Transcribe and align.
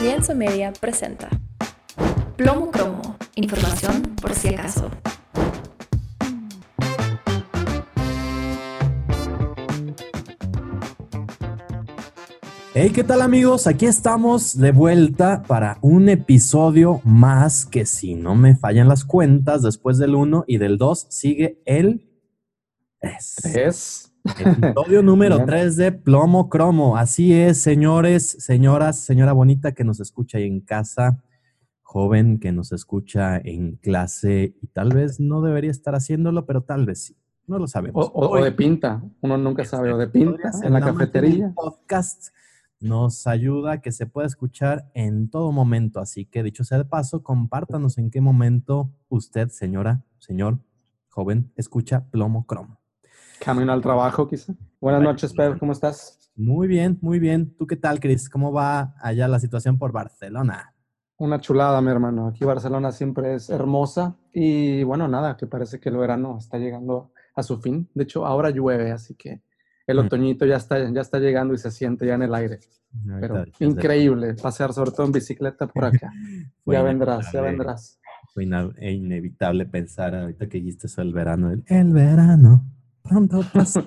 Lienzo 0.00 0.34
Media 0.34 0.72
presenta 0.72 1.28
Plomo 2.36 2.70
Cromo, 2.70 3.18
información 3.34 4.16
por 4.22 4.34
si 4.34 4.48
acaso. 4.48 4.90
Hey, 12.72 12.92
¿qué 12.94 13.04
tal 13.04 13.20
amigos? 13.20 13.66
Aquí 13.66 13.84
estamos 13.84 14.56
de 14.56 14.72
vuelta 14.72 15.42
para 15.42 15.76
un 15.82 16.08
episodio 16.08 17.02
más 17.04 17.66
que 17.66 17.84
si 17.84 18.14
no 18.14 18.34
me 18.34 18.56
fallan 18.56 18.88
las 18.88 19.04
cuentas, 19.04 19.60
después 19.60 19.98
del 19.98 20.14
1 20.14 20.44
y 20.46 20.56
del 20.56 20.78
2 20.78 21.08
sigue 21.10 21.60
el 21.66 22.08
3. 23.00 24.09
Episodio 24.38 25.02
número 25.02 25.36
Bien. 25.36 25.46
3 25.46 25.76
de 25.76 25.92
Plomo 25.92 26.48
Cromo. 26.48 26.96
Así 26.96 27.32
es, 27.32 27.60
señores, 27.60 28.36
señoras, 28.38 28.98
señora 29.00 29.32
bonita 29.32 29.72
que 29.72 29.84
nos 29.84 30.00
escucha 30.00 30.38
ahí 30.38 30.44
en 30.44 30.60
casa, 30.60 31.22
joven 31.82 32.38
que 32.38 32.52
nos 32.52 32.72
escucha 32.72 33.38
en 33.38 33.76
clase 33.76 34.54
y 34.62 34.66
tal 34.68 34.90
vez 34.94 35.20
no 35.20 35.42
debería 35.42 35.70
estar 35.70 35.94
haciéndolo, 35.94 36.46
pero 36.46 36.62
tal 36.62 36.86
vez 36.86 37.04
sí. 37.04 37.16
No 37.46 37.58
lo 37.58 37.66
sabemos. 37.66 38.06
o- 38.06 38.10
o 38.12 38.28
Hoy- 38.30 38.44
de 38.44 38.52
pinta. 38.52 39.02
Uno 39.22 39.36
nunca 39.36 39.64
sabe. 39.64 39.92
O 39.92 39.98
de 39.98 40.06
pinta 40.06 40.50
en 40.62 40.72
la 40.72 40.80
cafetería. 40.80 41.52
podcast 41.54 42.28
nos 42.78 43.26
ayuda 43.26 43.72
a 43.72 43.80
que 43.82 43.92
se 43.92 44.06
pueda 44.06 44.26
escuchar 44.26 44.90
en 44.94 45.28
todo 45.28 45.50
momento. 45.52 46.00
Así 46.00 46.24
que, 46.26 46.42
dicho 46.42 46.64
sea 46.64 46.78
de 46.78 46.84
paso, 46.84 47.22
compártanos 47.22 47.98
en 47.98 48.10
qué 48.10 48.20
momento 48.20 48.90
usted, 49.08 49.48
señora, 49.48 50.02
señor, 50.18 50.60
joven, 51.08 51.52
escucha 51.56 52.06
Plomo 52.10 52.46
Cromo. 52.46 52.79
Camino 53.40 53.72
al 53.72 53.80
trabajo, 53.80 54.28
quizá. 54.28 54.52
Buenas 54.80 55.02
noches, 55.02 55.32
Pedro. 55.32 55.58
¿Cómo 55.58 55.72
estás? 55.72 56.30
Muy 56.36 56.68
bien, 56.68 56.98
muy 57.00 57.18
bien. 57.18 57.54
¿Tú 57.56 57.66
qué 57.66 57.76
tal, 57.76 57.98
Cris? 57.98 58.28
¿Cómo 58.28 58.52
va 58.52 58.94
allá 59.00 59.28
la 59.28 59.40
situación 59.40 59.78
por 59.78 59.92
Barcelona? 59.92 60.74
Una 61.16 61.40
chulada, 61.40 61.80
mi 61.80 61.90
hermano. 61.90 62.28
Aquí 62.28 62.44
Barcelona 62.44 62.92
siempre 62.92 63.34
es 63.34 63.50
hermosa. 63.50 64.16
Y 64.32 64.82
bueno, 64.84 65.08
nada, 65.08 65.36
que 65.36 65.46
parece 65.46 65.80
que 65.80 65.88
el 65.88 65.96
verano 65.96 66.36
está 66.38 66.58
llegando 66.58 67.12
a 67.34 67.42
su 67.42 67.58
fin. 67.60 67.88
De 67.94 68.04
hecho, 68.04 68.26
ahora 68.26 68.50
llueve, 68.50 68.92
así 68.92 69.14
que 69.14 69.42
el 69.86 69.96
Mm. 69.96 70.00
otoñito 70.06 70.46
ya 70.46 70.56
está, 70.56 70.90
ya 70.90 71.00
está 71.00 71.18
llegando 71.18 71.54
y 71.54 71.58
se 71.58 71.70
siente 71.70 72.06
ya 72.06 72.14
en 72.14 72.22
el 72.22 72.34
aire. 72.34 72.60
Pero 73.20 73.44
increíble 73.60 74.34
pasear 74.34 74.72
sobre 74.72 74.90
todo 74.90 75.06
en 75.06 75.12
bicicleta 75.12 75.66
por 75.66 75.84
acá. 75.84 76.10
Ya 76.66 76.82
vendrás, 76.82 77.32
ya 77.32 77.40
vendrás. 77.40 77.98
Fue 78.32 78.46
e 78.78 78.92
inevitable 78.92 79.66
pensar 79.66 80.14
ahorita 80.14 80.48
que 80.48 80.58
dijiste 80.58 80.86
eso 80.86 81.00
del 81.00 81.12
verano. 81.12 81.50
El, 81.50 81.64
el 81.66 81.92
verano. 81.92 82.64
Pronto 83.02 83.42
pasa. 83.52 83.84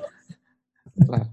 Claro. 1.05 1.27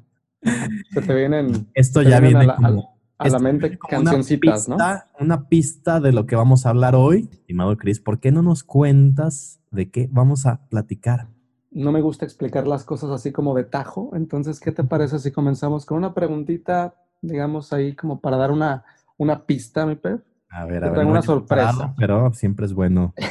Se 0.93 1.03
te 1.03 1.15
vienen, 1.15 1.69
Esto 1.75 2.03
ya 2.03 2.21
vienen 2.21 2.39
viene 2.41 2.45
a 2.45 2.47
la, 2.47 2.53
a- 2.55 2.57
como- 2.57 2.99
a 3.19 3.29
la 3.29 3.39
mente 3.39 3.79
como 3.79 4.01
una 4.01 4.11
cancioncitas, 4.13 4.69
¿no? 4.69 4.77
pista- 4.77 5.07
Una 5.21 5.49
pista 5.49 6.01
de 6.01 6.13
lo 6.13 6.25
que 6.27 6.37
vamos 6.37 6.65
a 6.65 6.71
hablar 6.71 6.95
hoy. 6.95 7.29
Estimado 7.31 7.77
Chris, 7.77 8.01
¿por 8.01 8.19
qué 8.21 8.33
no 8.33 8.41
nos 8.43 8.63
cuentas 8.65 9.61
de 9.71 9.91
qué 9.91 10.09
vamos 10.11 10.47
a 10.47 10.67
platicar? 10.69 11.29
no 11.73 11.93
me 11.93 12.01
gusta 12.01 12.25
explicar 12.25 12.67
las 12.67 12.83
cosas 12.83 13.11
así 13.11 13.31
como 13.31 13.55
de 13.55 13.63
tajo. 13.63 14.11
Entonces, 14.15 14.59
¿qué 14.59 14.73
te 14.73 14.83
parece 14.83 15.21
si 15.21 15.31
comenzamos 15.31 15.87
con 15.87 15.99
una 15.99 16.13
preguntita, 16.15 16.97
digamos, 17.23 17.73
ahí 17.73 17.95
como 17.95 18.21
para 18.21 18.37
dar 18.39 18.51
una, 18.51 18.85
una 19.19 19.45
pista, 19.47 19.87
mi 19.87 19.95
Pep? 19.95 20.21
A 20.51 20.65
ver, 20.65 20.85
a 20.85 20.91
ver. 20.91 21.05
no 21.05 21.11
una 21.13 21.23
sorpresa. 21.23 21.95
pero 21.97 22.33
siempre 22.33 22.67
es 22.67 22.73
bueno. 22.73 23.15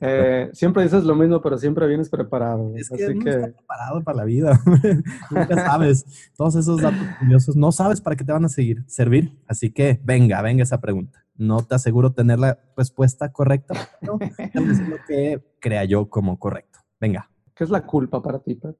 Eh, 0.00 0.50
siempre 0.52 0.84
dices 0.84 1.02
lo 1.02 1.16
mismo, 1.16 1.42
pero 1.42 1.58
siempre 1.58 1.84
vienes 1.88 2.08
preparado. 2.08 2.72
Es 2.76 2.88
que 2.88 3.04
así 3.04 3.14
no 3.16 3.24
que 3.24 3.30
está 3.30 3.48
preparado 3.48 4.00
para 4.04 4.18
la 4.18 4.24
vida. 4.24 4.60
Nunca 5.30 5.56
sabes. 5.56 6.30
Todos 6.36 6.54
esos 6.54 6.80
datos 6.80 7.04
curiosos 7.18 7.56
no 7.56 7.72
sabes 7.72 8.00
para 8.00 8.14
qué 8.14 8.22
te 8.22 8.30
van 8.30 8.44
a 8.44 8.48
seguir, 8.48 8.84
servir. 8.86 9.36
Así 9.48 9.72
que 9.72 10.00
venga, 10.04 10.40
venga 10.40 10.62
esa 10.62 10.80
pregunta. 10.80 11.24
No 11.36 11.64
te 11.64 11.74
aseguro 11.74 12.12
tener 12.12 12.38
la 12.38 12.60
respuesta 12.76 13.32
correcta, 13.32 13.74
pero 14.00 14.18
es 14.70 14.88
lo 14.88 14.98
que 15.08 15.42
crea 15.58 15.84
yo 15.84 16.08
como 16.08 16.38
correcto. 16.38 16.78
Venga. 17.00 17.28
¿qué 17.56 17.64
es 17.64 17.70
la 17.70 17.84
culpa 17.84 18.22
para 18.22 18.38
ti, 18.38 18.54
Pep? 18.54 18.76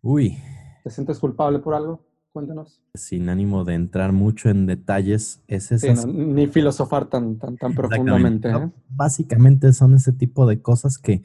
Uy, 0.00 0.38
¿Te 0.82 0.90
sientes 0.90 1.18
culpable 1.18 1.58
por 1.60 1.74
algo? 1.74 2.04
Cuéntanos. 2.32 2.80
sin 2.94 3.28
ánimo 3.28 3.64
de 3.64 3.74
entrar 3.74 4.12
mucho 4.12 4.48
en 4.48 4.64
detalles, 4.66 5.42
es 5.48 5.66
Sí, 5.66 5.92
no, 5.92 6.06
ni 6.06 6.46
filosofar 6.46 7.06
tan, 7.06 7.38
tan, 7.38 7.56
tan 7.58 7.74
profundamente. 7.74 8.48
¿eh? 8.50 8.70
Básicamente 8.88 9.72
son 9.74 9.94
ese 9.94 10.12
tipo 10.12 10.46
de 10.46 10.62
cosas 10.62 10.96
que, 10.98 11.22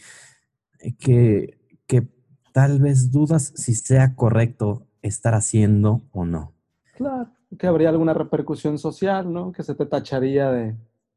que, 0.99 1.57
que 1.87 2.07
tal 2.53 2.79
vez 2.79 3.11
dudas 3.11 3.53
si 3.55 3.73
sea 3.75 4.15
correcto 4.15 4.85
estar 5.01 5.33
haciendo 5.33 6.01
o 6.11 6.25
no. 6.25 6.53
Claro, 6.95 7.29
que 7.57 7.67
habría 7.67 7.89
alguna 7.89 8.13
repercusión 8.13 8.77
social, 8.77 9.31
¿no? 9.31 9.51
Que 9.53 9.63
se 9.63 9.75
te 9.75 9.85
tacharía 9.85 10.51
de, 10.51 10.75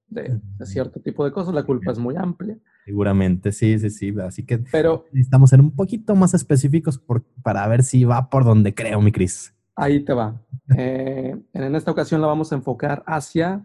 de- 0.08 0.40
de 0.58 0.66
cierto 0.66 1.00
tipo 1.00 1.24
de 1.24 1.32
cosas. 1.32 1.52
La 1.54 1.64
culpa 1.64 1.90
es 1.90 1.98
muy 1.98 2.14
amplia. 2.16 2.56
Seguramente, 2.84 3.50
sí, 3.52 3.78
sí, 3.78 3.90
sí. 3.90 4.14
Así 4.22 4.44
que 4.44 4.58
Pero 4.58 5.06
necesitamos 5.12 5.50
ser 5.50 5.60
un 5.60 5.70
poquito 5.72 6.14
más 6.14 6.34
específicos 6.34 6.98
por- 6.98 7.24
para 7.42 7.66
ver 7.66 7.82
si 7.82 8.04
va 8.04 8.28
por 8.30 8.44
donde 8.44 8.74
creo, 8.74 9.00
mi 9.00 9.10
Cris. 9.10 9.52
Ahí 9.82 10.04
te 10.04 10.12
va. 10.12 10.41
Eh, 10.76 11.36
en 11.52 11.74
esta 11.74 11.91
ocasión 11.91 12.20
la 12.20 12.26
vamos 12.26 12.52
a 12.52 12.54
enfocar 12.56 13.02
hacia... 13.06 13.64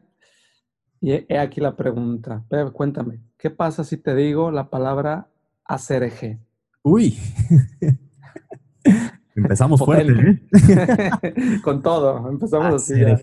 Y 1.02 1.12
he 1.32 1.38
aquí 1.38 1.62
la 1.62 1.76
pregunta. 1.76 2.44
Pep, 2.50 2.72
cuéntame, 2.72 3.20
¿qué 3.38 3.50
pasa 3.52 3.84
si 3.84 3.98
te 3.98 4.16
digo 4.16 4.50
la 4.50 4.70
palabra 4.70 5.28
acereje? 5.66 6.40
Uy. 6.82 7.18
Empezamos 9.36 9.80
fuerte. 9.84 10.14
¿eh? 10.54 11.60
Con 11.64 11.82
todo, 11.82 12.30
empezamos 12.30 12.76
así 12.84 13.00
ya. 13.02 13.20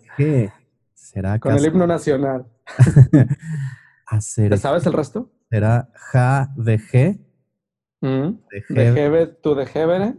¿Será 0.95 1.39
Con 1.39 1.55
el 1.57 1.65
himno 1.65 1.87
nacional. 1.87 2.47
¿Te 4.37 4.57
sabes 4.59 4.87
el 4.87 4.93
resto? 4.93 5.31
¿Será 5.51 5.91
ja 5.95 6.53
de 6.57 6.79
G? 6.79 7.19
Mm, 8.03 8.39
De 8.51 8.65
De 8.69 8.95
G- 8.95 9.37
tu 9.43 9.55
de 9.55 9.67
Jebere. 9.67 10.15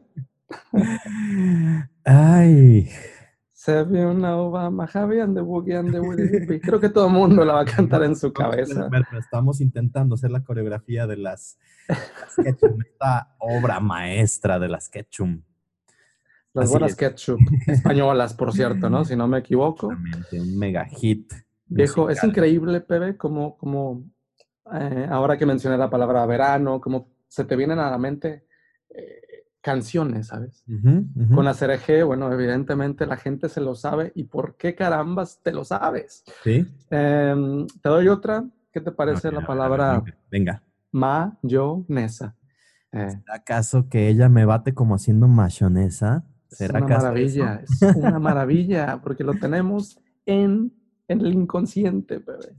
Ay. 2.06 2.90
Se 3.52 3.84
vio 3.86 4.12
una 4.12 4.36
Obama, 4.38 4.88
Javi 4.88 5.22
and 5.22 5.36
the 5.36 5.41
Boogie 5.41 5.78
and 5.78 5.91
the 5.91 6.00
Woody. 6.00 6.59
Creo 6.59 6.80
que 6.81 6.90
todo 6.90 7.08
el 7.08 7.14
mundo 7.14 7.46
la 7.46 7.53
va 7.53 7.62
a 7.62 7.66
cantar 7.66 8.03
en 8.03 8.16
su 8.16 8.34
cabeza. 8.34 8.90
Estamos 9.18 9.62
intentando 9.62 10.16
hacer 10.16 10.31
la 10.31 10.44
coreografía 10.44 11.08
de 11.08 11.16
las, 11.18 11.58
las 11.88 12.36
Ketchum, 12.44 12.81
esta 12.81 13.36
obra 13.40 13.80
maestra 13.80 14.59
de 14.59 14.68
las 14.68 14.90
Ketchum. 14.90 15.42
Las 16.53 16.66
Así 16.66 16.72
buenas 16.74 16.92
es. 16.92 16.97
ketchup 16.97 17.40
españolas, 17.66 18.34
por 18.36 18.53
cierto, 18.53 18.90
¿no? 18.90 19.03
Si 19.03 19.16
no 19.16 19.28
me 19.28 19.40
equivoco. 19.40 19.88
Un 19.88 20.58
mega 20.59 20.86
hit. 20.86 21.34
Viejo, 21.66 22.09
es 22.09 22.24
increíble, 22.24 22.81
Pepe, 22.81 23.18
como, 23.18 23.58
como 23.58 24.03
eh, 24.72 25.08
ahora 25.09 25.36
que 25.36 25.47
mencioné 25.47 25.78
la 25.78 25.90
palabra 25.90 26.25
verano, 26.28 26.80
como 26.80 27.12
se 27.28 27.46
te 27.46 27.56
vienen 27.56 27.80
a 27.80 27.90
la 27.90 27.97
mente 27.97 28.46
eh, 28.90 29.22
canciones, 29.63 30.28
¿sabes? 30.28 30.63
Ujú, 30.68 31.07
ujú. 31.16 31.35
Con 31.35 31.47
ACRG, 31.47 32.03
bueno, 32.06 32.31
evidentemente 32.31 33.07
la 33.07 33.16
gente 33.18 33.47
se 33.50 33.62
lo 33.62 33.74
sabe. 33.74 34.12
¿Y 34.13 34.25
por 34.25 34.57
qué 34.57 34.75
carambas 34.75 35.40
te 35.41 35.51
lo 35.53 35.63
sabes? 35.63 36.24
¿Sí? 36.44 36.68
Em, 36.91 37.66
te 37.81 37.90
doy 37.90 38.09
otra. 38.09 38.46
¿Qué 38.72 38.81
te 38.81 38.91
parece 38.91 39.31
la 39.31 39.46
palabra 39.46 40.01
ver, 40.01 40.18
Venga. 40.29 40.62
mayonesa? 40.91 42.35
Eh, 42.91 43.22
¿Acaso 43.28 43.88
que 43.88 44.09
ella 44.09 44.29
me 44.29 44.46
bate 44.46 44.74
como 44.74 44.96
haciendo 44.96 45.28
mayonesa? 45.28 46.25
Es 46.51 46.57
¿Será 46.57 46.78
una 46.80 46.85
acaso 46.85 47.03
maravilla, 47.03 47.62
eso? 47.63 47.74
es 47.85 47.95
una 47.95 48.19
maravilla, 48.19 49.00
porque 49.01 49.24
lo 49.24 49.34
tenemos 49.35 50.00
en, 50.25 50.74
en 51.07 51.22
el 51.22 51.34
inconsciente, 51.34 52.18
bebé. 52.19 52.56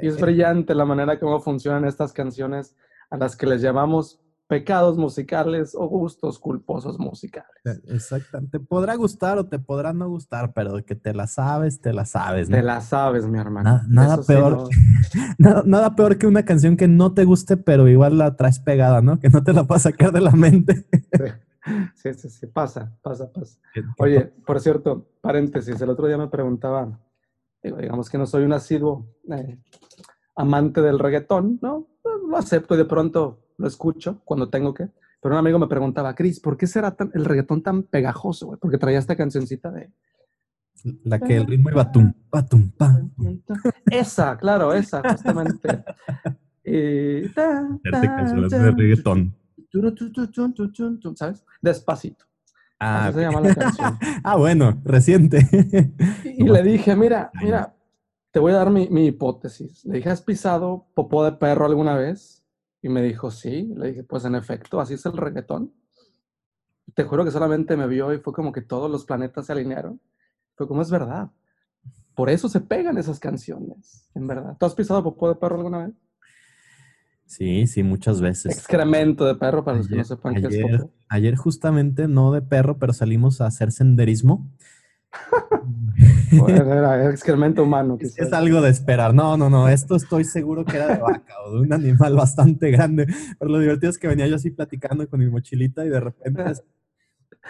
Y 0.00 0.06
es 0.08 0.18
brillante 0.18 0.74
la 0.74 0.86
manera 0.86 1.20
como 1.20 1.40
funcionan 1.40 1.84
estas 1.84 2.12
canciones 2.12 2.74
a 3.10 3.18
las 3.18 3.36
que 3.36 3.46
les 3.46 3.60
llamamos 3.60 4.20
pecados 4.48 4.96
musicales 4.96 5.74
o 5.74 5.86
gustos 5.86 6.38
culposos 6.38 6.98
musicales. 6.98 7.50
Exactamente. 7.86 8.58
Te 8.58 8.64
podrá 8.64 8.94
gustar 8.96 9.36
o 9.38 9.46
te 9.46 9.58
podrá 9.58 9.92
no 9.92 10.08
gustar, 10.08 10.52
pero 10.54 10.82
que 10.84 10.94
te 10.94 11.12
la 11.14 11.26
sabes, 11.26 11.80
te 11.80 11.92
la 11.92 12.06
sabes. 12.06 12.48
¿no? 12.48 12.56
Te 12.56 12.62
la 12.62 12.80
sabes, 12.80 13.26
mi 13.26 13.38
hermano. 13.38 13.70
Na- 13.70 13.86
nada 13.88 14.16
sí, 14.22 14.32
peor. 14.32 14.52
no- 14.56 14.68
Nada, 15.38 15.62
nada 15.66 15.94
peor 15.94 16.18
que 16.18 16.26
una 16.26 16.44
canción 16.44 16.76
que 16.76 16.88
no 16.88 17.12
te 17.14 17.24
guste, 17.24 17.56
pero 17.56 17.86
igual 17.88 18.18
la 18.18 18.36
traes 18.36 18.58
pegada, 18.58 19.00
¿no? 19.02 19.20
Que 19.20 19.28
no 19.28 19.44
te 19.44 19.52
la 19.52 19.64
puedas 19.64 19.82
sacar 19.82 20.12
de 20.12 20.20
la 20.22 20.32
mente. 20.32 20.86
Sí, 21.94 22.12
sí, 22.14 22.28
sí, 22.30 22.46
pasa, 22.46 22.96
pasa, 23.02 23.30
pasa. 23.30 23.58
Que- 23.74 23.82
que 23.82 23.88
Oye, 23.98 24.20
por 24.46 24.58
cierto, 24.60 25.06
paréntesis, 25.20 25.78
el 25.80 25.90
otro 25.90 26.06
día 26.06 26.16
me 26.16 26.28
preguntaba, 26.28 26.98
digamos 27.62 28.08
que 28.08 28.16
no 28.18 28.26
soy 28.26 28.44
un 28.44 28.52
asiduo 28.54 29.06
eh, 29.30 29.58
amante 30.36 30.80
del 30.80 30.98
reggaetón, 30.98 31.58
¿no? 31.60 31.86
Lo 32.28 32.36
acepto 32.36 32.74
y 32.74 32.78
de 32.78 32.84
pronto 32.86 33.40
lo 33.58 33.66
escucho 33.66 34.22
cuando 34.24 34.48
tengo 34.48 34.72
que. 34.72 34.88
Pero 35.20 35.34
un 35.34 35.38
amigo 35.38 35.58
me 35.58 35.66
preguntaba, 35.66 36.14
Cris, 36.14 36.40
¿por 36.40 36.56
qué 36.56 36.66
será 36.66 36.92
tan- 36.94 37.10
el 37.12 37.24
reggaetón 37.24 37.62
tan 37.62 37.82
pegajoso, 37.82 38.46
güey? 38.46 38.58
Porque 38.58 38.78
traía 38.78 38.98
esta 38.98 39.16
cancioncita 39.16 39.70
de... 39.70 39.90
La 41.04 41.18
que 41.18 41.36
el 41.36 41.46
ritmo 41.46 41.70
iba 41.70 41.90
tum, 41.90 42.12
pa, 42.30 42.46
tum, 42.46 42.70
pa. 42.70 43.00
Esa, 43.90 44.38
claro, 44.38 44.72
esa, 44.72 45.02
justamente. 45.02 45.84
Y... 46.64 47.28
ta, 47.34 47.66
Hacerte 47.66 48.06
ta, 48.06 48.16
canciones 48.16 48.50
ta, 48.50 48.62
de 48.62 48.70
reggaetón. 48.70 49.34
¿Sabes? 51.16 51.44
Despacito. 51.60 52.24
Ah, 52.78 53.06
Así 53.06 53.14
se 53.18 53.20
llama 53.22 53.40
la 53.40 53.54
canción. 53.56 53.98
ah, 54.22 54.36
bueno, 54.36 54.80
reciente. 54.84 55.40
Y, 56.24 56.44
y 56.44 56.48
le 56.48 56.62
dije, 56.62 56.94
mira, 56.94 57.32
mira, 57.42 57.74
te 58.30 58.38
voy 58.38 58.52
a 58.52 58.56
dar 58.56 58.70
mi, 58.70 58.88
mi 58.88 59.06
hipótesis. 59.06 59.84
Le 59.84 59.96
dije, 59.96 60.10
¿has 60.10 60.22
pisado 60.22 60.86
popó 60.94 61.24
de 61.24 61.32
perro 61.32 61.66
alguna 61.66 61.96
vez? 61.96 62.37
Y 62.88 62.90
me 62.90 63.02
dijo, 63.02 63.30
sí. 63.30 63.70
Le 63.76 63.88
dije, 63.88 64.02
pues 64.02 64.24
en 64.24 64.34
efecto, 64.34 64.80
así 64.80 64.94
es 64.94 65.04
el 65.04 65.12
reggaetón. 65.12 65.74
Te 66.94 67.04
juro 67.04 67.22
que 67.22 67.30
solamente 67.30 67.76
me 67.76 67.86
vio 67.86 68.14
y 68.14 68.18
fue 68.18 68.32
como 68.32 68.50
que 68.50 68.62
todos 68.62 68.90
los 68.90 69.04
planetas 69.04 69.44
se 69.44 69.52
alinearon. 69.52 70.00
Fue 70.54 70.66
como 70.66 70.80
es 70.80 70.90
verdad. 70.90 71.30
Por 72.14 72.30
eso 72.30 72.48
se 72.48 72.60
pegan 72.62 72.96
esas 72.96 73.20
canciones, 73.20 74.08
en 74.14 74.26
verdad. 74.26 74.56
¿Tú 74.58 74.64
has 74.64 74.74
pisado 74.74 75.02
popó 75.04 75.28
de 75.28 75.34
perro 75.34 75.56
alguna 75.56 75.86
vez? 75.86 75.94
Sí, 77.26 77.66
sí, 77.66 77.82
muchas 77.82 78.22
veces. 78.22 78.56
Excremento 78.56 79.26
de 79.26 79.34
perro, 79.34 79.62
para 79.62 79.76
los 79.76 79.86
que 79.86 79.96
no 79.96 80.00
Ayer, 80.00 80.06
sepan 80.06 80.34
qué 80.34 80.46
es 80.46 80.46
ayer, 80.46 80.78
popó. 80.78 80.90
ayer 81.10 81.36
justamente, 81.36 82.08
no 82.08 82.32
de 82.32 82.40
perro, 82.40 82.78
pero 82.78 82.94
salimos 82.94 83.42
a 83.42 83.46
hacer 83.46 83.70
senderismo. 83.70 84.50
Bueno, 86.30 86.72
era 86.72 87.10
excremento 87.10 87.62
humano. 87.62 87.96
Es, 88.00 88.18
es 88.18 88.32
algo 88.32 88.60
de 88.60 88.70
esperar. 88.70 89.14
No, 89.14 89.36
no, 89.36 89.48
no. 89.50 89.68
Esto 89.68 89.96
estoy 89.96 90.24
seguro 90.24 90.64
que 90.64 90.76
era 90.76 90.86
de 90.94 90.98
vaca 91.00 91.34
o 91.46 91.54
de 91.54 91.60
un 91.62 91.72
animal 91.72 92.14
bastante 92.14 92.70
grande. 92.70 93.06
Pero 93.38 93.50
lo 93.50 93.58
divertido 93.58 93.90
es 93.90 93.98
que 93.98 94.08
venía 94.08 94.26
yo 94.26 94.36
así 94.36 94.50
platicando 94.50 95.08
con 95.08 95.20
mi 95.20 95.28
mochilita 95.28 95.84
y 95.84 95.88
de 95.88 96.00
repente 96.00 96.42
es, 96.50 96.62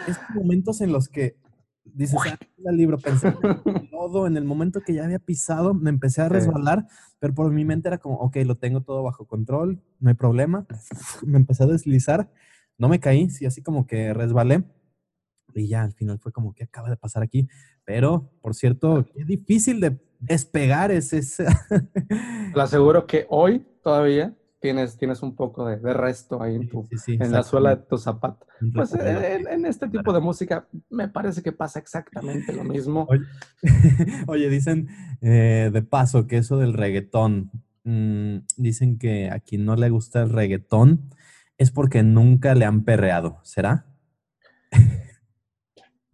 estos 0.07 0.29
momentos 0.33 0.81
en 0.81 0.93
los 0.93 1.09
que 1.09 1.35
dices, 1.83 2.19
ah, 2.25 2.37
el 2.65 2.77
libro, 2.77 2.97
pensé 2.97 3.27
en 3.27 3.35
el 3.83 3.89
lodo, 3.91 4.27
en 4.27 4.37
el 4.37 4.45
momento 4.45 4.81
que 4.81 4.93
ya 4.93 5.03
había 5.03 5.19
pisado, 5.19 5.73
me 5.73 5.89
empecé 5.89 6.21
a 6.21 6.27
Sí. 6.27 6.33
resbalar, 6.35 6.87
pero 7.19 7.33
por 7.33 7.51
mi 7.51 7.65
mente 7.65 7.89
era 7.89 7.97
como, 7.97 8.15
ok, 8.15 8.37
lo 8.45 8.55
tengo 8.55 8.81
todo 8.81 9.03
bajo 9.03 9.25
control, 9.25 9.81
no 9.99 10.09
hay 10.09 10.15
problema. 10.15 10.65
Me 11.25 11.37
empecé 11.37 11.63
a 11.63 11.67
deslizar, 11.67 12.31
no 12.77 12.87
me 12.89 12.99
caí, 12.99 13.29
sí, 13.29 13.45
así 13.45 13.61
como 13.61 13.85
que 13.85 14.13
resbalé. 14.13 14.63
Y 15.55 15.67
ya 15.67 15.83
al 15.83 15.93
final 15.93 16.19
fue 16.19 16.31
como, 16.31 16.53
¿qué 16.53 16.63
acaba 16.63 16.89
de 16.89 16.97
pasar 16.97 17.23
aquí? 17.23 17.47
Pero, 17.85 18.31
por 18.41 18.55
cierto, 18.55 19.05
qué 19.13 19.25
difícil 19.25 19.79
de 19.79 19.99
despegar 20.19 20.91
es 20.91 21.13
ese. 21.13 21.45
Te 22.53 22.61
aseguro 22.61 23.07
que 23.07 23.25
hoy 23.29 23.65
todavía 23.81 24.35
tienes, 24.59 24.97
tienes 24.97 25.21
un 25.23 25.35
poco 25.35 25.65
de, 25.65 25.77
de 25.77 25.93
resto 25.93 26.41
ahí 26.41 26.55
en, 26.55 26.69
tu, 26.69 26.87
Sí, 26.89 26.97
sí, 26.97 27.17
en 27.19 27.31
la 27.31 27.43
suela 27.43 27.75
de 27.75 27.83
tu 27.83 27.97
zapato. 27.97 28.45
Pues 28.73 28.91
recorrido. 28.91 29.21
en, 29.23 29.47
en 29.47 29.65
este 29.65 29.87
tipo 29.87 30.11
de 30.13 30.19
música 30.19 30.67
me 30.89 31.07
parece 31.07 31.41
que 31.41 31.51
pasa 31.51 31.79
exactamente 31.79 32.53
lo 32.53 32.63
mismo. 32.63 33.07
Oye, 33.09 33.25
oye, 34.27 34.49
dicen 34.49 34.89
eh, 35.21 35.69
de 35.71 35.81
paso 35.81 36.27
que 36.27 36.37
eso 36.37 36.57
del 36.57 36.73
reggaetón, 36.73 37.51
mm, 37.83 38.37
dicen 38.57 38.97
que 38.97 39.29
a 39.29 39.39
quien 39.39 39.65
no 39.65 39.75
le 39.75 39.89
gusta 39.89 40.21
el 40.21 40.29
reggaetón 40.29 41.09
es 41.57 41.71
porque 41.71 42.03
nunca 42.03 42.55
le 42.55 42.65
han 42.65 42.83
perreado, 42.83 43.39
¿será? 43.43 43.85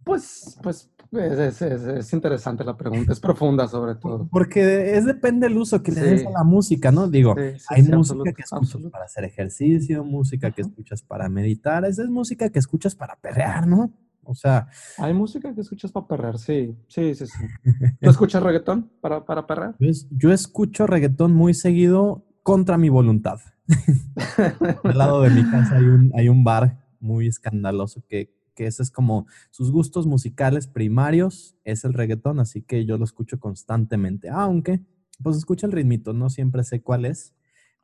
Pues, 0.06 0.56
pues 0.62 0.88
es, 1.10 1.38
es- 1.38 1.62
es- 1.62 1.82
es 1.82 2.12
interesante 2.12 2.62
la 2.62 2.76
pregunta, 2.76 3.12
es 3.12 3.18
profunda 3.18 3.66
sobre 3.66 3.96
todo. 3.96 4.28
Porque 4.30 4.96
es 4.96 5.04
depende 5.04 5.48
del 5.48 5.58
uso 5.58 5.82
que 5.82 5.90
le 5.90 6.00
des 6.00 6.20
Sí. 6.20 6.26
a 6.28 6.30
la 6.30 6.44
música, 6.44 6.92
¿no? 6.92 7.08
Digo, 7.08 7.34
Sí, 7.36 7.58
sí, 7.58 7.66
hay 7.70 7.82
música 7.82 7.96
absoluto, 7.96 8.24
que 8.24 8.30
escuchas 8.42 8.52
absoluto. 8.52 8.90
para 8.90 9.04
hacer 9.06 9.24
ejercicio, 9.24 10.04
música 10.04 10.52
que 10.52 10.62
escuchas 10.62 11.02
para 11.02 11.28
meditar, 11.28 11.84
esa 11.84 12.04
es 12.04 12.08
música 12.08 12.48
que 12.50 12.60
escuchas 12.60 12.94
para 12.94 13.16
perrear, 13.16 13.66
¿no? 13.66 13.92
O 14.22 14.34
sea, 14.34 14.68
Hay 14.98 15.12
música 15.12 15.52
que 15.54 15.60
escuchas 15.60 15.90
para 15.90 16.06
perrear, 16.06 16.38
sí, 16.38 16.76
sí, 16.86 17.14
sí, 17.16 17.26
sí. 17.26 17.44
¿Tú 18.00 18.08
escuchas 18.10 18.42
reggaetón 18.42 18.88
para, 19.00 19.24
para 19.24 19.44
perrear? 19.46 19.74
yo, 19.80 19.88
es- 19.90 20.06
yo 20.10 20.32
escucho 20.32 20.86
reggaetón 20.86 21.32
muy 21.34 21.52
seguido 21.52 22.24
contra 22.44 22.78
mi 22.78 22.88
voluntad. 22.90 23.38
Al 24.84 24.98
lado 24.98 25.22
de 25.22 25.30
mi 25.30 25.42
casa 25.50 25.76
hay 25.76 25.84
un, 25.84 26.12
hay 26.14 26.28
un 26.28 26.44
bar 26.44 26.78
muy 27.00 27.26
escandaloso 27.26 28.02
que, 28.08 28.35
que 28.56 28.66
ese 28.66 28.82
es 28.82 28.90
como 28.90 29.26
sus 29.50 29.70
gustos 29.70 30.06
musicales 30.06 30.66
primarios, 30.66 31.56
es 31.62 31.84
el 31.84 31.92
reggaetón, 31.92 32.40
así 32.40 32.62
que 32.62 32.84
yo 32.84 32.98
lo 32.98 33.04
escucho 33.04 33.38
constantemente, 33.38 34.28
aunque 34.28 34.80
pues 35.22 35.36
escucho 35.36 35.66
el 35.66 35.72
ritmito, 35.72 36.12
no 36.12 36.28
siempre 36.28 36.64
sé 36.64 36.82
cuál 36.82 37.04
es, 37.04 37.34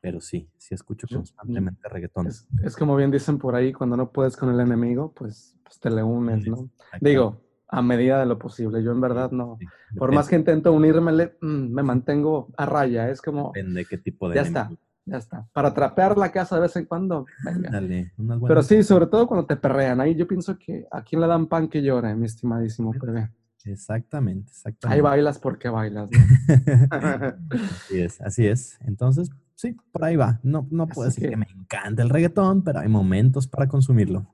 pero 0.00 0.20
sí, 0.20 0.50
sí 0.56 0.74
escucho 0.74 1.06
constantemente 1.06 1.88
reggaetón. 1.88 2.26
Es, 2.26 2.48
es 2.64 2.76
como 2.76 2.96
bien 2.96 3.12
dicen 3.12 3.38
por 3.38 3.54
ahí, 3.54 3.72
cuando 3.72 3.96
no 3.96 4.10
puedes 4.10 4.36
con 4.36 4.52
el 4.52 4.58
enemigo, 4.58 5.12
pues, 5.12 5.56
pues 5.62 5.78
te 5.78 5.90
le 5.90 6.02
unes, 6.02 6.46
¿no? 6.48 6.68
Digo, 7.00 7.40
a 7.68 7.80
medida 7.80 8.20
de 8.20 8.26
lo 8.26 8.38
posible. 8.38 8.82
Yo 8.82 8.92
en 8.92 9.00
verdad 9.00 9.30
no. 9.30 9.56
Sí, 9.58 9.66
Por 9.96 10.12
más 10.12 10.28
que 10.28 10.36
intento 10.36 10.72
unirme, 10.72 11.32
me 11.40 11.82
mantengo 11.82 12.52
a 12.56 12.66
raya. 12.66 13.08
Es 13.08 13.22
como, 13.22 13.52
Depende 13.54 13.86
qué 13.86 13.96
tipo 13.96 14.28
de 14.28 14.34
ya 14.34 14.42
está. 14.42 14.70
Ya 15.04 15.16
está. 15.18 15.48
Para 15.52 15.72
trapear 15.74 16.16
la 16.16 16.30
casa 16.30 16.56
de 16.56 16.62
vez 16.62 16.76
en 16.76 16.84
cuando, 16.86 17.26
venga. 17.44 17.70
Dale, 17.70 18.12
unas 18.18 18.36
Pero 18.38 18.40
buenas- 18.40 18.66
sí, 18.66 18.82
sobre 18.82 19.06
todo 19.06 19.26
cuando 19.26 19.46
te 19.46 19.56
perrean. 19.56 20.00
Ahí 20.00 20.14
yo 20.14 20.26
pienso 20.26 20.56
que 20.58 20.86
a 20.90 21.02
quién 21.02 21.20
le 21.20 21.26
dan 21.26 21.46
pan 21.46 21.68
que 21.68 21.82
llore, 21.82 22.14
mi 22.14 22.26
estimadísimo 22.26 22.92
bebé. 23.00 23.30
Exactamente, 23.64 24.50
exactamente. 24.50 24.94
Ahí 24.96 25.00
bailas 25.00 25.38
porque 25.38 25.68
bailas, 25.68 26.08
¿no? 26.10 26.18
así 27.50 28.00
es, 28.00 28.20
así 28.20 28.46
es. 28.46 28.78
Entonces, 28.82 29.30
sí, 29.54 29.76
por 29.92 30.04
ahí 30.04 30.16
va. 30.16 30.40
No, 30.42 30.66
no 30.70 30.86
puedo 30.88 31.08
decir 31.08 31.24
que- 31.24 31.30
que... 31.30 31.36
me 31.36 31.46
encanta 31.54 32.02
el 32.02 32.10
reggaetón, 32.10 32.62
pero 32.62 32.80
hay 32.80 32.88
momentos 32.88 33.46
para 33.46 33.68
consumirlo. 33.68 34.26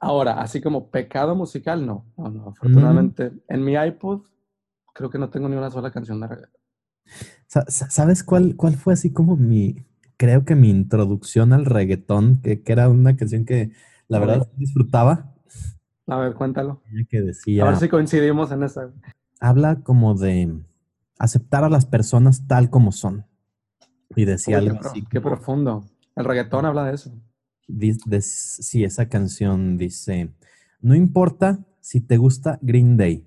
Ahora, 0.00 0.40
así 0.40 0.60
como 0.60 0.90
pecado 0.90 1.34
musical, 1.34 1.84
no. 1.84 2.04
No, 2.16 2.30
Mm. 2.30 2.34
no. 2.36 2.48
Afortunadamente, 2.50 3.32
en 3.48 3.64
mi 3.64 3.74
iPod 3.74 4.22
creo 4.94 5.10
que 5.10 5.18
no 5.18 5.28
tengo 5.28 5.48
ni 5.48 5.56
una 5.56 5.70
sola 5.70 5.90
canción 5.90 6.20
de 6.20 6.28
reggaetón. 6.28 6.60
Sa- 7.46 7.64
sa- 7.68 7.90
¿Sabes 7.90 8.22
cuál, 8.22 8.54
cuál 8.56 8.76
fue 8.76 8.92
así 8.92 9.12
como 9.12 9.36
mi, 9.36 9.76
creo 10.18 10.44
que 10.44 10.54
mi 10.54 10.68
introducción 10.68 11.54
al 11.54 11.64
reggaetón, 11.64 12.40
que, 12.42 12.62
que 12.62 12.72
era 12.72 12.88
una 12.90 13.16
canción 13.16 13.46
que 13.46 13.70
la 14.08 14.18
A 14.18 14.20
verdad 14.20 14.38
ver. 14.40 14.48
disfrutaba, 14.58 15.32
A 16.06 16.16
ver, 16.18 16.34
cuéntalo. 16.34 16.82
Que 17.08 17.18
A 17.18 17.22
decía, 17.22 17.64
ver 17.64 17.76
si 17.76 17.88
coincidimos 17.88 18.50
en 18.52 18.62
esa. 18.64 18.90
habla 19.40 19.76
como 19.82 20.14
de 20.14 20.60
aceptar 21.18 21.64
a 21.64 21.68
las 21.70 21.86
personas 21.86 22.46
tal 22.46 22.68
como 22.70 22.92
son. 22.92 23.24
Y 24.16 24.24
decía 24.24 24.58
qué, 24.60 24.68
algo 24.68 24.80
pro- 24.80 24.90
así, 24.90 25.02
qué 25.10 25.20
como- 25.22 25.34
profundo. 25.36 25.84
El 26.16 26.24
reggaetón 26.24 26.64
habla 26.66 26.84
de 26.84 26.94
eso. 26.94 27.12
Dis- 27.68 28.02
des- 28.06 28.56
sí, 28.60 28.82
esa 28.84 29.08
canción 29.08 29.76
dice, 29.78 30.32
no 30.80 30.94
importa 30.94 31.58
si 31.80 32.00
te 32.00 32.16
gusta 32.16 32.58
Green 32.62 32.96
Day. 32.96 33.26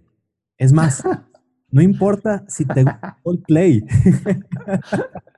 Es 0.57 0.73
más, 0.73 1.03
no 1.71 1.81
importa 1.81 2.43
si 2.47 2.65
te 2.65 2.83
gusta 2.83 3.17
Coldplay. 3.23 3.85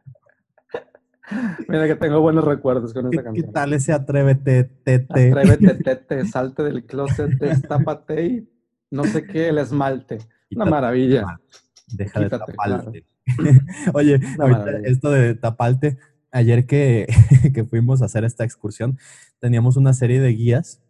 Mira 1.68 1.88
que 1.88 1.95
tengo 1.95 2.21
buenos 2.21 2.44
recuerdos 2.44 2.94
con 2.94 3.09
¿Qué, 3.09 3.18
esa 3.18 3.21
qué 3.21 3.25
canción. 3.25 3.53
tal 3.53 3.74
ese 3.74 3.94
atrévete, 3.94 4.63
tete? 4.83 5.31
Atrévete, 5.31 5.75
tete, 5.83 6.25
salte 6.25 6.63
del 6.63 6.85
closet, 6.85 7.31
destápate 7.39 8.25
y 8.25 8.50
no 8.91 9.06
sé 9.06 9.25
qué, 9.25 9.50
el 9.50 9.57
esmalte. 9.57 10.19
Una 10.56 10.65
maravilla. 10.65 11.39
Deja 11.88 12.19
de 12.19 12.30
taparte. 12.30 13.05
Oye, 13.93 14.19
ahorita 14.38 14.79
esto 14.84 15.10
de 15.10 15.34
tapalte, 15.36 15.98
ayer 16.31 16.65
que, 16.65 17.07
que 17.53 17.63
fuimos 17.63 18.01
a 18.01 18.05
hacer 18.05 18.24
esta 18.24 18.43
excursión, 18.43 19.00
teníamos 19.39 19.77
una 19.77 19.93
serie 19.93 20.19
de 20.19 20.29
guías. 20.29 20.82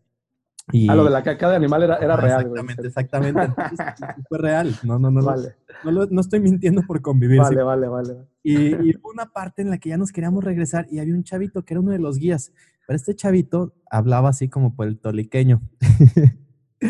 Y, 0.72 0.90
Ah, 0.90 0.96
lo 0.96 1.04
de 1.04 1.10
la 1.12 1.24
caca 1.24 1.50
de 1.50 1.58
animal 1.58 1.84
era, 1.84 1.98
era 1.98 2.14
Ah, 2.14 2.18
real, 2.18 2.48
güey. 2.50 2.62
Exactamente, 2.62 2.88
exactamente. 2.88 3.42
Entonces, 3.42 3.80
fue 4.30 4.38
real. 4.38 4.76
No, 4.84 4.98
no, 4.98 5.12
no, 5.12 5.20
no, 5.20 5.26
Vale, 5.26 5.56
no, 5.84 5.92
lo- 5.92 6.06
no 6.08 6.22
estoy 6.22 6.40
mintiendo 6.40 6.84
por 6.88 7.02
convivir. 7.02 7.40
sí 7.44 7.56
vale, 7.56 7.64
vale, 7.64 7.88
vale. 7.88 8.28
Y, 8.44 8.68
y 8.90 8.96
hubo 8.96 9.10
una 9.12 9.26
parte 9.26 9.62
en 9.62 9.70
la 9.70 9.78
que 9.78 9.90
ya 9.90 9.98
nos 9.98 10.12
queríamos 10.12 10.44
regresar 10.44 10.88
y 10.90 11.00
había 11.00 11.14
un 11.16 11.24
chavito 11.24 11.64
que 11.66 11.74
era 11.74 11.82
uno 11.82 11.92
de 11.92 12.00
los 12.00 12.18
guías. 12.18 12.54
Pero 12.88 12.96
este 12.98 13.14
chavito 13.16 13.74
hablaba 13.90 14.30
así 14.30 14.48
como 14.50 14.76
puertorriqueño. 14.76 15.62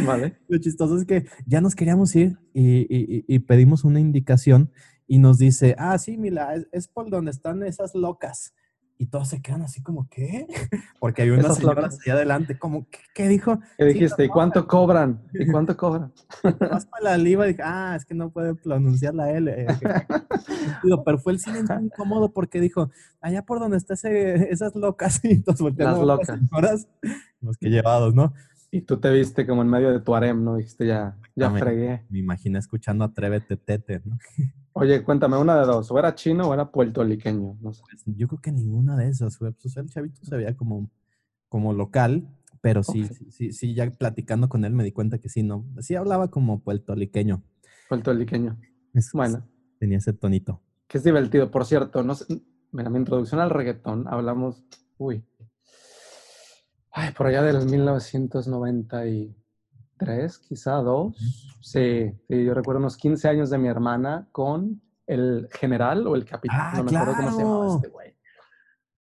Vale. 0.06 0.38
Lo 0.48 0.58
chistoso 0.58 0.98
es 0.98 1.06
que 1.06 1.28
ya 1.46 1.62
nos 1.62 1.76
queríamos 1.76 2.16
ir 2.16 2.38
y, 2.54 2.82
y- 2.82 2.86
y- 2.90 3.26
y 3.28 3.40
pedimos 3.40 3.84
una 3.84 4.00
indicación 4.00 4.72
y 5.08 5.20
nos 5.20 5.38
dice, 5.38 5.76
ah, 5.78 5.98
sí, 6.00 6.18
mira, 6.18 6.56
es, 6.56 6.68
es 6.72 6.88
por 6.88 7.10
donde 7.10 7.30
están 7.32 7.62
esas 7.64 7.94
locas. 7.94 8.54
Y 8.98 9.08
todos 9.08 9.28
se 9.28 9.42
quedan 9.42 9.64
así 9.64 9.82
como, 9.82 10.08
¿qué? 10.08 10.46
Porque 11.00 11.24
hay 11.24 11.30
unas 11.32 11.46
Esas 11.46 11.58
señoras 11.58 11.84
locas. 11.86 12.00
allá 12.06 12.14
adelante, 12.14 12.58
como, 12.58 12.88
¿qué, 12.90 13.00
qué 13.14 13.28
dijo? 13.28 13.60
¿Qué 13.78 13.86
dijiste? 13.86 14.24
¿Y 14.26 14.30
cuánto 14.30 14.66
cobran? 14.68 15.22
¿Y 15.34 15.46
cuánto 15.48 15.76
cobran? 15.76 16.14
Vas 16.60 16.86
para 16.86 17.04
la 17.12 17.18
liva 17.18 17.46
dije, 17.46 17.62
ah, 17.64 17.96
es 17.98 18.06
que 18.06 18.14
no 18.14 18.30
puede 18.30 18.56
pronunciar 18.56 19.14
la 19.16 19.32
L. 19.32 19.52
eh, 19.52 19.68
Digo, 20.84 21.04
pero 21.04 21.18
fue 21.18 21.34
el 21.34 21.40
silencio 21.40 21.80
incómodo 21.80 22.32
porque 22.32 22.60
dijo, 22.62 22.92
allá 23.20 23.42
por 23.44 23.60
donde 23.60 23.78
está 23.78 23.96
ese- 23.96 24.52
esas 24.52 24.76
locas 24.76 25.20
y 25.24 25.42
todos 25.42 25.60
volteando 25.60 25.98
Las 26.06 26.08
locas. 26.20 26.40
señoras, 26.40 26.88
los 27.42 27.58
que 27.58 27.70
llevados, 27.70 28.14
¿no? 28.14 28.34
Y 28.76 28.82
tú 28.82 28.98
te 29.00 29.12
viste 29.12 29.46
como 29.46 29.62
en 29.62 29.68
medio 29.68 29.92
de 29.92 30.00
tu 30.00 30.16
harem, 30.16 30.44
¿no? 30.44 30.56
Dijiste, 30.56 30.88
ya, 30.88 31.16
ya 31.36 31.46
Exactamente. 31.48 31.60
fregué. 31.66 32.06
Me 32.10 32.18
imaginé 32.20 32.58
escuchando 32.58 33.04
Atrévete 33.04 33.56
Tete, 33.56 34.02
¿no? 34.04 34.18
Oye, 34.74 35.04
cuéntame 35.04 35.38
una 35.38 35.60
de 35.60 35.68
dos. 35.68 35.92
¿O 35.92 36.00
era 36.00 36.16
chino 36.16 36.50
o 36.50 36.54
era 36.56 36.72
puertorriqueño? 36.72 37.58
No 37.62 37.72
sé. 37.72 37.84
Pues, 37.88 38.04
yo 38.18 38.28
creo 38.28 38.42
que 38.42 38.52
ninguna 38.52 38.98
de 38.98 39.10
esas, 39.10 39.38
pues, 39.38 39.78
el 39.78 39.90
chavito 39.90 40.26
se 40.26 40.36
veía 40.36 40.58
como, 40.58 40.90
como 41.50 41.72
local, 41.72 42.28
pero 42.62 42.82
sí, 42.82 43.06
sí, 43.06 43.30
sí, 43.30 43.52
sí, 43.52 43.76
ya 43.76 43.92
platicando 43.92 44.50
con 44.50 44.66
él 44.66 44.74
me 44.74 44.84
di 44.84 44.92
cuenta 44.92 45.20
que 45.20 45.30
sí, 45.30 45.44
no, 45.44 45.64
sí 45.80 45.94
hablaba 45.94 46.32
como 46.32 46.60
puertorriqueño. 46.64 47.44
Puertorriqueño. 47.90 48.58
Es- 48.96 49.12
Bueno, 49.14 49.48
Tenía 49.80 50.00
ese 50.00 50.14
tonito. 50.14 50.62
que 50.88 50.98
es 50.98 51.04
divertido. 51.04 51.52
Por 51.52 51.66
cierto, 51.66 52.02
no 52.02 52.16
sé, 52.16 52.42
mira, 52.72 52.90
mi 52.90 52.98
introducción 52.98 53.40
al 53.40 53.52
reggaetón, 53.52 54.08
hablamos, 54.08 54.64
uy, 54.98 55.24
ay, 56.94 57.12
por 57.12 57.28
allá 57.28 57.42
del 57.44 57.66
1993, 57.66 60.40
quizá 60.48 60.74
dos. 60.76 61.16
Sí, 61.62 62.12
sí, 62.28 62.46
yo 62.46 62.54
recuerdo 62.54 62.80
unos 62.80 62.98
15 62.98 63.28
años 63.30 63.50
de 63.50 63.58
mi 63.58 63.68
hermana 63.68 64.28
con 64.32 64.82
el 65.08 65.48
general 65.52 66.08
o 66.08 66.16
el 66.16 66.26
capitán, 66.26 66.60
Ah, 66.62 66.74
no 66.78 66.84
me 66.84 66.98
acuerdo 66.98 67.16
cómo 67.18 67.32
se 67.32 67.38
llamaba 67.44 67.60
claro. 67.66 67.76
este 67.76 67.88
güey. 67.90 68.14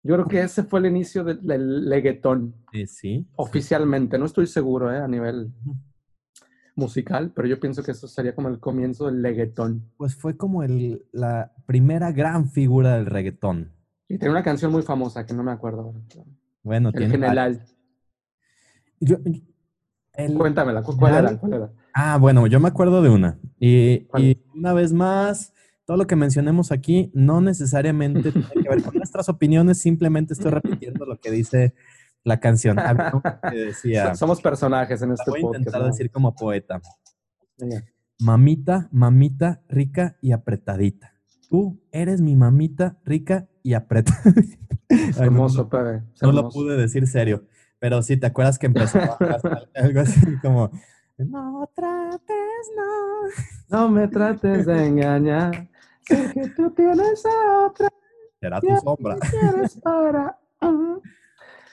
Yo 0.03 0.15
creo 0.15 0.27
que 0.27 0.41
ese 0.43 0.63
fue 0.63 0.81
el 0.81 0.87
inicio 0.87 1.25
del, 1.25 1.45
del 1.45 1.89
leguetón, 1.89 2.55
Eh, 2.73 2.87
sí. 2.87 3.27
oficialmente. 3.37 4.19
No 4.19 4.27
estoy 4.27 4.47
seguro 4.47 4.93
eh, 4.93 4.99
a 4.99 5.09
nivel 5.09 5.53
musical, 6.77 7.33
pero 7.35 7.49
yo 7.49 7.59
pienso 7.59 7.83
que 7.83 7.91
eso 7.93 8.07
sería 8.07 8.35
como 8.35 8.49
el 8.49 8.61
comienzo 8.61 9.07
del 9.07 9.23
leguetón. 9.23 9.91
Pues 9.97 10.15
fue 10.15 10.37
como 10.37 10.63
el, 10.63 11.05
la 11.13 11.53
primera 11.67 12.13
gran 12.13 12.51
figura 12.51 12.95
del 12.97 13.07
reggaetón. 13.07 13.73
Y 14.09 14.19
tiene 14.19 14.31
una 14.33 14.43
canción 14.45 14.71
muy 14.71 14.83
famosa 14.83 15.27
que 15.27 15.35
no 15.35 15.43
me 15.43 15.51
acuerdo. 15.53 15.93
Bueno, 16.63 16.91
El 16.91 16.95
tiene 16.95 17.11
general. 17.11 17.65
Yo- 19.01 19.19
el- 20.15 20.35
Cuéntamela, 20.35 20.83
¿cu- 20.83 20.97
¿cuál 20.97 21.15
era? 21.15 21.37
¿Cuál 21.39 21.53
era? 21.53 21.73
Ah, 21.93 22.17
bueno, 22.19 22.47
yo 22.47 22.59
me 22.61 22.69
acuerdo 22.69 23.03
de 23.03 23.11
una. 23.11 23.39
Y, 23.61 24.07
una 24.55 24.73
vez 24.73 24.93
más, 24.93 25.53
todo 25.85 25.97
lo 25.97 26.07
que 26.07 26.17
mencionemos 26.17 26.73
aquí 26.73 27.11
no 27.15 27.41
necesariamente 27.41 28.33
tiene 28.33 28.49
que 28.63 28.69
ver 28.69 28.83
con 28.83 28.95
nuestras 28.95 29.29
opiniones, 29.29 29.79
simplemente 29.81 30.33
estoy 30.35 30.51
repitiendo 30.53 31.05
lo 31.05 31.19
que 31.21 31.31
dice 31.31 31.75
la 32.25 32.41
canción. 32.41 32.77
Que 33.51 33.57
decía, 33.57 34.15
So- 34.15 34.17
Somos 34.27 34.41
personajes 34.41 35.01
en 35.03 35.13
este 35.13 35.31
voy 35.31 35.41
a 35.41 35.43
podcast. 35.43 35.61
intentar 35.61 35.81
¿no? 35.83 35.87
decir 35.89 36.11
como 36.11 36.35
poeta. 36.35 36.81
Venga. 37.59 37.85
Mamita, 38.19 38.89
mamita, 38.93 39.63
rica 39.69 40.17
y 40.23 40.33
apretadita. 40.33 41.13
Tú 41.51 41.81
eres 41.93 42.21
mi 42.23 42.35
mamita 42.37 42.99
rica 43.05 43.49
y 43.63 43.75
apretadita. 43.75 44.57
No, 44.89 45.23
Hermoso, 45.25 45.69
no, 45.73 46.03
no 46.23 46.33
lo 46.33 46.49
pude 46.49 46.77
decir 46.77 47.09
serio, 47.09 47.45
pero 47.79 48.03
sí, 48.03 48.17
¿te 48.17 48.27
acuerdas 48.27 48.59
que 48.59 48.67
empezaba 48.67 49.17
algo 49.75 50.01
así 50.01 50.39
como, 50.41 50.71
no 51.19 51.71
trates, 51.75 52.71
no. 52.77 53.79
No 53.79 53.89
me 53.89 54.07
trates 54.09 54.67
de 54.67 54.87
engañar. 54.87 55.69
Sé 56.03 56.31
que 56.33 56.49
tú 56.51 56.71
tienes 56.71 57.25
a 57.25 57.67
otra. 57.67 57.89
Será 58.39 58.61
tu 58.61 58.77
sombra. 58.77 59.17
para. 59.83 60.39
ah. 60.61 60.97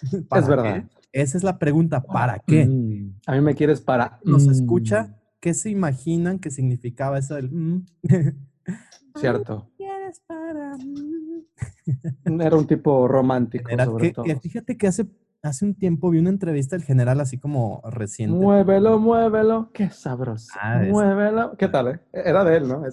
¿Para 0.30 0.42
Es 0.42 0.48
verdad. 0.48 0.84
Esa 1.12 1.38
es 1.38 1.44
la 1.44 1.60
pregunta, 1.60 2.02
¿para 2.02 2.40
qué? 2.40 2.66
Mm. 2.66 3.20
A 3.28 3.34
mí 3.34 3.42
me 3.42 3.54
quieres 3.54 3.82
para. 3.82 4.20
Nos 4.24 4.48
mm. 4.48 4.52
escucha, 4.52 5.16
¿qué 5.40 5.54
se 5.54 5.70
imaginan 5.70 6.40
que 6.40 6.50
significaba 6.50 7.20
eso 7.20 7.36
del... 7.36 7.52
mm? 7.52 7.86
Cierto. 9.16 9.70
¿Quieres 9.78 10.22
para 10.26 10.76
mm? 10.78 12.42
Era 12.42 12.56
un 12.56 12.66
tipo 12.66 13.08
romántico, 13.08 13.70
sobre 13.70 14.08
que, 14.08 14.14
todo. 14.14 14.26
que 14.26 14.36
fíjate 14.38 14.78
que 14.78 14.88
hace, 14.88 15.06
hace 15.44 15.66
un 15.66 15.76
tiempo 15.76 16.10
vi 16.10 16.20
una 16.20 16.30
entrevista 16.30 16.76
del 16.76 16.86
general 16.86 17.20
así 17.20 17.38
como 17.38 17.82
reciente. 17.92 18.36
Muévelo, 18.36 18.98
muévelo. 18.98 19.70
Qué 19.74 19.90
sabroso. 19.90 20.54
Ah, 20.60 20.82
muévelo. 20.90 21.56
¿Qué 21.58 21.68
tal, 21.68 21.88
eh? 21.90 22.00
Era 22.14 22.44
de 22.46 22.58
él, 22.58 22.68
¿no? 22.68 22.84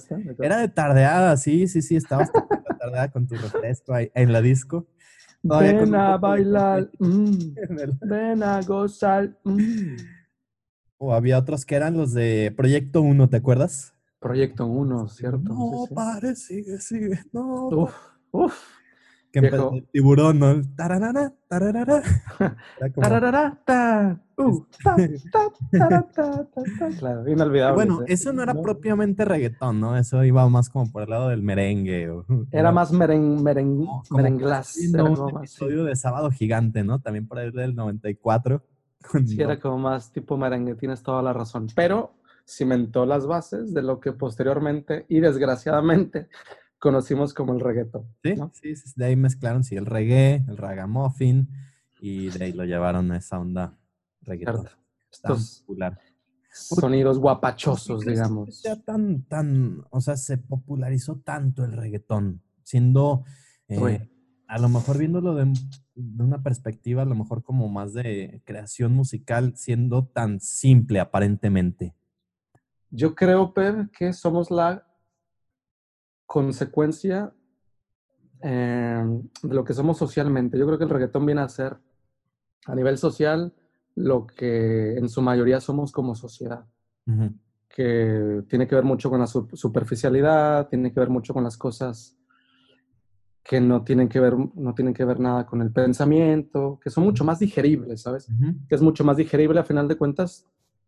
Era 0.41 0.59
de 0.59 0.69
tardeada, 0.69 1.37
sí, 1.37 1.69
sí, 1.69 1.81
sí, 1.81 1.97
estabas 1.97 2.31
tardeada 2.81 3.11
con 3.11 3.27
tu 3.27 3.37
refresco 3.37 3.95
ahí 3.95 4.11
en 4.15 4.33
la 4.33 4.43
disco. 4.43 4.89
Ven 5.43 5.95
a 5.95 6.19
poco 6.21 6.35
de 6.35 6.43
bailar. 6.45 6.91
mm. 6.99 7.55
Ven 8.03 8.43
a 8.43 8.61
gozar. 8.63 9.39
mm. 9.45 9.97
O 10.99 11.15
había 11.15 11.39
otros 11.39 11.65
que 11.65 11.77
eran 11.77 11.97
los 11.97 12.13
de 12.13 12.53
Proyecto 12.55 13.01
1, 13.01 13.29
¿te 13.31 13.39
acuerdas? 13.39 13.95
Proyecto 14.19 14.67
1, 14.67 15.09
¿cierto? 15.09 15.39
No, 15.55 15.71
Sí, 15.83 15.87
sí. 15.89 15.95
pare, 15.95 16.37
sigue, 16.37 16.79
sigue. 16.79 17.21
No, 17.33 17.69
Uf, 17.69 17.95
uf. 18.33 18.55
Que 19.33 19.39
empezó 19.41 19.73
el 19.73 19.87
tiburón, 19.93 20.39
¿no? 20.39 20.61
Tararara, 20.77 21.33
tararara. 21.49 22.03
Era 22.79 22.91
como- 22.93 23.03
Tararara, 23.07 23.59
ta, 23.65 24.21
uh, 24.39 24.65
ta, 24.83 24.97
ta, 24.97 25.41
tarara, 25.71 26.03
ta, 26.15 26.45
ta, 26.47 26.63
ta. 26.79 26.89
Claro, 26.99 27.29
inolvidable. 27.29 27.75
Bueno, 27.75 28.03
ese. 28.03 28.15
eso 28.15 28.33
no 28.33 28.43
era 28.43 28.55
No. 28.55 28.63
propiamente 28.63 29.25
reggaetón, 29.25 29.81
¿no? 29.81 29.97
Eso 29.97 30.25
iba 30.25 30.49
más 30.49 30.69
como 30.71 30.91
por 30.91 31.03
el 31.03 31.11
lado 31.11 31.29
del 31.29 31.43
merengue. 31.43 32.09
o- 32.11 32.25
Era 32.53 32.73
más 32.73 32.93
meren, 32.93 33.43
meren, 33.43 33.79
No, 33.85 34.03
merenglás. 34.11 34.69
Sí, 34.69 34.91
Era 34.93 35.05
no, 35.05 35.15
como 35.15 35.27
un 35.29 35.35
más, 35.35 35.43
episodio 35.43 35.85
de 35.85 35.95
Sábado 35.97 36.31
Gigante, 36.31 36.83
¿no? 36.85 36.99
También 37.01 37.27
por 37.29 37.39
ahí 37.39 37.51
del 37.51 37.75
94. 37.75 38.63
con- 39.11 39.27
Sí, 39.27 39.41
era 39.41 39.59
como 39.61 39.79
más 39.79 40.13
tipo 40.13 40.37
merengue, 40.37 40.75
tienes 40.75 41.03
toda 41.03 41.23
la 41.23 41.33
razón. 41.33 41.69
Pero 41.75 42.15
cimentó 42.47 43.07
las 43.07 43.27
bases 43.27 43.73
de 43.73 43.81
lo 43.83 44.01
que 44.01 44.13
posteriormente 44.13 45.07
y 45.09 45.21
desgraciadamente 45.21 46.27
conocimos 46.81 47.33
como 47.33 47.53
el 47.55 47.61
reggaetón. 47.61 48.09
Sí, 48.25 48.35
¿no? 48.35 48.51
sí, 48.55 48.75
sí, 48.75 48.91
de 48.97 49.05
ahí 49.05 49.17
mezclaron, 49.17 49.63
sí, 49.63 49.77
el 49.77 49.87
reggae, 49.87 50.45
el 50.49 50.57
ragamuffin, 50.57 51.49
y 52.01 52.31
de 52.31 52.47
ahí 52.47 52.53
lo 52.53 52.65
llevaron 52.65 53.13
a 53.13 53.19
esa 53.19 53.39
onda 53.39 53.79
reggaetón. 54.23 54.67
Estos 55.13 55.61
popular. 55.61 55.99
sonidos 56.51 57.17
¿Por 57.17 57.23
guapachosos, 57.23 58.05
digamos. 58.05 58.63
tan, 58.85 59.23
tan, 59.25 59.85
o 59.91 60.01
sea, 60.01 60.17
se 60.17 60.39
popularizó 60.39 61.21
tanto 61.21 61.65
el 61.65 61.73
reggaetón, 61.73 62.43
siendo, 62.63 63.25
eh, 63.69 64.09
a 64.49 64.59
lo 64.59 64.69
mejor 64.69 64.99
viéndolo 64.99 65.35
de, 65.35 65.53
de 65.95 66.25
una 66.25 66.43
perspectiva, 66.43 67.03
a 67.03 67.07
lo 67.07 67.15
mejor 67.15 67.43
como 67.43 67.69
más 67.69 67.93
de 67.93 68.43
creación 68.45 68.95
musical, 68.95 69.53
siendo 69.57 70.07
tan 70.07 70.41
simple 70.41 71.01
aparentemente. 71.01 71.95
Yo 72.91 73.15
creo, 73.15 73.53
Pep, 73.53 73.91
que 73.97 74.13
somos 74.13 74.51
la 74.51 74.90
consecuencia 76.31 77.33
eh, 78.41 79.05
de 79.43 79.53
lo 79.55 79.65
que 79.65 79.75
somos 79.75 79.99
socialmente. 79.99 80.57
Yo 80.57 80.65
creo 80.65 80.79
que 80.79 80.85
el 80.85 80.91
reggaetón 80.91 81.27
viene 81.27 81.41
a 81.41 81.49
ser, 81.49 81.77
a 82.67 82.75
nivel 82.77 82.99
social, 82.99 83.53
lo 83.97 84.29
que 84.29 84.97
en 84.97 85.09
su 85.09 85.23
mayoría 85.23 85.61
somos 85.61 85.91
como 85.91 86.15
sociedad, 86.15 86.65
que 87.69 88.45
tiene 88.49 88.69
que 88.69 88.77
ver 88.77 88.85
mucho 88.85 89.11
con 89.11 89.19
la 89.19 89.27
su- 89.27 89.49
superficialidad, 89.55 90.69
tiene 90.69 90.93
que 90.93 91.01
ver 91.01 91.11
mucho 91.11 91.35
con 91.35 91.43
las 91.43 91.59
cosas 91.59 92.17
que 93.43 93.61
no 93.61 93.83
tienen 93.83 94.09
que 94.09 94.21
ver, 94.21 94.37
no 94.55 94.73
tienen 94.73 94.95
que 94.95 95.05
ver 95.05 95.19
nada 95.19 95.47
con 95.47 95.61
el 95.63 95.73
pensamiento, 95.73 96.79
que 96.81 96.91
son 96.91 97.03
mucho 97.03 97.25
más 97.25 97.41
digeribles, 97.41 98.03
¿sabes? 98.03 98.29
Que 98.69 98.77
es 98.77 98.83
mucho 98.83 99.03
más 99.03 99.17
digerible 99.17 99.59
a 99.59 99.65
final 99.65 99.89
de 99.89 99.97
cuentas 99.97 100.47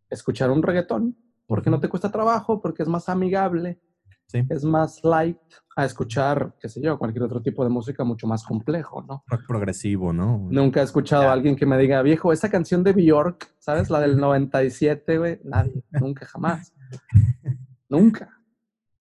escuchar 0.09 0.51
un 0.51 0.63
reggaetón, 0.63 1.17
porque 1.47 1.69
no 1.69 1.81
te 1.81 1.89
cuesta 1.89 2.09
trabajo, 2.09 2.61
porque 2.61 2.83
es 2.83 2.87
más 2.87 3.09
amigable, 3.09 3.81
Sí, 4.27 4.43
es 4.49 4.63
más 4.63 5.03
light 5.03 5.37
a 5.75 5.85
escuchar, 5.85 6.55
qué 6.59 6.67
sé 6.69 6.81
yo, 6.81 6.97
cualquier 6.97 7.23
otro 7.23 7.41
tipo 7.41 7.63
de 7.63 7.69
música 7.69 8.03
mucho 8.03 8.25
más 8.27 8.43
complejo, 8.43 9.03
¿no? 9.03 9.23
rock 9.27 9.41
progresivo, 9.47 10.11
¿no? 10.13 10.47
Nunca 10.49 10.81
he 10.81 10.83
escuchado 10.83 11.29
a 11.29 11.33
alguien 11.33 11.55
que 11.55 11.65
me 11.65 11.77
diga, 11.77 12.01
viejo, 12.01 12.31
esa 12.33 12.49
canción 12.49 12.83
de 12.83 12.93
Bjork, 12.93 13.53
¿sabes? 13.59 13.89
La 13.89 13.99
del 13.99 14.17
97, 14.19 15.17
güey, 15.17 15.39
nadie, 15.43 15.83
nunca, 15.91 16.25
jamás, 16.25 16.73
nunca. 17.89 18.29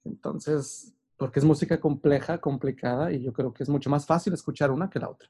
Entonces, 0.04 0.94
porque 1.16 1.38
es 1.38 1.44
música 1.44 1.78
compleja, 1.80 2.38
complicada, 2.38 3.12
y 3.12 3.22
yo 3.22 3.32
creo 3.32 3.52
que 3.52 3.62
es 3.62 3.68
mucho 3.68 3.88
más 3.90 4.06
fácil 4.06 4.32
escuchar 4.32 4.70
una 4.70 4.90
que 4.90 4.98
la 4.98 5.08
otra. 5.08 5.28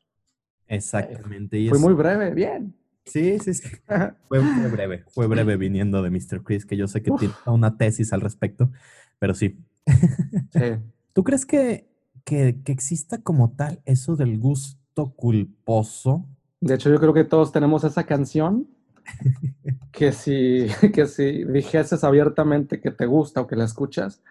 Exactamente. 0.67 1.59
Y 1.59 1.69
Fue 1.69 1.77
es- 1.79 1.83
muy 1.85 1.95
breve, 1.95 2.31
bien. 2.35 2.75
Sí, 3.05 3.39
sí, 3.41 3.53
sí. 3.55 3.69
Fue, 4.29 4.41
fue 4.41 4.69
breve, 4.71 5.05
fue 5.11 5.27
breve 5.27 5.57
viniendo 5.57 6.03
de 6.03 6.11
Mr. 6.11 6.43
Chris, 6.45 6.65
que 6.65 6.77
yo 6.77 6.87
sé 6.87 7.03
que 7.03 7.11
Uf. 7.11 7.19
tiene 7.19 7.35
una 7.47 7.77
tesis 7.77 8.13
al 8.13 8.21
respecto, 8.21 8.71
pero 9.19 9.35
sí. 9.35 9.59
Sí. 9.87 10.77
¿Tú 11.13 11.25
crees 11.25 11.45
que, 11.45 11.89
que, 12.25 12.63
que 12.65 12.73
exista 12.73 13.19
como 13.19 13.51
tal 13.53 13.81
eso 13.85 14.17
del 14.17 14.39
gusto 14.39 15.13
culposo? 15.15 16.27
De 16.61 16.75
hecho, 16.75 16.91
yo 16.91 17.01
creo 17.01 17.13
que 17.13 17.25
todos 17.25 17.53
tenemos 17.53 17.85
esa 17.85 18.05
canción 18.05 18.69
que 19.93 20.13
si, 20.13 20.69
que 20.95 21.07
si 21.07 21.45
dijeses 21.45 22.05
abiertamente 22.05 22.81
que 22.81 22.91
te 22.91 23.07
gusta 23.07 23.41
o 23.41 23.47
que 23.47 23.57
la 23.57 23.65
escuchas, 23.65 24.23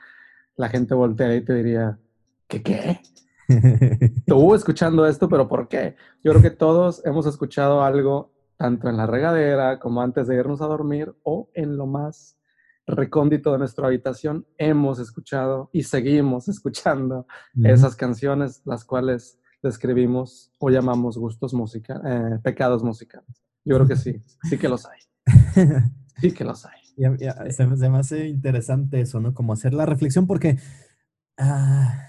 la 0.55 0.70
gente 0.70 0.93
voltea 0.93 1.36
y 1.36 1.41
te 1.41 1.53
diría, 1.53 2.00
¿qué 2.48 2.62
qué? 2.62 3.01
Tú 4.25 4.55
escuchando 4.55 5.05
esto, 5.05 5.27
pero 5.27 5.48
¿por 5.48 5.67
qué? 5.67 5.96
Yo 6.24 6.31
creo 6.31 6.41
que 6.41 6.51
todos 6.51 7.05
hemos 7.05 7.25
escuchado 7.25 7.84
algo 7.84 8.31
tanto 8.55 8.88
en 8.89 8.96
la 8.96 9.08
regadera 9.08 9.79
como 9.79 10.01
antes 10.01 10.27
de 10.27 10.36
irnos 10.36 10.62
a 10.62 10.67
dormir 10.67 11.13
o 11.24 11.50
en 11.53 11.75
lo 11.77 11.86
más 11.86 12.38
recóndito 12.88 13.51
de 13.51 13.59
nuestra 13.59 13.88
habitación, 13.88 14.45
hemos 14.57 15.00
escuchado 15.00 15.69
y 15.73 15.83
seguimos 15.83 16.47
escuchando 16.50 17.25
esas 17.63 17.95
canciones, 17.95 18.61
las 18.65 18.83
cuales 18.85 19.39
describimos 19.63 20.51
o 20.59 20.69
llamamos 20.69 21.17
gustos 21.17 21.53
musicales, 21.53 22.39
pecados 22.41 22.83
musicales. 22.83 23.43
Yo 23.63 23.75
creo 23.75 23.88
que 23.88 23.95
sí, 23.95 24.21
sí 24.50 24.57
que 24.57 24.67
los 24.67 24.85
hay, 24.88 25.00
sí 26.19 26.31
que 26.33 26.43
los 26.43 26.65
hay. 26.65 26.81
Ya- 26.97 27.15
ya, 27.17 27.51
se, 27.51 27.65
me- 27.67 27.77
se 27.77 27.89
me 27.89 27.97
hace 28.00 28.27
interesante 28.27 29.00
eso, 29.01 29.19
¿no? 29.19 29.33
Como 29.33 29.53
hacer 29.53 29.73
la 29.73 29.85
reflexión, 29.85 30.25
porque 30.27 30.57
ah, 31.38 32.03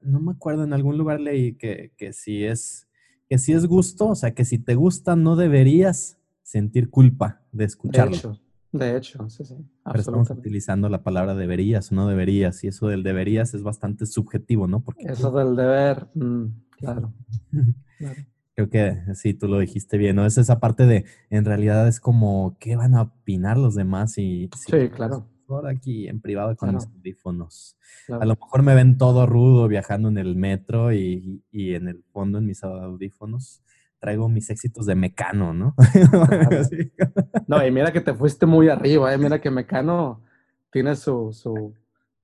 no 0.00 0.20
me 0.20 0.32
acuerdo, 0.32 0.64
en 0.64 0.72
algún 0.72 0.98
lugar 0.98 1.20
leí 1.20 1.54
que, 1.54 1.92
que 1.96 2.12
si 2.12 2.44
es, 2.44 2.88
que 3.28 3.38
si 3.38 3.52
es 3.52 3.66
gusto, 3.66 4.08
o 4.08 4.14
sea, 4.14 4.34
que 4.34 4.44
si 4.44 4.58
te 4.58 4.74
gusta 4.74 5.16
no 5.16 5.36
deberías 5.36 6.18
sentir 6.42 6.90
culpa 6.90 7.42
de 7.52 7.64
De 7.64 7.66
escucharlo. 7.66 8.16
hecho, 8.16 8.38
de 8.72 8.96
hecho, 8.96 9.28
sí, 9.30 9.44
sí, 9.44 9.54
Pero 9.84 9.98
estamos 10.00 10.30
utilizando 10.30 10.88
la 10.88 11.02
palabra 11.02 11.34
deberías 11.34 11.90
o 11.92 11.94
no 11.94 12.08
deberías, 12.08 12.62
y 12.64 12.68
eso 12.68 12.88
del 12.88 13.02
deberías 13.02 13.54
es 13.54 13.62
bastante 13.62 14.06
subjetivo, 14.06 14.66
¿no? 14.66 14.82
Porque 14.82 15.04
Eso 15.06 15.30
del 15.30 15.56
deber, 15.56 16.08
mm, 16.14 16.44
claro, 16.72 17.12
claro. 17.98 18.22
creo 18.54 18.68
que 18.68 19.14
sí, 19.14 19.34
tú 19.34 19.48
lo 19.48 19.58
dijiste 19.60 19.96
bien, 19.98 20.16
¿no? 20.16 20.26
Es 20.26 20.36
esa 20.38 20.60
parte 20.60 20.86
de, 20.86 21.04
en 21.30 21.44
realidad 21.44 21.86
es 21.88 22.00
como, 22.00 22.56
¿qué 22.60 22.76
van 22.76 22.94
a 22.94 23.02
opinar 23.02 23.56
los 23.56 23.74
demás? 23.74 24.18
Y 24.18 24.50
si 24.56 24.70
Sí, 24.72 24.88
claro. 24.90 25.26
mejor 25.40 25.68
aquí 25.68 26.08
en 26.08 26.20
privado 26.20 26.54
con 26.56 26.70
Claro. 26.70 26.84
mis 26.84 26.96
audífonos. 26.96 27.76
Claro. 28.06 28.22
A 28.22 28.26
lo 28.26 28.34
mejor 28.34 28.62
me 28.62 28.74
ven 28.74 28.98
todo 28.98 29.26
rudo 29.26 29.68
viajando 29.68 30.08
en 30.08 30.18
el 30.18 30.36
metro 30.36 30.92
y, 30.92 31.42
y 31.52 31.74
en 31.74 31.88
el 31.88 32.02
fondo 32.12 32.38
en 32.38 32.46
mis 32.46 32.62
audífonos 32.64 33.62
traigo 34.06 34.28
mis 34.28 34.48
éxitos 34.50 34.86
de 34.86 34.94
Mecano, 34.94 35.52
¿no? 35.52 35.74
No, 37.48 37.64
y 37.66 37.70
mira 37.72 37.92
que 37.92 38.00
te 38.00 38.14
fuiste 38.14 38.46
muy 38.46 38.68
arriba, 38.68 39.12
¿eh? 39.12 39.18
Mira 39.18 39.40
que 39.40 39.50
Mecano 39.50 40.22
tiene 40.70 40.94
su, 40.94 41.32
su, 41.32 41.74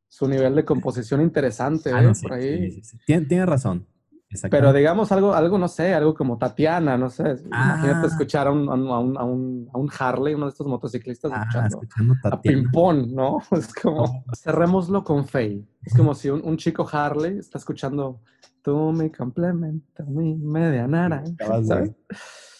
su 0.08 0.28
nivel 0.28 0.54
de 0.54 0.64
composición 0.64 1.20
interesante, 1.20 1.90
Ah, 1.92 2.00
¿eh? 2.00 2.06
no, 2.06 2.14
sí, 2.14 2.22
Por 2.22 2.34
ahí. 2.34 2.70
sí, 2.70 2.82
sí, 2.82 2.82
sí. 2.84 2.98
Tien- 3.06 3.26
Tiene, 3.26 3.46
razón. 3.46 3.86
Pero 4.50 4.72
digamos 4.72 5.10
algo, 5.12 5.34
algo, 5.34 5.58
no 5.58 5.66
sé, 5.68 5.92
algo 5.92 6.14
como 6.14 6.38
Tatiana, 6.38 6.96
no 6.96 7.10
sé. 7.10 7.22
Imagínate 7.46 8.04
Ah. 8.04 8.06
escuchar 8.06 8.46
a 8.46 8.52
un, 8.52 8.68
a, 8.68 8.74
un, 8.74 9.16
a 9.18 9.24
un- 9.24 9.68
a 9.74 10.08
Harley, 10.08 10.34
uno 10.34 10.46
de 10.46 10.50
estos 10.50 10.66
motociclistas, 10.68 11.32
Ah, 11.34 11.40
escuchando 11.42 11.68
escuchando 11.68 12.16
a. 12.22 12.40
Pimpón, 12.40 13.12
¿no? 13.14 13.38
Es 13.50 13.74
como, 13.74 14.24
cerrémoslo 14.34 15.02
con 15.04 15.26
Faye. 15.26 15.64
Es 15.84 15.94
como 15.94 16.14
si 16.14 16.30
un, 16.30 16.40
un 16.44 16.56
chico 16.56 16.88
Harley 16.90 17.38
está 17.38 17.58
escuchando 17.58 18.20
Tú 18.62 18.92
mi 18.92 19.10
complemento, 19.10 20.04
mi 20.06 20.36
media 20.36 20.86
naranja, 20.86 21.32
Acabas 21.34 21.68
de 21.68 21.94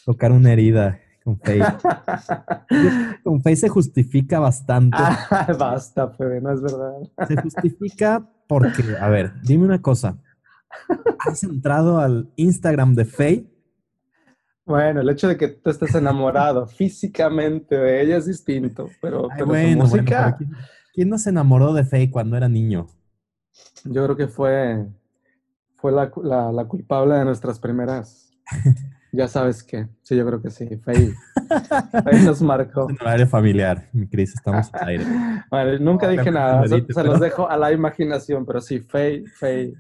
tocar 0.05 0.33
una 0.33 0.53
herida 0.53 0.99
con 1.23 1.39
Faye. 1.39 1.63
Con 3.23 3.41
Faye 3.41 3.57
se 3.57 3.69
justifica 3.69 4.41
bastante. 4.41 4.97
Ah, 4.99 5.55
basta, 5.59 6.09
Febe, 6.09 6.41
no 6.41 6.53
es 6.53 6.61
verdad. 6.61 6.95
Se 7.29 7.37
justifica 7.41 8.29
porque, 8.49 8.83
a 9.01 9.09
ver, 9.09 9.33
dime 9.43 9.65
una 9.65 9.81
cosa. 9.81 10.19
¿Has 11.21 11.45
entrado 11.45 12.01
al 12.01 12.33
Instagram 12.35 12.95
de 12.95 13.05
Faye? 13.05 13.47
Bueno, 14.65 15.01
el 15.01 15.09
hecho 15.11 15.29
de 15.29 15.37
que 15.37 15.49
tú 15.49 15.71
estés 15.71 15.95
enamorado 15.95 16.67
físicamente 16.69 17.77
de 17.77 18.03
ella 18.03 18.17
es 18.17 18.27
distinto, 18.27 18.89
pero, 19.01 19.29
Ay, 19.31 19.31
pero 19.35 19.47
su 19.47 19.51
bueno, 19.51 19.85
música, 19.85 20.25
pero 20.25 20.37
¿quién, 20.37 20.51
quién 20.95 21.09
no 21.09 21.19
se 21.19 21.31
enamoró 21.31 21.73
de 21.73 21.85
Faye 21.85 22.11
cuando 22.11 22.37
era 22.37 22.49
niño? 22.49 22.87
yo 23.85 24.05
creo 24.05 24.17
que 24.17 24.29
fue, 24.29 24.87
fue 25.83 25.93
la, 25.93 26.11
la- 26.23 26.51
la 26.53 26.65
culpable 26.65 27.17
de 27.17 27.25
nuestras 27.27 27.59
primeras. 27.59 28.31
Ya 29.15 29.29
sabes 29.29 29.63
qué. 29.63 29.89
Sí, 30.01 30.17
yo 30.17 30.25
creo 30.27 30.41
que 30.41 30.49
sí. 30.51 30.67
Faye, 30.83 31.13
Faye 32.03 32.23
nos 32.25 32.41
marcó. 32.41 32.89
En 32.89 32.97
horario 32.99 33.27
familiar, 33.27 33.87
mi 33.93 34.09
Cris, 34.09 34.33
estamos 34.35 34.71
al 34.73 34.89
aire. 34.89 35.05
Bueno, 35.51 35.79
nunca 35.81 36.07
No, 36.07 36.13
dije 36.13 36.31
nada, 36.31 36.67
se, 36.67 36.81
pero- 36.81 37.11
los 37.11 37.21
dejo 37.21 37.47
a 37.47 37.59
la 37.59 37.71
imaginación, 37.73 38.47
pero 38.47 38.63
sí, 38.63 38.81
Faye, 38.81 39.25
Faye, 39.39 39.65
en 39.65 39.75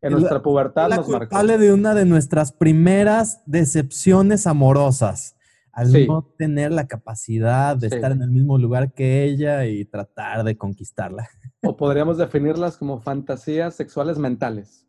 Es 0.00 0.10
nuestra 0.12 0.40
pubertad 0.42 0.88
nos 0.88 1.06
marcó. 1.06 1.28
culpable 1.28 1.58
de 1.58 1.70
una 1.74 1.94
de 1.94 2.06
nuestras 2.06 2.50
primeras 2.50 3.42
decepciones 3.44 4.46
amorosas. 4.46 5.36
Al 5.70 5.88
Sí. 5.88 6.06
no 6.08 6.22
tener 6.38 6.72
la 6.72 6.86
capacidad 6.86 7.76
de 7.76 7.90
Sí. 7.90 7.94
estar 7.96 8.10
en 8.12 8.22
el 8.22 8.30
mismo 8.30 8.56
lugar 8.56 8.94
que 8.94 9.22
ella 9.24 9.66
y 9.66 9.84
tratar 9.84 10.44
de 10.44 10.56
conquistarla. 10.56 11.28
O 11.62 11.76
podríamos 11.76 12.16
definirlas 12.16 12.78
como 12.78 13.02
fantasías 13.02 13.74
sexuales 13.74 14.16
mentales. 14.18 14.86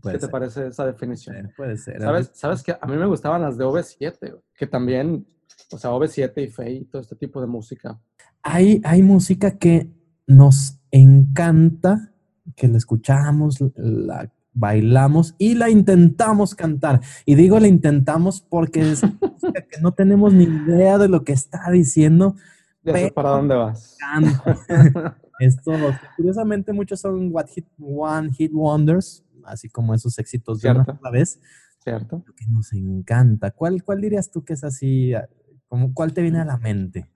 Puede 0.00 0.14
¿Qué 0.14 0.18
te 0.18 0.26
ser, 0.26 0.30
parece 0.30 0.66
esa 0.68 0.86
definición? 0.86 1.34
puede 1.56 1.76
ser, 1.76 1.96
puede 1.98 1.98
ser. 1.98 2.00
¿Sabes, 2.00 2.30
¿Sabes 2.34 2.62
que 2.62 2.76
A 2.80 2.86
mí 2.86 2.96
me 2.96 3.06
gustaban 3.06 3.42
las 3.42 3.56
de 3.56 3.64
OV7, 3.64 4.18
güey, 4.20 4.42
que 4.54 4.66
también, 4.66 5.26
o 5.72 5.78
sea, 5.78 5.90
OV7 5.90 6.44
y 6.44 6.48
Faye 6.48 6.72
y 6.72 6.84
todo 6.84 7.02
este 7.02 7.16
tipo 7.16 7.40
de 7.40 7.46
música. 7.46 7.98
Hay, 8.42 8.80
hay 8.84 9.02
música 9.02 9.58
que 9.58 9.90
nos 10.26 10.80
encanta, 10.90 12.12
que 12.56 12.68
la 12.68 12.78
escuchamos, 12.78 13.58
la 13.76 14.30
bailamos 14.52 15.34
y 15.38 15.54
la 15.54 15.70
intentamos 15.70 16.54
cantar. 16.54 17.00
Y 17.24 17.34
digo 17.34 17.58
la 17.58 17.68
intentamos 17.68 18.40
porque 18.40 18.92
es 18.92 19.02
música 19.20 19.66
que 19.68 19.80
no 19.80 19.92
tenemos 19.92 20.32
ni 20.32 20.44
idea 20.44 20.98
de 20.98 21.08
lo 21.08 21.24
que 21.24 21.32
está 21.32 21.70
diciendo. 21.70 22.36
Ya 22.82 22.94
sé 22.94 23.12
para 23.12 23.30
dónde 23.30 23.54
vas. 23.54 23.96
Estos, 25.40 25.80
curiosamente, 26.16 26.72
muchos 26.72 27.00
son 27.00 27.30
what 27.32 27.46
hit, 27.46 27.66
One 27.78 28.30
Hit 28.32 28.52
Wonders, 28.52 29.24
así 29.46 29.68
como 29.68 29.94
esos 29.94 30.18
éxitos 30.18 30.60
de 30.60 30.70
una 30.70 30.84
sola 30.84 31.10
vez, 31.10 31.40
¿Cierto? 31.82 32.24
que 32.36 32.46
nos 32.48 32.72
encanta. 32.72 33.50
¿Cuál, 33.52 33.82
¿Cuál 33.82 34.00
dirías 34.00 34.30
tú 34.30 34.44
que 34.44 34.52
es 34.54 34.64
así? 34.64 35.14
ah, 35.14 35.28
Como, 35.68 35.94
¿Cuál 35.94 36.12
te 36.12 36.22
viene 36.22 36.40
a 36.40 36.44
la 36.44 36.58
mente? 36.58 37.10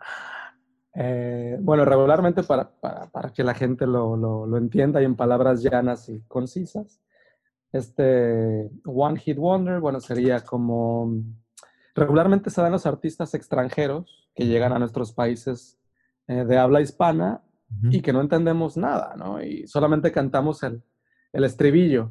Eh, 0.95 1.59
bueno, 1.61 1.85
regularmente 1.85 2.43
para, 2.45 2.71
para, 2.81 3.11
para 3.11 3.33
que 3.33 3.43
la 3.43 3.55
gente 3.55 3.87
lo, 3.87 4.17
lo, 4.17 4.47
lo 4.47 4.57
entienda 4.57 5.03
y 5.03 5.05
en 5.05 5.17
palabras 5.17 5.63
llanas 5.63 6.09
y 6.09 6.23
concisas, 6.29 7.01
este 7.73 8.71
One 8.85 9.19
Hit 9.19 9.37
Wonder, 9.39 9.81
bueno, 9.81 10.01
sería 10.01 10.41
como... 10.41 11.13
Regularmente 11.97 12.51
se 12.51 12.61
dan 12.61 12.73
los 12.73 12.87
artistas 12.87 13.35
extranjeros 13.35 14.31
que 14.35 14.47
llegan 14.47 14.73
a 14.73 14.79
nuestros 14.79 15.13
países 15.13 15.79
eh, 16.27 16.45
de 16.45 16.59
habla 16.59 16.81
hispana 16.81 17.43
y 17.91 18.03
que 18.03 18.13
no 18.13 18.21
entendemos 18.21 18.77
nada, 18.77 19.15
¿no? 19.17 19.43
Y 19.43 19.67
solamente 19.67 20.13
cantamos 20.13 20.63
el, 20.63 20.85
el 21.35 21.45
estribillo. 21.45 22.11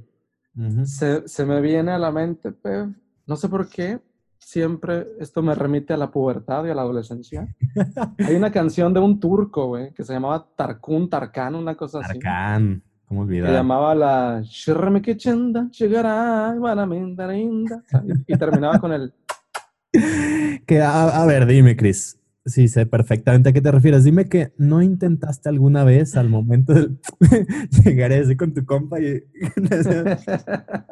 ujú. 0.55 0.85
Se, 0.85 1.27
se 1.27 1.45
me 1.45 1.61
viene 1.61 1.91
a 1.91 1.97
la 1.97 2.11
mente, 2.11 2.51
Pev, 2.51 2.89
no 3.25 3.35
sé 3.35 3.49
por 3.49 3.67
qué, 3.67 3.99
siempre 4.37 5.07
esto 5.19 5.41
me 5.41 5.55
remite 5.55 5.93
a 5.93 5.97
la 5.97 6.11
pubertad 6.11 6.65
y 6.65 6.69
a 6.69 6.75
la 6.75 6.81
adolescencia. 6.81 7.47
Hay 8.19 8.35
una 8.35 8.51
canción 8.51 8.93
de 8.93 8.99
un 8.99 9.19
turco, 9.19 9.67
güey, 9.67 9.91
que 9.93 10.03
se 10.03 10.13
llamaba 10.13 10.45
Tarkun 10.55 11.09
Tarkan, 11.09 11.55
una 11.55 11.75
cosa 11.75 11.99
así. 11.99 12.19
Tarkan, 12.19 12.83
¿cómo 13.07 13.21
olvidar? 13.21 13.51
llamaba 13.53 13.95
la 13.95 14.43
y 18.27 18.37
terminaba 18.37 18.79
con 18.79 18.91
el 18.93 19.13
Que, 20.65 20.81
a, 20.81 21.21
a 21.21 21.25
ver, 21.25 21.45
dime, 21.45 21.75
Chris. 21.75 22.19
Sí, 22.45 22.67
sé 22.67 22.85
perfectamente 22.85 23.49
a 23.49 23.53
qué 23.53 23.61
te 23.61 23.71
refieres. 23.71 24.03
Dime 24.03 24.27
que 24.27 24.53
no 24.57 24.81
intentaste 24.81 25.47
alguna 25.47 25.85
vez 25.85 26.17
al 26.17 26.27
momento 26.29 26.73
de 26.73 26.89
llegar 27.85 28.11
así 28.11 28.35
con 28.35 28.53
tu 28.53 28.65
compa 28.65 28.99
y 28.99 29.23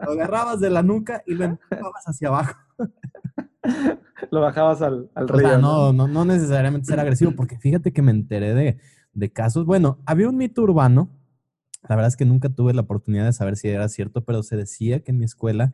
lo 0.05 0.11
agarrabas 0.11 0.61
de 0.61 0.69
la 0.69 0.81
nuca 0.81 1.23
y 1.27 1.33
lo 1.33 1.43
empujabas 1.45 2.05
hacia 2.07 2.29
abajo. 2.29 2.57
lo 4.31 4.39
bajabas 4.41 4.81
al, 4.81 5.09
al 5.13 5.25
O 5.25 5.27
río. 5.27 5.47
sea, 5.49 5.57
¿no? 5.57 5.91
no, 5.91 5.93
no, 5.93 6.07
no 6.07 6.25
necesariamente 6.25 6.87
ser 6.87 7.01
agresivo, 7.01 7.33
porque 7.35 7.57
fíjate 7.59 7.91
que 7.91 8.01
me 8.01 8.11
enteré 8.11 8.53
de, 8.53 8.77
de 9.13 9.31
casos. 9.33 9.65
Bueno, 9.65 9.99
había 10.05 10.29
un 10.29 10.37
mito 10.37 10.61
urbano. 10.61 11.09
La 11.89 11.95
verdad 11.97 12.07
es 12.09 12.15
que 12.15 12.25
nunca 12.25 12.47
tuve 12.47 12.73
la 12.73 12.81
oportunidad 12.81 13.25
de 13.25 13.33
saber 13.33 13.57
si 13.57 13.67
era 13.67 13.89
cierto, 13.89 14.23
pero 14.23 14.41
se 14.43 14.55
decía 14.55 15.01
que 15.01 15.11
en 15.11 15.17
mi 15.17 15.25
escuela, 15.25 15.73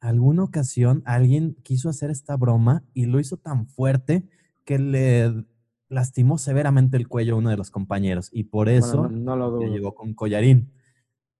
alguna 0.00 0.44
ocasión, 0.44 1.02
alguien 1.04 1.56
quiso 1.62 1.90
hacer 1.90 2.10
esta 2.10 2.36
broma 2.36 2.84
y 2.94 3.04
lo 3.04 3.20
hizo 3.20 3.36
tan 3.36 3.66
fuerte 3.66 4.26
que 4.70 4.78
le 4.78 5.44
lastimó 5.88 6.38
severamente 6.38 6.96
el 6.96 7.08
cuello 7.08 7.34
a 7.34 7.38
uno 7.38 7.50
de 7.50 7.56
los 7.56 7.72
compañeros. 7.72 8.28
Y 8.32 8.44
por 8.44 8.66
Bueno, 8.68 8.78
eso 8.86 9.08
no, 9.08 9.08
no 9.08 9.36
lo 9.36 9.58
llegó 9.66 9.96
con 9.96 10.14
collarín. 10.14 10.72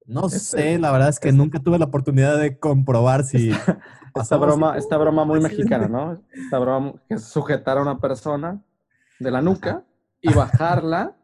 No 0.04 0.26
Este- 0.26 0.38
sé, 0.40 0.78
la 0.80 0.90
verdad 0.90 1.10
es 1.10 1.20
que 1.20 1.28
este- 1.28 1.38
nunca 1.38 1.60
tuve 1.60 1.78
la 1.78 1.84
oportunidad 1.84 2.36
de 2.40 2.58
comprobar 2.58 3.22
si. 3.22 3.50
Esta 4.16 4.36
broma, 4.36 4.76
esta 4.76 4.96
broma 4.98 5.24
muy 5.24 5.38
mexicana, 5.38 5.86
¿no? 5.86 6.20
Esta 6.32 6.58
broma 6.58 6.94
que 7.08 7.14
es 7.14 7.22
sujetar 7.22 7.78
a 7.78 7.82
una 7.82 8.00
persona 8.00 8.60
de 9.20 9.30
la 9.30 9.40
nuca 9.40 9.84
y 10.20 10.32
bajarla, 10.34 11.16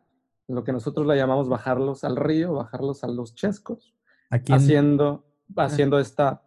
lo 0.47 0.63
que 0.63 0.71
nosotros 0.73 1.05
le 1.09 1.17
llamamos 1.17 1.49
bajarlos 1.49 2.05
al 2.05 2.15
río, 2.15 2.53
bajarlos 2.53 3.03
a 3.03 3.09
los 3.09 3.35
chescos, 3.35 3.93
Aquí 4.31 4.53
en, 4.53 4.59
haciendo, 4.59 5.27
haciendo 5.57 5.99
esta, 5.99 6.43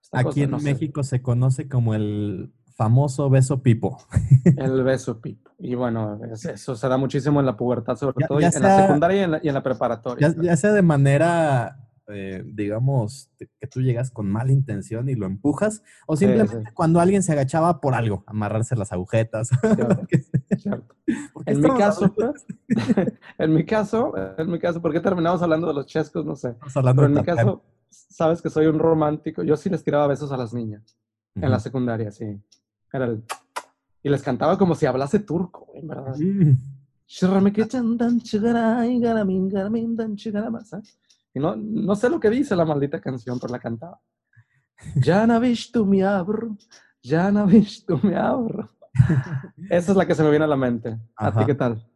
esta 0.00 0.20
aquí 0.20 0.24
cosa, 0.28 0.40
en 0.40 0.50
no 0.52 0.58
sé, 0.60 0.64
México 0.72 1.02
se 1.02 1.20
conoce 1.20 1.68
como 1.68 1.92
el 1.94 2.54
famoso 2.76 3.28
beso 3.30 3.62
pipo. 3.62 3.98
el 4.56 4.82
beso 4.84 5.20
pipo. 5.20 5.50
Y 5.58 5.74
bueno, 5.74 6.20
es- 6.32 6.44
eso 6.44 6.76
se 6.76 6.88
da 6.88 6.96
muchísimo 6.98 7.40
en 7.40 7.46
la 7.46 7.56
pubertad, 7.56 7.96
sobre 7.96 8.16
Ya- 8.20 8.26
todo 8.28 8.40
ya 8.40 8.48
en 8.54 8.62
la 8.62 8.82
secundaria 8.82 9.20
y 9.20 9.24
en 9.24 9.30
la, 9.32 9.40
y 9.42 9.48
en 9.48 9.54
la 9.54 9.62
preparatoria. 9.62 10.28
Ya, 10.28 10.42
ya 10.42 10.56
sea 10.56 10.72
de 10.72 10.82
manera, 10.82 11.88
eh, 12.08 12.42
digamos, 12.46 13.30
que 13.38 13.66
tú 13.66 13.80
llegas 13.80 14.10
con 14.10 14.30
mala 14.30 14.52
intención 14.52 15.08
y 15.08 15.14
lo 15.14 15.24
empujas, 15.26 15.82
o 16.06 16.16
simplemente 16.16 16.60
sí. 16.60 16.66
cuando 16.74 17.00
alguien 17.00 17.22
se 17.22 17.32
agachaba 17.32 17.80
por 17.80 17.94
algo, 17.94 18.22
amarrarse 18.26 18.76
las 18.76 18.92
agujetas. 18.92 19.48
Cierto, 19.48 20.06
cierto. 20.58 20.94
¿Por 21.32 21.44
qué 21.46 21.52
En 21.52 21.60
mi 21.62 21.70
caso, 21.70 22.14
en 23.38 23.54
mi 23.54 23.64
caso, 23.64 24.12
en 24.38 24.50
mi 24.50 24.58
caso, 24.58 24.82
¿por 24.82 24.92
qué 24.92 25.00
terminamos 25.00 25.40
hablando 25.42 25.66
de 25.68 25.74
los 25.74 25.86
chescos? 25.86 26.24
No 26.26 26.36
sé. 26.36 26.54
Pero 26.74 27.06
en 27.06 27.14
mi 27.14 27.22
caso, 27.24 27.64
sabes 27.88 28.42
que 28.42 28.50
soy 28.50 28.66
un 28.66 28.78
romántico. 28.78 29.42
Yo 29.42 29.56
sí 29.56 29.70
les 29.70 29.82
tiraba 29.82 30.06
besos 30.06 30.30
a 30.30 30.36
las 30.36 30.52
niñas 30.52 30.96
en 31.34 31.50
la 31.50 31.58
secundaria, 31.60 32.10
sí. 32.10 32.40
Era 32.92 33.06
el... 33.06 33.24
Y 34.02 34.08
les 34.08 34.22
cantaba 34.22 34.56
como 34.56 34.74
si 34.74 34.86
hablase 34.86 35.18
turco, 35.20 35.66
en 35.74 35.88
verdad. 35.88 36.16
Mm. 36.16 36.56
Y 41.34 41.40
no, 41.40 41.54
no 41.56 41.94
sé 41.94 42.08
lo 42.08 42.18
que 42.18 42.30
dice 42.30 42.56
la 42.56 42.64
maldita 42.64 43.00
canción, 43.00 43.38
pero 43.38 43.52
la 43.52 43.58
cantaba. 43.58 44.00
Ya 44.96 45.26
no 45.26 45.38
visto 45.40 45.84
mi 45.84 46.02
abro, 46.02 46.56
ya 47.02 47.30
no 47.30 47.46
visto 47.46 47.98
mi 48.02 48.14
abro. 48.14 48.70
Esa 49.70 49.92
es 49.92 49.96
la 49.96 50.06
que 50.06 50.14
se 50.14 50.22
me 50.22 50.30
viene 50.30 50.44
a 50.44 50.48
la 50.48 50.56
mente. 50.56 50.98
¿A 51.16 51.30
ti 51.30 51.38
Ajá. 51.38 51.46
qué 51.46 51.54
tal? 51.54 51.86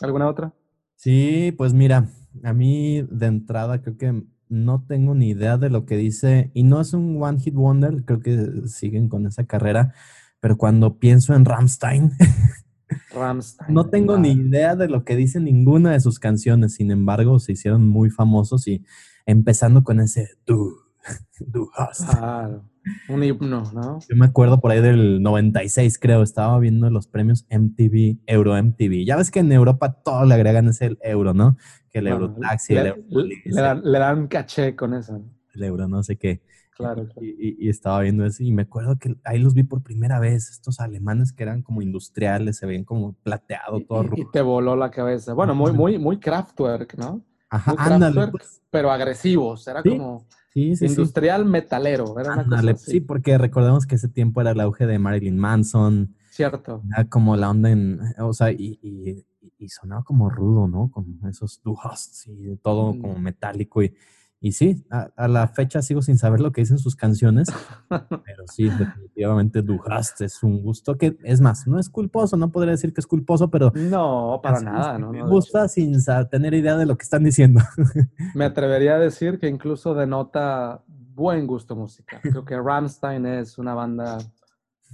¿Alguna 0.00 0.28
otra? 0.28 0.52
Sí, 0.96 1.54
pues 1.56 1.72
mira, 1.74 2.08
a 2.42 2.52
mí 2.52 3.02
de 3.02 3.26
entrada 3.26 3.82
creo 3.82 3.96
que 3.96 4.22
no 4.48 4.84
tengo 4.86 5.14
ni 5.14 5.28
idea 5.28 5.58
de 5.58 5.70
lo 5.70 5.84
que 5.84 5.96
dice, 5.96 6.50
y 6.54 6.62
no 6.62 6.80
es 6.80 6.94
un 6.94 7.22
One 7.22 7.38
Hit 7.40 7.54
Wonder, 7.54 8.04
creo 8.04 8.20
que 8.20 8.66
siguen 8.66 9.08
con 9.08 9.26
esa 9.26 9.44
carrera, 9.44 9.92
pero 10.40 10.56
cuando 10.56 10.98
pienso 10.98 11.34
en 11.34 11.44
Rammstein, 11.44 12.12
Rammstein. 13.14 13.74
No 13.74 13.88
tengo 13.90 14.18
ni 14.18 14.30
idea 14.32 14.76
de 14.76 14.88
lo 14.88 15.04
que 15.04 15.16
dice 15.16 15.40
ninguna 15.40 15.92
de 15.92 16.00
sus 16.00 16.18
canciones, 16.18 16.74
sin 16.74 16.90
embargo, 16.90 17.38
se 17.38 17.52
hicieron 17.52 17.86
muy 17.88 18.10
famosos 18.10 18.66
y 18.66 18.84
empezando 19.26 19.82
con 19.84 20.00
ese 20.00 20.28
Du, 20.46 20.74
Du 21.40 21.68
hast. 21.76 22.08
Claro, 22.10 22.64
un 23.08 23.22
himno, 23.22 23.70
¿no? 23.74 23.98
Yo 24.08 24.16
me 24.16 24.24
acuerdo 24.26 24.60
por 24.60 24.70
ahí 24.70 24.80
del 24.80 25.22
96, 25.22 25.98
creo, 25.98 26.22
estaba 26.22 26.58
viendo 26.58 26.88
los 26.90 27.06
premios 27.08 27.46
MTV, 27.50 28.18
Euro 28.26 28.56
MTV. 28.62 29.04
Ya 29.04 29.16
ves 29.16 29.30
que 29.30 29.40
en 29.40 29.52
Europa 29.52 29.92
todo 30.02 30.24
le 30.24 30.34
agregan 30.34 30.68
ese 30.68 30.96
euro, 31.02 31.34
¿no? 31.34 31.56
Que 31.90 31.98
el 31.98 32.06
Bueno, 32.08 32.26
Eurotaxi, 32.26 32.74
el 32.76 32.82
le, 32.84 32.88
Europolis, 32.90 33.38
le 33.46 33.60
dan, 33.60 33.80
le 33.84 33.98
dan 33.98 34.26
caché 34.28 34.74
con 34.76 34.94
eso. 34.94 35.22
el 35.54 35.62
euro 35.62 35.88
no 35.88 36.02
sé 36.02 36.16
qué. 36.16 36.40
Claro, 36.78 37.04
claro. 37.06 37.22
Y, 37.22 37.30
y- 37.30 37.56
y 37.66 37.68
estaba 37.68 38.00
viendo 38.00 38.24
eso 38.24 38.42
y 38.42 38.52
me 38.52 38.62
acuerdo 38.62 38.98
que 38.98 39.16
ahí 39.24 39.38
los 39.38 39.52
vi 39.54 39.64
por 39.64 39.82
primera 39.82 40.18
vez, 40.20 40.48
estos 40.50 40.80
alemanes 40.80 41.32
que 41.32 41.42
eran 41.42 41.62
como 41.62 41.82
industriales, 41.82 42.56
se 42.56 42.66
ven 42.66 42.84
como 42.84 43.14
plateado, 43.14 43.80
todo 43.80 44.04
y- 44.16 44.20
y 44.22 44.24
te 44.30 44.40
voló 44.42 44.76
la 44.76 44.90
cabeza. 44.90 45.34
Bueno, 45.34 45.54
muy, 45.54 45.72
muy, 45.72 45.98
muy 45.98 46.18
Kraftwerk, 46.18 46.96
¿no? 46.96 47.22
Ajá, 47.50 47.72
muy 47.74 47.80
ándale, 47.80 48.14
Kraftwerk, 48.14 48.30
pues. 48.32 48.62
pero 48.70 48.90
agresivos. 48.90 49.66
Era 49.66 49.82
Sí, 49.82 49.90
como 49.90 50.26
Sí, 50.54 50.74
sí, 50.76 50.86
sí. 50.88 50.94
industrial 50.94 51.44
metalero. 51.44 52.18
Era 52.18 52.32
una 52.32 52.44
cosa 52.44 52.76
sí, 52.76 53.00
porque 53.00 53.36
recordemos 53.38 53.86
que 53.86 53.96
ese 53.96 54.08
tiempo 54.08 54.40
era 54.40 54.52
el 54.52 54.60
auge 54.60 54.86
de 54.86 54.98
Marilyn 54.98 55.38
Manson, 55.38 56.14
Cierto. 56.30 56.82
era 56.92 57.04
como 57.08 57.36
la 57.36 57.50
onda 57.50 57.70
en, 57.70 58.00
o 58.18 58.32
sea, 58.32 58.50
y, 58.52 58.78
y- 58.82 59.24
sonaba 59.68 60.02
como 60.04 60.30
rudo, 60.30 60.66
¿no? 60.68 60.88
Con 60.90 61.20
esos 61.28 61.60
duhosts 61.62 62.26
y 62.28 62.56
todo 62.62 62.94
Mm. 62.94 63.00
como 63.00 63.18
metálico 63.18 63.82
y, 63.82 63.92
y 64.40 64.52
sí, 64.52 64.84
a, 64.90 65.10
a 65.16 65.26
la 65.26 65.48
fecha 65.48 65.82
sigo 65.82 66.00
sin 66.00 66.16
saber 66.16 66.40
lo 66.40 66.52
que 66.52 66.60
dicen 66.60 66.78
sus 66.78 66.94
canciones, 66.94 67.48
pero 67.90 68.44
sí, 68.46 68.68
definitivamente 68.68 69.62
duhast 69.62 70.20
es 70.20 70.42
un 70.44 70.62
gusto 70.62 70.96
que, 70.96 71.18
es 71.24 71.40
más, 71.40 71.66
no 71.66 71.78
es 71.78 71.88
culposo, 71.88 72.36
no 72.36 72.52
podría 72.52 72.72
decir 72.72 72.92
que 72.92 73.00
es 73.00 73.06
culposo, 73.06 73.50
pero 73.50 73.72
No, 73.74 74.38
para 74.40 74.60
nada. 74.60 74.98
No, 74.98 75.10
me 75.10 75.18
no, 75.18 75.28
gusta 75.28 75.66
sin 75.66 75.96
tener 76.30 76.54
idea 76.54 76.76
de 76.76 76.86
lo 76.86 76.96
que 76.96 77.02
están 77.02 77.24
diciendo. 77.24 77.60
Me 78.34 78.44
atrevería 78.44 78.94
a 78.94 78.98
decir 78.98 79.38
que 79.38 79.48
incluso 79.48 79.94
denota 79.94 80.82
buen 80.86 81.46
gusto 81.46 81.74
musical. 81.74 82.20
Creo 82.22 82.44
que 82.44 82.56
Rammstein 82.56 83.26
es 83.26 83.58
una 83.58 83.74
banda, 83.74 84.18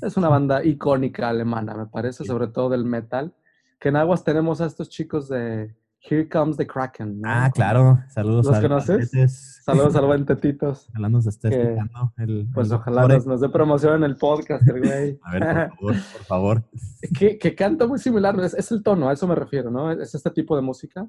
es 0.00 0.16
una 0.16 0.28
banda 0.30 0.64
icónica 0.64 1.28
alemana, 1.28 1.74
me 1.74 1.87
parece, 1.87 2.24
sobre 2.24 2.48
todo 2.48 2.70
del 2.70 2.85
metal. 2.85 3.35
Que 3.78 3.90
en 3.90 3.96
Aguas 3.96 4.24
tenemos 4.24 4.62
a 4.62 4.66
estos 4.66 4.88
chicos 4.88 5.28
de 5.28 5.74
Here 6.06 6.28
Comes 6.28 6.56
the 6.58 6.66
Kraken. 6.66 7.20
¿no? 7.22 7.28
Ah, 7.30 7.50
claro, 7.54 7.98
saludos 8.08 8.44
¿Los 8.46 8.56
al- 8.56 8.62
conoces? 8.62 9.62
Saludos 9.64 9.96
al 9.96 10.04
buen 10.04 10.24
Tetitos. 10.26 10.86
Ojalá 10.90 11.08
nos 11.08 11.26
esté 11.26 11.48
Que, 11.48 11.62
escuchando 11.62 12.12
el, 12.18 12.46
Pues 12.52 12.68
el 12.68 12.74
ojalá 12.74 13.08
nos, 13.08 13.26
nos 13.26 13.40
dé 13.40 13.48
promoción 13.48 13.94
en 13.96 14.04
el 14.04 14.16
podcast, 14.16 14.68
el 14.68 14.80
güey. 14.80 15.18
A 15.22 15.32
ver, 15.32 15.70
por 15.80 15.94
favor, 15.94 15.94
por 16.12 16.24
favor. 16.24 16.62
que, 17.18 17.38
que 17.38 17.54
canta 17.54 17.86
muy 17.86 17.98
similar, 17.98 18.38
es, 18.40 18.52
es 18.54 18.70
el 18.72 18.82
tono, 18.82 19.08
a 19.08 19.12
eso 19.14 19.26
me 19.26 19.34
refiero, 19.34 19.70
¿no? 19.70 19.90
Es 19.92 20.14
este 20.14 20.30
tipo 20.30 20.54
de 20.56 20.62
música 20.62 21.08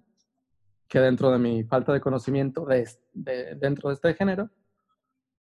que 0.87 0.99
dentro 0.99 1.29
de 1.31 1.39
mi 1.39 1.63
falta 1.65 1.91
de 1.91 1.99
conocimiento 1.99 2.63
de, 2.65 2.87
de- 3.13 3.55
dentro 3.55 3.89
de 3.89 3.95
este 3.95 4.13
género, 4.13 4.49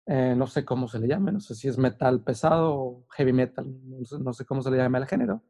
eh, 0.07 0.35
no 0.37 0.47
sé 0.49 0.65
cómo 0.65 0.89
se 0.89 0.99
le 0.99 1.07
llame, 1.07 1.31
no 1.33 1.39
sé 1.41 1.55
si 1.55 1.69
es 1.69 1.79
metal 1.79 2.21
pesado 2.23 2.75
o 2.75 3.07
heavy 3.11 3.33
metal, 3.33 3.67
no 3.85 4.05
sé, 4.05 4.19
no 4.19 4.33
sé 4.33 4.45
cómo 4.45 4.63
se 4.63 4.71
le 4.71 4.79
llama 4.79 4.99
al 4.99 5.07
género, 5.07 5.43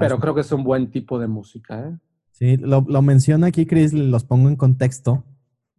pero 0.00 0.18
creo 0.18 0.34
que 0.34 0.40
es 0.40 0.50
un 0.52 0.64
buen 0.64 0.90
tipo 0.90 1.18
de 1.18 1.26
música, 1.26 1.80
¿eh? 1.80 1.98
Sí, 2.38 2.56
lo, 2.56 2.84
lo 2.88 3.02
menciona 3.02 3.48
aquí, 3.48 3.66
Chris, 3.66 3.92
los 3.92 4.22
pongo 4.24 4.48
en 4.48 4.54
contexto. 4.56 5.24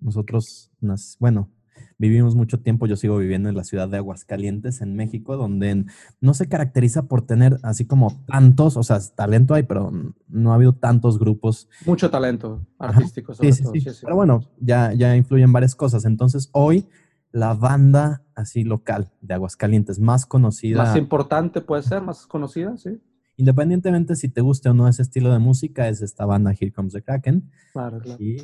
Nosotros, 0.01 0.71
nas- 0.81 1.15
bueno, 1.19 1.49
vivimos 1.97 2.35
mucho 2.35 2.59
tiempo, 2.59 2.85
yo 2.85 2.97
sigo 2.97 3.17
viviendo 3.17 3.47
en 3.47 3.55
la 3.55 3.63
ciudad 3.63 3.87
de 3.87 3.95
Aguascalientes, 3.97 4.81
en 4.81 4.93
México, 4.95 5.37
donde 5.37 5.85
no 6.19 6.33
se 6.33 6.49
caracteriza 6.49 7.03
por 7.07 7.21
tener 7.21 7.59
así 7.63 7.85
como 7.85 8.21
tantos, 8.27 8.75
o 8.75 8.83
sea, 8.83 8.99
talento 9.15 9.53
hay, 9.53 9.63
pero 9.63 9.91
no 10.27 10.51
ha 10.51 10.55
habido 10.55 10.73
tantos 10.73 11.17
grupos. 11.17 11.69
Mucho 11.85 12.09
talento 12.09 12.65
artístico, 12.77 13.33
sobre 13.33 13.53
Sí, 13.53 13.63
todo. 13.63 13.73
sí. 13.73 13.81
sí, 13.81 13.89
sí. 13.91 13.99
Pero 14.03 14.15
bueno, 14.17 14.43
ya, 14.59 14.91
ya 14.93 15.15
influyen 15.15 15.53
varias 15.53 15.75
cosas. 15.75 16.03
Entonces, 16.03 16.49
hoy 16.51 16.87
la 17.31 17.53
banda 17.53 18.23
así 18.35 18.65
local 18.65 19.11
de 19.21 19.35
Aguascalientes 19.35 19.97
más 19.99 20.25
conocida, 20.25 20.79
Más 20.83 20.95
importante 20.97 21.61
puede 21.61 21.83
ser, 21.83 22.01
más 22.01 22.25
conocida, 22.27 22.75
sí. 22.77 22.99
Independientemente 23.39 24.15
si 24.15 24.29
te 24.29 24.41
guste 24.41 24.69
o 24.69 24.73
no 24.73 24.87
ese 24.87 25.01
estilo 25.01 25.31
de 25.31 25.39
música, 25.39 25.87
es 25.87 26.01
esta 26.01 26.25
banda 26.25 26.51
Here 26.51 26.71
Comes 26.71 26.93
the 26.93 27.01
Kraken. 27.01 27.49
Claro, 27.73 27.99
claro. 27.99 28.17
Y, 28.21 28.37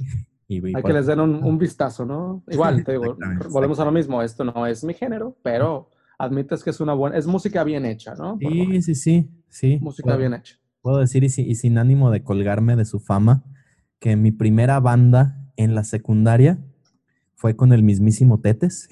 y- 0.47 0.57
y 0.69 0.75
Hay 0.75 0.83
que 0.83 0.93
les 0.93 1.05
den 1.05 1.19
un, 1.19 1.43
un 1.43 1.57
vistazo, 1.57 2.05
¿no? 2.05 2.43
Igual, 2.49 2.83
te 2.83 2.93
digo, 2.93 3.17
volvemos 3.51 3.79
a 3.79 3.85
lo 3.85 3.91
mismo, 3.91 4.21
esto 4.21 4.43
no 4.43 4.65
es 4.67 4.83
mi 4.83 4.93
género, 4.93 5.37
pero 5.43 5.89
admites 6.17 6.63
que 6.63 6.69
es 6.69 6.79
una 6.79 6.93
buena, 6.93 7.17
es 7.17 7.27
música 7.27 7.63
bien 7.63 7.85
hecha, 7.85 8.15
¿no? 8.15 8.37
Sí, 8.39 8.81
sí, 8.81 8.95
sí, 8.95 9.29
sí. 9.49 9.79
música 9.81 10.07
Puedo- 10.07 10.17
bien 10.17 10.33
hecha. 10.33 10.55
Puedo 10.81 10.97
decir, 10.99 11.23
y, 11.23 11.27
y 11.27 11.55
sin 11.55 11.77
ánimo 11.79 12.11
de 12.11 12.23
colgarme 12.23 12.75
de 12.75 12.85
su 12.85 12.99
fama, 12.99 13.43
que 13.99 14.15
mi 14.15 14.31
primera 14.31 14.79
banda 14.79 15.41
en 15.57 15.73
la 15.73 15.83
secundaria 15.83 16.59
fue 17.33 17.55
con 17.55 17.73
el 17.73 17.81
mismísimo 17.81 18.39
Tetes. 18.39 18.87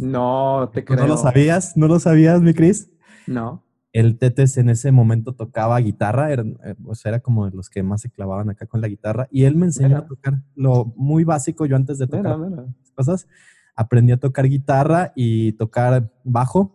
No 0.00 0.70
te 0.74 0.84
creo. 0.84 1.00
¿No 1.00 1.06
lo 1.06 1.16
sabías? 1.16 1.74
¿No 1.76 1.88
lo 1.88 1.98
sabías, 2.00 2.42
mi 2.42 2.52
Cris? 2.52 2.90
No. 3.26 3.64
El 3.98 4.16
Tetes 4.16 4.56
en 4.58 4.68
ese 4.70 4.92
momento 4.92 5.34
tocaba 5.34 5.78
guitarra, 5.80 6.30
era, 6.30 6.42
eh, 6.42 6.74
o 6.84 6.94
sea, 6.94 7.10
era 7.10 7.20
como 7.20 7.46
de 7.50 7.56
los 7.56 7.68
que 7.68 7.82
más 7.82 8.00
se 8.02 8.10
clavaban 8.10 8.48
acá 8.48 8.66
con 8.66 8.80
la 8.80 8.88
guitarra, 8.88 9.26
y 9.30 9.44
él 9.44 9.56
me 9.56 9.66
enseñó 9.66 9.88
Mira. 9.88 9.98
a 10.00 10.06
tocar 10.06 10.42
lo 10.54 10.92
muy 10.96 11.24
básico. 11.24 11.66
Yo 11.66 11.74
antes 11.74 11.98
de 11.98 12.06
tocar 12.06 12.38
mira. 12.38 12.66
cosas, 12.94 13.26
aprendí 13.74 14.12
a 14.12 14.18
tocar 14.18 14.48
guitarra 14.48 15.12
y 15.16 15.52
tocar 15.52 16.12
bajo 16.22 16.74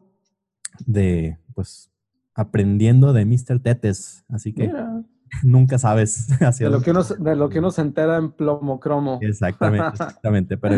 de, 0.86 1.38
pues, 1.53 1.89
aprendiendo 2.33 3.13
de 3.13 3.25
Mr. 3.25 3.59
Tetes. 3.62 4.25
Así 4.27 4.53
que 4.53 4.67
Mira. 4.67 5.03
Nunca 5.43 5.78
sabes 5.80 6.28
hacia 6.41 6.67
De 6.67 6.72
lo, 6.78 6.82
que 6.82 6.91
uno, 6.91 7.04
se- 7.04 7.15
de 7.17 7.36
lo 7.36 7.50
que 7.50 7.60
uno 7.60 7.72
se 7.72 7.82
entera 7.82 8.17
en 8.17 8.32
plomo 8.32 8.80
cromo. 8.80 9.19
Exactamente, 9.22 9.88
exactamente. 9.93 10.58
Pero 10.58 10.76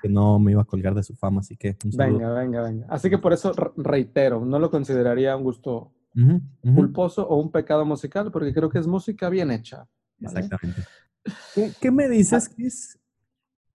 que 0.00 0.08
no 0.08 0.38
me 0.38 0.52
iba 0.52 0.62
a 0.62 0.64
colgar 0.64 0.94
de 0.94 1.02
su 1.02 1.14
fama, 1.14 1.40
así 1.40 1.56
que 1.56 1.76
un. 1.84 1.90
Venga, 1.92 2.30
venga, 2.32 2.62
venga. 2.62 2.86
Así 2.88 3.10
que 3.10 3.18
por 3.18 3.32
eso 3.32 3.52
re- 3.52 3.70
reitero, 3.76 4.44
no 4.44 4.58
lo 4.58 4.70
consideraría 4.70 5.36
un 5.36 5.42
gusto 5.44 5.92
ujú, 6.16 6.40
culposo 6.74 7.26
o 7.28 7.36
un 7.40 7.50
pecado 7.50 7.84
musical, 7.84 8.30
porque 8.30 8.52
creo 8.52 8.68
que 8.68 8.78
es 8.78 8.86
música 8.86 9.28
bien 9.28 9.50
hecha. 9.50 9.86
¿vale? 10.20 10.40
Exactamente. 10.40 10.82
¿Qué, 11.54 11.74
qué 11.80 11.90
me 11.90 12.08
dices, 12.08 12.48
Chris, 12.48 12.98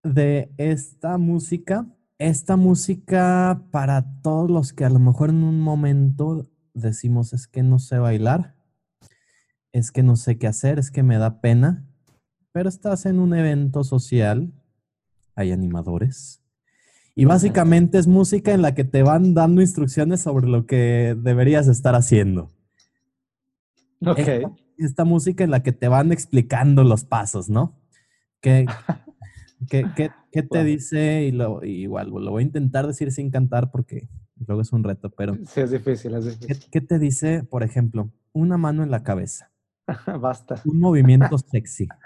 de 0.03 0.51
esta 0.57 1.17
música? 1.17 1.87
Esta 2.19 2.55
música 2.55 3.63
para 3.71 4.05
todos 4.21 4.49
los 4.49 4.71
que 4.71 4.85
a 4.85 4.89
lo 4.89 4.99
mejor 4.99 5.29
en 5.31 5.43
un 5.43 5.59
momento 5.59 6.47
decimos 6.73 7.33
es 7.33 7.47
que 7.47 7.63
no 7.63 7.79
sé 7.79 7.97
bailar, 7.97 8.55
es 9.73 9.91
que 9.91 10.03
no 10.03 10.15
sé 10.15 10.37
qué 10.37 10.47
hacer, 10.47 10.79
es 10.79 10.89
que 10.91 11.03
me 11.03 11.17
da 11.17 11.41
pena, 11.41 11.85
pero 12.53 12.69
estás 12.69 13.05
en 13.05 13.19
un 13.19 13.33
evento 13.33 13.83
social, 13.83 14.53
hay 15.35 15.51
animadores, 15.51 16.41
y 17.15 17.25
básicamente 17.25 17.97
es 17.97 18.07
música 18.07 18.53
en 18.53 18.61
la 18.61 18.73
que 18.73 18.85
te 18.85 19.03
van 19.03 19.33
dando 19.33 19.61
instrucciones 19.61 20.21
sobre 20.21 20.47
lo 20.47 20.65
que 20.65 21.15
deberías 21.19 21.67
estar 21.67 21.93
haciendo. 21.95 22.49
Ok. 24.05 24.17
Esta, 24.19 24.51
esta 24.77 25.03
música 25.05 25.43
en 25.43 25.51
la 25.51 25.61
que 25.63 25.71
te 25.71 25.87
van 25.87 26.11
explicando 26.11 26.83
los 26.83 27.03
pasos, 27.03 27.49
¿no? 27.49 27.79
¿Qué, 28.41 28.65
qué, 29.69 29.85
qué- 29.95 30.11
qué 30.31 30.43
te 30.43 30.63
dice? 30.63 31.23
Y 31.25 31.31
lo, 31.31 31.63
y 31.63 31.83
igual, 31.83 32.09
lo 32.09 32.31
voy 32.31 32.43
a 32.43 32.45
intentar 32.45 32.87
decir 32.87 33.11
sin 33.11 33.29
cantar 33.29 33.69
porque 33.71 34.09
luego 34.47 34.61
es 34.63 34.73
un 34.73 34.83
reto, 34.83 35.09
pero 35.11 35.37
Sí, 35.45 35.61
es 35.61 35.71
difícil, 35.71 36.15
es 36.15 36.25
¿qué, 36.25 36.47
difícil. 36.47 36.69
qué 36.71 36.81
te 36.81 36.97
dice, 36.99 37.43
por 37.43 37.61
ejemplo, 37.63 38.11
una 38.33 38.57
mano 38.57 38.83
en 38.83 38.89
la 38.91 39.03
cabeza, 39.03 39.51
Basta. 40.19 40.55
un 40.65 40.79
movimiento 40.79 41.37
sexy? 41.37 41.87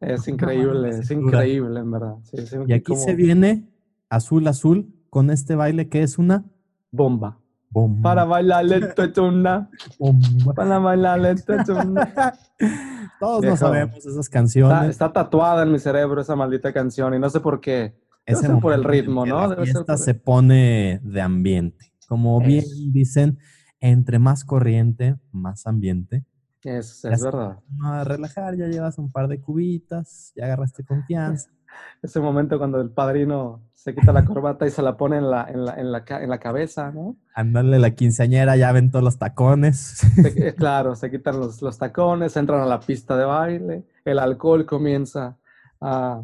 Es 0.00 0.26
increíble, 0.28 0.88
es 0.88 1.10
increíble, 1.10 1.78
en 1.80 1.90
verdad. 1.90 2.14
Sí, 2.22 2.38
Y 2.66 2.72
aquí 2.72 2.84
como 2.84 3.00
se 3.04 3.14
viene 3.14 3.68
azul, 4.08 4.46
azul, 4.48 4.94
con 5.10 5.28
este 5.30 5.56
baile 5.56 5.90
que 5.90 6.02
es 6.02 6.16
una 6.16 6.46
bomba. 6.90 7.38
bomba. 7.68 8.00
Para 8.02 8.24
bailar 8.24 8.64
lento 8.64 9.02
es 9.02 9.18
una. 9.18 9.68
bomba. 9.98 10.54
Para 10.54 10.78
bailar 10.78 11.20
lento 11.20 11.52
es 11.52 11.68
una. 11.68 12.10
Todos 13.20 13.36
no 13.36 13.40
Viejo. 13.42 13.56
sabemos 13.58 13.96
esas 13.98 14.16
Está, 14.24 14.30
canciones. 14.38 14.88
está 14.88 15.12
tatuada 15.12 15.64
en 15.64 15.72
mi 15.72 15.78
cerebro 15.78 16.22
esa 16.22 16.34
maldita 16.34 16.72
canción 16.72 17.12
y 17.12 17.18
no 17.18 17.28
sé 17.28 17.40
por 17.40 17.60
qué. 17.60 17.94
Debe 18.26 18.38
ese 18.38 18.46
ser 18.46 18.58
por 18.58 18.72
el 18.72 18.84
ritmo, 18.84 19.26
¿no? 19.26 19.48
La 19.48 19.56
fiesta 19.62 19.84
por 19.84 19.98
se 19.98 20.14
pone 20.14 21.00
de 21.02 21.20
ambiente. 21.20 21.92
Como 22.08 22.40
bien 22.40 22.64
dicen, 22.90 23.38
entre 23.80 24.18
más 24.18 24.46
corriente, 24.46 25.16
más 25.30 25.66
ambiente. 25.66 26.24
Es, 26.62 27.04
es 27.04 27.22
verdad. 27.22 27.58
A 27.82 28.04
relajar, 28.04 28.54
ya 28.56 28.66
llevas 28.66 28.98
un 28.98 29.10
par 29.10 29.28
de 29.28 29.40
cubitas, 29.40 30.32
ya 30.36 30.44
agarraste 30.44 30.84
confianza. 30.84 31.50
Ese 32.02 32.18
momento 32.20 32.58
cuando 32.58 32.80
el 32.80 32.90
padrino 32.90 33.62
se 33.74 33.94
quita 33.94 34.12
la 34.12 34.24
corbata 34.24 34.66
y 34.66 34.70
se 34.70 34.82
la 34.82 34.96
pone 34.96 35.18
en 35.18 35.30
la, 35.30 35.46
en 35.48 35.64
la, 35.64 35.74
en 35.74 35.92
la, 35.92 36.04
en 36.08 36.28
la 36.28 36.38
cabeza, 36.38 36.90
¿no? 36.90 37.16
Ándale 37.34 37.78
la 37.78 37.92
quinceañera, 37.92 38.56
ya 38.56 38.72
ven 38.72 38.90
todos 38.90 39.04
los 39.04 39.18
tacones. 39.18 39.76
Se- 39.78 40.48
eh, 40.48 40.54
claro, 40.54 40.96
se 40.96 41.10
quitan 41.10 41.38
los, 41.38 41.62
los 41.62 41.78
tacones, 41.78 42.36
entran 42.36 42.60
a 42.60 42.66
la 42.66 42.80
pista 42.80 43.16
de 43.16 43.24
baile, 43.24 43.84
el 44.04 44.18
alcohol 44.18 44.66
comienza 44.66 45.36
a, 45.80 46.22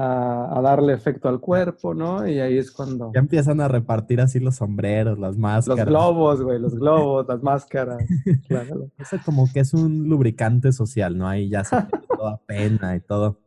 a, 0.00 0.56
a 0.56 0.60
darle 0.62 0.92
efecto 0.92 1.28
al 1.28 1.40
cuerpo, 1.40 1.92
¿no? 1.92 2.26
Y 2.26 2.38
ahí 2.38 2.56
es 2.56 2.70
cuando... 2.70 3.10
Ya 3.12 3.20
empiezan 3.20 3.60
a 3.60 3.66
repartir 3.66 4.20
así 4.20 4.38
los 4.38 4.56
sombreros, 4.56 5.18
las 5.18 5.30
Los 5.30 5.38
máscaras. 5.38 5.86
globos, 5.86 6.40
güey, 6.42 6.58
los 6.60 6.74
globos, 6.74 7.26
las 7.28 7.42
máscaras. 7.42 7.98
Claro. 8.46 8.90
Eso 8.98 9.16
como 9.24 9.46
que 9.52 9.60
es 9.60 9.74
un 9.74 10.08
lubricante 10.08 10.72
social, 10.72 11.18
¿no? 11.18 11.26
Ahí 11.28 11.48
ya 11.48 11.64
se 11.64 11.76
toda 12.16 12.38
pena 12.46 12.94
y 12.96 13.00
todo. 13.00 13.40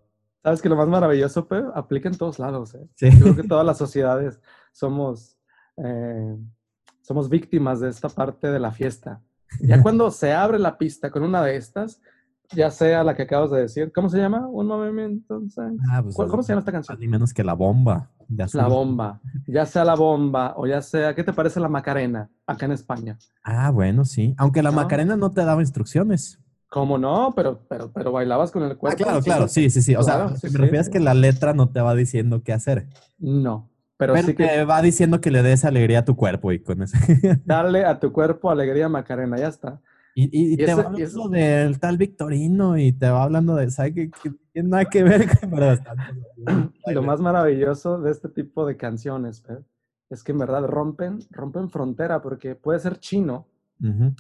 ¿Sabes 0.43 0.61
que 0.61 0.69
lo 0.69 0.75
más 0.75 0.87
maravilloso, 0.87 1.47
Pe? 1.47 1.63
Aplica 1.73 2.09
en 2.09 2.17
todos 2.17 2.39
lados, 2.39 2.73
¿eh? 2.75 2.87
Sí. 2.95 3.09
Creo 3.19 3.35
que 3.35 3.43
todas 3.43 3.65
las 3.65 3.77
sociedades 3.77 4.41
somos, 4.71 5.37
eh, 5.77 6.35
somos 7.01 7.29
víctimas 7.29 7.79
de 7.79 7.89
esta 7.89 8.09
parte 8.09 8.51
de 8.51 8.59
la 8.59 8.71
fiesta. 8.71 9.21
Ya 9.61 9.81
cuando 9.83 10.11
se 10.11 10.33
abre 10.33 10.59
la 10.59 10.77
pista 10.77 11.11
con 11.11 11.23
una 11.23 11.43
de 11.43 11.55
estas, 11.55 12.01
ya 12.55 12.69
sea 12.71 13.03
la 13.03 13.15
que 13.15 13.23
acabas 13.23 13.51
de 13.51 13.61
decir, 13.61 13.91
¿cómo 13.93 14.09
se 14.09 14.17
llama? 14.17 14.47
Un 14.47 14.67
movimiento. 14.67 15.41
Ah, 15.91 16.01
pues, 16.03 16.15
¿Cuál- 16.15 16.27
¿Cómo 16.29 16.43
se 16.43 16.49
llama 16.53 16.59
esta 16.59 16.71
canción? 16.71 16.99
Ni 16.99 17.07
menos 17.07 17.33
que 17.33 17.43
la 17.43 17.53
bomba. 17.53 18.09
Ya 18.29 18.45
La 18.45 18.47
sabes. 18.47 18.69
bomba. 18.73 19.19
Ya 19.47 19.65
sea 19.65 19.83
la 19.85 19.95
bomba 19.95 20.53
o 20.55 20.65
ya 20.67 20.81
sea, 20.81 21.13
¿qué 21.15 21.23
te 21.23 21.33
parece 21.33 21.59
la 21.59 21.67
Macarena 21.69 22.29
acá 22.47 22.65
en 22.65 22.71
España? 22.73 23.17
Ah, 23.43 23.69
bueno, 23.71 24.05
sí. 24.05 24.33
Aunque 24.37 24.61
la 24.63 24.71
¿No? 24.71 24.77
Macarena 24.77 25.15
no 25.15 25.31
te 25.31 25.43
daba 25.43 25.61
instrucciones. 25.61 26.39
¿Cómo 26.69 26.97
no? 26.97 27.33
Pero, 27.35 27.59
pero, 27.67 27.91
pero 27.91 28.11
bailabas 28.13 28.49
con 28.51 28.63
el 28.63 28.71
Ah, 28.71 28.75
cuerpo. 28.75 29.03
claro, 29.03 29.21
claro, 29.21 29.47
sí, 29.49 29.69
sí, 29.69 29.81
sí. 29.81 29.95
O 29.95 30.03
Claro, 30.03 30.29
sea, 30.29 30.37
sí, 30.37 30.47
me 30.47 30.51
sí. 30.51 30.57
refiero 30.57 30.81
es 30.81 30.89
que 30.89 30.99
la 31.01 31.13
letra 31.13 31.53
no 31.53 31.69
te 31.69 31.81
va 31.81 31.93
diciendo 31.95 32.43
qué 32.43 32.53
hacer. 32.53 32.87
No, 33.19 33.69
pero, 33.97 34.13
Pero, 34.13 34.27
sí 34.27 34.35
que 34.35 34.47
te 34.47 34.63
va 34.63 34.81
diciendo 34.81 35.19
que 35.19 35.31
le 35.31 35.43
des 35.43 35.65
alegría 35.65 35.99
a 35.99 36.05
tu 36.05 36.15
cuerpo 36.15 36.51
y 36.53 36.59
con 36.59 36.81
eso. 36.81 36.97
darle 37.43 37.83
a 37.85 37.99
tu 37.99 38.11
cuerpo 38.13 38.49
alegría 38.49 38.87
Macarena, 38.87 39.37
ya 39.37 39.47
está. 39.49 39.81
Y, 40.13 40.53
y- 40.53 40.57
te 40.57 40.65
va 40.73 40.81
hablando 40.81 40.97
eso- 40.99 41.29
del 41.29 41.79
tal 41.79 41.97
Victorino 41.97 42.77
y 42.77 42.91
te 42.91 43.09
va 43.09 43.23
hablando 43.23 43.55
de, 43.55 43.71
¿sabes 43.71 43.93
qué? 43.93 44.11
Que 44.11 44.31
tiene 44.51 44.69
nada 44.69 44.85
que 44.85 45.03
ver, 45.03 45.21
Lo 46.93 47.01
más 47.03 47.21
maravilloso 47.21 47.99
de 48.01 48.11
este 48.11 48.29
tipo 48.29 48.65
de 48.65 48.75
canciones, 48.77 49.41
Fer, 49.41 49.63
es 50.09 50.23
que 50.23 50.31
en 50.33 50.39
verdad 50.39 50.63
rompen, 50.65 51.19
rompen 51.31 51.69
frontera 51.69 52.21
porque 52.21 52.55
puedes 52.55 52.81
ser 52.83 52.99
chino 52.99 53.47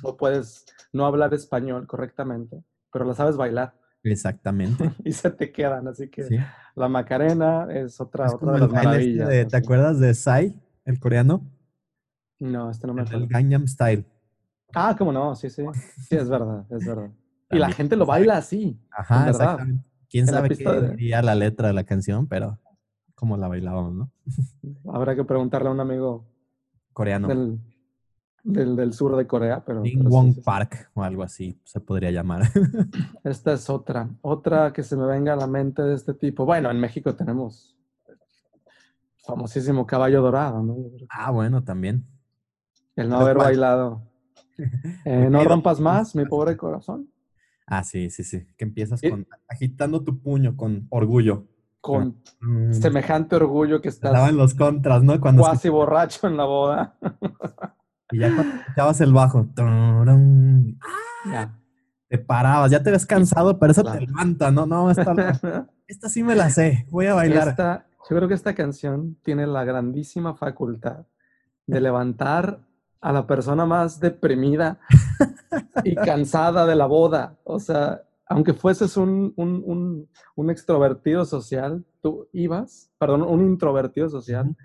o 0.01 0.17
puedes 0.17 0.65
no 0.91 1.05
hablar 1.05 1.33
español 1.35 1.85
correctamente, 1.85 2.63
pero 2.91 3.05
la 3.05 3.13
sabes 3.13 3.37
bailar 3.37 3.75
Exactamente. 4.03 4.91
y 5.05 5.11
se 5.11 5.29
te 5.29 5.51
quedan. 5.51 5.87
Así 5.87 6.09
que 6.09 6.23
Sí. 6.23 6.37
la 6.75 6.87
Macarena 6.87 7.67
es 7.71 8.01
otra, 8.01 8.25
Es 8.25 8.33
otra 8.33 8.53
de 8.53 8.57
el 8.57 8.61
las 8.61 8.69
este 8.73 8.85
maravillas. 8.87 9.47
¿te 9.49 9.57
acuerdas 9.57 9.99
de 9.99 10.13
Psy, 10.15 10.59
el 10.85 10.99
coreano? 10.99 11.45
No, 12.39 12.71
este 12.71 12.87
no 12.87 12.93
me 12.95 13.01
El 13.01 13.07
acuerdo. 13.07 13.27
Gangnam 13.29 13.67
Style. 13.67 14.03
Ah, 14.73 14.95
cómo 14.97 15.11
no, 15.11 15.35
sí, 15.35 15.49
sí. 15.49 15.63
Sí, 16.07 16.15
es 16.15 16.29
verdad, 16.29 16.65
es 16.69 16.85
verdad. 16.85 17.09
Y 17.49 17.57
la 17.57 17.69
gente 17.71 17.95
lo 17.95 18.05
baila 18.05 18.37
así. 18.37 18.79
Ajá, 18.91 19.29
exactamente. 19.29 19.83
Quién 20.09 20.27
sabe 20.27 20.49
qué 20.49 20.63
de- 20.63 20.89
diría 20.95 21.21
la 21.21 21.35
letra 21.35 21.67
de 21.67 21.73
la 21.73 21.83
canción, 21.83 22.27
pero 22.27 22.59
cómo 23.15 23.37
la 23.37 23.47
bailábamos, 23.47 23.93
¿no? 23.93 24.11
Habrá 24.93 25.15
que 25.15 25.23
preguntarle 25.23 25.69
a 25.69 25.71
un 25.71 25.79
amigo 25.79 26.25
Coreano. 26.93 27.27
del, 27.27 27.59
del, 28.43 28.75
del 28.75 28.93
sur 28.93 29.15
de 29.15 29.27
Corea, 29.27 29.63
pero, 29.65 29.81
Ding 29.81 29.97
pero 29.99 30.09
Wong 30.09 30.27
sí, 30.29 30.33
sí. 30.35 30.41
Park 30.41 30.89
o 30.93 31.03
algo 31.03 31.23
así 31.23 31.59
se 31.63 31.79
podría 31.79 32.11
llamar. 32.11 32.43
Esta 33.23 33.53
es 33.53 33.69
otra, 33.69 34.09
otra 34.21 34.73
que 34.73 34.83
se 34.83 34.95
me 34.97 35.05
venga 35.05 35.33
a 35.33 35.37
la 35.37 35.47
mente 35.47 35.81
de 35.81 35.95
este 35.95 36.13
tipo. 36.13 36.45
Bueno, 36.45 36.69
en 36.71 36.79
México 36.79 37.15
tenemos 37.15 37.77
famosísimo 39.25 39.85
caballo 39.85 40.21
dorado, 40.21 40.61
¿no? 40.63 40.75
Ah, 41.09 41.31
bueno, 41.31 41.63
también. 41.63 42.05
El 42.95 43.07
no 43.09 43.17
¿Pero 43.17 43.25
haber 43.25 43.37
bailado. 43.37 44.01
Eh, 45.05 45.27
no 45.29 45.43
rompas 45.43 45.79
más, 45.79 46.15
mi 46.15 46.25
pobre 46.25 46.55
corazón. 46.57 47.09
Ah, 47.67 47.83
sí, 47.83 48.09
sí, 48.09 48.23
sí. 48.23 48.45
Que 48.57 48.65
empiezas 48.65 49.01
Y- 49.03 49.09
con 49.09 49.25
agitando 49.47 50.03
tu 50.03 50.19
puño 50.21 50.55
con 50.57 50.87
orgullo. 50.89 51.47
Con 51.79 52.17
Mm, 52.41 52.73
semejante 52.73 53.35
orgullo 53.35 53.81
que 53.81 53.89
estás 53.89 54.31
los 54.33 54.53
contras, 54.53 55.01
¿no? 55.03 55.19
Cuando 55.19 55.41
cuasi 55.41 55.69
borracho 55.69 56.27
en 56.27 56.37
la 56.37 56.45
boda. 56.45 56.97
y 58.11 58.19
ya 58.19 58.33
cuando 58.35 58.55
escuchabas 58.57 59.01
el 59.01 59.13
bajo, 59.13 59.47
Ya. 61.31 61.57
te 62.07 62.17
parabas, 62.17 62.69
ya 62.71 62.83
te 62.83 62.91
ves 62.91 63.05
cansado, 63.05 63.57
pero 63.57 63.71
eso 63.71 63.81
Claro. 63.83 63.99
te 63.99 64.05
levanta, 64.05 64.51
¿no? 64.51 64.65
No, 64.65 64.91
esta, 64.91 65.13
esta 65.87 66.09
sí 66.09 66.23
me 66.23 66.35
la 66.35 66.49
sé, 66.49 66.85
voy 66.91 67.05
a 67.07 67.13
bailar. 67.13 67.47
Esta- 67.49 67.85
yo 68.09 68.15
creo 68.17 68.27
que 68.27 68.33
esta 68.33 68.53
canción 68.53 69.15
tiene 69.23 69.47
la 69.47 69.63
grandísima 69.63 70.35
facultad 70.35 71.05
de 71.67 71.79
levantar 71.79 72.59
a 73.01 73.11
la 73.11 73.25
persona 73.27 73.65
más 73.65 73.99
deprimida 73.99 74.79
y 75.83 75.95
cansada 75.95 76.65
de 76.65 76.75
la 76.75 76.85
boda. 76.85 77.37
O 77.43 77.59
sea, 77.59 78.03
aunque 78.27 78.53
fueses 78.53 78.95
un, 78.97 79.33
un- 79.35 79.63
un- 79.65 80.09
un 80.35 80.49
extrovertido 80.49 81.25
social, 81.25 81.83
tú 82.01 82.27
ibas, 82.31 82.91
perdón, 82.97 83.23
un 83.23 83.41
introvertido 83.41 84.07
social, 84.09 84.55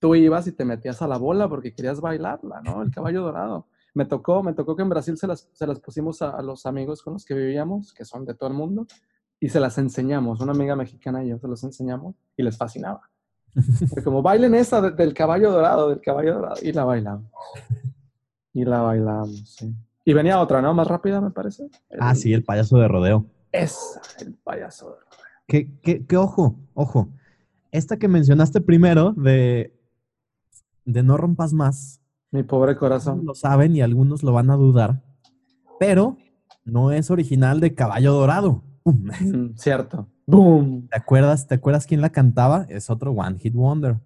tú 0.00 0.14
ibas 0.14 0.46
y 0.46 0.52
te 0.52 0.64
metías 0.64 1.00
a 1.02 1.06
la 1.08 1.18
bola 1.18 1.48
porque 1.48 1.74
querías 1.74 2.00
bailarla, 2.00 2.60
¿no? 2.62 2.82
El 2.82 2.90
caballo 2.90 3.22
dorado. 3.22 3.68
Me 3.94 4.06
tocó, 4.06 4.42
me 4.42 4.52
tocó 4.54 4.74
que 4.74 4.82
en 4.82 4.88
Brasil 4.88 5.16
se 5.16 5.26
las, 5.28 5.48
se 5.52 5.66
las 5.66 5.78
pusimos 5.78 6.20
a, 6.22 6.30
a 6.30 6.42
los 6.42 6.66
amigos 6.66 7.00
con 7.02 7.12
los 7.12 7.24
que 7.24 7.34
vivíamos, 7.34 7.92
que 7.94 8.04
son 8.04 8.24
de 8.24 8.34
todo 8.34 8.48
el 8.50 8.56
mundo, 8.56 8.86
y 9.38 9.48
se 9.50 9.60
las 9.60 9.78
enseñamos. 9.78 10.40
Una 10.40 10.52
amiga 10.52 10.74
mexicana 10.74 11.22
y 11.24 11.28
yo 11.28 11.38
se 11.38 11.46
las 11.46 11.62
enseñamos 11.62 12.16
y 12.36 12.42
les 12.42 12.56
fascinaba. 12.56 13.02
Como, 14.02 14.22
bailen 14.22 14.54
esa 14.54 14.80
de- 14.80 14.90
del 14.92 15.14
caballo 15.14 15.50
dorado, 15.52 15.88
del 15.90 16.00
caballo 16.00 16.34
dorado. 16.34 16.56
Y 16.62 16.72
la 16.72 16.84
bailamos. 16.84 17.24
Y 18.52 18.64
la 18.64 18.80
bailamos, 18.82 19.48
sí. 19.48 19.74
Y 20.04 20.12
venía 20.12 20.40
otra, 20.40 20.60
¿no? 20.60 20.74
Más 20.74 20.86
rápida, 20.86 21.20
me 21.20 21.30
parece. 21.30 21.68
Ah, 21.98 22.14
sí, 22.14 22.32
el 22.32 22.44
payaso 22.44 22.76
de 22.78 22.88
rodeo. 22.88 23.26
Esa, 23.52 24.00
el 24.20 24.34
payaso. 24.34 24.86
dorado. 24.86 25.04
Que, 25.46 25.70
que, 25.80 26.04
que 26.06 26.16
ojo, 26.16 26.56
ojo. 26.74 27.08
Esta 27.70 27.96
que 27.96 28.06
mencionaste 28.08 28.60
primero 28.60 29.12
de, 29.12 29.72
de 30.84 31.02
no 31.02 31.16
rompas 31.16 31.52
más, 31.52 32.00
Mi 32.30 32.42
pobre 32.42 32.72
algunos 32.72 32.78
corazón. 32.80 33.24
lo 33.26 33.34
saben 33.34 33.74
y 33.76 33.80
algunos 33.82 34.22
lo 34.22 34.32
van 34.32 34.50
a 34.50 34.56
dudar, 34.56 35.02
pero 35.80 36.16
no 36.64 36.92
es 36.92 37.10
original 37.10 37.60
de 37.60 37.74
Caballo 37.74 38.12
Dorado. 38.12 38.62
Mm, 38.84 39.54
cierto. 39.56 40.08
¡Boom! 40.26 40.88
¿Te 40.88 40.96
acuerdas, 40.98 41.46
¿Te 41.46 41.54
acuerdas 41.54 41.86
quién 41.86 42.00
la 42.00 42.10
cantaba? 42.10 42.66
Es 42.68 42.90
otro 42.90 43.12
One 43.12 43.38
Hit 43.38 43.54
Wonder. 43.54 43.96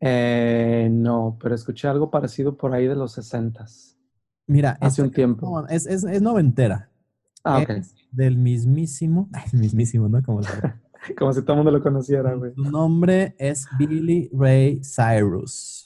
Eh, 0.00 0.88
no, 0.90 1.38
pero 1.40 1.54
escuché 1.54 1.88
algo 1.88 2.10
parecido 2.10 2.56
por 2.56 2.74
ahí 2.74 2.86
de 2.86 2.94
los 2.96 3.12
sesentas. 3.12 3.96
Mira, 4.46 4.76
Hace 4.80 5.02
un 5.02 5.10
tiempo. 5.10 5.66
es, 5.68 5.86
es, 5.86 6.04
es 6.04 6.20
noventera. 6.20 6.90
Ah, 7.42 7.58
ok. 7.58 7.70
Es 7.70 7.94
del 8.10 8.36
mismísimo, 8.36 9.28
ay, 9.32 9.44
mismísimo, 9.52 10.08
¿no? 10.08 10.22
Como 10.22 10.40
Como 11.18 11.32
si 11.32 11.42
todo 11.42 11.52
el 11.52 11.56
mundo 11.58 11.70
lo 11.70 11.82
conociera, 11.82 12.34
güey. 12.34 12.52
Su 12.54 12.62
nombre 12.62 13.34
es 13.38 13.66
Billy 13.78 14.30
Ray 14.32 14.80
Cyrus. 14.82 15.83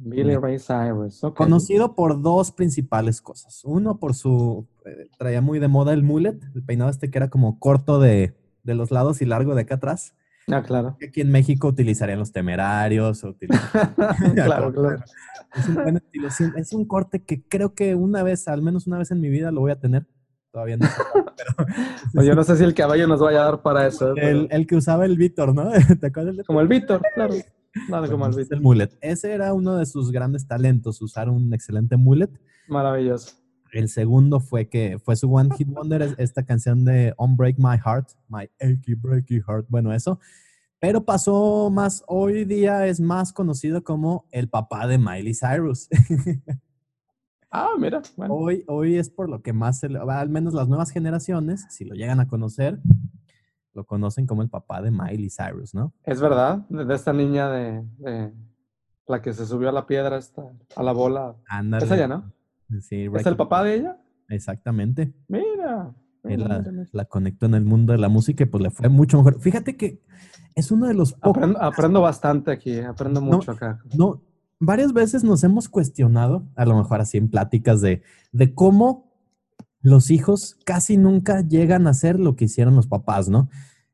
Billy 0.00 0.36
Ray 0.36 0.58
Cyrus. 0.58 1.20
Conocido 1.36 1.94
por 1.94 2.22
dos 2.22 2.52
principales 2.52 3.20
cosas. 3.20 3.62
Uno, 3.64 3.98
por 3.98 4.14
su. 4.14 4.66
eh, 4.86 5.08
traía 5.18 5.40
muy 5.40 5.58
de 5.58 5.68
moda 5.68 5.92
el 5.92 6.02
mullet, 6.02 6.38
el 6.54 6.62
peinado 6.62 6.90
este 6.90 7.10
que 7.10 7.18
era 7.18 7.28
como 7.30 7.58
corto 7.58 7.98
de, 8.00 8.34
de 8.62 8.74
los 8.74 8.90
lados 8.90 9.20
y 9.22 9.26
largo 9.26 9.54
de 9.54 9.62
acá 9.62 9.74
atrás. 9.74 10.14
Ah, 10.50 10.62
claro. 10.62 10.96
Que 10.98 11.06
aquí 11.08 11.20
en 11.20 11.30
México 11.30 11.68
utilizarían 11.68 12.18
los 12.20 12.32
temerarios. 12.32 13.22
o 13.24 13.34
claro, 14.34 14.72
claro. 14.72 14.98
Es 15.54 15.68
un 15.68 15.74
buen 15.74 15.96
estilo. 15.96 16.28
Es 16.56 16.72
un 16.72 16.84
corte 16.86 17.22
que 17.24 17.42
creo 17.42 17.74
que 17.74 17.94
una 17.94 18.22
vez, 18.22 18.48
al 18.48 18.62
menos 18.62 18.86
una 18.86 18.98
vez 18.98 19.10
en 19.10 19.20
mi 19.20 19.28
vida, 19.28 19.50
lo 19.50 19.60
voy 19.60 19.72
a 19.72 19.80
tener. 19.80 20.06
Todavía 20.52 20.76
no. 20.78 20.86
pero 21.36 21.68
Pues 22.14 22.26
yo 22.26 22.34
no 22.34 22.42
sé 22.44 22.56
si 22.56 22.64
el 22.64 22.72
caballo 22.74 23.06
nos 23.06 23.20
vaya 23.20 23.42
a 23.42 23.44
dar 23.44 23.62
para 23.62 23.86
eso. 23.86 24.10
¿eh? 24.12 24.14
Pero- 24.14 24.28
el, 24.40 24.48
el 24.50 24.66
que 24.66 24.76
usaba 24.76 25.04
el 25.04 25.16
Víctor, 25.18 25.54
¿no? 25.54 25.70
¿Te 26.00 26.06
acuerdas 26.06 26.36
Como 26.46 26.60
el 26.60 26.68
Víctor, 26.68 27.02
claro. 27.14 27.34
Nada 27.88 28.08
como 28.10 28.26
el 28.26 28.32
Bueno, 28.34 28.60
mullet. 28.62 28.90
Ese 29.00 29.32
era 29.32 29.52
uno 29.54 29.76
de 29.76 29.86
sus 29.86 30.10
grandes 30.10 30.46
talentos, 30.46 31.00
usar 31.02 31.28
un 31.28 31.52
excelente 31.54 31.96
mullet. 31.96 32.30
Maravilloso. 32.68 33.32
El 33.72 33.88
segundo 33.90 34.40
fue 34.40 34.68
que 34.68 34.98
fue 34.98 35.14
su 35.16 35.30
One 35.32 35.54
Hit 35.56 35.68
Wonder, 35.68 36.00
es 36.02 36.14
esta 36.18 36.44
canción 36.44 36.84
de 36.84 37.12
Unbreak 37.18 37.56
My 37.58 37.76
Heart, 37.76 38.08
My 38.28 38.48
Achy 38.60 38.94
Breaky 38.94 39.40
Heart, 39.46 39.66
bueno, 39.68 39.92
eso. 39.92 40.18
Pero 40.80 41.04
pasó 41.04 41.70
más, 41.70 42.02
hoy 42.06 42.44
día 42.44 42.86
es 42.86 43.00
más 43.00 43.32
conocido 43.32 43.82
como 43.84 44.26
el 44.30 44.48
papá 44.48 44.86
de 44.86 44.96
Miley 44.98 45.34
Cyrus. 45.34 45.88
Ah, 47.50 47.70
mira. 47.78 48.02
Bueno, 48.16 48.34
hoy, 48.34 48.62
hoy 48.68 48.96
es 48.96 49.08
por 49.08 49.30
lo 49.30 49.40
que 49.40 49.54
más, 49.54 49.78
se 49.80 49.88
le- 49.88 49.98
al 49.98 50.28
menos 50.28 50.52
las 50.52 50.68
nuevas 50.68 50.90
generaciones, 50.90 51.64
si 51.70 51.86
lo 51.86 51.94
llegan 51.94 52.20
a 52.20 52.28
conocer, 52.28 52.78
lo 53.78 53.84
conocen 53.84 54.26
como 54.26 54.42
el 54.42 54.48
papá 54.48 54.82
de 54.82 54.90
Miley 54.90 55.30
Cyrus, 55.30 55.72
¿no? 55.72 55.92
es 56.02 56.20
verdad. 56.20 56.58
De 56.68 56.92
esta 56.92 57.12
niña 57.12 57.48
de, 57.48 57.84
de 57.98 58.32
la 59.06 59.22
que 59.22 59.32
se 59.32 59.46
subió 59.46 59.68
a 59.68 59.72
la 59.72 59.86
piedra, 59.86 60.18
esta, 60.18 60.42
a 60.74 60.82
la 60.82 60.90
bola. 60.90 61.36
Ándale. 61.48 61.84
Es 61.84 61.90
ella, 61.92 62.08
¿no? 62.08 62.32
Sí, 62.80 63.08
¿Es 63.14 63.24
el 63.24 63.36
papá 63.36 63.62
de 63.62 63.74
ella? 63.76 63.96
Exactamente. 64.28 65.14
Mira. 65.28 65.94
La, 66.24 66.64
la 66.90 67.04
conectó 67.04 67.46
en 67.46 67.54
el 67.54 67.64
mundo 67.64 67.92
de 67.92 67.98
la 68.00 68.08
música 68.08 68.42
y 68.42 68.46
pues 68.46 68.62
le 68.62 68.70
fue 68.70 68.88
mucho 68.88 69.16
mejor. 69.16 69.40
Fíjate 69.40 69.76
que 69.76 70.02
es 70.56 70.72
uno 70.72 70.88
de 70.88 70.94
los 70.94 71.12
pocos. 71.12 71.36
Aprendo, 71.36 71.62
aprendo 71.62 72.00
bastante 72.00 72.50
aquí, 72.50 72.80
aprendo 72.80 73.20
mucho 73.20 73.52
acá. 73.52 73.78
No, 73.96 74.20
varias 74.58 74.92
veces 74.92 75.22
nos 75.22 75.44
hemos 75.44 75.68
cuestionado, 75.68 76.42
a 76.56 76.66
lo 76.66 76.76
mejor 76.76 77.00
así 77.00 77.16
en 77.16 77.30
pláticas, 77.30 77.80
de, 77.80 78.02
de 78.32 78.54
cómo 78.54 79.07
los 79.80 80.10
hijos 80.10 80.56
casi 80.64 80.96
nunca 80.96 81.40
llegan 81.40 81.86
a 81.86 81.94
ser 81.94 82.18
lo 82.18 82.36
que 82.36 82.46
hicieron 82.46 82.76
los 82.76 82.86
papás, 82.86 83.28
¿no? 83.28 83.48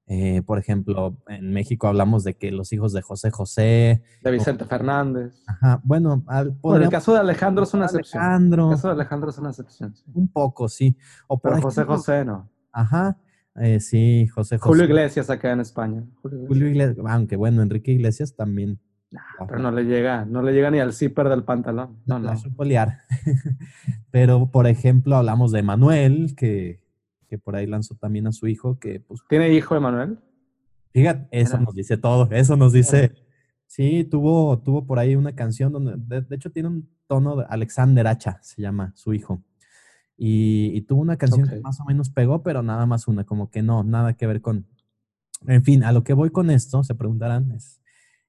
Eh, 0.07 0.43
por 0.43 0.59
ejemplo, 0.59 1.17
en 1.29 1.53
México 1.53 1.87
hablamos 1.87 2.25
de 2.25 2.35
que 2.35 2.51
los 2.51 2.73
hijos 2.75 2.93
de 2.93 3.01
José 3.01 3.31
José. 3.31 4.03
De 4.23 4.31
Vicente 4.31 4.67
Fernández. 4.67 5.43
Ajá, 5.47 5.81
bueno, 5.83 6.23
al, 6.27 6.51
bueno, 6.51 6.85
el 6.85 6.91
caso 6.91 7.15
de 7.15 7.21
Alejandro 7.21 7.65
es 7.65 7.73
una 7.73 7.87
excepción. 7.87 8.23
Alejandro. 8.23 8.69
El 8.69 8.77
caso 8.77 8.89
de 8.89 8.95
Alejandro 8.95 9.31
es 9.31 9.39
una 9.39 9.49
excepción. 9.51 9.95
Sí. 9.95 10.05
Un 10.13 10.29
poco, 10.29 10.69
sí. 10.69 10.97
O 11.27 11.39
por 11.39 11.53
Pero 11.53 11.63
José 11.63 11.85
José 11.85 12.25
no. 12.25 12.51
Ajá. 12.71 13.17
Eh, 13.57 13.81
sí, 13.81 14.27
José 14.27 14.59
José. 14.59 14.69
Julio 14.69 14.85
Iglesias 14.85 15.31
acá 15.31 15.53
en 15.53 15.61
España. 15.61 16.05
Julio 16.23 16.69
Iglesias. 16.69 16.99
aunque 17.09 17.37
bueno, 17.37 17.63
Enrique 17.63 17.93
Iglesias 17.93 18.35
también. 18.35 18.81
Pero 19.47 19.59
no 19.59 19.71
le 19.71 19.85
llega, 19.85 20.25
no 20.25 20.43
le 20.43 20.53
llega 20.53 20.71
ni 20.71 20.81
al 20.81 20.93
zipper 20.93 21.29
del 21.29 21.45
pantalón. 21.45 22.01
No, 22.07 22.19
no. 22.19 22.33
no. 22.33 22.65
liar. 22.65 23.03
pero, 24.11 24.51
por 24.51 24.67
ejemplo, 24.67 25.17
hablamos 25.17 25.53
de 25.53 25.63
Manuel, 25.63 26.35
que, 26.37 26.81
que 27.29 27.39
por 27.39 27.57
ahí 27.57 27.67
lanzó 27.67 27.95
también 27.95 28.27
a 28.27 28.33
su 28.33 28.47
hijo, 28.47 28.79
que 28.79 29.01
pues. 29.01 29.21
¿Tiene 29.29 29.53
hijo 29.53 29.77
Emanuel? 29.77 30.19
Fíjate, 30.93 31.27
eso 31.33 31.59
nos 31.59 31.75
dice 31.75 31.97
todo, 31.97 32.29
eso 32.31 32.57
nos 32.57 32.73
dice. 32.73 33.13
Sí, 33.67 34.05
tuvo, 34.05 34.61
tuvo 34.61 34.87
por 34.87 34.99
ahí 34.99 35.17
una 35.17 35.35
canción 35.35 35.73
donde, 35.73 35.97
de, 35.97 36.37
hecho, 36.37 36.51
tiene 36.51 36.69
un 36.69 36.89
tono 37.09 37.37
de 37.37 37.47
Alexander 37.49 38.07
Hacha, 38.07 38.39
se 38.43 38.63
llama 38.63 38.93
su 38.95 39.13
hijo. 39.15 39.43
Y, 40.17 40.81
tuvo 40.83 41.01
una 41.01 41.17
canción 41.17 41.49
que 41.49 41.61
más 41.61 41.81
o 41.81 41.85
menos 41.85 42.11
pegó, 42.11 42.45
pero 42.45 42.63
nada 42.63 42.87
más 42.87 43.09
una, 43.09 43.25
como 43.25 43.51
que 43.51 43.63
no, 43.63 43.83
nada 43.83 44.15
que 44.15 44.29
ver 44.29 44.41
con. 44.41 44.67
En 45.47 45.65
fin, 45.65 45.83
a 45.83 45.91
lo 45.91 46.05
que 46.05 46.13
voy 46.13 46.31
con 46.31 46.51
esto, 46.51 46.85
se 46.85 46.95
preguntarán, 46.95 47.51
es, 47.51 47.81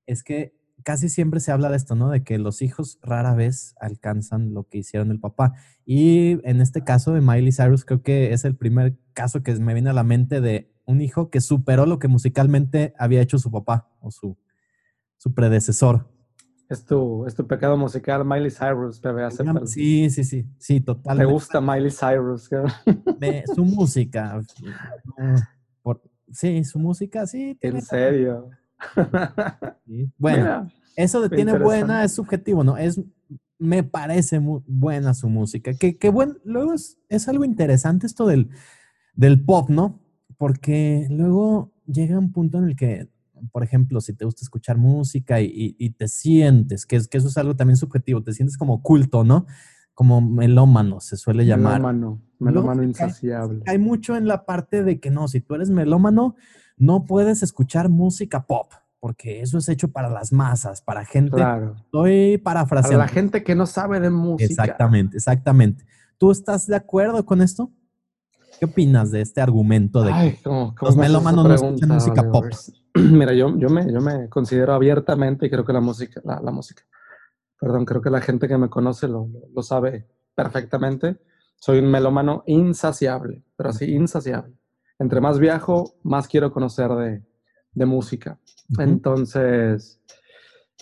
es 0.07 0.23
que 0.23 0.55
casi 0.85 1.09
siempre 1.09 1.39
se 1.39 1.51
habla 1.51 1.69
de 1.69 1.77
esto, 1.77 1.95
¿no? 1.95 2.11
De 2.11 2.23
que 2.23 2.37
los 2.37 2.61
hijos 2.61 2.99
rara 3.01 3.33
vez 3.33 3.75
alcanzan 3.81 4.53
lo 4.53 4.67
que 4.69 4.77
hicieron 4.77 5.09
el 5.09 5.19
papá. 5.19 5.53
Y 5.83 6.39
en 6.47 6.61
este 6.61 6.83
caso 6.83 7.11
de 7.11 7.21
Miley 7.21 7.51
Cyrus, 7.51 7.83
creo 7.83 8.03
que 8.03 8.33
es 8.33 8.45
el 8.45 8.55
primer 8.55 8.95
caso 9.13 9.41
que 9.41 9.55
me 9.55 9.73
viene 9.73 9.89
a 9.89 9.93
la 9.93 10.03
mente 10.03 10.41
de 10.41 10.71
un 10.85 11.01
hijo 11.01 11.31
que 11.31 11.41
superó 11.41 11.87
lo 11.87 11.97
que 11.97 12.07
musicalmente 12.07 12.93
había 12.99 13.21
hecho 13.21 13.39
su 13.39 13.51
papá 13.51 13.89
o 13.99 14.11
su, 14.11 14.37
su 15.17 15.33
predecesor. 15.33 16.07
Es 16.69 16.85
tu, 16.85 17.25
es 17.25 17.33
tu 17.33 17.47
pecado 17.47 17.77
musical, 17.77 18.23
Miley 18.23 18.51
Cyrus, 18.51 19.01
bebé. 19.01 19.27
Sí, 19.65 20.11
sí, 20.11 20.23
sí, 20.23 20.45
sí, 20.59 20.81
totalmente. 20.81 21.27
¿Te 21.27 21.33
gusta 21.33 21.61
Miley 21.61 21.91
Cyrus? 21.91 22.47
su 23.55 23.65
música. 23.65 24.39
sí, 26.31 26.63
su 26.63 26.77
música, 26.77 27.25
sí. 27.25 27.57
¿En 27.59 27.81
serio? 27.81 28.51
Bueno, 30.17 30.69
eso 30.95 31.21
de 31.21 31.29
tiene 31.29 31.57
buena 31.59 32.03
es 32.03 32.13
subjetivo, 32.13 32.63
¿no? 32.63 32.77
Es, 32.77 32.99
me 33.59 33.83
parece 33.83 34.39
muy 34.39 34.61
buena 34.67 35.13
su 35.13 35.29
música. 35.29 35.73
Que, 35.73 35.97
que 35.97 36.09
bueno, 36.09 36.35
luego 36.43 36.73
es, 36.73 36.97
es 37.09 37.27
algo 37.27 37.45
interesante 37.45 38.07
esto 38.07 38.25
del, 38.25 38.49
del 39.15 39.43
pop, 39.43 39.69
¿no? 39.69 40.01
porque 40.37 41.07
luego 41.09 41.73
llega 41.85 42.19
un 42.19 42.31
punto 42.31 42.57
en 42.57 42.65
el 42.65 42.75
que, 42.75 43.09
por 43.51 43.63
ejemplo, 43.63 44.01
si 44.01 44.13
te 44.13 44.25
gusta 44.25 44.43
escuchar 44.43 44.77
música 44.77 45.41
y, 45.41 45.89
te 45.91 46.07
sientes, 46.07 46.85
que, 46.85 46.99
que 47.09 47.17
eso 47.17 47.27
es 47.27 47.37
algo 47.37 47.55
también 47.55 47.77
subjetivo, 47.77 48.23
te 48.23 48.33
sientes 48.33 48.57
como 48.57 48.81
culto, 48.81 49.23
¿no? 49.23 49.45
Como 49.93 50.21
melómano, 50.21 50.99
se 50.99 51.15
suele 51.15 51.45
llamar. 51.45 51.81
Melómano, 51.81 52.21
melómano 52.39 52.83
insaciable. 52.83 53.61
Hay, 53.65 53.77
mucho 53.77 54.17
en 54.17 54.27
la 54.27 54.45
parte 54.45 54.83
de 54.83 54.99
que 54.99 55.09
no, 55.09 55.27
si 55.27 55.39
tú 55.39 55.55
eres 55.55 55.69
melómano, 55.69 56.35
no 56.77 57.05
puedes 57.05 57.43
escuchar 57.43 57.89
música 57.89 58.45
pop, 58.45 58.71
porque 58.99 59.41
eso 59.41 59.57
es 59.57 59.69
hecho 59.69 59.91
para 59.91 60.09
las 60.09 60.31
masas, 60.33 60.81
para 60.81 61.05
gente. 61.05 61.35
Claro. 61.35 61.75
Estoy 61.77 62.37
parafraseando. 62.37 62.99
Para 62.99 63.07
la 63.07 63.13
gente 63.13 63.43
que 63.43 63.55
no 63.55 63.65
sabe 63.65 63.99
de 63.99 64.09
música. 64.09 64.45
Exactamente, 64.45 65.17
exactamente. 65.17 65.85
¿Tú 66.17 66.31
estás 66.31 66.67
de 66.67 66.75
acuerdo 66.75 67.25
con 67.25 67.41
esto? 67.41 67.71
¿Qué 68.59 68.65
opinas 68.65 69.11
de 69.11 69.21
este 69.21 69.41
argumento 69.41 70.01
de 70.01 70.13
que 70.43 70.49
los 70.81 70.95
melómanos 70.95 71.45
no 71.45 71.53
escuchan 71.53 71.89
música 71.89 72.29
pop? 72.31 72.45
Mira, 72.95 73.33
yo, 73.33 73.57
yo, 73.57 73.69
me, 73.69 73.91
yo 73.91 73.99
me 73.99 74.29
considero 74.29 74.73
abiertamente 74.73 75.45
y 75.45 75.49
creo 75.49 75.65
que 75.65 75.73
la 75.73 75.81
música, 75.81 76.21
la, 76.23 76.51
música, 76.51 76.83
perdón, 77.59 77.83
creo 77.83 78.01
que 78.01 78.09
la 78.09 78.21
gente 78.21 78.47
que 78.47 78.57
me 78.57 78.69
conoce 78.69 79.07
lo, 79.07 79.29
lo, 79.53 79.61
sabe 79.61 80.07
perfectamente. 80.33 81.17
Soy 81.57 81.79
un 81.79 81.91
melómano 81.91 82.43
insaciable, 82.47 83.43
pero 83.57 83.69
así 83.69 83.93
insaciable. 83.93 84.53
Entre 84.99 85.21
más 85.21 85.39
viajo, 85.39 85.95
más 86.03 86.27
quiero 86.27 86.51
conocer 86.51 86.89
de, 86.91 87.23
de 87.73 87.85
música. 87.85 88.39
Entonces, 88.79 90.01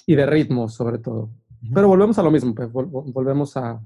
y 0.06 0.15
de 0.15 0.26
ritmos 0.26 0.73
sobre 0.73 0.99
todo. 0.99 1.32
Pero 1.73 1.88
volvemos 1.88 2.17
a 2.19 2.23
lo 2.23 2.32
mismo, 2.32 2.54
pues, 2.54 2.69
volvemos 2.71 3.56
a, 3.56 3.82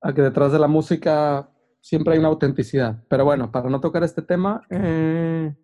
a 0.00 0.12
que 0.12 0.22
detrás 0.22 0.52
de 0.52 0.58
la 0.58 0.66
música 0.66 1.48
siempre 1.80 2.14
hay 2.14 2.18
una 2.18 2.28
autenticidad. 2.28 3.02
Pero 3.08 3.24
bueno, 3.24 3.50
para 3.52 3.70
no 3.70 3.80
tocar 3.80 4.02
este 4.02 4.22
tema, 4.22 4.62
eh, 4.68 5.54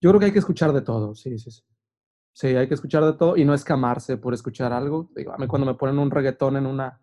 yo 0.00 0.10
creo 0.10 0.20
que 0.20 0.26
hay 0.26 0.32
que 0.32 0.38
escuchar 0.38 0.72
de 0.72 0.80
todo, 0.82 1.14
sí, 1.14 1.38
sí, 1.38 1.50
sí. 1.50 1.62
Sí, 2.32 2.46
hay 2.48 2.68
que 2.68 2.74
escuchar 2.74 3.04
de 3.04 3.14
todo 3.14 3.36
y 3.36 3.44
no 3.44 3.52
escamarse 3.52 4.16
por 4.16 4.32
escuchar 4.32 4.72
algo. 4.72 5.10
Digo, 5.16 5.32
a 5.32 5.38
mí 5.38 5.48
cuando 5.48 5.66
me 5.66 5.74
ponen 5.74 5.98
un 5.98 6.10
reggaetón 6.10 6.56
en 6.56 6.66
una 6.66 7.00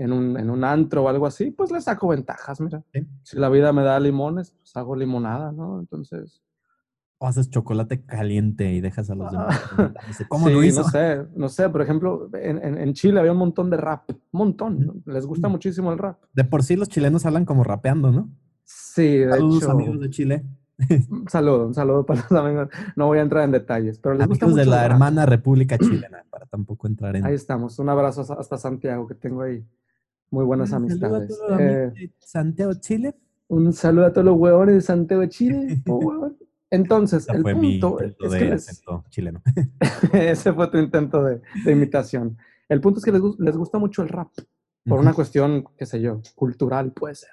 en 0.00 0.12
un, 0.12 0.38
en 0.38 0.50
un 0.50 0.64
antro 0.64 1.04
o 1.04 1.08
algo 1.08 1.26
así, 1.26 1.50
pues 1.50 1.70
le 1.70 1.80
saco 1.80 2.08
ventajas, 2.08 2.60
mira. 2.60 2.82
Si 3.22 3.38
la 3.38 3.48
vida 3.48 3.72
me 3.72 3.82
da 3.82 4.00
limones, 4.00 4.52
pues 4.52 4.74
hago 4.76 4.96
limonada, 4.96 5.52
¿no? 5.52 5.78
Entonces, 5.78 6.42
o 7.18 7.26
haces 7.26 7.50
chocolate 7.50 8.00
caliente 8.00 8.72
y 8.72 8.80
dejas 8.80 9.10
a 9.10 9.14
los 9.14 9.30
demás. 9.30 9.60
¿Cómo 10.28 10.48
lo 10.48 10.64
hizo? 10.64 10.80
No 10.80 10.88
sé, 10.88 11.26
no 11.36 11.48
sé. 11.50 11.68
Por 11.68 11.82
ejemplo, 11.82 12.30
en, 12.32 12.78
en, 12.78 12.94
Chile 12.94 13.20
había 13.20 13.32
un 13.32 13.38
montón 13.38 13.68
de 13.68 13.76
rap. 13.76 14.08
Un 14.08 14.38
montón. 14.38 15.02
Les 15.04 15.26
gusta 15.26 15.48
muchísimo 15.48 15.92
el 15.92 15.98
rap. 15.98 16.18
De 16.32 16.44
por 16.44 16.62
sí 16.62 16.76
los 16.76 16.88
chilenos 16.88 17.26
hablan 17.26 17.44
como 17.44 17.62
rapeando, 17.62 18.10
¿no? 18.10 18.30
Sí, 18.64 19.18
de 19.18 19.32
Saludos, 19.32 19.68
amigos 19.68 20.00
de 20.00 20.08
Chile. 20.08 20.44
Un 21.10 21.28
saludo, 21.28 21.66
un 21.66 21.74
saludo 21.74 22.06
para 22.06 22.22
los 22.22 22.32
amigos. 22.32 22.68
No 22.96 23.08
voy 23.08 23.18
a 23.18 23.20
entrar 23.20 23.44
en 23.44 23.50
detalles, 23.50 23.98
pero 23.98 24.14
les 24.14 24.24
amigos 24.24 24.54
de 24.54 24.64
la 24.64 24.86
hermana 24.86 25.26
República 25.26 25.76
Chilena, 25.76 26.24
para 26.30 26.46
tampoco 26.46 26.86
entrar 26.86 27.16
en... 27.16 27.26
Ahí 27.26 27.34
estamos. 27.34 27.78
Un 27.78 27.90
abrazo 27.90 28.22
hasta 28.32 28.56
Santiago, 28.56 29.06
que 29.06 29.14
tengo 29.14 29.42
ahí 29.42 29.62
muy 30.30 30.44
buenas 30.44 30.72
amistades. 30.72 31.36
Saludo 31.36 31.44
a 31.44 31.48
todos 31.48 31.60
eh, 31.60 31.92
de 31.94 32.12
Santiago, 32.18 32.72
Chile. 32.74 33.14
Un 33.48 33.72
saludo 33.72 34.06
a 34.06 34.12
todos 34.12 34.24
los 34.24 34.36
huevones 34.36 34.74
de 34.76 34.80
Santiago, 34.80 35.26
Chile. 35.26 35.82
Oh, 35.88 36.30
Entonces, 36.70 37.28
el 37.28 37.42
punto 37.42 37.98
es 38.00 38.14
que 38.16 38.56
chileno. 39.10 39.42
ese 40.12 40.52
fue 40.52 40.68
tu 40.68 40.78
intento 40.78 41.24
de, 41.24 41.42
imitación. 41.66 42.38
El 42.68 42.80
punto 42.80 43.00
es 43.00 43.04
que 43.04 43.10
les, 43.10 43.56
gusta 43.56 43.78
mucho 43.78 44.02
el 44.02 44.08
rap, 44.08 44.30
por 44.86 45.00
una 45.00 45.12
cuestión, 45.12 45.64
qué 45.76 45.84
sé 45.84 46.00
yo, 46.00 46.22
cultural 46.36 46.92
puede 46.92 47.16
ser. 47.16 47.30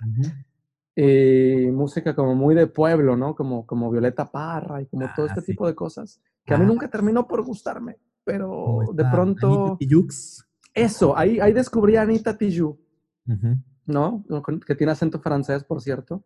Y 0.96 1.70
música 1.70 2.16
como 2.16 2.34
muy 2.34 2.56
de 2.56 2.66
pueblo, 2.66 3.16
¿no? 3.16 3.36
Como, 3.36 3.68
como 3.68 3.92
Violeta 3.92 4.32
Parra 4.32 4.82
y 4.82 4.88
como 4.88 5.08
todo 5.16 5.28
ah, 5.28 5.30
este 5.30 5.44
tipo 5.44 5.68
de 5.68 5.76
cosas, 5.76 6.20
que 6.44 6.56
a 6.56 6.58
mí 6.58 6.64
ah. 6.64 6.68
nunca 6.68 6.90
terminó 6.90 7.28
por 7.28 7.44
gustarme, 7.44 7.98
pero 8.24 8.80
de 8.92 9.06
pronto... 9.06 9.78
Eso, 10.74 11.18
ahí, 11.18 11.40
ahí 11.40 11.54
descubrí 11.54 11.96
a 11.96 12.04
Anita 12.04 12.38
Tijoux, 12.38 12.78
¿no? 13.86 14.24
Que 14.66 14.76
tiene 14.76 14.92
acento 14.92 15.20
francés, 15.20 15.64
por 15.64 15.82
cierto 15.82 16.24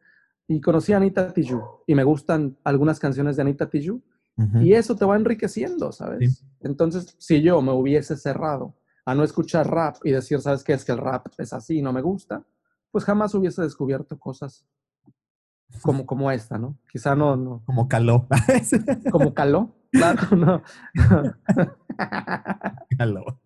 y 0.47 0.59
conocí 0.59 0.91
a 0.91 0.97
Anita 0.97 1.31
Tijoux 1.33 1.63
y 1.87 1.95
me 1.95 2.03
gustan 2.03 2.57
algunas 2.63 2.99
canciones 2.99 3.35
de 3.37 3.43
Anita 3.43 3.69
Tijoux 3.69 4.01
y 4.59 4.73
eso 4.73 4.95
te 4.95 5.05
va 5.05 5.15
enriqueciendo, 5.15 5.91
¿sabes? 5.91 6.43
Entonces, 6.61 7.15
si 7.19 7.43
yo 7.43 7.61
me 7.61 7.71
hubiese 7.73 8.17
cerrado 8.17 8.75
a 9.05 9.13
no 9.13 9.23
escuchar 9.23 9.69
rap 9.69 9.97
y 10.03 10.11
decir, 10.11 10.41
¿sabes 10.41 10.63
qué? 10.63 10.73
Es 10.73 10.83
que 10.83 10.93
el 10.93 10.97
rap 10.97 11.27
es 11.37 11.53
así 11.53 11.77
y 11.77 11.81
no 11.83 11.93
me 11.93 12.01
gusta, 12.01 12.43
pues 12.89 13.03
jamás 13.05 13.35
hubiese 13.35 13.61
descubierto 13.61 14.17
cosas 14.17 14.65
como, 15.83 16.07
como 16.07 16.31
esta, 16.31 16.57
¿no? 16.57 16.75
Quizá 16.91 17.15
no, 17.15 17.35
no. 17.35 17.61
Como 17.65 17.87
caló. 17.87 18.27
como 19.11 19.33
caló, 19.35 19.75
claro, 19.91 20.35
no. 20.35 20.63
caló. 22.97 23.40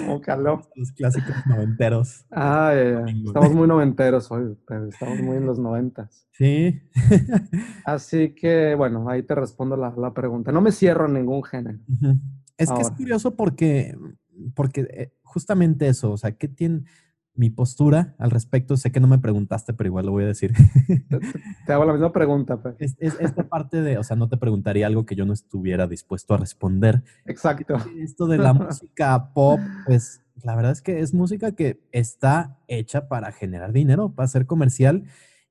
Como 0.00 0.20
calor. 0.20 0.62
Los 0.74 0.92
clásicos 0.92 1.34
noventeros. 1.46 2.24
Ah, 2.30 2.72
estamos 2.74 3.52
muy 3.52 3.66
noventeros 3.66 4.30
hoy, 4.30 4.56
pero 4.66 4.88
estamos 4.88 5.20
muy 5.20 5.36
en 5.36 5.46
los 5.46 5.58
noventas. 5.58 6.26
Sí. 6.32 6.80
Así 7.84 8.34
que, 8.34 8.74
bueno, 8.74 9.08
ahí 9.08 9.22
te 9.22 9.34
respondo 9.34 9.76
la, 9.76 9.94
la 9.96 10.12
pregunta. 10.12 10.52
No 10.52 10.60
me 10.60 10.72
cierro 10.72 11.06
en 11.06 11.14
ningún 11.14 11.42
género. 11.42 11.78
Es 12.56 12.70
que 12.70 12.80
es 12.80 12.90
curioso 12.90 13.34
porque, 13.34 13.96
porque 14.54 14.82
eh, 14.90 15.12
justamente 15.22 15.88
eso, 15.88 16.12
o 16.12 16.16
sea, 16.16 16.32
¿qué 16.32 16.48
tiene, 16.48 16.84
mi 17.34 17.50
postura 17.50 18.14
al 18.18 18.30
respecto, 18.30 18.76
sé 18.76 18.92
que 18.92 19.00
no 19.00 19.06
me 19.06 19.18
preguntaste, 19.18 19.72
pero 19.72 19.88
igual 19.88 20.06
lo 20.06 20.12
voy 20.12 20.24
a 20.24 20.28
decir. 20.28 20.52
Te, 21.66 21.72
hago 21.72 21.84
la 21.84 21.92
misma 21.92 22.12
pregunta. 22.12 22.60
Pues. 22.60 22.76
Es, 22.78 23.16
esta 23.18 23.48
parte 23.48 23.80
de, 23.80 23.98
o 23.98 24.04
sea, 24.04 24.16
no 24.16 24.28
te 24.28 24.36
preguntaría 24.36 24.86
algo 24.86 25.06
que 25.06 25.14
yo 25.14 25.24
no 25.24 25.32
estuviera 25.32 25.86
dispuesto 25.86 26.34
a 26.34 26.36
responder. 26.36 27.02
Exacto. 27.24 27.76
Esto 27.98 28.26
de 28.26 28.38
la 28.38 28.52
música 28.52 29.32
pop, 29.32 29.60
pues 29.86 30.22
la 30.42 30.54
verdad 30.56 30.72
es 30.72 30.82
que 30.82 31.00
es 31.00 31.14
música 31.14 31.52
que 31.52 31.80
está 31.92 32.58
hecha 32.68 33.08
para 33.08 33.32
generar 33.32 33.72
dinero, 33.72 34.12
para 34.14 34.28
ser 34.28 34.46
comercial 34.46 35.04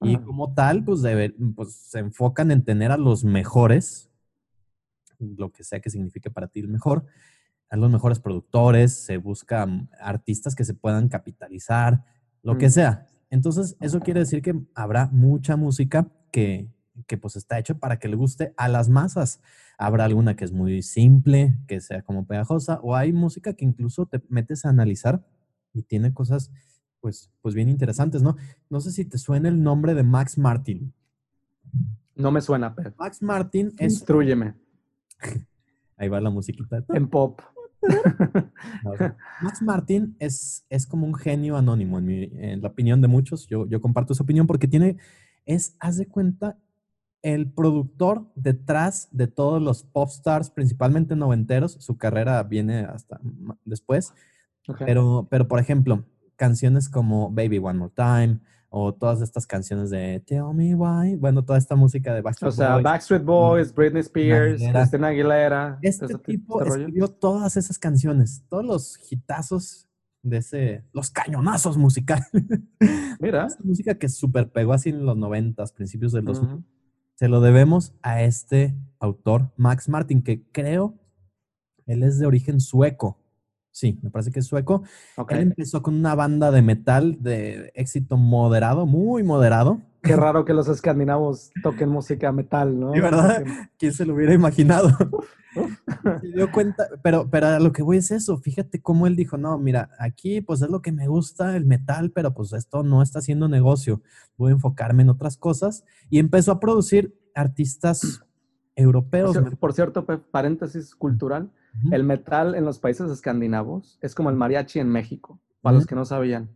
y 0.03 0.17
como 0.17 0.53
tal, 0.53 0.83
pues, 0.83 1.01
debe, 1.01 1.35
pues 1.55 1.73
se 1.73 1.99
enfocan 1.99 2.49
en 2.49 2.63
tener 2.63 2.91
a 2.91 2.97
los 2.97 3.23
mejores, 3.23 4.09
lo 5.19 5.51
que 5.51 5.63
sea 5.63 5.79
que 5.79 5.91
signifique 5.91 6.31
para 6.31 6.47
ti 6.47 6.59
el 6.59 6.67
mejor, 6.67 7.05
a 7.71 7.77
los 7.77 7.89
mejores 7.89 8.19
productores, 8.19 8.93
se 8.93 9.15
buscan 9.15 9.89
artistas 9.99 10.55
que 10.55 10.65
se 10.65 10.73
puedan 10.73 11.07
capitalizar, 11.07 12.03
lo 12.43 12.57
que 12.57 12.67
mm. 12.67 12.71
sea. 12.71 13.07
Entonces, 13.29 13.77
eso 13.79 14.01
quiere 14.01 14.19
decir 14.19 14.41
que 14.41 14.53
habrá 14.75 15.07
mucha 15.07 15.55
música 15.55 16.11
que, 16.33 16.69
que 17.07 17.17
pues 17.17 17.37
está 17.37 17.57
hecho 17.57 17.79
para 17.79 17.97
que 17.97 18.09
le 18.09 18.17
guste 18.17 18.53
a 18.57 18.67
las 18.67 18.89
masas. 18.89 19.39
Habrá 19.77 20.03
alguna 20.03 20.35
que 20.35 20.43
es 20.43 20.51
muy 20.51 20.81
simple, 20.81 21.57
que 21.65 21.79
sea 21.79 22.01
como 22.01 22.27
pegajosa, 22.27 22.81
o 22.83 22.93
hay 22.93 23.13
música 23.13 23.53
que 23.53 23.63
incluso 23.63 24.05
te 24.05 24.21
metes 24.27 24.65
a 24.65 24.69
analizar 24.69 25.25
y 25.73 25.83
tiene 25.83 26.13
cosas 26.13 26.51
pues, 26.99 27.31
pues 27.41 27.55
bien 27.55 27.69
interesantes, 27.69 28.21
¿no? 28.21 28.35
No 28.69 28.81
sé 28.81 28.91
si 28.91 29.05
te 29.05 29.17
suena 29.17 29.47
el 29.47 29.63
nombre 29.63 29.93
de 29.93 30.03
Max 30.03 30.37
Martin. 30.37 30.93
No 32.15 32.31
me 32.31 32.41
suena, 32.41 32.75
Pep. 32.75 32.95
Max 32.99 33.21
Martin 33.21 33.67
es... 33.77 33.93
Instrúyeme. 33.93 34.55
Ahí 36.01 36.09
va 36.09 36.19
la 36.19 36.31
musiquita. 36.31 36.83
En 36.89 37.07
pop. 37.07 37.39
Max 39.41 39.61
Martin 39.61 40.15
es, 40.19 40.65
es 40.69 40.85
como 40.85 41.05
un 41.05 41.15
genio 41.15 41.57
anónimo, 41.57 41.97
en, 41.99 42.05
mi, 42.05 42.23
en 42.33 42.61
la 42.61 42.69
opinión 42.69 43.01
de 43.01 43.07
muchos. 43.07 43.47
Yo, 43.47 43.67
yo 43.67 43.81
comparto 43.81 44.13
su 44.13 44.23
opinión 44.23 44.47
porque 44.47 44.67
tiene, 44.67 44.97
es, 45.45 45.75
haz 45.79 45.97
de 45.97 46.07
cuenta, 46.07 46.57
el 47.21 47.51
productor 47.51 48.31
detrás 48.35 49.07
de 49.11 49.27
todos 49.27 49.61
los 49.61 49.83
pop 49.83 50.09
stars, 50.09 50.49
principalmente 50.49 51.15
noventeros. 51.15 51.73
Su 51.73 51.97
carrera 51.97 52.41
viene 52.43 52.81
hasta 52.81 53.19
después. 53.63 54.13
Okay. 54.67 54.85
Pero, 54.85 55.27
pero, 55.29 55.47
por 55.47 55.59
ejemplo, 55.59 56.03
canciones 56.35 56.89
como 56.89 57.29
Baby 57.31 57.59
One 57.59 57.79
More 57.79 57.93
Time 57.95 58.39
o 58.73 58.93
todas 58.93 59.21
estas 59.21 59.45
canciones 59.45 59.89
de 59.89 60.21
Tell 60.25 60.53
Me 60.55 60.73
Why, 60.73 61.17
bueno, 61.17 61.43
toda 61.43 61.59
esta 61.59 61.75
música 61.75 62.13
de 62.13 62.21
Backstreet 62.21 62.53
O 62.53 62.55
sea, 62.55 62.73
Boys, 62.75 62.83
Backstreet 62.83 63.23
Boys, 63.23 63.75
Britney 63.75 63.99
Spears, 63.99 64.53
Aguilera. 64.61 64.79
Christina 64.79 65.07
Aguilera. 65.07 65.79
Este 65.81 66.07
tipo 66.19 66.59
rollo. 66.61 66.75
escribió 66.75 67.09
todas 67.09 67.57
esas 67.57 67.77
canciones, 67.77 68.45
todos 68.47 68.65
los 68.65 69.11
hitazos 69.11 69.89
de 70.23 70.37
ese, 70.37 70.85
los 70.93 71.11
cañonazos 71.11 71.77
musicales. 71.77 72.29
Mira. 73.19 73.47
Esta 73.47 73.63
música 73.63 73.95
que 73.95 74.07
super 74.07 74.49
pegó 74.49 74.71
así 74.71 74.89
en 74.89 75.05
los 75.05 75.17
noventas, 75.17 75.73
principios 75.73 76.13
de 76.13 76.21
los 76.21 76.39
Ujú. 76.39 76.63
se 77.15 77.27
lo 77.27 77.41
debemos 77.41 77.93
a 78.01 78.21
este 78.23 78.73
autor, 78.99 79.51
Max 79.57 79.89
Martin, 79.89 80.23
que 80.23 80.49
creo 80.49 80.97
él 81.87 82.03
es 82.03 82.19
de 82.19 82.25
origen 82.25 82.61
sueco. 82.61 83.17
Sí, 83.71 83.97
me 84.01 84.09
parece 84.09 84.31
que 84.31 84.39
es 84.41 84.47
sueco. 84.47 84.83
Él 85.29 85.39
empezó 85.39 85.81
con 85.81 85.95
una 85.95 86.13
banda 86.13 86.51
de 86.51 86.61
metal 86.61 87.17
de 87.21 87.71
éxito 87.75 88.17
moderado, 88.17 88.85
muy 88.85 89.23
moderado. 89.23 89.79
Qué 90.03 90.15
raro 90.17 90.43
que 90.45 90.53
los 90.53 90.67
escandinavos 90.67 91.51
toquen 91.63 91.89
música 91.89 92.31
metal, 92.31 92.77
¿no? 92.79 92.93
Sí, 92.93 92.99
¿verdad? 92.99 93.43
¿Quién 93.77 93.93
se 93.93 94.05
lo 94.05 94.13
hubiera 94.15 94.33
imaginado? 94.33 94.89
Se 96.21 96.27
dio 96.29 96.49
cuenta, 96.51 96.87
pero, 97.03 97.29
pero 97.29 97.47
a 97.47 97.59
lo 97.59 97.73
que 97.73 97.83
voy 97.83 97.97
es 97.97 98.09
eso. 98.11 98.37
Fíjate 98.37 98.81
cómo 98.81 99.05
él 99.05 99.17
dijo, 99.17 99.37
no, 99.37 99.57
mira, 99.57 99.89
aquí 99.99 100.39
pues 100.39 100.61
es 100.61 100.69
lo 100.69 100.81
que 100.81 100.93
me 100.93 101.07
gusta, 101.09 101.57
el 101.57 101.65
metal, 101.65 102.11
pero 102.11 102.33
pues 102.33 102.53
esto 102.53 102.83
no 102.83 103.01
está 103.01 103.19
haciendo 103.19 103.49
negocio. 103.49 104.01
Voy 104.37 104.51
a 104.51 104.53
enfocarme 104.53 105.03
en 105.03 105.09
otras 105.09 105.35
cosas. 105.35 105.83
Y 106.09 106.19
empezó 106.19 106.53
a 106.53 106.59
producir 106.61 107.13
artistas 107.35 108.19
Por, 108.19 108.27
europeos. 108.77 109.35
cier- 109.35 109.57
por 109.57 109.73
cierto, 109.73 110.05
paréntesis 110.05 110.95
cultural, 110.95 111.51
El 111.91 112.03
metal 112.03 112.55
en 112.55 112.65
los 112.65 112.79
países 112.79 113.09
escandinavos 113.09 113.97
es 114.01 114.15
como 114.15 114.29
el 114.29 114.35
mariachi 114.35 114.79
en 114.79 114.89
México, 114.89 115.39
para 115.61 115.75
los 115.75 115.85
que 115.85 115.95
no 115.95 116.05
sabían. 116.05 116.49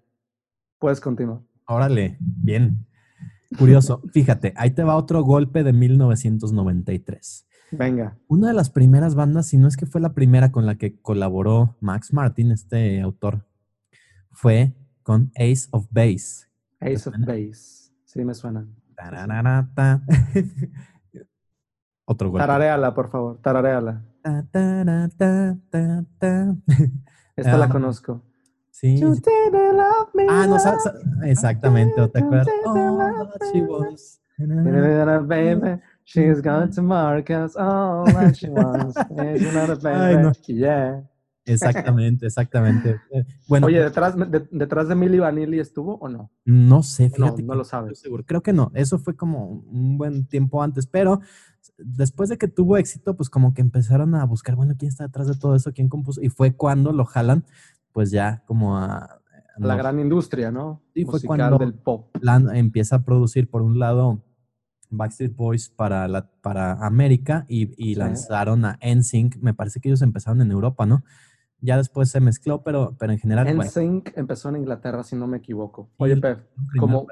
Puedes 0.79 0.99
continuar. 0.99 1.41
Órale, 1.67 2.17
bien. 2.19 2.85
Curioso. 3.57 4.01
Fíjate, 4.13 4.53
ahí 4.55 4.71
te 4.71 4.83
va 4.83 4.95
otro 4.95 5.23
golpe 5.23 5.63
de 5.63 5.73
1993. 5.73 7.47
Venga. 7.71 8.17
Una 8.27 8.49
de 8.49 8.53
las 8.53 8.69
primeras 8.69 9.15
bandas, 9.15 9.47
si 9.47 9.57
no 9.57 9.67
es 9.67 9.77
que 9.77 9.85
fue 9.85 10.01
la 10.01 10.13
primera 10.13 10.51
con 10.51 10.65
la 10.65 10.75
que 10.75 10.99
colaboró 10.99 11.75
Max 11.79 12.13
Martin, 12.13 12.51
este 12.51 13.01
autor, 13.01 13.45
fue 14.31 14.73
con 15.03 15.31
Ace 15.35 15.67
of 15.71 15.87
Base. 15.89 16.47
Ace 16.79 17.09
of? 17.09 17.15
Base. 17.19 17.91
Sí, 18.03 18.23
me 18.23 18.33
suena. 18.33 18.67
Tarararata. 18.95 20.03
Otro 22.05 22.29
golpe. 22.29 22.45
Tarareala, 22.45 22.93
por 22.93 23.09
favor. 23.09 23.39
Tarareala. 23.41 24.03
Ta, 24.25 24.41
tara, 24.51 25.07
ta, 25.15 25.55
ta, 25.69 26.03
ta. 26.17 26.55
Esta 27.35 27.53
Ah. 27.53 27.57
la 27.59 27.69
conozco. 27.69 28.23
Sí. 28.71 28.97
You 28.99 29.13
didn't 29.13 29.75
love 29.77 30.09
me 30.15 30.25
Ah, 30.27 30.47
no, 30.47 30.57
sa- 30.57 30.71
like 30.71 30.81
sa- 30.81 31.27
exactamente. 31.29 32.01
¿o 32.01 32.09
¿Te 32.09 32.19
acuerdas? 32.23 32.47
Oh, 32.65 33.29
she 33.53 33.61
was. 33.61 34.19
Little 34.39 35.19
baby, 35.27 35.79
she's 36.05 36.41
going 36.41 36.71
to 36.71 36.81
mark 36.81 37.29
us 37.29 37.55
all 37.55 38.03
that 38.13 38.33
she 38.35 38.49
wants. 38.49 38.97
It's 39.11 39.45
another 39.45 39.77
baby. 39.79 39.95
Ay, 40.17 40.17
no. 40.17 40.31
Yeah. 40.47 41.03
Exactamente, 41.45 42.25
exactamente. 42.25 42.99
Eh, 43.11 43.23
Bueno, 43.47 43.67
Oye, 43.67 43.79
¿detrás 43.83 44.17
de, 44.17 44.47
detrás 44.51 44.87
de 44.89 44.95
Milli 44.95 45.19
Vanilli 45.19 45.59
estuvo 45.59 45.97
o 45.99 46.09
no? 46.09 46.31
No 46.45 46.81
sé, 46.81 47.11
fíjate. 47.11 47.43
no 47.43 47.53
lo 47.53 47.63
sabes. 47.63 47.99
seguro. 47.99 48.23
Creo 48.25 48.41
que 48.41 48.53
no. 48.53 48.71
Eso 48.73 48.97
fue 48.97 49.15
como 49.15 49.49
un 49.49 49.99
buen 49.99 50.25
tiempo 50.27 50.63
antes, 50.63 50.87
pero 50.87 51.21
después 51.77 52.29
de 52.29 52.37
que 52.37 52.47
tuvo 52.47 52.77
éxito, 52.77 53.15
pues 53.15 53.29
como 53.29 53.53
que 53.53 53.61
empezaron 53.61 54.15
a 54.15 54.25
buscar, 54.25 54.55
bueno, 54.55 54.75
¿quién 54.77 54.89
está 54.89 55.05
detrás 55.05 55.27
de 55.27 55.35
todo 55.35 55.55
eso? 55.55 55.71
¿Quién 55.73 55.89
compuso? 55.89 56.21
Y 56.21 56.29
fue 56.29 56.53
cuando 56.55 56.91
lo 56.91 57.05
jalan, 57.05 57.43
pues 57.91 58.11
ya 58.11 58.43
como 58.45 58.77
a... 58.77 59.21
La 59.57 59.75
gran 59.77 59.99
industria, 59.99 60.51
¿no? 60.51 60.81
Sí, 60.93 61.05
fue 61.05 61.21
cuando- 61.21 61.57
del 61.57 61.73
pop. 61.73 62.11
plan- 62.19 62.53
empieza 62.55 62.97
a 62.97 63.03
producir 63.03 63.49
por 63.49 63.61
un 63.61 63.79
lado 63.79 64.21
Backstreet 64.89 65.35
Boys 65.35 65.69
para, 65.69 66.07
la, 66.09 66.29
para 66.41 66.73
América 66.85 67.45
y, 67.47 67.69
y 67.81 67.93
Sí. 67.93 67.95
lanzaron 67.95 68.65
a 68.65 68.77
NSYNC. 68.81 69.37
Me 69.37 69.53
parece 69.53 69.79
que 69.79 69.87
ellos 69.89 70.01
empezaron 70.01 70.41
en 70.41 70.51
Europa, 70.51 70.85
¿no? 70.85 71.03
Ya 71.61 71.77
después 71.77 72.09
se 72.11 72.19
mezcló, 72.19 72.63
pero, 72.63 72.95
pero 72.99 73.13
en 73.13 73.17
general... 73.19 73.45
bueno, 73.45 73.63
NSYNC 73.63 74.11
empezó 74.17 74.49
en 74.49 74.57
Inglaterra, 74.57 75.03
si 75.03 75.15
no 75.15 75.25
me 75.25 75.37
equivoco. 75.37 75.89
Oye, 75.97 76.17
Pep, 76.17 76.45
como 76.77 77.07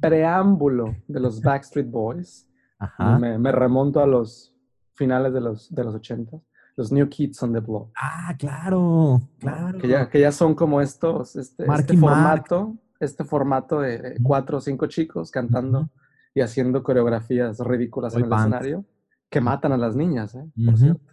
preámbulo 0.00 0.96
de 1.08 1.20
los 1.20 1.40
Backstreet 1.42 1.90
Boys, 1.90 2.45
Ajá. 2.78 3.18
me, 3.18 3.38
me 3.38 3.52
remonto 3.52 4.00
a 4.00 4.06
los 4.06 4.54
finales 4.94 5.32
de 5.32 5.40
los, 5.40 5.74
de 5.74 5.84
los 5.84 5.94
80, 5.94 6.38
los 6.76 6.92
New 6.92 7.08
Kids 7.08 7.42
on 7.42 7.52
the 7.52 7.60
Block. 7.60 7.90
Ah, 7.96 8.34
claro, 8.38 9.22
claro. 9.38 9.78
Que 9.78 9.88
ya, 9.88 10.08
que 10.08 10.20
ya 10.20 10.32
son 10.32 10.54
como 10.54 10.80
estos, 10.80 11.36
este, 11.36 11.64
este 11.64 11.94
Mark. 11.96 12.14
formato, 12.14 12.74
este 13.00 13.24
formato 13.24 13.80
de 13.80 14.16
cuatro 14.22 14.58
o 14.58 14.60
cinco 14.60 14.86
chicos 14.86 15.30
cantando 15.30 15.90
y 16.34 16.40
haciendo 16.42 16.82
coreografías 16.82 17.58
ridículas 17.60 18.12
Boy 18.12 18.20
en 18.20 18.24
el 18.24 18.30
band. 18.30 18.54
escenario 18.54 18.84
que 19.30 19.40
matan 19.40 19.72
a 19.72 19.76
las 19.76 19.96
niñas, 19.96 20.34
¿eh? 20.34 20.44
Por 20.64 20.78
cierto. 20.78 21.12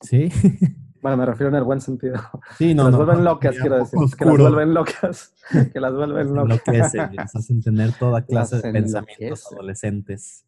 Sí, 0.00 0.28
Bueno, 1.02 1.16
me 1.16 1.26
refiero 1.26 1.48
en 1.48 1.56
el 1.56 1.64
buen 1.64 1.80
sentido. 1.80 2.14
sí, 2.56 2.76
no, 2.76 2.84
las 2.84 2.92
no. 2.92 2.98
vuelven 3.04 3.24
locas, 3.24 3.56
quiero 3.60 3.78
decir. 3.78 3.98
Que 4.16 4.24
las 4.24 4.38
vuelven 4.38 4.72
locas. 4.72 5.34
Que 5.72 5.80
las 5.80 5.92
vuelven 5.94 6.32
locas. 6.48 6.94
les 6.94 7.34
hacen 7.34 7.60
tener 7.60 7.92
toda 7.94 8.22
clase 8.26 8.54
Las 8.56 8.62
de 8.62 8.72
pensamientos 8.72 9.52
adolescentes. 9.52 10.46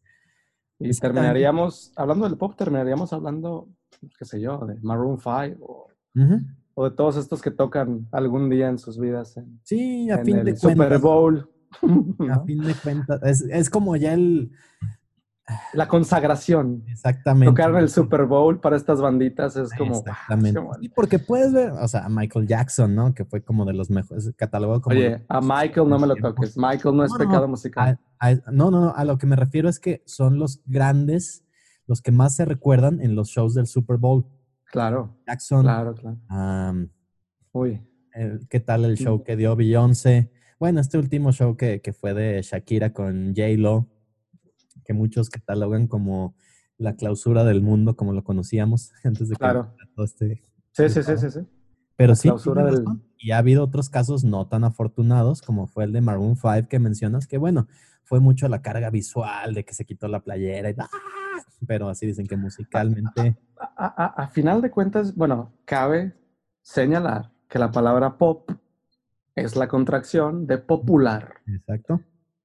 Y 0.84 0.92
terminaríamos, 1.00 1.92
hablando 1.96 2.28
del 2.28 2.36
pop, 2.36 2.54
terminaríamos 2.56 3.12
hablando, 3.12 3.68
qué 4.18 4.24
sé 4.24 4.40
yo, 4.40 4.58
de 4.66 4.76
Maroon 4.82 5.18
5 5.18 5.56
o, 5.60 5.88
o 6.74 6.84
de 6.84 6.96
todos 6.96 7.16
estos 7.16 7.40
que 7.40 7.50
tocan 7.50 8.06
algún 8.12 8.50
día 8.50 8.68
en 8.68 8.78
sus 8.78 8.98
vidas 8.98 9.36
en, 9.36 9.60
Sí, 9.62 10.10
a 10.10 10.16
en 10.16 10.24
fin 10.24 10.38
el 10.38 10.44
de 10.44 10.56
Super 10.56 10.76
cuentas. 10.76 11.00
Bowl. 11.02 11.50
A 12.30 12.40
fin 12.40 12.62
de 12.62 12.74
cuentas. 12.74 13.20
Es, 13.22 13.42
es 13.42 13.70
como 13.70 13.96
ya 13.96 14.14
el. 14.14 14.52
La 15.74 15.88
consagración. 15.88 16.84
Exactamente. 16.88 17.50
Tocar 17.50 17.70
en 17.70 17.76
el 17.76 17.90
Super 17.90 18.24
Bowl 18.24 18.60
para 18.60 18.76
estas 18.76 19.00
banditas 19.02 19.56
es 19.56 19.70
como... 19.76 19.98
Exactamente. 19.98 20.48
es 20.58 20.64
como- 20.64 20.74
Sí, 20.80 20.88
porque 20.88 21.18
puedes 21.18 21.52
ver, 21.52 21.70
o 21.72 21.86
sea, 21.86 22.06
a 22.06 22.08
Michael 22.08 22.46
Jackson, 22.46 22.94
¿no? 22.94 23.12
Que 23.12 23.26
fue 23.26 23.42
como 23.42 23.66
de 23.66 23.74
los 23.74 23.90
mejores, 23.90 24.32
catalogado 24.36 24.80
como. 24.80 24.96
Oye, 24.96 25.22
a 25.28 25.40
Michael 25.42 25.88
no 25.88 25.98
me 25.98 26.06
lo 26.06 26.16
toques. 26.16 26.56
Michael 26.56 26.96
no 26.96 27.04
es 27.04 27.12
No, 27.12 27.18
pecado 27.18 27.42
no. 27.42 27.48
musical. 27.48 27.98
A- 28.18 28.28
a- 28.28 28.34
no, 28.52 28.70
no, 28.70 28.80
no. 28.80 28.94
A 28.96 29.04
lo 29.04 29.18
que 29.18 29.26
me 29.26 29.36
refiero 29.36 29.68
es 29.68 29.78
que 29.78 30.02
son 30.06 30.38
los 30.38 30.62
grandes, 30.64 31.44
los 31.86 32.00
que 32.00 32.10
más 32.10 32.34
se 32.36 32.46
recuerdan 32.46 33.02
en 33.02 33.14
los 33.14 33.28
shows 33.28 33.52
del 33.54 33.66
Super 33.66 33.98
Bowl. 33.98 34.24
Claro, 34.72 35.14
Jackson, 35.26 35.62
claro, 35.62 35.94
claro. 35.94 36.16
Uy, 37.52 37.86
el- 38.14 38.48
¿qué 38.48 38.60
tal 38.60 38.84
el 38.86 38.96
show 38.96 39.22
que 39.22 39.36
dio 39.36 39.54
Beyoncé? 39.56 40.32
Bueno, 40.58 40.80
este 40.80 40.96
último 40.98 41.32
show 41.32 41.56
que, 41.56 41.80
que 41.82 41.92
fue 41.92 42.14
de 42.14 42.40
Shakira 42.42 42.92
con 42.92 43.34
J-Lo, 43.36 43.88
que 44.84 44.92
muchos 44.92 45.30
catalogan 45.30 45.86
como 45.86 46.34
la 46.76 46.94
clausura 46.96 47.44
del 47.44 47.62
mundo, 47.62 47.96
como 47.96 48.12
lo 48.12 48.22
conocíamos 48.24 48.92
antes 49.04 49.28
de 49.28 49.34
que 49.34 49.38
Claro. 49.38 49.74
todo 49.94 50.04
este. 50.04 50.42
sí, 50.72 50.88
sí, 50.88 51.02
sí, 51.02 51.16
sí, 51.16 51.30
sí. 51.30 51.40
Pero 51.96 52.10
La 52.10 52.16
sí, 52.16 52.28
clausura 52.28 52.64
del- 52.64 52.84
y 53.18 53.30
ha 53.30 53.38
habido 53.38 53.62
otros 53.64 53.88
casos 53.88 54.24
no 54.24 54.48
tan 54.48 54.64
afortunados, 54.64 55.40
como 55.42 55.66
fue 55.68 55.84
el 55.84 55.92
de 55.92 56.00
Maroon 56.00 56.36
5 56.36 56.68
que 56.68 56.78
mencionas, 56.80 57.26
que 57.28 57.38
bueno, 57.38 57.68
fue 58.02 58.20
mucho 58.20 58.48
la 58.48 58.60
carga 58.62 58.90
visual 58.90 59.54
de 59.54 59.64
que 59.64 59.72
se 59.74 59.84
quitó 59.86 60.08
la 60.08 60.20
playera 60.20 60.70
y 60.70 60.74
¡ah! 60.78 60.88
pero 61.66 61.88
así 61.88 62.04
dicen 62.06 62.26
que 62.26 62.36
musicalmente. 62.36 63.36
A, 63.56 63.86
a- 63.86 64.24
a 64.24 64.28
final 64.28 64.60
de 64.60 64.70
cuentas, 64.70 65.14
bueno, 65.14 65.52
cabe 65.64 66.12
señalar 66.62 67.30
que 67.48 67.58
la 67.58 67.70
palabra 67.70 68.18
pop 68.18 68.50
es 69.36 69.54
la 69.56 69.68
contracción 69.68 70.46
de 70.46 70.58
popular. 70.58 71.34
Exacto. 71.46 72.00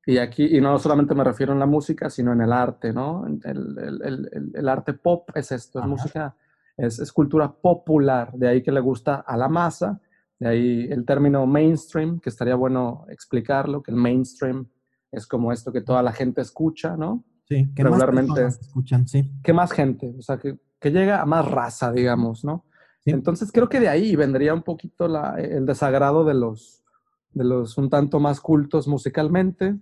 Y 0.10 0.18
aquí, 0.18 0.58
y 0.58 0.60
no 0.60 0.78
solamente 0.80 1.14
me 1.14 1.24
refiero 1.24 1.54
en 1.54 1.60
la 1.60 1.66
música, 1.68 2.10
sino 2.10 2.34
en 2.34 2.42
el 2.42 2.52
arte, 2.52 2.92
¿no? 2.94 3.28
El, 3.28 3.40
el- 3.78 4.02
el- 4.34 4.52
el- 4.56 4.70
arte 4.70 4.94
pop 4.94 5.30
es 5.36 5.52
esto, 5.52 5.78
es 5.80 5.84
Ajá. 5.84 5.88
música, 5.88 6.36
es, 6.78 6.98
es 7.00 7.12
cultura 7.14 7.52
popular, 7.52 8.32
de 8.34 8.48
ahí 8.48 8.64
que 8.64 8.72
le 8.72 8.80
gusta 8.80 9.16
a 9.18 9.38
la 9.38 9.48
masa, 9.48 10.00
de 10.40 10.48
ahí 10.48 10.88
el 10.90 11.06
término 11.06 11.46
mainstream, 11.46 12.20
que 12.20 12.30
estaría 12.30 12.56
bueno 12.56 13.06
explicarlo, 13.10 13.84
que 13.84 13.92
el 13.92 13.98
mainstream 13.98 14.68
es 15.12 15.28
como 15.28 15.52
esto 15.52 15.72
que 15.72 15.82
toda 15.82 16.02
la 16.02 16.12
gente 16.12 16.42
escucha, 16.42 16.96
¿no? 16.98 17.24
Sí, 17.48 17.70
que 17.76 17.84
regularmente. 17.84 18.44
más 18.46 18.60
escuchan, 18.62 19.08
sí. 19.08 19.30
que 19.44 19.54
más 19.54 19.72
gente, 19.72 20.16
o 20.18 20.22
sea, 20.24 20.38
que, 20.40 20.58
que 20.80 20.92
llega 20.92 21.22
a 21.22 21.26
más 21.26 21.46
raza, 21.50 21.92
digamos, 21.92 22.44
¿no? 22.44 22.66
Sí. 23.04 23.12
Entonces 23.12 23.52
creo 23.52 23.70
que 23.70 23.80
de 23.80 23.90
ahí 23.90 24.16
vendría 24.16 24.54
un 24.56 24.64
poquito 24.64 25.08
la- 25.08 25.36
el 25.40 25.66
desagrado 25.68 26.24
de 26.26 26.34
los, 26.34 26.84
de 27.34 27.44
los 27.44 27.78
un 27.78 27.90
tanto 27.92 28.20
más 28.20 28.40
cultos 28.42 28.88
musicalmente, 28.88 29.78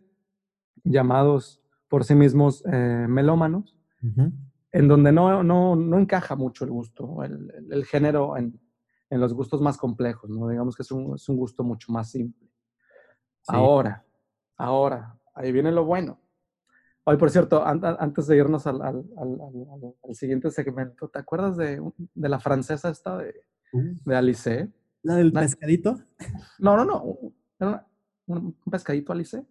llamados 0.91 1.61
por 1.87 2.03
sí 2.03 2.15
mismos 2.15 2.63
eh, 2.71 3.05
melómanos, 3.07 3.77
Ujú. 4.03 4.31
en 4.71 4.87
donde 4.87 5.11
no, 5.11 5.43
no, 5.43 5.75
no 5.75 5.97
encaja 5.99 6.35
mucho 6.35 6.65
el 6.65 6.71
gusto, 6.71 7.23
el, 7.23 7.51
el- 7.55 7.73
el 7.73 7.85
género 7.85 8.35
en, 8.37 8.59
en 9.09 9.19
los 9.21 9.33
gustos 9.33 9.61
más 9.61 9.77
complejos, 9.77 10.29
¿no? 10.29 10.47
Digamos 10.49 10.75
que 10.75 10.83
es 10.83 10.91
un, 10.91 11.15
es 11.15 11.27
un 11.29 11.37
gusto 11.37 11.63
mucho 11.63 11.91
más 11.91 12.11
simple. 12.11 12.47
Sí. 13.41 13.53
Ahora, 13.55 14.05
ahora, 14.57 15.17
ahí 15.33 15.51
viene 15.51 15.71
lo 15.71 15.85
bueno. 15.85 16.19
Hoy, 17.05 17.15
por 17.15 17.29
cierto, 17.31 17.65
an- 17.65 17.83
an- 17.85 17.95
antes 18.01 18.27
de 18.27 18.35
irnos 18.35 18.67
al, 18.67 18.81
al- 18.81 19.05
al- 19.17 19.39
al- 20.03 20.15
siguiente 20.15 20.51
segmento, 20.51 21.07
¿te 21.07 21.19
acuerdas 21.19 21.55
de, 21.55 21.81
de 22.13 22.29
la 22.29 22.39
francesa 22.39 22.89
esta 22.89 23.17
de, 23.17 23.33
Uh, 23.73 23.81
de 24.05 24.15
Alice? 24.15 24.71
¿La 25.03 25.15
del 25.15 25.31
pescadito? 25.33 25.99
No, 26.59 26.75
no, 26.77 26.85
no. 26.85 27.17
Era 27.59 27.69
una- 27.69 27.87
un, 28.27 28.37
un 28.65 28.71
pescadito 28.71 29.11
Alice. 29.13 29.45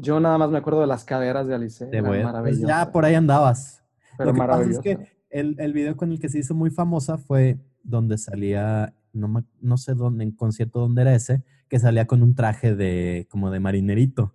Yo 0.00 0.20
nada 0.20 0.38
más 0.38 0.48
me 0.50 0.58
acuerdo 0.58 0.80
de 0.80 0.86
las 0.86 1.04
caderas 1.04 1.46
de 1.48 1.54
Alice. 1.56 1.84
Voy 2.00 2.20
a- 2.20 2.32
pues 2.40 2.60
ya 2.60 2.90
por 2.92 3.04
ahí 3.04 3.14
andabas. 3.16 3.82
pero 4.16 4.30
Lo 4.30 4.34
que 4.34 4.38
pasa 4.46 4.70
es 4.70 4.78
que 4.78 5.18
el, 5.30 5.56
el 5.58 5.72
video 5.72 5.96
con 5.96 6.12
el 6.12 6.20
que 6.20 6.28
se 6.28 6.38
hizo 6.38 6.54
muy 6.54 6.70
famosa 6.70 7.18
fue 7.18 7.58
donde 7.82 8.16
salía, 8.16 8.94
no, 9.12 9.26
me- 9.28 9.44
no 9.60 9.76
sé 9.76 9.94
dónde, 9.94 10.22
en 10.24 10.30
concierto 10.30 10.78
dónde 10.80 11.02
era 11.02 11.14
ese, 11.14 11.42
que 11.68 11.78
salía 11.80 12.06
con 12.06 12.22
un 12.22 12.34
traje 12.36 12.76
de 12.76 13.26
como 13.28 13.50
de 13.50 13.58
marinerito. 13.60 14.32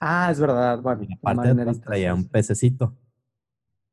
Ah, 0.00 0.28
es 0.30 0.38
verdad. 0.38 0.80
Bueno, 0.82 1.02
Y 1.04 1.14
aparte 1.14 1.48
de 1.48 1.54
marinerita, 1.54 1.86
traía 1.86 2.14
un 2.14 2.26
pececito. 2.28 2.94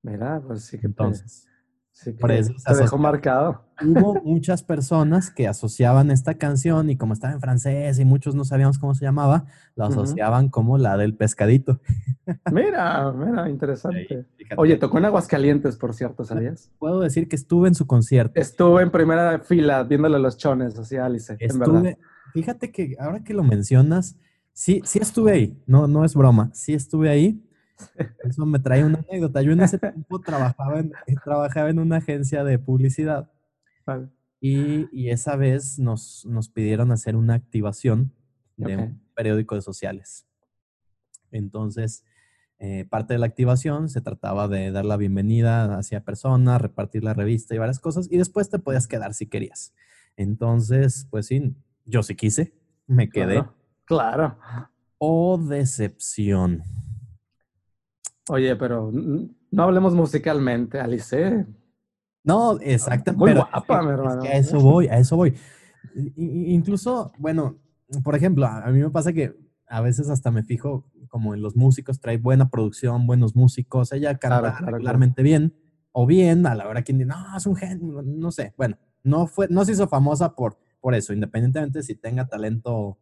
Mira, 0.01 0.41
pues 0.45 0.63
sí 0.65 0.77
que 0.77 0.87
Entonces, 0.87 1.47
sí 1.93 2.11
te 2.13 2.75
dejó 2.75 2.97
marcado. 2.97 3.65
hubo 3.81 4.15
muchas 4.25 4.63
personas 4.63 5.29
que 5.29 5.47
asociaban 5.47 6.11
esta 6.11 6.33
canción 6.33 6.89
y 6.89 6.97
como 6.97 7.13
estaba 7.13 7.33
en 7.33 7.39
francés 7.39 7.99
y 7.99 8.05
muchos 8.05 8.35
no 8.35 8.43
sabíamos 8.43 8.79
cómo 8.79 8.95
se 8.95 9.05
llamaba, 9.05 9.45
la 9.75 9.87
asociaban 9.87 10.49
como 10.49 10.77
la 10.77 10.97
del 10.97 11.15
pescadito. 11.15 11.79
Mira, 12.51 13.11
mira, 13.11 13.49
interesante. 13.49 14.25
Oye, 14.55 14.77
tocó 14.77 14.97
en 14.97 15.05
Aguascalientes, 15.05 15.75
por 15.75 15.93
cierto, 15.93 16.23
¿sabías? 16.23 16.71
puedo 16.79 17.01
decir 17.01 17.27
que 17.27 17.35
estuve 17.35 17.67
en 17.67 17.75
su 17.75 17.85
concierto. 17.85 18.39
Estuve 18.39 18.81
en 18.81 18.91
primera 18.91 19.39
fila 19.39 19.83
viéndole 19.83 20.19
los 20.19 20.37
chones 20.37 20.77
así 20.79 20.97
Alice, 20.97 21.35
en 21.37 21.59
verdad. 21.59 21.97
Fíjate 22.33 22.71
que 22.71 22.95
ahora 22.99 23.23
que 23.23 23.33
lo 23.33 23.43
mencionas, 23.43 24.17
sí, 24.53 24.81
sí 24.85 24.99
estuve 24.99 25.31
ahí, 25.31 25.63
no, 25.67 25.87
no 25.87 26.05
es 26.05 26.15
broma, 26.15 26.49
sí 26.53 26.73
estuve 26.73 27.09
ahí. 27.09 27.43
Eso 28.23 28.45
me 28.45 28.59
trae 28.59 28.83
una 28.83 28.99
anécdota. 29.09 29.41
Yo 29.41 29.51
en 29.51 29.61
ese 29.61 29.77
tiempo 29.79 30.19
trabajaba 30.19 30.79
en, 30.79 30.93
eh, 31.07 31.15
trabajaba 31.23 31.69
en 31.69 31.79
una 31.79 31.97
agencia 31.97 32.43
de 32.43 32.59
publicidad 32.59 33.31
Vale. 33.85 34.09
y, 34.39 34.87
y 34.91 35.09
esa 35.09 35.35
vez 35.35 35.79
nos, 35.79 36.25
nos 36.25 36.49
pidieron 36.49 36.91
hacer 36.91 37.15
una 37.15 37.35
activación 37.35 38.13
de 38.57 38.77
un 38.77 39.01
periódico 39.15 39.55
de 39.55 39.61
sociales. 39.61 40.25
Entonces, 41.31 42.03
eh, 42.59 42.85
parte 42.85 43.13
de 43.13 43.19
la 43.19 43.25
activación 43.25 43.89
se 43.89 44.01
trataba 44.01 44.47
de 44.47 44.71
dar 44.71 44.85
la 44.85 44.95
bienvenida 44.95 45.77
hacia 45.77 46.05
personas, 46.05 46.61
repartir 46.61 47.03
la 47.03 47.13
revista 47.13 47.53
y 47.55 47.57
varias 47.57 47.79
cosas, 47.79 48.07
y 48.09 48.17
después 48.17 48.49
te 48.49 48.59
podías 48.59 48.87
quedar 48.87 49.13
si 49.13 49.27
querías. 49.27 49.73
Entonces, 50.15 51.07
pues 51.09 51.25
sí, 51.25 51.55
yo 51.85 52.03
sí 52.03 52.15
quise, 52.15 52.53
me 52.87 53.09
quedé. 53.09 53.33
Claro. 53.33 53.53
Claro. 53.85 54.37
Oh, 54.97 55.37
decepción. 55.37 56.63
Oye, 58.29 58.55
pero 58.55 58.91
no 58.93 59.63
hablemos 59.63 59.93
musicalmente, 59.93 60.79
Alice. 60.79 61.45
No, 62.23 62.57
exacto. 62.61 63.13
Muy 63.13 63.29
pero 63.31 63.41
es 63.41 63.47
guapa, 63.51 63.79
que- 63.79 63.85
mi 63.85 63.91
es 63.91 63.99
hermano. 63.99 64.21
que 64.21 64.27
a 64.29 64.37
eso 64.37 64.59
voy, 64.59 64.87
a 64.87 64.97
eso 64.97 65.15
voy. 65.17 65.33
Incluso, 66.15 67.11
bueno, 67.17 67.57
por 68.03 68.15
ejemplo, 68.15 68.45
a 68.45 68.65
mí 68.71 68.79
me 68.79 68.89
pasa 68.89 69.13
que 69.13 69.35
a 69.67 69.81
veces 69.81 70.09
hasta 70.09 70.31
me 70.31 70.43
fijo 70.43 70.85
como 71.09 71.33
en 71.33 71.41
los 71.41 71.55
músicos, 71.55 71.99
trae 71.99 72.17
buena 72.17 72.49
producción, 72.49 73.05
buenos 73.05 73.35
músicos, 73.35 73.91
ella 73.91 74.17
canta 74.17 74.39
Claro, 74.39 74.57
claro, 74.57 74.71
regularmente 74.73 75.21
bien, 75.21 75.53
o 75.91 76.07
bien, 76.07 76.47
a 76.47 76.55
la 76.55 76.67
hora 76.67 76.81
que 76.83 76.93
dice, 76.93 77.05
no, 77.05 77.37
es 77.37 77.45
un 77.45 77.55
genio, 77.55 78.01
no 78.01 78.31
sé, 78.31 78.53
bueno, 78.57 78.77
no 79.03 79.27
fue, 79.27 79.47
no 79.49 79.63
se 79.63 79.73
hizo 79.73 79.87
famosa 79.87 80.33
por, 80.35 80.57
por 80.79 80.95
eso, 80.95 81.13
independientemente 81.13 81.83
si 81.83 81.93
tenga 81.95 82.25
talento 82.27 82.97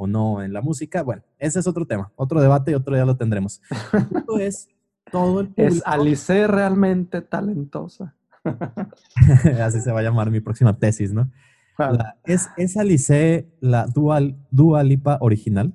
o 0.00 0.06
no 0.06 0.42
en 0.42 0.54
la 0.54 0.62
música, 0.62 1.02
bueno, 1.02 1.22
ese 1.38 1.60
es 1.60 1.66
otro 1.66 1.84
tema, 1.84 2.10
otro 2.16 2.40
debate 2.40 2.70
y 2.70 2.74
otro 2.74 2.94
día 2.94 3.04
lo 3.04 3.16
tendremos. 3.16 3.60
Punto 3.90 4.38
es 4.40 4.68
todo 5.12 5.40
el 5.40 5.52
¿Es 5.56 5.68
público, 5.68 5.82
Alice 5.90 6.46
realmente 6.46 7.20
talentosa? 7.20 8.14
así 9.62 9.80
se 9.80 9.92
va 9.92 10.00
a 10.00 10.02
llamar 10.02 10.30
mi 10.30 10.40
próxima 10.40 10.78
tesis, 10.78 11.12
¿no? 11.12 11.30
La- 11.78 12.16
es, 12.24 12.48
es 12.56 12.76
Alice 12.78 13.46
la 13.60 13.86
Dual, 13.86 14.36
Dua 14.50 14.82
Lipa 14.82 15.18
original. 15.20 15.72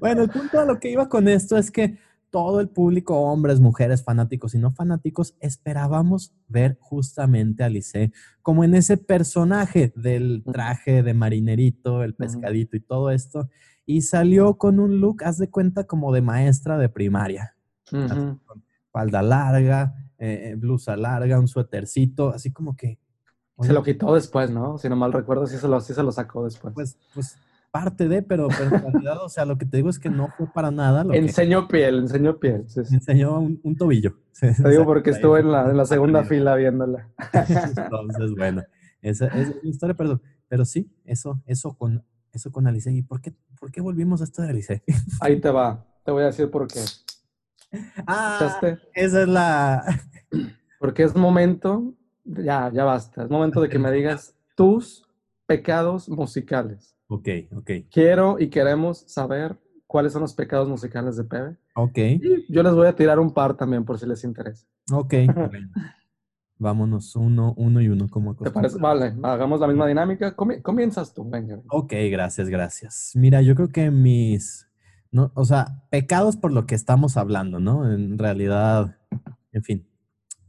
bueno, 0.00 0.22
el 0.22 0.30
punto 0.30 0.60
a 0.60 0.64
lo 0.64 0.78
que 0.78 0.90
iba 0.90 1.08
con 1.08 1.26
esto 1.28 1.56
es 1.56 1.70
que 1.70 1.98
todo 2.30 2.60
el 2.60 2.68
público, 2.68 3.20
hombres, 3.20 3.60
mujeres, 3.60 4.04
fanáticos 4.04 4.54
y 4.54 4.58
no 4.58 4.72
fanáticos, 4.72 5.34
esperábamos 5.40 6.32
ver 6.48 6.78
justamente 6.80 7.62
a 7.62 7.66
Alice 7.66 8.12
como 8.42 8.64
en 8.64 8.74
ese 8.74 8.96
personaje 8.96 9.92
del 9.96 10.42
traje 10.44 11.02
de 11.02 11.14
marinerito, 11.14 12.02
el 12.02 12.14
pescadito 12.14 12.76
y 12.76 12.80
todo 12.80 13.10
esto. 13.10 13.48
Y 13.84 14.02
salió 14.02 14.56
con 14.56 14.78
un 14.78 15.00
look, 15.00 15.24
haz 15.24 15.38
de 15.38 15.50
cuenta, 15.50 15.84
como 15.84 16.12
de 16.12 16.22
maestra 16.22 16.78
de 16.78 16.88
primaria. 16.88 17.56
Falda 18.92 19.22
larga, 19.22 19.94
eh, 20.18 20.54
blusa 20.56 20.96
larga, 20.96 21.40
un 21.40 21.48
suétercito, 21.48 22.30
así 22.30 22.52
como 22.52 22.76
que... 22.76 22.98
Se 23.60 23.72
lo 23.72 23.82
quitó 23.82 24.14
después, 24.14 24.50
¿no? 24.50 24.78
Si 24.78 24.88
no 24.88 24.96
mal 24.96 25.12
recuerdo, 25.12 25.46
sí 25.46 25.58
se 25.58 25.68
lo, 25.68 25.80
sí 25.80 25.92
se 25.92 26.02
lo 26.02 26.12
sacó 26.12 26.44
después. 26.44 26.72
pues, 26.72 26.96
pues 27.12 27.36
parte 27.70 28.08
de, 28.08 28.22
pero, 28.22 28.48
pero 28.48 28.76
en 28.76 28.92
realidad, 28.92 29.22
o 29.24 29.28
sea, 29.28 29.44
lo 29.44 29.56
que 29.56 29.66
te 29.66 29.76
digo 29.76 29.90
es 29.90 29.98
que 29.98 30.10
no 30.10 30.28
fue 30.36 30.46
para 30.52 30.70
nada 30.70 31.04
lo 31.04 31.10
que 31.10 31.18
enseñó 31.18 31.68
piel, 31.68 31.98
enseñó 32.00 32.38
piel. 32.38 32.64
sí, 32.68 32.84
sí. 32.84 32.90
me 32.90 32.96
enseñó 32.96 33.38
un, 33.38 33.60
un 33.62 33.76
tobillo. 33.76 34.16
Te 34.40 34.70
digo 34.70 34.84
porque 34.84 35.10
estuve 35.10 35.40
en 35.40 35.52
la, 35.52 35.70
en 35.70 35.76
la 35.76 35.84
segunda 35.84 36.24
fila 36.24 36.54
viéndola. 36.56 37.08
Entonces, 37.76 38.32
bueno, 38.36 38.62
esa, 39.02 39.26
esa 39.26 39.38
es 39.38 39.62
mi 39.62 39.70
historia, 39.70 39.94
pero, 39.94 40.20
pero 40.48 40.64
sí, 40.64 40.90
eso, 41.04 41.42
eso 41.46 41.74
con, 41.74 42.04
eso 42.32 42.50
con 42.50 42.66
Alice. 42.66 42.90
¿Y 42.90 43.02
por 43.02 43.20
qué, 43.20 43.34
por 43.58 43.70
qué 43.70 43.80
volvimos 43.80 44.20
a 44.20 44.24
esto 44.24 44.42
de 44.42 44.48
Alice? 44.48 44.82
Ahí 45.20 45.40
te 45.40 45.50
va. 45.50 45.84
Te 46.04 46.10
voy 46.10 46.22
a 46.22 46.26
decir 46.26 46.50
por 46.50 46.66
qué. 46.66 46.80
Ah, 48.06 48.38
¿Escuchaste? 48.40 48.78
esa 48.94 49.22
es 49.22 49.28
la... 49.28 49.84
Porque 50.80 51.02
es 51.02 51.14
momento, 51.14 51.94
ya, 52.24 52.70
ya 52.72 52.84
basta. 52.84 53.24
Es 53.24 53.30
momento 53.30 53.60
de 53.60 53.68
que 53.68 53.78
me 53.78 53.92
digas 53.92 54.34
tus 54.56 55.06
pecados 55.46 56.08
musicales. 56.08 56.96
Ok, 57.12 57.28
ok, 57.56 57.70
Quiero 57.90 58.38
y 58.38 58.48
queremos 58.48 58.98
saber 59.08 59.58
cuáles 59.88 60.12
son 60.12 60.22
los 60.22 60.32
pecados 60.32 60.68
musicales 60.68 61.16
de 61.16 61.24
Pepe. 61.24 61.56
ok, 61.74 61.98
Y 61.98 62.52
yo 62.52 62.62
les 62.62 62.72
voy 62.72 62.86
a 62.86 62.94
tirar 62.94 63.18
un 63.18 63.34
par 63.34 63.56
también 63.56 63.84
por 63.84 63.98
si 63.98 64.06
les 64.06 64.22
interesa. 64.22 64.64
ok. 64.92 65.14
Vámonos 66.58 67.16
uno, 67.16 67.54
uno 67.56 67.80
y 67.80 67.88
uno, 67.88 68.06
como 68.08 68.36
¿Te 68.36 68.50
parece? 68.50 68.78
Vale, 68.78 69.14
hagamos 69.22 69.60
la 69.60 69.66
misma 69.66 69.86
dinámica. 69.86 70.36
Comi- 70.36 70.60
comienzas 70.62 71.12
tú, 71.14 71.28
venga. 71.28 71.58
Ok, 71.68 71.94
gracias, 72.10 72.48
gracias. 72.48 73.12
Mira, 73.14 73.40
yo 73.40 73.54
creo 73.54 73.68
que 73.70 73.90
mis, 73.90 74.68
no, 75.10 75.32
o 75.34 75.44
sea, 75.46 75.82
pecados 75.90 76.36
por 76.36 76.52
lo 76.52 76.66
que 76.66 76.74
estamos 76.74 77.16
hablando, 77.16 77.60
¿no? 77.60 77.90
En 77.90 78.18
realidad, 78.18 78.98
en 79.52 79.62
fin, 79.64 79.88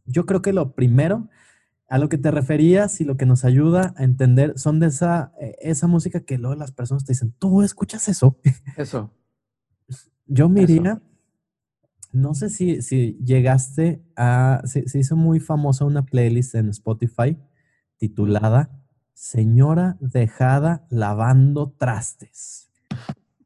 yo 0.05 0.25
creo 0.25 0.41
que 0.41 0.51
lo 0.51 0.73
primero 0.73 1.29
a 1.91 1.97
lo 1.97 2.07
que 2.07 2.17
te 2.17 2.31
referías 2.31 3.01
y 3.01 3.03
lo 3.03 3.17
que 3.17 3.25
nos 3.25 3.43
ayuda 3.43 3.93
a 3.97 4.05
entender 4.05 4.57
son 4.57 4.79
de 4.79 4.87
esa, 4.87 5.33
eh, 5.41 5.57
esa 5.59 5.87
música 5.87 6.21
que 6.21 6.37
luego 6.37 6.55
las 6.55 6.71
personas 6.71 7.03
te 7.03 7.11
dicen, 7.11 7.33
¿tú 7.37 7.63
escuchas 7.63 8.07
eso? 8.07 8.39
Eso. 8.77 9.11
Yo 10.25 10.47
me 10.47 10.63
Eso. 10.63 10.71
iría, 10.71 11.01
no 12.13 12.33
sé 12.33 12.49
si, 12.49 12.81
si 12.81 13.19
llegaste 13.21 14.01
a, 14.15 14.61
se, 14.63 14.87
se 14.87 14.99
hizo 14.99 15.17
muy 15.17 15.41
famosa 15.41 15.83
una 15.83 16.05
playlist 16.05 16.55
en 16.55 16.69
Spotify 16.69 17.37
titulada 17.97 18.69
Señora 19.13 19.97
dejada 19.99 20.87
lavando 20.89 21.75
trastes. 21.77 22.69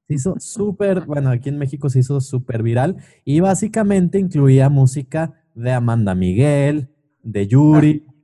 Se 0.07 0.13
hizo 0.13 0.35
súper, 0.37 1.07
bueno, 1.07 1.31
aquí 1.31 1.49
en 1.49 1.57
México 1.57 1.89
se 1.89 1.97
hizo 1.97 2.21
súper 2.21 2.61
viral 2.61 2.97
y 3.23 3.39
básicamente 3.39 4.19
incluía 4.19 4.69
música 4.69 5.33
de 5.55 5.71
Amanda 5.71 6.13
Miguel, 6.13 6.89
de 7.23 7.47
Yuri, 7.47 8.05
de 8.05 8.14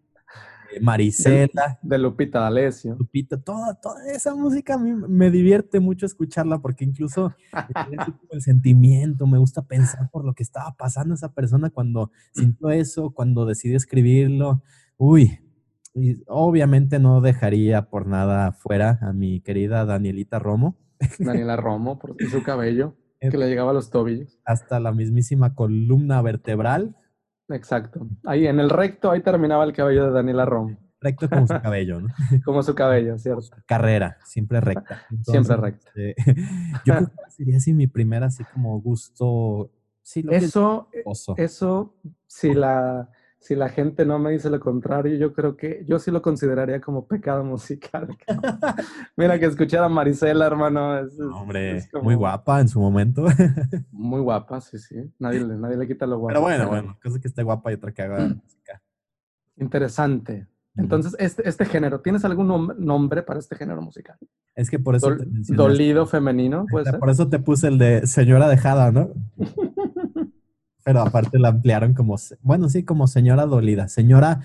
Marisela, 0.80 1.80
De 1.82 1.97
Lupita 1.97 2.39
D'Alessio. 2.39 2.95
Lupita, 2.97 3.41
toda, 3.41 3.74
toda 3.76 4.05
esa 4.11 4.36
música 4.36 4.76
a 4.76 4.78
mí 4.78 4.93
me 4.93 5.30
divierte 5.30 5.80
mucho 5.80 6.05
escucharla 6.05 6.59
porque 6.59 6.86
incluso 6.86 7.34
el 8.32 8.41
sentimiento, 8.41 9.28
me 9.28 9.38
gusta 9.38 9.63
pensar 9.63 10.09
por 10.11 10.26
lo 10.26 10.34
que 10.34 10.43
estaba 10.43 10.76
pasando 10.78 11.13
esa 11.15 11.34
persona 11.34 11.69
cuando 11.69 12.11
sintió 12.34 12.69
eso, 12.69 13.11
cuando 13.11 13.45
decidió 13.45 13.78
escribirlo. 13.78 14.63
Uy, 14.97 15.39
y 15.93 16.24
obviamente 16.28 16.99
no 16.99 17.22
dejaría 17.22 17.89
por 17.89 18.07
nada 18.07 18.53
fuera 18.53 18.99
a 19.01 19.13
mi 19.13 19.41
querida 19.41 19.86
Danielita 19.86 20.39
Romo. 20.39 20.78
Daniela 21.19 21.57
Romo 21.57 21.99
por 21.99 22.15
su 22.30 22.43
cabello. 22.43 22.95
que 23.19 23.38
le 23.38 23.47
llegaba 23.49 23.72
a 23.72 23.74
los 23.74 23.89
tobillos. 23.89 24.39
Hasta 24.45 24.80
la 24.80 24.91
mismísima 24.91 25.55
columna 25.55 26.22
vertebral. 26.22 26.95
Exacto. 27.54 28.08
Ahí 28.26 28.47
en 28.47 28.60
el 28.60 28.70
recto, 28.70 29.12
ahí 29.12 29.22
terminaba 29.22 29.64
el 29.64 29.74
cabello 29.74 30.06
de 30.06 30.12
Daniela 30.12 30.45
Rom. 30.45 30.78
Recto 30.99 31.30
como 31.30 31.47
su 31.47 31.54
cabello, 31.62 32.02
¿no? 32.02 32.10
como 32.45 32.64
su 32.64 32.76
cabello, 32.76 33.18
¿cierto? 33.18 33.47
Carrera, 33.66 34.18
siempre 34.24 34.62
recta. 34.62 35.04
siempre 35.24 35.58
recta. 35.58 35.91
Eh, 35.95 36.16
yo 36.86 36.95
creo 36.95 37.08
que 37.08 37.32
sería 37.32 37.58
así 37.58 37.74
mi 37.74 37.88
primera, 37.88 38.28
así 38.28 38.43
como 38.54 38.80
gusto. 38.80 39.72
Sí, 40.04 40.24
lo 40.24 40.32
eso, 40.32 40.89
eso, 41.38 41.95
si 42.28 42.54
la, 42.54 43.10
si 43.41 43.55
la 43.55 43.69
gente 43.69 44.05
no 44.05 44.19
me 44.19 44.31
dice 44.31 44.51
lo 44.51 44.59
contrario, 44.59 45.17
yo 45.17 45.33
creo 45.33 45.57
que 45.57 45.83
yo 45.87 45.97
sí 45.97 46.11
lo 46.11 46.21
consideraría 46.21 46.79
como 46.79 47.07
pecado 47.07 47.43
musical. 47.43 48.07
Mira 49.17 49.39
que 49.39 49.47
escuchar 49.47 49.83
a 49.83 49.89
Marisela, 49.89 50.45
hermano. 50.45 50.99
hombre, 51.33 51.83
muy 52.03 52.13
guapa 52.13 52.61
en 52.61 52.69
su 52.69 52.79
momento. 52.79 53.25
muy 53.91 54.21
guapa, 54.21 54.61
sí, 54.61 54.77
sí. 54.77 55.11
Nadie, 55.17 55.43
nadie 55.43 55.75
le 55.75 55.87
quita 55.87 56.05
lo 56.05 56.19
guapo. 56.19 56.27
Pero 56.27 56.41
bueno, 56.41 56.67
bueno, 56.67 56.97
cosa 57.01 57.19
que 57.19 57.27
esté 57.27 57.41
guapa 57.41 57.71
y 57.71 57.75
otra 57.75 57.91
que 57.91 58.03
haga 58.03 58.19
música. 58.27 58.79
Interesante. 59.57 60.47
Entonces, 60.75 61.15
este, 61.19 61.49
este 61.49 61.65
género, 61.65 61.99
¿tienes 61.99 62.23
algún 62.23 62.75
nombre 62.77 63.23
para 63.23 63.39
este 63.39 63.55
género 63.55 63.81
musical? 63.81 64.17
Es 64.55 64.69
que 64.69 64.77
por 64.79 64.95
eso. 64.95 65.17
dolido 65.49 66.05
femenino. 66.05 66.65
Por 66.99 67.09
eso 67.09 67.27
te 67.27 67.39
puse 67.39 67.67
el 67.67 67.77
de 67.77 68.05
señora 68.05 68.47
dejada, 68.47 68.91
¿no? 68.91 69.09
Pero 70.84 71.01
aparte 71.01 71.38
lo 71.39 71.47
ampliaron 71.47 71.93
como, 71.93 72.15
bueno, 72.41 72.69
sí, 72.69 72.84
como 72.84 73.07
señora 73.07 73.45
dolida, 73.45 73.88
señora 73.88 74.41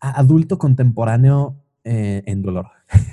adulto 0.00 0.58
contemporáneo 0.58 1.56
eh, 1.84 2.22
en 2.26 2.42
dolor. 2.42 2.66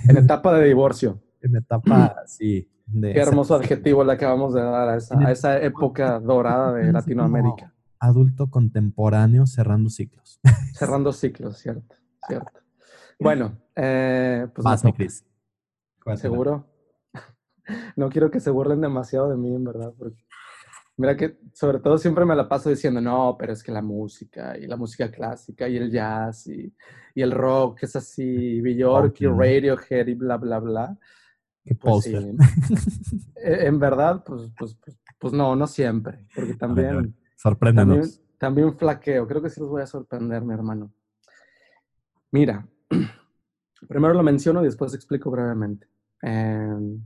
En 0.07 0.17
etapa 0.17 0.53
de 0.57 0.67
divorcio. 0.67 1.21
en 1.41 1.55
etapa, 1.55 2.15
sí. 2.27 2.69
De 2.87 3.13
Qué 3.13 3.19
hermoso 3.19 3.55
adjetivo 3.55 4.03
le 4.03 4.13
acabamos 4.13 4.53
de 4.53 4.61
dar 4.61 4.89
a 4.89 4.97
esa, 4.97 5.17
a 5.17 5.31
esa 5.31 5.59
época 5.59 6.19
dorada 6.19 6.73
de 6.73 6.91
Latinoamérica. 6.91 7.73
Adulto 7.99 8.51
contemporáneo 8.51 9.47
cerrando 9.47 9.89
ciclos. 9.89 10.39
Cerrando 10.73 11.11
ciclos, 11.11 11.57
cierto. 11.57 11.95
Cierto. 12.27 12.59
Bueno, 13.19 13.57
eh, 13.75 14.47
pues. 14.53 14.63
Más, 14.63 14.83
Cris. 14.95 15.25
¿Seguro? 16.15 16.67
No 17.95 18.09
quiero 18.09 18.29
que 18.29 18.39
se 18.39 18.51
burlen 18.51 18.79
demasiado 18.79 19.27
de 19.27 19.37
mí, 19.37 19.55
en 19.55 19.63
verdad, 19.63 19.91
porque 19.97 20.23
mira 20.97 21.15
que 21.15 21.37
sobre 21.53 21.79
todo 21.79 21.97
siempre 21.97 22.25
me 22.25 22.35
la 22.35 22.47
paso 22.47 22.69
diciendo, 22.69 23.01
no, 23.01 23.35
pero 23.37 23.53
es 23.53 23.63
que 23.63 23.71
la 23.71 23.81
música 23.81 24.57
y 24.57 24.67
la 24.67 24.77
música 24.77 25.11
clásica 25.11 25.67
y 25.67 25.77
el 25.77 25.91
jazz 25.91 26.47
y, 26.47 26.73
y 27.13 27.21
el 27.21 27.31
rock 27.31 27.83
es 27.83 27.95
así, 27.95 28.61
Bjork 28.61 29.19
y 29.21 29.27
Radiohead 29.27 30.07
y 30.07 30.13
bla, 30.13 30.37
bla, 30.37 30.59
bla. 30.59 30.97
Qué 31.63 31.73
pues 31.73 32.05
e, 32.05 32.35
en 33.35 33.79
verdad, 33.79 34.23
pues, 34.23 34.51
pues, 34.57 34.75
pues, 34.75 34.97
pues, 35.17 35.33
no, 35.33 35.55
no 35.55 35.65
siempre, 35.65 36.25
porque 36.35 36.53
también... 36.53 37.15
Sorpréndenos. 37.35 37.95
También, 37.97 38.25
también 38.37 38.77
flaqueo, 38.77 39.27
creo 39.27 39.41
que 39.41 39.49
sí 39.49 39.59
los 39.59 39.69
voy 39.69 39.81
a 39.81 39.87
sorprender, 39.87 40.43
mi 40.43 40.53
hermano. 40.53 40.93
Mira, 42.31 42.67
primero 43.87 44.13
lo 44.13 44.23
menciono 44.23 44.61
y 44.61 44.65
después 44.65 44.93
explico 44.93 45.31
brevemente. 45.31 45.87
Em, 46.21 47.01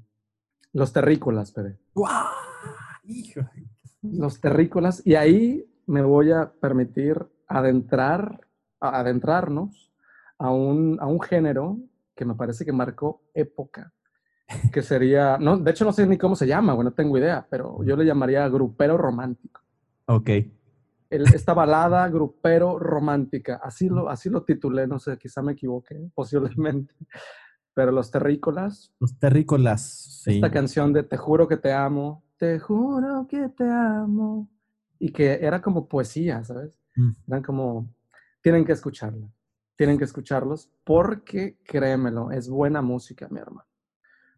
los 0.73 0.91
terrícolas, 0.91 1.53
bebé. 1.53 1.79
¡Guau! 1.93 2.25
Los 4.01 4.39
terrícolas. 4.39 5.05
Y 5.05 5.15
ahí 5.15 5.65
me 5.85 6.01
voy 6.01 6.31
a 6.31 6.51
permitir 6.51 7.17
adentrar, 7.47 8.41
adentrarnos 8.79 9.91
a 10.37 10.51
un, 10.51 10.97
a 10.99 11.07
un 11.07 11.21
género 11.21 11.79
que 12.15 12.25
me 12.25 12.35
parece 12.35 12.65
que 12.65 12.71
marcó 12.71 13.21
época, 13.33 13.93
que 14.71 14.81
sería, 14.81 15.37
no, 15.37 15.57
de 15.57 15.71
hecho 15.71 15.85
no 15.85 15.91
sé 15.91 16.05
ni 16.05 16.17
cómo 16.17 16.35
se 16.35 16.47
llama, 16.47 16.73
bueno, 16.73 16.91
no 16.91 16.95
tengo 16.95 17.17
idea, 17.17 17.45
pero 17.49 17.83
yo 17.83 17.95
le 17.95 18.05
llamaría 18.05 18.47
grupero 18.49 18.97
romántico. 18.97 19.61
Ok 20.05 20.29
esta 21.09 21.53
balada 21.53 22.07
grupero 22.07 22.77
romántica. 22.77 23.59
Así 23.63 23.89
lo, 23.89 24.09
así 24.09 24.29
lo 24.29 24.43
titulé, 24.43 24.87
no 24.87 24.99
sé, 24.99 25.17
quizá 25.17 25.41
me 25.41 25.53
equivoqué, 25.53 26.09
posiblemente. 26.15 26.93
Pero 27.73 27.91
los 27.91 28.11
terrícolas. 28.11 28.93
Los 28.99 29.17
terrícolas, 29.17 30.21
sí. 30.23 30.35
Esta 30.35 30.51
canción 30.51 30.91
de 30.91 31.03
Te 31.03 31.17
juro 31.17 31.47
que 31.47 31.57
te 31.57 31.71
amo, 31.71 32.23
te 32.39 32.57
juro 32.57 33.27
que 33.29 33.49
te 33.49 33.69
amo. 33.69 34.49
Y 34.97 35.11
que 35.11 35.39
era 35.41 35.61
como 35.61 35.87
poesía, 35.87 36.43
¿sabes? 36.43 36.79
Mm. 36.95 37.11
Eran 37.27 37.43
como, 37.43 37.93
tienen 38.41 38.65
que 38.65 38.73
escucharla, 38.73 39.29
tienen 39.77 39.97
que 39.97 40.03
escucharlos 40.03 40.69
porque, 40.83 41.57
créemelo, 41.63 42.31
es 42.31 42.49
buena 42.49 42.81
música, 42.81 43.27
mi 43.29 43.39
hermano. 43.39 43.67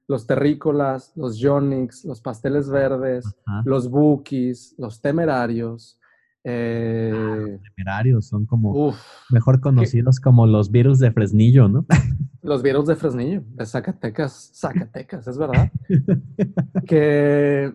Los 0.08 0.28
terrícolas, 0.28 1.14
los 1.16 1.38
Yonix, 1.38 2.04
los 2.06 2.22
pasteles 2.22 2.70
verdes, 2.70 3.26
los 3.64 3.90
bookies, 3.90 4.76
los 4.78 5.02
temerarios, 5.02 6.00
eh, 6.44 7.12
los 7.14 7.62
temerarios 7.76 8.26
son 8.26 8.48
como 8.48 8.96
mejor 9.30 9.62
conocidos 9.62 10.20
como 10.20 10.48
los 10.48 10.72
virus 10.72 10.98
de 11.00 11.12
Fresnillo, 11.12 11.68
¿no? 11.68 11.86
Los 12.44 12.64
virus 12.64 12.88
de 12.88 12.96
Fresnillo, 12.96 13.44
de 13.54 13.66
Zacatecas, 13.68 14.52
Zacatecas, 14.56 15.28
es 15.28 15.38
verdad. 15.38 15.72
que, 16.88 17.72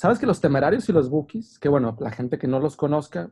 ¿sabes 0.00 0.18
que 0.18 0.24
los 0.24 0.40
temerarios 0.40 0.88
y 0.88 0.92
los 0.92 1.10
bookies, 1.10 1.58
que 1.58 1.68
bueno, 1.68 1.94
la 2.00 2.10
gente 2.10 2.38
que 2.38 2.46
no 2.46 2.58
los 2.58 2.74
conozca, 2.74 3.30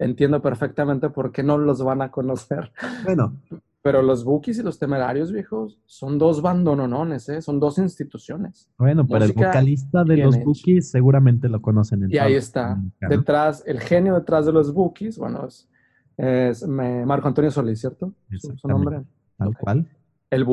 entiendo 0.00 0.42
perfectamente 0.42 1.08
por 1.08 1.30
qué 1.30 1.44
no 1.44 1.56
los 1.56 1.84
van 1.84 2.02
a 2.02 2.10
conocer. 2.10 2.72
Bueno, 3.04 3.40
pero 3.80 4.02
los 4.02 4.24
Bookies 4.24 4.58
y 4.58 4.62
los 4.62 4.78
Temerarios, 4.78 5.30
viejos, 5.30 5.78
son 5.86 6.18
dos 6.18 6.42
bandononones, 6.42 7.28
¿eh? 7.28 7.40
Son 7.40 7.60
dos 7.60 7.78
instituciones. 7.78 8.68
Bueno, 8.76 9.06
pero 9.06 9.24
el 9.24 9.32
vocalista 9.32 10.02
de 10.02 10.16
los 10.16 10.36
Bookies 10.42 10.90
seguramente 10.90 11.48
lo 11.48 11.62
conocen. 11.62 12.02
En 12.02 12.12
y 12.12 12.18
ahí 12.18 12.34
está. 12.34 12.78
Detrás, 13.08 13.62
el 13.66 13.78
genio 13.78 14.14
detrás 14.16 14.46
de 14.46 14.52
los 14.52 14.74
Bookies, 14.74 15.16
bueno, 15.16 15.46
es, 16.16 16.66
Marco 16.66 17.28
Antonio 17.28 17.52
Solís, 17.52 17.80
¿cierto? 17.80 18.12
Su, 18.36 18.66
nombre. 18.66 19.02
Tal 19.38 19.56
cual. 19.56 19.86
El 20.28 20.44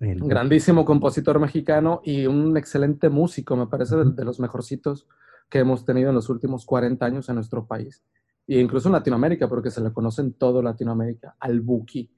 Bookie. 0.00 0.28
Grandísimo 0.28 0.84
compositor 0.84 1.38
mexicano 1.38 2.00
y 2.04 2.26
un 2.26 2.56
excelente 2.56 3.08
músico, 3.08 3.56
me 3.56 3.66
parece, 3.66 3.96
de, 3.96 4.24
los 4.24 4.40
mejorcitos 4.40 5.06
que 5.48 5.58
hemos 5.58 5.84
tenido 5.84 6.08
en 6.08 6.14
los 6.14 6.28
últimos 6.28 6.64
40 6.64 7.04
años 7.04 7.28
en 7.28 7.34
nuestro 7.34 7.66
país. 7.66 8.02
E 8.46 8.58
incluso 8.58 8.88
en 8.88 8.92
Latinoamérica, 8.92 9.48
porque 9.48 9.70
se 9.70 9.80
le 9.80 9.92
conoce 9.92 10.22
en 10.22 10.32
todo 10.32 10.62
Latinoamérica, 10.62 11.36
al 11.38 11.60
Buki. 11.60 12.10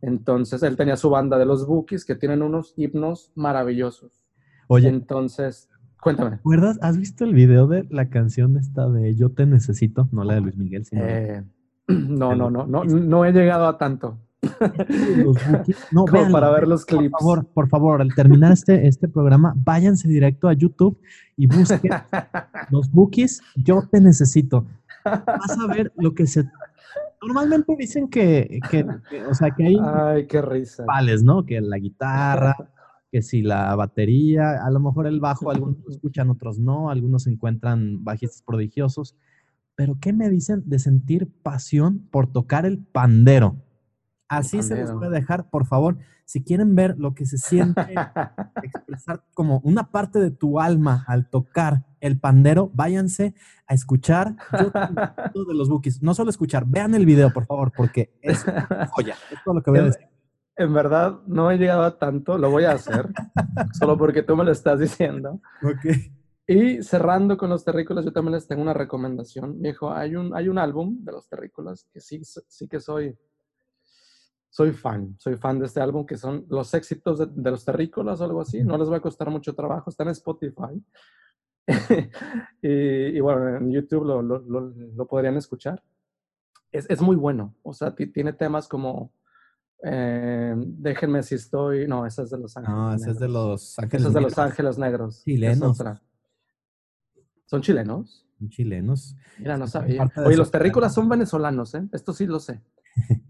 Entonces, 0.00 0.62
él 0.62 0.76
tenía 0.76 0.96
su 0.96 1.10
banda 1.10 1.38
de 1.38 1.44
los 1.44 1.66
Bookies 1.66 2.04
que 2.04 2.14
tienen 2.14 2.42
unos 2.42 2.72
himnos 2.76 3.32
maravillosos. 3.34 4.22
Oye. 4.68 4.88
Entonces, 4.88 5.68
cuéntame. 6.00 6.36
¿Recuerdas? 6.36 6.78
¿Has 6.80 6.96
visto 6.96 7.24
el 7.24 7.34
video 7.34 7.66
de 7.66 7.86
la 7.90 8.08
canción 8.08 8.56
esta 8.56 8.88
de 8.88 9.14
Yo 9.14 9.30
te 9.30 9.44
necesito? 9.44 10.08
No 10.10 10.24
la 10.24 10.34
de 10.34 10.40
Luis 10.40 10.56
Miguel, 10.56 10.86
sino. 10.86 11.02
Eh, 11.04 11.44
no, 11.88 12.34
no, 12.34 12.50
no, 12.50 12.66
no, 12.66 12.84
no 12.84 13.24
he 13.26 13.32
llegado 13.32 13.66
a 13.66 13.76
tanto. 13.76 14.18
No, 15.92 16.04
para 16.04 16.50
ver 16.50 16.66
los 16.66 16.84
clips. 16.84 17.10
Por 17.10 17.20
favor, 17.20 17.46
por 17.46 17.68
favor, 17.68 18.00
al 18.00 18.14
terminar 18.14 18.52
este, 18.52 18.86
este 18.86 19.08
programa, 19.08 19.54
váyanse 19.56 20.08
directo 20.08 20.48
a 20.48 20.54
YouTube 20.54 20.98
y 21.36 21.46
busquen 21.46 21.90
los 22.70 22.90
bookies, 22.90 23.42
yo 23.56 23.82
te 23.90 24.00
necesito. 24.00 24.66
Vas 25.04 25.58
a 25.58 25.66
ver 25.66 25.92
lo 25.96 26.14
que 26.14 26.26
se 26.26 26.44
Normalmente 27.22 27.76
dicen 27.76 28.08
que, 28.08 28.60
o 29.28 29.34
sea, 29.34 29.50
que 29.50 29.66
hay 29.66 29.76
Ay, 29.82 30.26
qué 30.26 30.40
risa. 30.40 30.84
Vales, 30.86 31.22
¿no? 31.22 31.44
Que 31.44 31.60
la 31.60 31.76
guitarra, 31.76 32.56
que 33.12 33.20
si 33.20 33.42
la 33.42 33.74
batería, 33.76 34.64
a 34.64 34.70
lo 34.70 34.80
mejor 34.80 35.06
el 35.06 35.20
bajo, 35.20 35.50
algunos 35.50 35.76
lo 35.84 35.90
escuchan, 35.90 36.30
otros 36.30 36.58
no, 36.58 36.88
algunos 36.90 37.26
encuentran 37.26 38.02
bajistas 38.04 38.42
prodigiosos. 38.42 39.16
Pero 39.74 39.98
¿qué 40.00 40.14
me 40.14 40.30
dicen 40.30 40.62
de 40.64 40.78
sentir 40.78 41.30
pasión 41.42 42.08
por 42.10 42.26
tocar 42.32 42.64
el 42.64 42.78
pandero? 42.78 43.56
Así 44.30 44.62
se 44.62 44.76
les 44.76 44.92
puede 44.92 45.10
dejar, 45.10 45.50
por 45.50 45.66
favor. 45.66 45.96
Si 46.24 46.44
quieren 46.44 46.76
ver 46.76 46.96
lo 46.96 47.14
que 47.14 47.26
se 47.26 47.36
siente, 47.36 47.80
expresar 48.62 49.24
como 49.34 49.60
una 49.64 49.90
parte 49.90 50.20
de 50.20 50.30
tu 50.30 50.60
alma 50.60 51.04
al 51.08 51.28
tocar 51.28 51.84
el 51.98 52.20
pandero, 52.20 52.70
váyanse 52.72 53.34
a 53.66 53.74
escuchar 53.74 54.36
yo 55.34 55.44
de 55.44 55.54
los 55.54 55.68
bookies. 55.68 56.00
No 56.00 56.14
solo 56.14 56.30
escuchar, 56.30 56.64
vean 56.64 56.94
el 56.94 57.06
video, 57.06 57.32
por 57.32 57.44
favor, 57.44 57.72
porque 57.76 58.16
es 58.22 58.44
joya. 58.90 59.16
Es 59.32 59.42
todo 59.44 59.54
lo 59.54 59.62
que 59.64 59.70
voy 59.72 59.80
a 59.80 59.84
decir. 59.84 60.06
En 60.54 60.72
verdad, 60.74 61.18
no 61.26 61.50
he 61.50 61.58
llegado 61.58 61.82
a 61.82 61.98
tanto, 61.98 62.38
lo 62.38 62.50
voy 62.52 62.66
a 62.66 62.72
hacer, 62.72 63.08
solo 63.72 63.98
porque 63.98 64.22
tú 64.22 64.36
me 64.36 64.44
lo 64.44 64.52
estás 64.52 64.78
diciendo. 64.78 65.40
Ok. 65.64 65.96
Y 66.46 66.84
cerrando 66.84 67.36
con 67.36 67.50
los 67.50 67.64
terrícolas, 67.64 68.04
yo 68.04 68.12
también 68.12 68.34
les 68.34 68.46
tengo 68.46 68.62
una 68.62 68.74
recomendación. 68.74 69.60
Viejo, 69.60 69.92
hay 69.92 70.14
un, 70.14 70.36
hay 70.36 70.48
un 70.48 70.58
álbum 70.58 71.04
de 71.04 71.10
los 71.10 71.28
terrícolas 71.28 71.88
que 71.92 72.00
sí, 72.00 72.20
sí 72.22 72.68
que 72.68 72.78
soy 72.78 73.18
soy 74.50 74.72
fan, 74.72 75.14
soy 75.18 75.36
fan 75.36 75.58
de 75.58 75.66
este 75.66 75.80
álbum 75.80 76.04
que 76.04 76.16
son 76.16 76.44
los 76.48 76.74
éxitos 76.74 77.18
de, 77.18 77.50
los 77.50 77.64
terrícolas 77.64 78.20
o 78.20 78.24
algo 78.24 78.40
así. 78.40 78.62
No 78.62 78.76
les 78.76 78.90
va 78.90 78.96
a 78.96 79.00
costar 79.00 79.30
mucho 79.30 79.54
trabajo, 79.54 79.88
está 79.88 80.02
en 80.02 80.10
Spotify. 80.10 80.84
y, 82.62 83.20
bueno, 83.20 83.56
en 83.56 83.70
YouTube 83.70 84.04
lo, 84.04 84.22
lo, 84.22 84.40
lo, 84.40 85.06
podrían 85.06 85.36
escuchar. 85.36 85.82
Es, 86.72 86.88
es, 86.90 87.00
muy 87.00 87.16
bueno, 87.16 87.54
o 87.62 87.72
sea, 87.72 87.94
tiene 87.94 88.32
temas 88.32 88.66
como 88.66 89.12
eh, 89.82 90.54
Déjenme 90.56 91.22
si 91.22 91.36
estoy. 91.36 91.86
No, 91.86 92.06
esa 92.06 92.22
es 92.22 92.30
de 92.30 92.38
Los 92.38 92.56
Ángeles. 92.56 92.76
No, 92.76 92.94
esa 92.94 93.10
es 93.10 93.18
de 93.18 93.28
Los 93.28 93.78
Ángeles 93.78 94.00
Esa 94.00 94.08
es 94.08 94.14
de 94.14 94.20
Los 94.20 94.38
Ángeles 94.38 94.78
Negros. 94.78 95.22
Chilenos. 95.24 95.82
¿Son 97.46 97.62
chilenos? 97.62 98.26
Son 98.38 98.48
chilenos. 98.48 99.16
Mira, 99.38 99.56
no 99.56 99.66
sabía. 99.66 100.10
Oye, 100.24 100.36
los 100.36 100.50
terrícolas 100.50 100.94
son 100.94 101.08
venezolanos, 101.08 101.74
¿eh? 101.74 101.88
Esto 101.92 102.12
sí 102.12 102.26
lo 102.26 102.38
sé. 102.38 102.60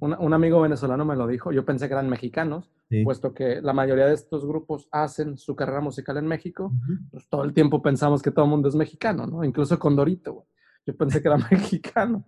Un, 0.01 0.17
un 0.19 0.33
amigo 0.35 0.61
venezolano 0.61 1.05
me 1.05 1.15
lo 1.17 1.27
dijo. 1.27 1.53
Yo 1.53 1.65
pensé 1.65 1.87
que 1.89 1.95
eran 1.95 2.09
mexicanos, 2.09 2.71
Sí. 2.89 3.05
puesto 3.05 3.33
que 3.35 3.61
la 3.63 3.73
mayoría 3.73 4.07
de 4.07 4.15
estos 4.15 4.45
grupos 4.45 4.89
hacen 4.91 5.37
su 5.39 5.55
carrera 5.55 5.81
musical 5.81 6.17
en 6.17 6.27
México. 6.27 6.73
Pues 7.13 7.29
todo 7.29 7.45
el 7.45 7.53
tiempo 7.53 7.81
pensamos 7.83 8.21
que 8.23 8.31
todo 8.33 8.47
el 8.47 8.51
mundo 8.51 8.69
es 8.69 8.75
mexicano, 8.75 9.27
¿no? 9.27 9.45
Incluso 9.45 9.79
con 9.79 9.95
Dorito, 9.95 10.33
güey. 10.33 10.47
Yo 10.87 10.97
pensé 10.97 11.21
que 11.23 11.29
era 11.29 11.37
mexicano. 11.51 12.25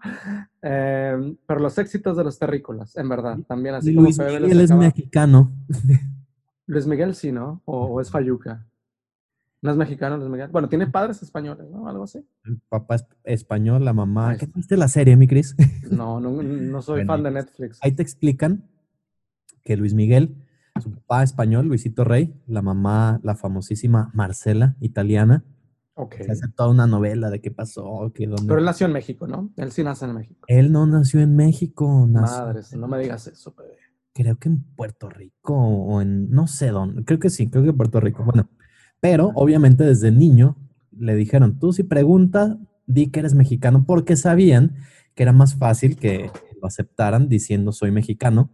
Eh, 0.61 1.37
pero 1.47 1.59
los 1.61 1.77
éxitos 1.79 2.17
de 2.17 2.25
los 2.25 2.39
terrícolas, 2.39 2.97
en 2.97 3.09
verdad, 3.09 3.39
también 3.49 3.75
así 3.77 3.93
como 3.95 4.05
Luis 4.05 4.19
les 4.19 4.41
Miguel 4.43 4.61
es 4.61 4.71
mexicano. 4.71 5.53
Luis 6.67 6.87
Miguel 6.87 7.15
sí, 7.15 7.33
¿no? 7.33 7.63
O, 7.65 7.87
o 7.87 8.01
es 8.01 8.11
Fayuca. 8.11 8.65
¿No 9.63 9.71
es 9.71 9.77
mexicano 9.77 10.17
Luis 10.17 10.29
Miguel? 10.29 10.49
Bueno, 10.51 10.69
tiene 10.69 10.89
padres 10.89 11.23
españoles, 11.23 11.71
¿no? 11.71 11.89
Algo 11.89 12.03
así. 12.05 12.27
El 12.45 12.59
papá 12.69 12.97
es 12.97 13.07
español, 13.23 13.85
la 13.85 13.93
mamá. 13.93 14.37
¿Qué 14.37 14.49
viste 14.53 14.77
la 14.77 14.89
serie, 14.89 15.17
mi 15.17 15.29
Cris? 15.29 15.55
No, 15.91 16.19
no, 16.21 16.43
no 16.43 16.83
soy 16.83 17.01
Bueno, 17.01 17.13
fan 17.13 17.23
de 17.23 17.31
Netflix. 17.31 17.79
Ahí 17.83 17.93
te 17.93 18.03
explican 18.03 18.69
que 19.63 19.77
Luis 19.77 19.95
Miguel, 19.95 20.35
su 20.83 20.91
papá 20.91 21.23
español, 21.23 21.67
Luisito 21.67 22.03
Rey, 22.03 22.35
la 22.47 22.61
mamá, 22.63 23.21
la 23.23 23.37
famosísima 23.37 24.11
Marcela, 24.15 24.75
italiana, 24.81 25.45
Ok. 25.95 26.15
se 26.17 26.33
hace 26.33 26.49
toda 26.49 26.71
una 26.71 26.87
novela 26.89 27.31
de 27.31 27.41
qué 27.41 27.51
pasó, 27.53 28.11
que 28.15 28.27
dónde. 28.27 28.47
Pero 28.49 28.59
él 28.59 28.65
nació 28.65 28.87
en 28.87 28.95
México, 28.95 29.29
¿no? 29.29 29.53
Él 29.57 29.71
sí 29.71 29.85
nace 29.85 30.07
en 30.07 30.15
México. 30.15 30.41
Él 30.49 30.73
no 30.73 30.87
nació 30.87 31.21
en 31.21 31.37
México, 31.37 32.07
nació, 32.09 32.47
Madres, 32.47 32.75
no 32.75 32.89
me 32.89 32.99
digas 32.99 33.27
eso, 33.29 33.55
bebé. 33.57 33.77
creo 34.15 34.37
que 34.39 34.49
en 34.49 34.65
Puerto 34.75 35.09
Rico 35.11 35.55
o 35.55 36.01
en 36.01 36.31
no 36.31 36.47
sé 36.49 36.71
dónde, 36.71 37.05
creo 37.05 37.21
que 37.21 37.31
sí, 37.31 37.49
creo 37.49 37.63
que 37.63 37.71
en 37.71 37.77
Puerto 37.77 38.01
Rico. 38.01 38.25
Bueno, 38.25 38.49
pero 39.03 39.33
obviamente 39.35 39.83
desde 39.83 40.13
niño 40.13 40.57
le 40.97 41.17
dijeron, 41.17 41.59
tú 41.59 41.73
si 41.73 41.83
preguntas, 41.83 42.57
di 42.87 43.11
que 43.11 43.19
eres 43.19 43.35
mexicano, 43.35 43.85
porque 43.85 44.15
sabían 44.15 44.77
que 45.17 45.25
era 45.25 45.33
más 45.33 45.57
fácil 45.57 45.97
que 45.97 46.31
lo 46.61 46.69
aceptaran 46.69 47.29
diciendo 47.29 47.73
soy 47.73 47.91
mexicano, 47.91 48.51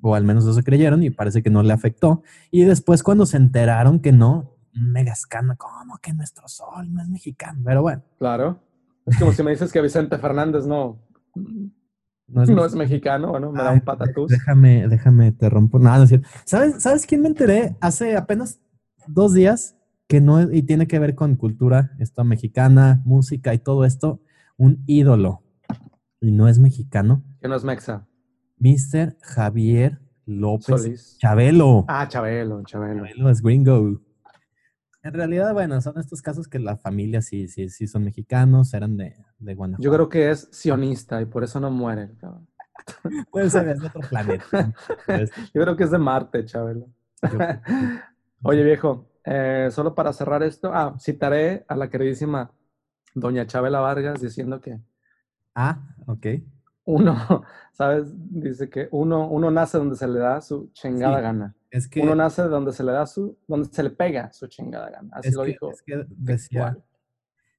o 0.00 0.14
al 0.14 0.22
menos 0.22 0.46
eso 0.46 0.62
creyeron 0.62 1.02
y 1.02 1.10
parece 1.10 1.42
que 1.42 1.50
no 1.50 1.64
le 1.64 1.72
afectó. 1.72 2.22
Y 2.52 2.62
después 2.62 3.02
cuando 3.02 3.26
se 3.26 3.36
enteraron 3.36 3.98
que 3.98 4.12
no, 4.12 4.54
mega 4.72 5.12
escándalo, 5.12 5.58
¿cómo 5.58 5.98
que 6.00 6.12
nuestro 6.12 6.46
sol 6.46 6.94
no 6.94 7.02
es 7.02 7.08
mexicano? 7.08 7.60
Pero 7.64 7.82
bueno, 7.82 8.02
Claro. 8.20 8.62
Es 9.06 9.18
como 9.18 9.32
si 9.32 9.42
me 9.42 9.50
dices 9.50 9.72
que 9.72 9.80
Vicente 9.80 10.18
Fernández 10.18 10.66
no, 10.66 11.02
no 12.28 12.42
es, 12.44 12.48
no 12.48 12.64
es 12.64 12.76
mexicano, 12.76 13.40
¿no? 13.40 13.50
Me 13.50 13.64
da 13.64 13.72
un 13.72 13.80
patatús. 13.80 14.30
Déjame, 14.30 14.86
déjame, 14.86 15.32
te 15.32 15.48
rompo. 15.48 15.80
Nada, 15.80 15.96
no 15.96 16.02
es 16.04 16.10
cierto. 16.10 16.28
¿Sabes, 16.44 16.80
¿Sabes 16.80 17.06
quién 17.06 17.22
me 17.22 17.28
enteré 17.28 17.74
hace 17.80 18.16
apenas 18.16 18.60
dos 19.08 19.34
días? 19.34 19.76
Que 20.06 20.20
no, 20.20 20.40
es- 20.40 20.48
y 20.52 20.62
tiene 20.62 20.86
que 20.86 20.98
ver 20.98 21.14
con 21.14 21.34
cultura, 21.36 21.92
esto 21.98 22.24
mexicana, 22.24 23.02
música 23.04 23.52
y 23.54 23.58
todo 23.58 23.84
esto. 23.84 24.20
Un 24.56 24.82
ídolo. 24.86 25.42
Y 26.20 26.32
no 26.32 26.48
es 26.48 26.58
mexicano. 26.58 27.22
Que 27.40 27.48
no 27.48 27.54
es 27.56 27.64
mexa. 27.64 28.06
Mr. 28.58 29.16
Javier 29.20 30.00
López 30.26 30.64
Solís. 30.82 31.18
Chabelo. 31.18 31.84
Ah, 31.88 32.08
Chabelo, 32.08 32.62
Chabelo. 32.64 33.04
Chabelo 33.06 33.30
es 33.30 33.40
gringo. 33.40 34.00
En 35.02 35.14
realidad, 35.14 35.52
bueno, 35.54 35.80
son 35.80 35.96
estos 35.98 36.20
casos 36.20 36.48
que 36.48 36.58
la 36.58 36.76
familia 36.76 37.22
sí, 37.22 37.46
sí, 37.48 37.68
sí 37.68 37.86
son 37.86 38.02
mexicanos, 38.04 38.74
eran 38.74 38.96
de, 38.96 39.14
de 39.38 39.54
Guanajuato. 39.54 39.82
Yo 39.84 39.92
creo 39.92 40.08
que 40.08 40.30
es 40.30 40.48
sionista 40.50 41.22
y 41.22 41.26
por 41.26 41.44
eso 41.44 41.60
no 41.60 41.70
muere. 41.70 42.10
cabrón. 42.20 42.48
Puede 43.30 43.48
ser, 43.48 43.68
es 43.68 43.80
de 43.80 43.86
otro 43.86 44.00
planeta. 44.08 44.74
Yo 45.54 45.62
creo 45.62 45.76
que 45.76 45.84
es 45.84 45.90
de 45.92 45.98
Marte, 45.98 46.44
Chabelo. 46.44 46.86
yo- 47.22 47.38
Oye, 48.42 48.62
viejo, 48.62 49.06
eh, 49.24 49.68
solo 49.70 49.94
para 49.94 50.12
cerrar 50.12 50.42
esto, 50.42 50.70
ah, 50.72 50.94
citaré 50.98 51.64
a 51.68 51.76
la 51.76 51.88
queridísima 51.90 52.50
doña 53.14 53.46
Chabela 53.46 53.80
Vargas 53.80 54.20
diciendo 54.20 54.60
que 54.60 54.80
Ah, 55.54 55.80
ok. 56.06 56.26
uno, 56.84 57.14
¿sabes? 57.72 58.12
Dice 58.14 58.70
que 58.70 58.88
uno, 58.92 59.28
uno 59.28 59.50
nace 59.50 59.78
donde 59.78 59.96
se 59.96 60.06
le 60.06 60.18
da 60.20 60.40
su 60.40 60.70
chingada 60.72 61.16
Sí, 61.18 61.22
gana. 61.22 61.54
Es 61.70 61.86
que, 61.88 62.00
Uno 62.00 62.14
nace 62.14 62.42
donde 62.44 62.72
se 62.72 62.82
le 62.82 62.92
da 62.92 63.04
su, 63.06 63.36
donde 63.46 63.68
se 63.68 63.82
le 63.82 63.90
pega 63.90 64.32
su 64.32 64.46
chingada 64.46 64.88
gana. 64.88 65.10
Así 65.12 65.32
lo 65.32 65.42
que- 65.42 65.48
dijo. 65.50 65.70
es 65.70 65.82
que 65.82 66.06
decía, 66.08 66.78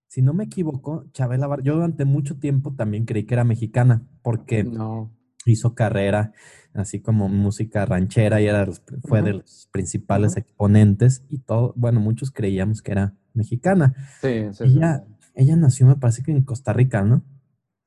si 0.08 0.24
no 0.24 0.34
me 0.34 0.46
equivoco, 0.46 1.06
Chabela 1.12 1.46
Var- 1.46 1.62
yo 1.62 1.76
durante 1.76 2.06
mucho 2.06 2.40
tiempo 2.40 2.74
también 2.76 3.06
creí 3.06 3.26
que 3.26 3.36
era 3.36 3.44
mexicana, 3.44 4.02
porque 4.24 4.64
No. 4.64 5.12
Hizo 5.50 5.76
carrera 5.76 6.32
así 6.74 7.02
como 7.02 7.30
música 7.30 7.86
ranchera 7.86 8.42
y 8.42 8.48
era, 8.48 8.68
fue 9.04 9.22
de 9.22 9.34
los 9.34 9.68
principales 9.72 10.38
exponentes 10.38 11.24
y 11.30 11.40
todo, 11.40 11.74
bueno, 11.76 12.00
muchos 12.00 12.32
creíamos 12.32 12.82
que 12.82 12.92
era 12.92 13.14
mexicana. 13.34 13.96
Sí, 14.22 14.46
sí, 14.52 14.66
sí. 14.68 14.78
Ella, 14.78 15.04
ella 15.36 15.56
nació, 15.56 15.88
me 15.88 15.96
parece 15.96 16.24
que 16.24 16.32
en 16.32 16.44
Costa 16.44 16.74
Rica, 16.74 17.04
¿no? 17.04 17.24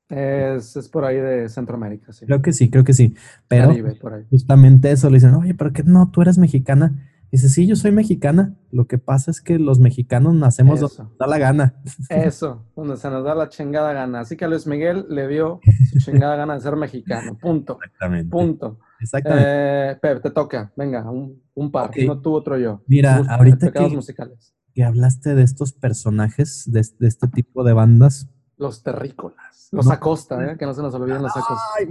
Es, 0.08 0.76
es 0.76 0.88
por 0.88 1.04
ahí 1.04 1.16
de 1.16 1.48
Centroamérica, 1.48 2.12
sí. 2.12 2.26
Creo 2.26 2.42
que 2.42 2.52
sí, 2.52 2.68
creo 2.68 2.84
que 2.84 2.92
sí. 2.92 3.14
Pero 3.48 3.68
Caribe, 3.68 3.94
por 3.94 4.14
ahí. 4.14 4.24
justamente 4.28 4.90
eso 4.90 5.08
le 5.08 5.14
dicen, 5.14 5.34
oye, 5.34 5.54
pero 5.54 5.72
que 5.72 5.84
no, 5.84 6.10
tú 6.10 6.22
eres 6.22 6.38
mexicana. 6.38 7.08
Dice, 7.32 7.48
sí, 7.48 7.66
yo 7.66 7.76
soy 7.76 7.92
mexicana. 7.92 8.54
Lo 8.70 8.86
que 8.86 8.98
pasa 8.98 9.30
es 9.30 9.40
que 9.40 9.58
los 9.58 9.78
mexicanos 9.80 10.34
nacemos 10.34 10.80
donde 10.80 10.92
Eso. 10.94 11.04
nos 11.04 11.16
da 11.18 11.26
la 11.26 11.38
gana. 11.38 11.74
Eso, 12.10 12.66
donde 12.76 12.98
se 12.98 13.08
nos 13.08 13.24
da 13.24 13.34
la 13.34 13.48
chingada 13.48 13.92
gana. 13.94 14.20
Así 14.20 14.36
que 14.36 14.44
a 14.44 14.48
Luis 14.48 14.66
Miguel 14.66 15.06
le 15.08 15.26
dio 15.28 15.58
su 15.90 15.98
chingada 15.98 16.36
gana 16.36 16.54
de 16.54 16.60
ser 16.60 16.76
mexicano. 16.76 17.38
Punto. 17.40 17.78
Exactamente. 17.82 18.30
Punto. 18.30 18.78
Exactamente. 19.00 19.44
Eh, 19.48 19.98
Pep, 20.00 20.22
te 20.22 20.30
toca. 20.30 20.72
Venga, 20.76 21.10
un, 21.10 21.42
un 21.54 21.72
par. 21.72 21.88
Ok. 21.88 21.96
Uno 22.04 22.20
tú, 22.20 22.34
otro 22.34 22.58
yo. 22.58 22.82
Mira, 22.86 23.16
ahorita 23.28 23.72
que- 23.72 23.88
musicales. 23.88 24.54
que 24.74 24.84
hablaste 24.84 25.34
de 25.34 25.42
estos 25.42 25.72
personajes, 25.72 26.64
de, 26.70 26.86
de 26.98 27.08
este 27.08 27.28
tipo 27.28 27.64
de 27.64 27.72
bandas. 27.72 28.28
Los 28.58 28.82
terrícolas. 28.82 29.68
Los 29.72 29.86
No. 29.86 29.92
Acosta, 29.92 30.52
¿eh? 30.52 30.56
que 30.58 30.66
no 30.66 30.74
se 30.74 30.82
nos 30.82 30.94
olviden 30.94 31.22
los 31.22 31.32
Acosta. 31.34 31.54
Ay, 31.78 31.86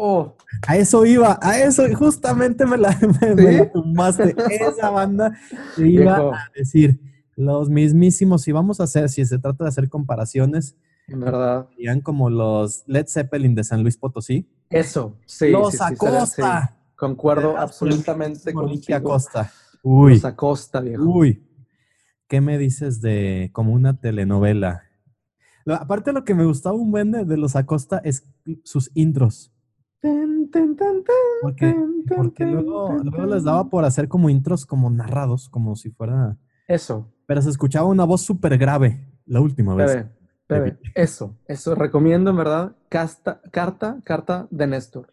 Oh, 0.00 0.36
a 0.66 0.76
eso 0.76 1.04
iba, 1.04 1.38
a 1.42 1.58
eso, 1.58 1.82
justamente 1.96 2.64
me 2.64 2.76
la, 2.78 2.96
me, 3.20 3.34
me 3.34 3.52
la 3.52 3.64
¿Sí? 3.64 3.70
tumbaste. 3.72 4.36
Esa 4.48 4.90
banda 4.90 5.36
te 5.74 5.88
iba 5.88 6.14
Viejo. 6.16 6.34
a 6.34 6.38
decir, 6.56 7.00
los 7.34 7.68
mismísimos, 7.68 8.42
si 8.42 8.52
vamos 8.52 8.78
a 8.80 8.84
hacer, 8.84 9.08
si 9.08 9.24
se 9.26 9.38
trata 9.38 9.64
de 9.64 9.68
hacer 9.70 9.88
comparaciones, 9.88 10.76
verdad. 11.08 11.66
serían 11.70 12.00
como 12.00 12.30
los 12.30 12.84
Led 12.86 13.06
Zeppelin 13.08 13.54
de 13.56 13.64
San 13.64 13.82
Luis 13.82 13.96
Potosí. 13.96 14.48
Eso, 14.70 15.16
sí. 15.26 15.50
los 15.50 15.72
sí, 15.72 15.78
sí. 15.78 15.84
Acosta. 15.84 16.76
Concuerdo 16.94 17.56
absolutamente 17.58 18.52
contigo. 18.52 18.96
Acosta. 18.96 19.50
Uy, 19.82 20.14
Los 20.14 20.24
Acosta, 20.24 20.80
viejo. 20.80 21.02
uy. 21.04 21.44
¿Qué 22.28 22.40
me 22.40 22.56
dices 22.58 23.00
de 23.00 23.50
como 23.52 23.72
una 23.72 24.00
telenovela? 24.00 24.82
Aparte 25.66 26.12
lo 26.12 26.24
que 26.24 26.34
me 26.34 26.44
gustaba 26.44 26.76
un 26.76 26.90
buen 26.90 27.10
de, 27.10 27.24
de 27.24 27.36
los 27.36 27.56
Acosta 27.56 28.00
es 28.04 28.24
sus 28.64 28.90
intros. 28.94 29.52
Ten, 30.00 30.48
ten, 30.50 30.76
ten, 30.76 31.02
ten, 31.04 31.04
Porque, 31.42 31.74
porque 32.16 32.44
ten, 32.44 32.52
luego, 32.54 32.88
ten, 32.88 33.06
luego 33.10 33.26
les 33.34 33.44
daba 33.44 33.68
por 33.68 33.84
hacer 33.84 34.06
como 34.08 34.30
intros 34.30 34.64
como 34.64 34.90
narrados, 34.90 35.48
como 35.48 35.74
si 35.74 35.90
fuera... 35.90 36.36
Eso, 36.68 37.12
Pero 37.26 37.42
se 37.42 37.50
escuchaba 37.50 37.86
una 37.88 38.04
voz 38.04 38.20
súper 38.22 38.58
grave 38.58 39.06
la 39.26 39.40
última 39.40 39.74
vez. 39.74 40.06
bebé. 40.48 40.78
Eso, 40.94 41.36
eso. 41.46 41.74
Recomiendo, 41.74 42.30
en 42.30 42.36
verdad, 42.36 42.76
casta, 42.88 43.40
carta, 43.50 44.00
carta 44.04 44.46
de 44.50 44.66
Néstor. 44.66 45.08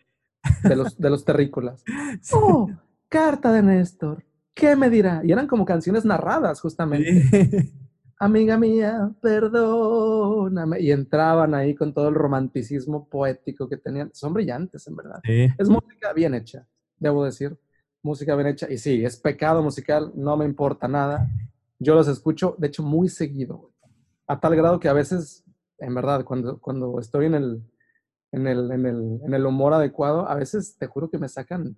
De 0.64 0.76
los, 0.76 0.98
de 0.98 1.10
los 1.10 1.26
terrícolas. 1.26 1.84
Sí. 2.22 2.36
Oh, 2.38 2.70
carta 3.10 3.52
de 3.52 3.64
Néstor. 3.64 4.24
¿Qué 4.54 4.76
me 4.76 4.90
dirá? 4.90 5.22
Y 5.24 5.32
eran 5.32 5.48
como 5.48 5.66
canciones 5.66 6.06
narradas, 6.06 6.62
justamente. 6.62 7.24
Sí. 7.24 7.74
Amiga 8.18 8.57
mía, 8.57 9.11
perdóname. 9.22 10.80
Y 10.80 10.91
entraban 10.91 11.53
ahí 11.53 11.76
con 11.76 11.93
todo 11.93 12.07
el 12.07 12.16
romanticismo 12.16 13.07
poético 13.09 13.68
que 13.68 13.78
tenían. 13.78 14.09
Son 14.13 14.34
brillantes, 14.34 14.88
en 14.88 14.95
verdad. 14.95 15.20
Sí. 15.24 15.47
Es 15.57 15.68
música 15.68 16.13
bien 16.13 16.34
hecha, 16.34 16.66
debo 16.97 17.26
decir. 17.26 17.57
Música 18.01 18.36
bien 18.36 18.47
hecha. 18.47 18.72
Y 18.72 18.78
sí, 18.78 19.03
es 19.03 19.18
pecado 19.18 19.61
musical, 19.61 20.11
no 20.16 20.38
me 20.38 20.45
importa 20.45 20.88
nada. 20.88 21.30
Yo 21.80 21.95
los 21.95 22.07
escucho, 22.07 22.55
de 22.57 22.68
hecho, 22.68 22.84
muy 22.84 23.09
seguido. 23.09 23.72
A 24.28 24.39
tal 24.39 24.55
grado 24.55 24.80
que 24.80 24.88
a 24.88 24.93
veces, 24.93 25.43
en 25.80 25.93
verdad, 25.93 26.24
cuando, 26.24 26.59
cuando 26.59 26.99
estoy 26.99 27.26
en 27.26 27.36
el, 27.36 27.63
en, 28.32 28.47
el, 28.47 28.72
en, 28.72 28.86
el, 28.86 29.20
en 29.26 29.34
el 29.34 29.45
humor 29.45 29.74
adecuado, 29.74 30.28
a 30.30 30.36
veces 30.36 30.78
te 30.78 30.88
juro 30.88 31.09
que 31.09 31.18
me 31.18 31.28
sacan, 31.28 31.76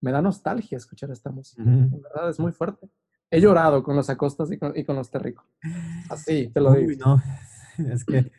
me 0.00 0.12
da 0.12 0.20
nostalgia 0.20 0.76
escuchar 0.76 1.10
esta 1.10 1.30
música. 1.30 1.62
En 1.62 2.02
verdad, 2.02 2.28
es 2.28 2.38
muy 2.38 2.52
fuerte. 2.52 2.88
He 3.30 3.40
llorado 3.40 3.82
con 3.82 3.94
los 3.96 4.08
acostas 4.10 4.50
y 4.52 4.58
con, 4.58 4.72
y 4.76 4.84
con 4.84 4.96
los 4.96 5.10
terricos. 5.10 5.44
Así, 6.08 6.48
te 6.48 6.60
lo 6.60 6.70
Uy, 6.72 6.86
digo. 6.86 7.06
no. 7.06 7.22
Es 7.92 8.04
que 8.04 8.32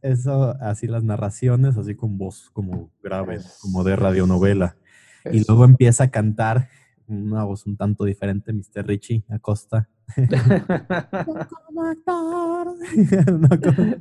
eso, 0.00 0.54
así 0.60 0.86
las 0.86 1.02
narraciones, 1.02 1.76
así 1.76 1.96
con 1.96 2.16
voz 2.18 2.50
como 2.52 2.90
grave, 3.02 3.36
Es- 3.36 3.58
como 3.60 3.82
de 3.82 3.96
radionovela. 3.96 4.76
Y 5.24 5.38
Eso. 5.38 5.52
luego 5.52 5.64
empieza 5.64 6.04
a 6.04 6.10
cantar 6.10 6.68
una 7.08 7.42
voz 7.42 7.66
un 7.66 7.76
tanto 7.76 8.04
diferente, 8.04 8.52
Mr. 8.52 8.86
Richie 8.86 9.24
Acosta. 9.28 9.88
como 11.66 11.84
actor. 11.84 12.74
No, 13.40 13.48
como- 13.48 13.94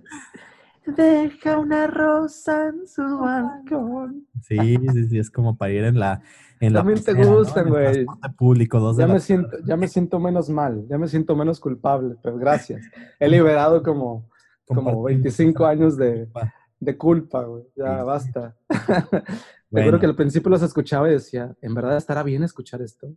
Deja 0.96 1.60
una 1.60 1.88
rosa 1.88 2.68
en 2.68 2.88
su 2.88 3.02
balcón. 3.20 4.28
Sí, 4.42 4.58
sí, 4.94 5.08
sí, 5.08 5.20
es 5.20 5.30
como 5.30 5.58
para 5.58 5.72
ir 5.72 5.84
en 5.84 6.00
la. 6.00 6.22
En 6.60 6.74
la 6.74 6.80
También 6.80 7.04
te 7.04 7.16
pecera, 7.16 7.62
En 7.62 7.68
el 7.68 8.06
güey. 8.06 8.06
público, 8.38 8.80
dos 8.80 8.98
de 8.98 9.04
Ya 9.04 9.08
la 9.08 9.14
me, 9.14 9.20
siento, 9.20 9.58
ya 9.66 9.78
me 9.78 9.88
siento 9.88 10.20
menos 10.20 10.50
mal, 10.50 10.86
ya 10.90 10.98
me 10.98 11.08
siento 11.08 11.36
menos 11.36 11.60
culpable, 11.60 12.16
pero 12.22 12.38
gracias. 12.38 12.82
He 13.20 13.30
liberado 13.30 13.82
como, 13.82 14.28
como 14.66 14.82
Compartimos 14.82 15.06
25 15.06 15.64
esa 15.64 15.70
años 15.70 15.98
de, 15.98 16.26
culpa. 16.26 16.54
de 16.80 16.98
culpa, 16.98 17.44
güey. 17.44 17.64
Ya 17.76 18.00
Sí. 18.00 18.06
basta. 18.06 18.56
Bueno. 19.72 19.86
Seguro 19.86 19.99
que 19.99 20.05
al 20.07 20.15
principio 20.15 20.49
los 20.49 20.63
escuchaba 20.63 21.07
y 21.09 21.13
decía, 21.13 21.55
¿en 21.61 21.76
verdad 21.76 21.95
estará 21.97 22.24
bien 22.24 22.43
escuchar 22.43 22.82
esto? 22.82 23.13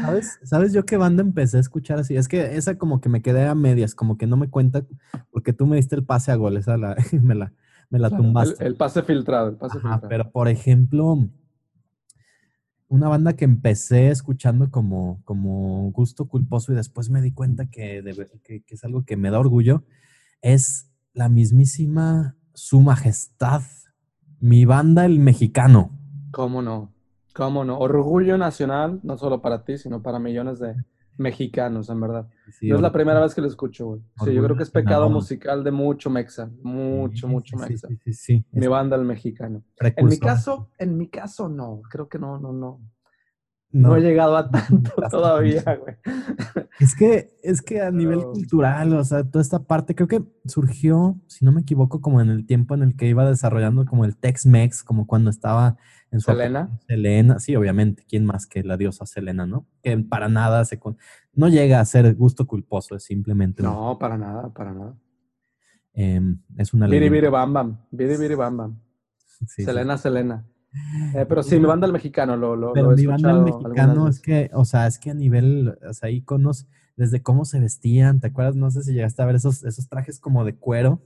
¿Sabes? 0.00 0.38
¿Sabes 0.42 0.72
yo 0.72 0.84
qué 0.86 0.96
banda 0.96 1.22
empecé 1.22 1.58
a 1.58 1.60
escuchar 1.60 1.98
así? 1.98 2.16
Es 2.16 2.28
que 2.28 2.56
esa 2.56 2.78
como 2.78 3.00
que 3.00 3.08
me 3.08 3.20
quedé 3.22 3.46
a 3.46 3.54
medias, 3.54 3.94
como 3.94 4.16
que 4.16 4.26
no 4.26 4.36
me 4.36 4.48
cuenta, 4.48 4.86
porque 5.30 5.52
tú 5.52 5.66
me 5.66 5.76
diste 5.76 5.96
el 5.96 6.04
pase 6.04 6.32
a 6.32 6.36
gol, 6.36 6.56
esa 6.56 6.76
la, 6.78 6.96
me 7.22 7.34
la, 7.34 7.52
me 7.90 7.98
la 7.98 8.08
tumbaste. 8.10 8.64
el 8.64 8.74
pase 8.76 9.02
filtrado, 9.02 9.48
el 9.50 9.56
pase 9.56 9.78
Ajá, 9.78 9.88
filtrado. 10.00 10.08
pero 10.08 10.30
por 10.30 10.48
ejemplo, 10.48 11.28
una 12.88 13.08
banda 13.08 13.34
que 13.34 13.44
empecé 13.44 14.08
escuchando 14.08 14.70
como, 14.70 15.20
como 15.24 15.90
gusto 15.92 16.26
culposo 16.26 16.72
y 16.72 16.76
después 16.76 17.08
me 17.10 17.22
di 17.22 17.32
cuenta 17.32 17.66
que, 17.70 18.02
de 18.02 18.12
ver- 18.12 18.30
que, 18.42 18.62
que 18.62 18.74
es 18.74 18.84
algo 18.84 19.04
que 19.04 19.16
me 19.16 19.30
da 19.30 19.38
orgullo, 19.40 19.84
es 20.42 20.90
la 21.14 21.28
mismísima 21.28 22.36
Su 22.54 22.80
Majestad, 22.80 23.62
mi 24.42 24.64
banda 24.64 25.06
el 25.06 25.20
mexicano. 25.20 25.96
¿Cómo 26.32 26.62
no? 26.62 26.92
¿Cómo 27.32 27.64
no? 27.64 27.78
Orgullo 27.78 28.36
nacional, 28.36 28.98
no 29.04 29.16
solo 29.16 29.40
para 29.40 29.64
ti, 29.64 29.78
sino 29.78 30.02
para 30.02 30.18
millones 30.18 30.58
de 30.58 30.74
mexicanos, 31.16 31.88
en 31.88 32.00
verdad. 32.00 32.28
Sí, 32.50 32.68
no 32.68 32.74
es 32.74 32.82
la 32.82 32.90
primera 32.90 33.20
vez 33.20 33.36
que 33.36 33.40
lo 33.40 33.46
escucho, 33.46 33.86
güey. 33.86 34.00
Sí, 34.24 34.34
yo 34.34 34.42
creo 34.42 34.56
que 34.56 34.64
es 34.64 34.70
pecado 34.70 35.08
musical 35.08 35.62
de 35.62 35.70
mucho 35.70 36.10
mexa, 36.10 36.50
mucho, 36.62 37.28
Sí, 37.28 37.32
mucho 37.32 37.56
mexa. 37.56 37.88
Sí, 38.04 38.12
sí, 38.12 38.44
Mi 38.50 38.66
banda, 38.66 38.96
el 38.96 39.04
mexicano. 39.04 39.62
En 39.78 40.06
mi 40.06 40.18
caso, 40.18 40.68
en 40.76 40.98
mi 40.98 41.06
caso 41.06 41.48
no, 41.48 41.80
creo 41.88 42.08
que 42.08 42.18
no, 42.18 42.40
no, 42.40 42.52
no. 42.52 42.80
No, 43.72 43.88
No 43.88 43.96
he 43.96 44.00
llegado 44.02 44.36
a 44.36 44.50
tanto 44.50 44.92
todavía, 45.10 45.62
güey. 45.76 45.96
Es 46.78 46.94
que, 46.94 47.38
es 47.42 47.62
que 47.62 47.80
a 47.80 47.90
nivel 47.90 48.22
cultural, 48.22 48.92
o 48.94 49.02
sea, 49.04 49.24
toda 49.24 49.40
esta 49.40 49.64
parte 49.64 49.94
creo 49.94 50.08
que 50.08 50.22
surgió, 50.46 51.18
si 51.26 51.44
no 51.44 51.52
me 51.52 51.62
equivoco, 51.62 52.00
como 52.02 52.20
en 52.20 52.28
el 52.28 52.44
tiempo 52.44 52.74
en 52.74 52.82
el 52.82 52.96
que 52.96 53.06
iba 53.08 53.26
desarrollando 53.28 53.86
como 53.86 54.04
el 54.04 54.16
Tex-Mex, 54.16 54.82
como 54.84 55.06
cuando 55.06 55.30
estaba 55.30 55.78
en 56.10 56.20
su 56.20 56.30
Selena. 56.32 56.78
Selena, 56.86 57.38
sí, 57.40 57.56
obviamente, 57.56 58.04
¿quién 58.06 58.26
más 58.26 58.46
que 58.46 58.62
la 58.62 58.76
diosa 58.76 59.06
Selena, 59.06 59.46
no? 59.46 59.66
Que 59.82 59.96
para 59.98 60.28
nada 60.28 60.64
se 60.66 60.78
con- 60.78 60.98
no 61.32 61.48
llega 61.48 61.80
a 61.80 61.84
ser 61.86 62.14
gusto 62.14 62.46
culposo, 62.46 62.94
es 62.94 63.04
simplemente 63.04 63.62
un- 63.62 63.68
No, 63.70 63.98
para 63.98 64.18
nada, 64.18 64.52
para 64.52 64.74
nada. 64.74 64.94
em, 65.94 66.38
es 66.58 66.74
una 66.74 66.86
Biri. 66.88 67.08
Biri 67.08 67.28
Bam 67.28 67.52
Bam, 67.54 67.78
Biri 67.90 68.16
Biri 68.18 68.34
Bam 68.34 68.56
Bam. 68.56 68.80
Sí, 69.16 69.46
sí. 69.48 69.64
Selena, 69.64 69.96
Selena. 69.96 70.46
Eh, 71.14 71.26
pero 71.28 71.42
sí, 71.42 71.58
mi 71.58 71.66
banda, 71.66 71.86
el 71.86 71.92
mexicano, 71.92 72.36
lo, 72.36 72.56
lo, 72.56 72.72
Pero 72.72 72.86
lo 72.86 72.92
he 72.92 72.96
mi 72.96 73.06
banda 73.06 73.30
el 73.30 73.42
mexicano 73.42 74.08
es 74.08 74.20
que, 74.20 74.50
o 74.54 74.64
sea, 74.64 74.86
es 74.86 74.98
que 74.98 75.10
a 75.10 75.14
nivel, 75.14 75.76
o 75.88 75.92
sea, 75.92 76.10
íconos, 76.10 76.66
desde 76.96 77.22
cómo 77.22 77.44
se 77.44 77.60
vestían, 77.60 78.20
¿te 78.20 78.28
acuerdas? 78.28 78.56
No 78.56 78.70
sé 78.70 78.82
si 78.82 78.92
llegaste 78.92 79.22
a 79.22 79.26
ver 79.26 79.36
esos, 79.36 79.64
esos 79.64 79.88
trajes 79.88 80.18
como 80.18 80.44
de 80.44 80.54
cuero, 80.54 81.00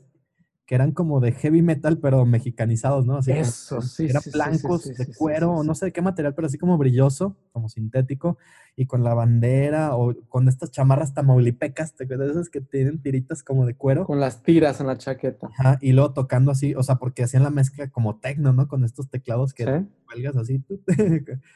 que 0.66 0.74
eran 0.74 0.90
como 0.90 1.20
de 1.20 1.30
heavy 1.30 1.62
metal, 1.62 1.98
pero 1.98 2.26
mexicanizados, 2.26 3.06
¿no? 3.06 3.18
Así 3.18 3.30
como 3.30 3.42
Eso, 3.42 3.76
que 3.78 3.86
sí, 3.86 4.04
Eran 4.06 4.22
sí, 4.22 4.30
sí, 4.30 4.32
sí, 4.32 4.36
blancos 4.36 4.82
sí, 4.82 4.92
de 4.94 5.14
cuero, 5.14 5.52
o 5.52 5.64
no 5.64 5.76
sé 5.76 5.86
de 5.86 5.92
qué 5.92 6.02
material, 6.02 6.34
pero 6.34 6.46
así 6.46 6.58
como 6.58 6.76
brilloso, 6.76 7.36
como 7.52 7.68
sintético, 7.68 8.36
y 8.74 8.86
con 8.86 9.04
la 9.04 9.14
bandera, 9.14 9.96
o 9.96 10.12
con 10.28 10.48
estas 10.48 10.72
chamarras 10.72 11.14
tamaulipecas, 11.14 11.94
¿te 11.94 12.04
acuerdas? 12.04 12.32
Esas 12.32 12.50
que 12.50 12.60
tienen 12.60 13.00
tiritas 13.00 13.44
como 13.44 13.64
de 13.64 13.76
cuero. 13.76 14.04
Con 14.06 14.18
las 14.18 14.42
tiras 14.42 14.80
en 14.80 14.88
la 14.88 14.98
chaqueta. 14.98 15.48
Ajá, 15.56 15.78
y 15.80 15.92
luego 15.92 16.12
tocando 16.12 16.50
así, 16.50 16.74
o 16.74 16.82
sea, 16.82 16.96
porque 16.96 17.22
hacían 17.22 17.44
la 17.44 17.50
mezcla 17.50 17.88
como 17.88 18.18
tecno, 18.18 18.52
¿no? 18.52 18.66
Con 18.66 18.84
estos 18.84 19.08
teclados 19.08 19.54
que 19.54 19.86
cuelgas 20.04 20.36
así. 20.36 20.58
tú. 20.58 20.82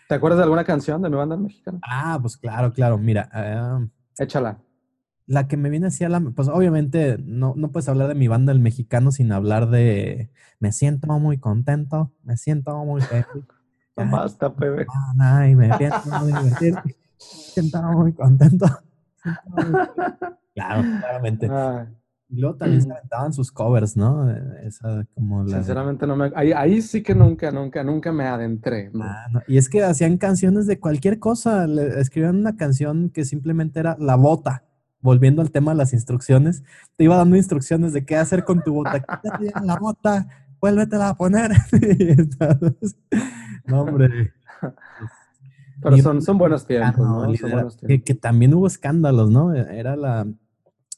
¿Te 0.09 0.15
acuerdas 0.15 0.39
de 0.39 0.45
alguna 0.45 0.65
canción 0.65 1.03
de 1.03 1.11
mi 1.11 1.17
banda, 1.17 1.35
el 1.35 1.43
mexicano? 1.43 1.81
Ah, 1.83 2.17
pues 2.23 2.37
claro, 2.37 2.73
claro. 2.73 2.97
Mira, 2.97 3.29
ah, 3.33 3.85
Échala. 4.19 4.61
La 5.31 5.47
que 5.47 5.57
me 5.57 5.71
viene 5.71 5.87
así 5.87 6.03
a 6.03 6.09
la... 6.09 6.19
Pues 6.19 6.49
obviamente 6.49 7.17
no, 7.25 7.55
no 7.57 7.71
puedes 7.71 7.89
hablar 7.89 8.09
de 8.09 8.17
mi 8.17 8.27
banda, 8.27 8.51
el 8.51 8.59
mexicano, 8.59 9.13
sin 9.13 9.31
hablar 9.31 9.71
de... 9.71 10.29
Me 10.59 10.73
siento 10.73 11.07
muy 11.21 11.39
contento, 11.39 12.11
me 12.25 12.37
siento 12.37 12.85
muy 12.85 13.01
feliz. 13.01 13.27
Basta, 14.11 14.49
bebé. 14.49 14.87
Ah, 15.21 15.47
y 15.47 15.55
me 15.55 15.73
siento 15.77 16.01
muy 16.21 16.33
divertido. 16.33 16.83
Me 16.85 16.95
siento 17.19 17.83
muy 17.83 18.13
contento. 18.13 18.67
Claro, 20.53 20.83
claramente. 20.83 21.49
Ay, 21.49 21.87
Y 22.29 22.41
luego 22.41 22.57
también 22.57 22.83
se 22.83 22.91
aventaban 22.91 23.33
sus 23.33 23.53
covers, 23.53 23.97
¿no? 23.97 24.29
Esa 24.63 25.07
como 25.15 25.45
la... 25.45 25.59
sinceramente 25.59 26.09
no 26.09 26.17
me... 26.17 26.33
Ahí, 26.35 26.51
ahí 26.53 26.83
sí 26.83 27.05
que 27.05 27.15
nunca, 27.15 27.53
nunca, 27.53 27.85
nunca 27.85 28.11
me 28.13 28.25
adentré. 28.25 28.91
¿no? 28.93 29.05
Ah, 29.05 29.27
no, 29.31 29.43
Y 29.47 29.59
es 29.59 29.69
que 29.69 29.85
hacían 29.85 30.19
canciones 30.19 30.67
de 30.67 30.81
cualquier 30.81 31.21
cosa. 31.21 31.69
Le 31.69 32.01
escribían 32.01 32.37
una 32.37 32.57
canción 32.57 33.11
que 33.11 33.25
simplemente 33.25 33.79
era 33.79 33.97
la 34.01 34.17
bota. 34.17 34.65
Volviendo 35.03 35.41
al 35.43 35.51
tema 35.51 35.71
de 35.73 35.79
las 35.79 35.93
instrucciones, 35.93 36.63
te 36.97 37.05
iba 37.05 37.17
dando 37.17 37.37
instrucciones 37.37 37.93
de 37.93 38.05
qué 38.05 38.17
hacer 38.17 38.45
con 38.45 38.63
tu 38.63 38.75
bota. 38.75 39.01
Quítate 39.01 39.51
la 39.65 39.77
bota, 39.79 40.29
vuélvetela 40.61 41.09
a 41.11 41.15
poner. 41.15 41.53
Entonces, 41.73 42.97
no, 43.65 43.83
hombre. 43.83 44.33
Pero 45.83 45.97
Mi 45.97 46.03
son, 46.03 46.21
son 46.21 46.37
buenos 46.37 46.67
tiempos, 46.67 47.01
Ah, 47.01 47.03
no, 47.09 47.27
¿no? 47.27 47.35
Son 47.37 47.51
buenos 47.51 47.77
que, 47.77 47.87
tiempos. 47.87 48.05
que 48.05 48.15
también 48.15 48.53
hubo 48.55 48.67
escándalos, 48.67 49.31
¿no? 49.31 49.55
Era 49.55 49.97
la. 49.97 50.27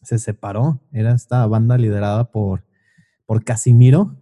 Se 0.03 0.19
separó. 0.19 0.81
Era 0.91 1.13
esta 1.15 1.47
banda 1.47 1.79
liderada 1.79 2.25
por, 2.33 2.65
por 3.25 3.45
Casimiro, 3.45 4.17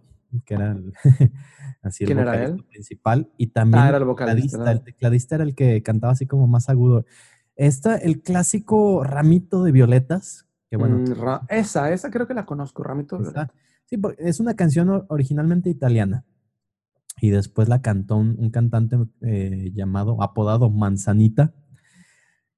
que 0.45 0.53
era 0.53 0.73
el, 0.73 0.93
así 1.81 2.03
el 2.03 2.09
¿Quién 2.09 2.19
era 2.19 2.31
vocalista 2.33 2.55
él? 2.55 2.65
principal. 2.69 3.31
Y 3.37 3.47
también 3.47 3.83
Ah, 3.83 3.89
era 3.89 3.97
el 3.97 4.05
vocalista, 4.05 4.35
tecladista, 4.59 4.63
¿no? 4.65 4.71
el 4.71 4.81
tecladista 4.83 5.35
era 5.35 5.43
el 5.43 5.55
que 5.55 5.81
cantaba 5.81 6.13
así 6.13 6.27
como 6.27 6.45
más 6.45 6.69
agudo. 6.69 7.05
Esta, 7.55 7.95
el 7.97 8.21
clásico 8.21 9.03
ramito 9.03 9.63
de 9.63 9.71
violetas, 9.71 10.47
que 10.69 10.77
bueno, 10.77 10.97
Mm, 10.99 11.45
esa, 11.49 11.91
esa 11.91 12.09
creo 12.09 12.27
que 12.27 12.33
la 12.33 12.45
conozco, 12.45 12.83
Ramito. 12.83 13.17
de 13.17 13.23
esa- 13.23 13.31
Violeta. 13.33 13.53
sí, 13.85 13.97
porque 13.97 14.17
es 14.27 14.39
una 14.39 14.55
canción 14.55 15.05
originalmente 15.09 15.69
italiana. 15.69 16.25
Y 17.19 17.29
después 17.29 17.67
la 17.69 17.81
cantó 17.81 18.15
un, 18.17 18.35
un 18.39 18.49
cantante 18.49 18.97
eh, 19.21 19.71
llamado, 19.75 20.23
apodado 20.23 20.69
Manzanita. 20.69 21.53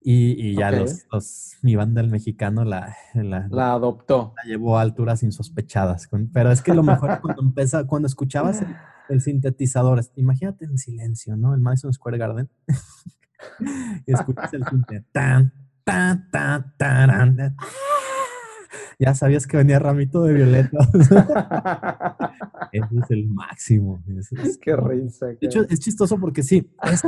Y, 0.05 0.49
y 0.51 0.55
ya 0.57 0.69
los, 0.71 1.05
los- 1.11 1.53
mi 1.61 1.75
banda 1.75 2.01
el 2.01 2.09
mexicano 2.09 2.63
la, 2.65 2.95
la, 3.13 3.47
La 3.49 3.73
adoptó. 3.73 4.33
la 4.37 4.43
llevó 4.43 4.77
a 4.77 4.81
alturas 4.81 5.23
insospechadas. 5.23 6.07
pero 6.33 6.51
es 6.51 6.61
que 6.61 6.73
lo 6.73 6.83
mejor 6.83 7.19
cuando 7.21 7.41
empieza, 7.41 7.85
cuando 7.87 8.07
escuchabas 8.07 8.61
el, 8.61 8.75
el 9.09 9.21
sintetizador, 9.21 10.01
imagínate 10.15 10.65
en 10.65 10.77
silencio, 10.77 11.35
¿no? 11.35 11.53
El 11.55 11.61
Madison 11.61 11.91
Square 11.93 12.17
Garden. 12.17 12.49
Y 14.05 14.11
escuchas 14.13 14.53
el 14.53 14.63
sinte. 14.65 15.03
Tan, 15.11 15.53
tan, 15.83 16.29
tan, 16.31 16.73
taran, 16.77 17.35
tan. 17.35 17.55
Ya 18.99 19.13
sabías 19.15 19.47
que 19.47 19.57
venía 19.57 19.79
ramito 19.79 20.23
de 20.23 20.33
violetas. 20.33 20.87
Eso 22.71 22.87
es 23.03 23.11
el 23.11 23.27
máximo. 23.27 24.03
Eso 24.17 24.35
es- 24.41 24.57
Qué 24.57 24.75
risa. 24.75 25.27
de 25.27 25.37
hecho, 25.41 25.65
es 25.69 25.79
chistoso 25.79 26.17
porque 26.19 26.43
sí, 26.43 26.69
es- 26.91 27.01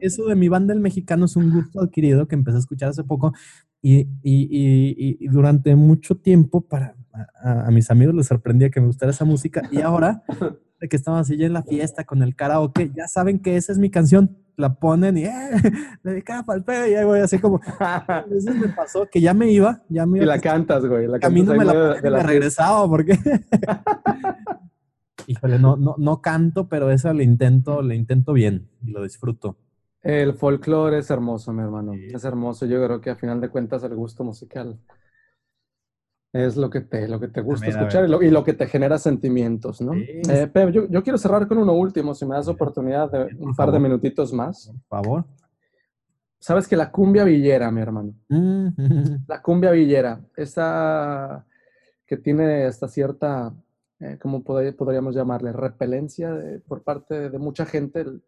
eso 0.00 0.26
de 0.26 0.36
mi 0.36 0.48
banda 0.48 0.72
el 0.74 0.80
mexicano 0.80 1.24
es 1.24 1.36
un 1.36 1.50
gusto 1.50 1.80
adquirido 1.80 2.28
que 2.28 2.34
empecé 2.34 2.56
a 2.56 2.60
escuchar 2.60 2.90
hace 2.90 3.04
poco 3.04 3.32
y, 3.80 4.00
y- 4.00 4.06
y- 4.22 4.94
y- 4.96 5.16
y 5.20 5.28
durante 5.28 5.74
mucho 5.74 6.16
tiempo 6.16 6.60
para 6.60 6.94
a, 7.42 7.66
a 7.66 7.70
mis 7.70 7.90
amigos 7.90 8.14
les 8.14 8.26
sorprendía 8.26 8.70
que 8.70 8.80
me 8.80 8.86
gustara 8.86 9.10
esa 9.10 9.24
música 9.24 9.62
y 9.70 9.80
ahora 9.80 10.22
de 10.82 10.88
que 10.88 10.96
estamos 10.96 11.20
así 11.20 11.42
en 11.42 11.52
la 11.52 11.62
fiesta 11.62 12.02
con 12.02 12.24
el 12.24 12.34
karaoke, 12.34 12.90
ya 12.92 13.06
saben 13.06 13.38
que 13.38 13.56
esa 13.56 13.70
es 13.70 13.78
mi 13.78 13.88
canción, 13.88 14.36
la 14.56 14.74
ponen 14.74 15.16
y 15.16 15.24
eh, 15.24 15.50
dedicada 16.02 16.42
para 16.42 16.58
el 16.58 16.64
pedo 16.64 16.88
y 16.88 16.94
ahí 16.94 17.04
voy 17.04 17.20
así 17.20 17.38
como, 17.38 17.60
a 17.78 18.24
veces 18.28 18.56
me 18.56 18.68
pasó 18.68 19.08
que 19.08 19.20
ya 19.20 19.32
me 19.32 19.48
iba, 19.48 19.80
ya 19.88 20.06
me 20.06 20.18
y 20.18 20.22
iba 20.22 20.34
la 20.34 20.40
cantas, 20.40 20.84
güey. 20.84 21.06
La 21.06 21.20
cantas 21.20 21.28
camino 21.28 21.54
me 21.54 21.64
la 21.64 21.72
y 21.72 21.94
de 21.94 22.02
me 22.02 22.10
la 22.10 22.22
regresaba 22.24 22.88
porque 22.88 23.16
híjole 25.28 25.60
no, 25.60 25.76
no 25.76 25.94
no 25.98 26.20
canto 26.20 26.68
pero 26.68 26.90
esa 26.90 27.12
le 27.12 27.22
intento 27.22 27.80
le 27.80 27.94
intento 27.94 28.32
bien 28.32 28.68
y 28.84 28.90
lo 28.90 29.04
disfruto 29.04 29.56
El 30.02 30.34
folclore 30.34 30.98
es 30.98 31.10
hermoso, 31.10 31.52
mi 31.52 31.62
hermano. 31.62 31.92
Sí. 31.92 32.08
Es 32.12 32.24
hermoso. 32.24 32.66
Yo 32.66 32.84
creo 32.84 33.00
que 33.00 33.10
a 33.10 33.14
final 33.14 33.40
de 33.40 33.50
cuentas 33.50 33.84
el 33.84 33.94
gusto 33.94 34.24
musical 34.24 34.80
es 36.32 36.56
lo 36.56 36.70
que 36.70 36.80
te, 36.80 37.06
lo 37.08 37.20
que 37.20 37.28
te 37.28 37.42
gusta 37.42 37.66
escuchar 37.66 38.04
y 38.06 38.08
lo, 38.08 38.22
y 38.22 38.30
lo 38.30 38.42
que 38.42 38.54
te 38.54 38.66
genera 38.66 38.98
sentimientos, 38.98 39.80
¿no? 39.82 39.92
Sí. 39.94 40.06
Eh, 40.30 40.46
Pep, 40.52 40.70
yo, 40.70 40.88
yo 40.88 41.02
quiero 41.02 41.18
cerrar 41.18 41.46
con 41.46 41.58
uno 41.58 41.74
último, 41.74 42.14
si 42.14 42.24
me 42.24 42.34
das 42.34 42.48
oportunidad 42.48 43.10
de 43.10 43.26
Por 43.34 43.48
un 43.48 43.54
par 43.54 43.70
de 43.70 43.78
minutitos 43.78 44.32
más. 44.32 44.72
por 44.88 45.02
favor 45.02 45.24
Sabes 46.38 46.66
que 46.66 46.74
la 46.76 46.90
cumbia 46.90 47.22
villera, 47.24 47.70
mi 47.70 47.80
hermano, 47.80 48.14
Mm, 48.28 48.68
la 49.28 49.40
cumbia 49.42 49.70
villera, 49.70 50.20
esta 50.36 51.44
que 52.06 52.16
tiene 52.16 52.66
esta 52.66 52.88
cierta, 52.88 53.54
eh, 54.00 54.18
¿cómo 54.20 54.42
pod- 54.42 54.74
podríamos 54.74 55.14
llamarle? 55.14 55.52
Repelencia 55.52 56.32
de- 56.34 56.58
por 56.58 56.82
parte 56.82 57.30
de 57.30 57.38
mucha 57.38 57.64
gente. 57.64 58.00
El- 58.00 58.22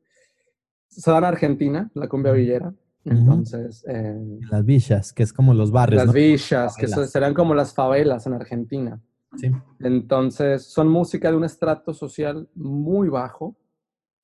se 0.89 1.11
da 1.11 1.19
en 1.19 1.25
Argentina, 1.25 1.91
la 1.95 2.07
cumbia 2.09 2.31
villera. 2.33 2.73
Entonces, 3.05 3.85
eh, 3.89 4.39
las 4.51 4.65
villas 4.65 5.13
que 5.13 5.23
es 5.23 5.33
como 5.33 5.53
los 5.55 5.71
barrios 5.71 5.99
las 6.03 6.07
¿no? 6.07 6.13
villas, 6.15 6.77
que 6.77 6.89
serán 6.89 7.35
como 7.35 7.55
las 7.55 7.75
favelas 7.75 8.27
en 8.27 8.33
Argentina. 8.35 9.01
Sí. 9.37 9.51
Entonces, 9.81 10.65
son 10.65 10.89
música 10.89 11.31
de 11.31 11.37
un 11.37 11.45
estrato 11.45 11.93
social 11.93 12.49
muy 12.55 13.09
bajo, 13.09 13.57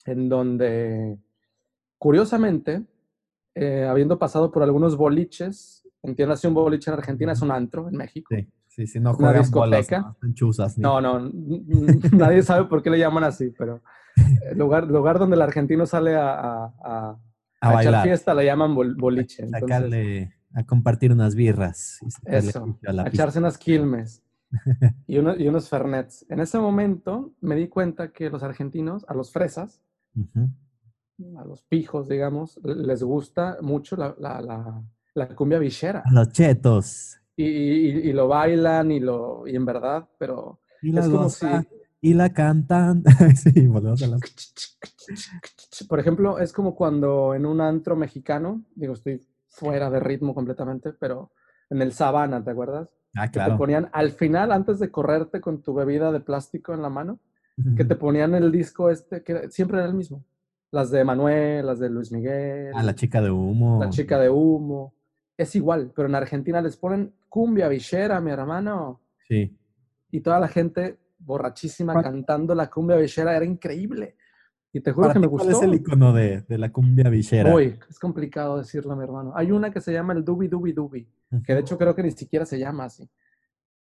en 0.06 0.28
donde, 0.28 1.18
curiosamente, 1.98 2.84
eh, 3.54 3.84
habiendo 3.84 4.18
pasado 4.18 4.50
por 4.50 4.62
algunos 4.62 4.96
boliches, 4.96 5.86
entiendas, 6.02 6.44
un 6.44 6.54
boliche 6.54 6.90
en 6.90 6.96
Argentina 6.98 7.32
es 7.32 7.42
un 7.42 7.50
antro 7.50 7.88
en 7.88 7.96
México. 7.96 8.34
Sí, 8.34 8.48
sí, 8.68 8.86
sí, 8.86 9.00
no 9.00 9.10
Una 9.10 9.16
juegan 9.18 9.50
bolas, 9.50 9.80
discoteca. 9.80 10.00
no 10.00 10.08
hacen 10.16 10.34
chuzas, 10.34 10.78
ni- 10.78 10.82
No, 10.82 11.00
no, 11.00 11.30
nadie 12.12 12.42
sabe 12.42 12.64
por 12.66 12.82
qué 12.82 12.90
le 12.90 12.98
llaman 12.98 13.24
así, 13.24 13.50
pero 13.58 13.82
el 14.50 14.56
lugar, 14.58 14.86
lugar 14.86 15.18
donde 15.18 15.36
el 15.36 15.42
argentino 15.42 15.84
sale 15.86 16.14
a, 16.16 16.32
a- 16.32 16.74
a- 16.82 17.16
a 17.60 17.68
a 17.68 17.72
bailar, 17.74 18.04
fiesta 18.04 18.34
le 18.34 18.44
llaman 18.44 18.74
bol- 18.74 18.94
boliche. 18.96 19.42
a 19.42 19.46
Entonces, 19.58 20.28
a 20.54 20.64
compartir 20.64 21.12
unas 21.12 21.34
birras. 21.34 21.98
y 22.06 22.10
sacarle 22.10 22.48
eso, 22.50 22.78
a 22.86 22.92
la 22.92 23.08
echarse 23.08 23.38
unas 23.38 23.58
quilmes 23.58 24.22
y, 25.06 25.18
uno- 25.18 25.36
y 25.36 25.46
unos 25.46 25.68
fernets. 25.68 26.26
En 26.28 26.40
ese 26.40 26.58
momento 26.58 27.32
me 27.40 27.54
di 27.56 27.68
cuenta 27.68 28.12
que 28.12 28.30
los 28.30 28.42
argentinos, 28.42 29.04
a 29.08 29.14
los 29.14 29.30
fresas, 29.30 29.80
a 31.36 31.44
los 31.44 31.62
pijos, 31.64 32.08
digamos, 32.08 32.58
les 32.64 33.02
gusta 33.02 33.58
mucho 33.60 33.96
la, 33.96 34.14
la- 34.18 34.40
la- 34.40 34.82
la 35.14 35.28
cumbia 35.36 35.58
villera. 35.58 36.02
A 36.04 36.12
los 36.12 36.32
chetos. 36.32 37.16
Y, 37.36 37.44
y- 37.44 38.08
y 38.08 38.12
lo 38.12 38.28
bailan 38.28 38.90
y, 38.90 39.00
lo, 39.00 39.46
y 39.46 39.54
en 39.56 39.64
verdad, 39.64 40.08
pero 40.18 40.60
la 40.82 41.00
es 41.00 41.08
como 41.08 41.28
si... 41.28 41.46
y 42.00 42.14
la 42.14 42.32
cantan. 42.32 43.02
sí, 43.36 43.66
volvemos 43.66 44.02
a 44.02 44.06
las... 44.06 44.20
Por 45.88 46.00
ejemplo, 46.00 46.38
es 46.38 46.52
como 46.52 46.74
cuando 46.74 47.34
en 47.34 47.46
un 47.46 47.60
antro 47.60 47.96
mexicano, 47.96 48.64
digo, 48.74 48.94
estoy 48.94 49.20
fuera 49.48 49.90
de 49.90 50.00
ritmo 50.00 50.34
completamente, 50.34 50.92
pero 50.92 51.32
en 51.68 51.82
el 51.82 51.92
Sabana, 51.92 52.42
¿te 52.44 52.50
acuerdas? 52.50 52.88
Ah, 53.16 53.26
Que 53.26 53.32
te 53.40 53.44
claro. 53.44 53.58
ponían 53.58 53.88
al 53.92 54.12
final, 54.12 54.52
antes 54.52 54.78
de 54.78 54.90
correrte 54.90 55.40
con 55.40 55.62
tu 55.62 55.74
bebida 55.74 56.12
de 56.12 56.20
plástico 56.20 56.72
en 56.74 56.82
la 56.82 56.88
mano, 56.90 57.18
que 57.76 57.84
te 57.84 57.94
ponían 57.94 58.34
el 58.34 58.50
disco 58.50 58.88
este, 58.88 59.22
que 59.22 59.50
siempre 59.50 59.78
era 59.78 59.86
el 59.86 59.92
mismo. 59.94 60.24
Las 60.70 60.90
de 60.90 61.04
Manuel, 61.04 61.66
las 61.66 61.78
de 61.78 61.90
Luis 61.90 62.10
Miguel, 62.10 62.70
Ah, 62.74 62.82
la 62.82 62.94
chica 62.94 63.20
de 63.20 63.30
humo. 63.30 63.78
la 63.82 63.90
chica 63.90 64.18
de 64.18 64.30
humo. 64.30 64.94
Es 65.36 65.54
igual, 65.56 65.92
pero 65.94 66.08
en 66.08 66.14
Argentina 66.14 66.62
les 66.62 66.76
ponen 66.76 67.12
cumbia 67.28 67.68
villera, 67.68 68.18
mi 68.20 68.30
hermano. 68.30 69.00
Sí. 69.28 69.58
Y 70.10 70.20
toda 70.20 70.40
la 70.40 70.48
gente 70.48 70.98
borrachísima 71.20 71.92
¿Cuál- 71.92 72.04
cantando 72.04 72.54
la 72.54 72.68
cumbia 72.68 72.96
villera 72.96 73.36
era 73.36 73.44
increíble. 73.44 74.16
Y 74.72 74.80
te 74.80 74.92
juro 74.92 75.08
Para 75.08 75.14
que 75.14 75.18
me 75.20 75.26
ti, 75.26 75.30
¿Cuál 75.30 75.46
gustó. 75.48 75.58
es 75.62 75.68
el 75.68 75.74
icono 75.74 76.12
de, 76.12 76.42
de 76.42 76.58
la 76.58 76.70
cumbia 76.70 77.08
villera? 77.10 77.54
Uy, 77.54 77.76
es 77.88 77.98
complicado 77.98 78.58
decirlo, 78.58 78.94
mi 78.96 79.02
hermano. 79.02 79.32
Hay 79.34 79.50
una 79.50 79.70
que 79.72 79.80
se 79.80 79.92
llama 79.92 80.12
el 80.12 80.24
Dubi 80.24 80.46
Dubi 80.48 80.72
Dubi, 80.72 81.08
que 81.44 81.54
de 81.54 81.60
hecho 81.60 81.76
creo 81.76 81.94
que 81.94 82.02
ni 82.04 82.12
siquiera 82.12 82.46
se 82.46 82.58
llama 82.58 82.84
así. 82.84 83.08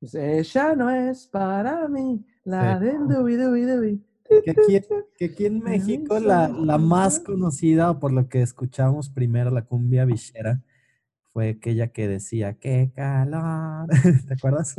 Dice, 0.00 0.38
ella 0.38 0.74
no 0.76 0.90
es 0.90 1.26
para 1.26 1.88
mí, 1.88 2.24
la 2.44 2.78
Sí. 2.78 2.84
del 2.84 3.08
Dubi 3.08 3.36
Dubi 3.36 3.62
Dubi. 3.62 4.04
Que 4.44 4.50
aquí, 4.50 4.80
que 5.16 5.24
aquí 5.26 5.46
en 5.46 5.60
México 5.60 6.18
la, 6.18 6.48
la 6.48 6.76
más 6.78 7.18
conocida, 7.20 7.90
o 7.90 7.98
por 7.98 8.12
lo 8.12 8.28
que 8.28 8.42
escuchamos 8.42 9.08
primero, 9.08 9.50
la 9.50 9.62
cumbia 9.64 10.04
villera, 10.04 10.60
fue 11.32 11.50
aquella 11.50 11.88
que 11.88 12.08
decía, 12.08 12.54
¡qué 12.54 12.90
calor! 12.94 13.88
¿Te 14.28 14.34
acuerdas? 14.34 14.76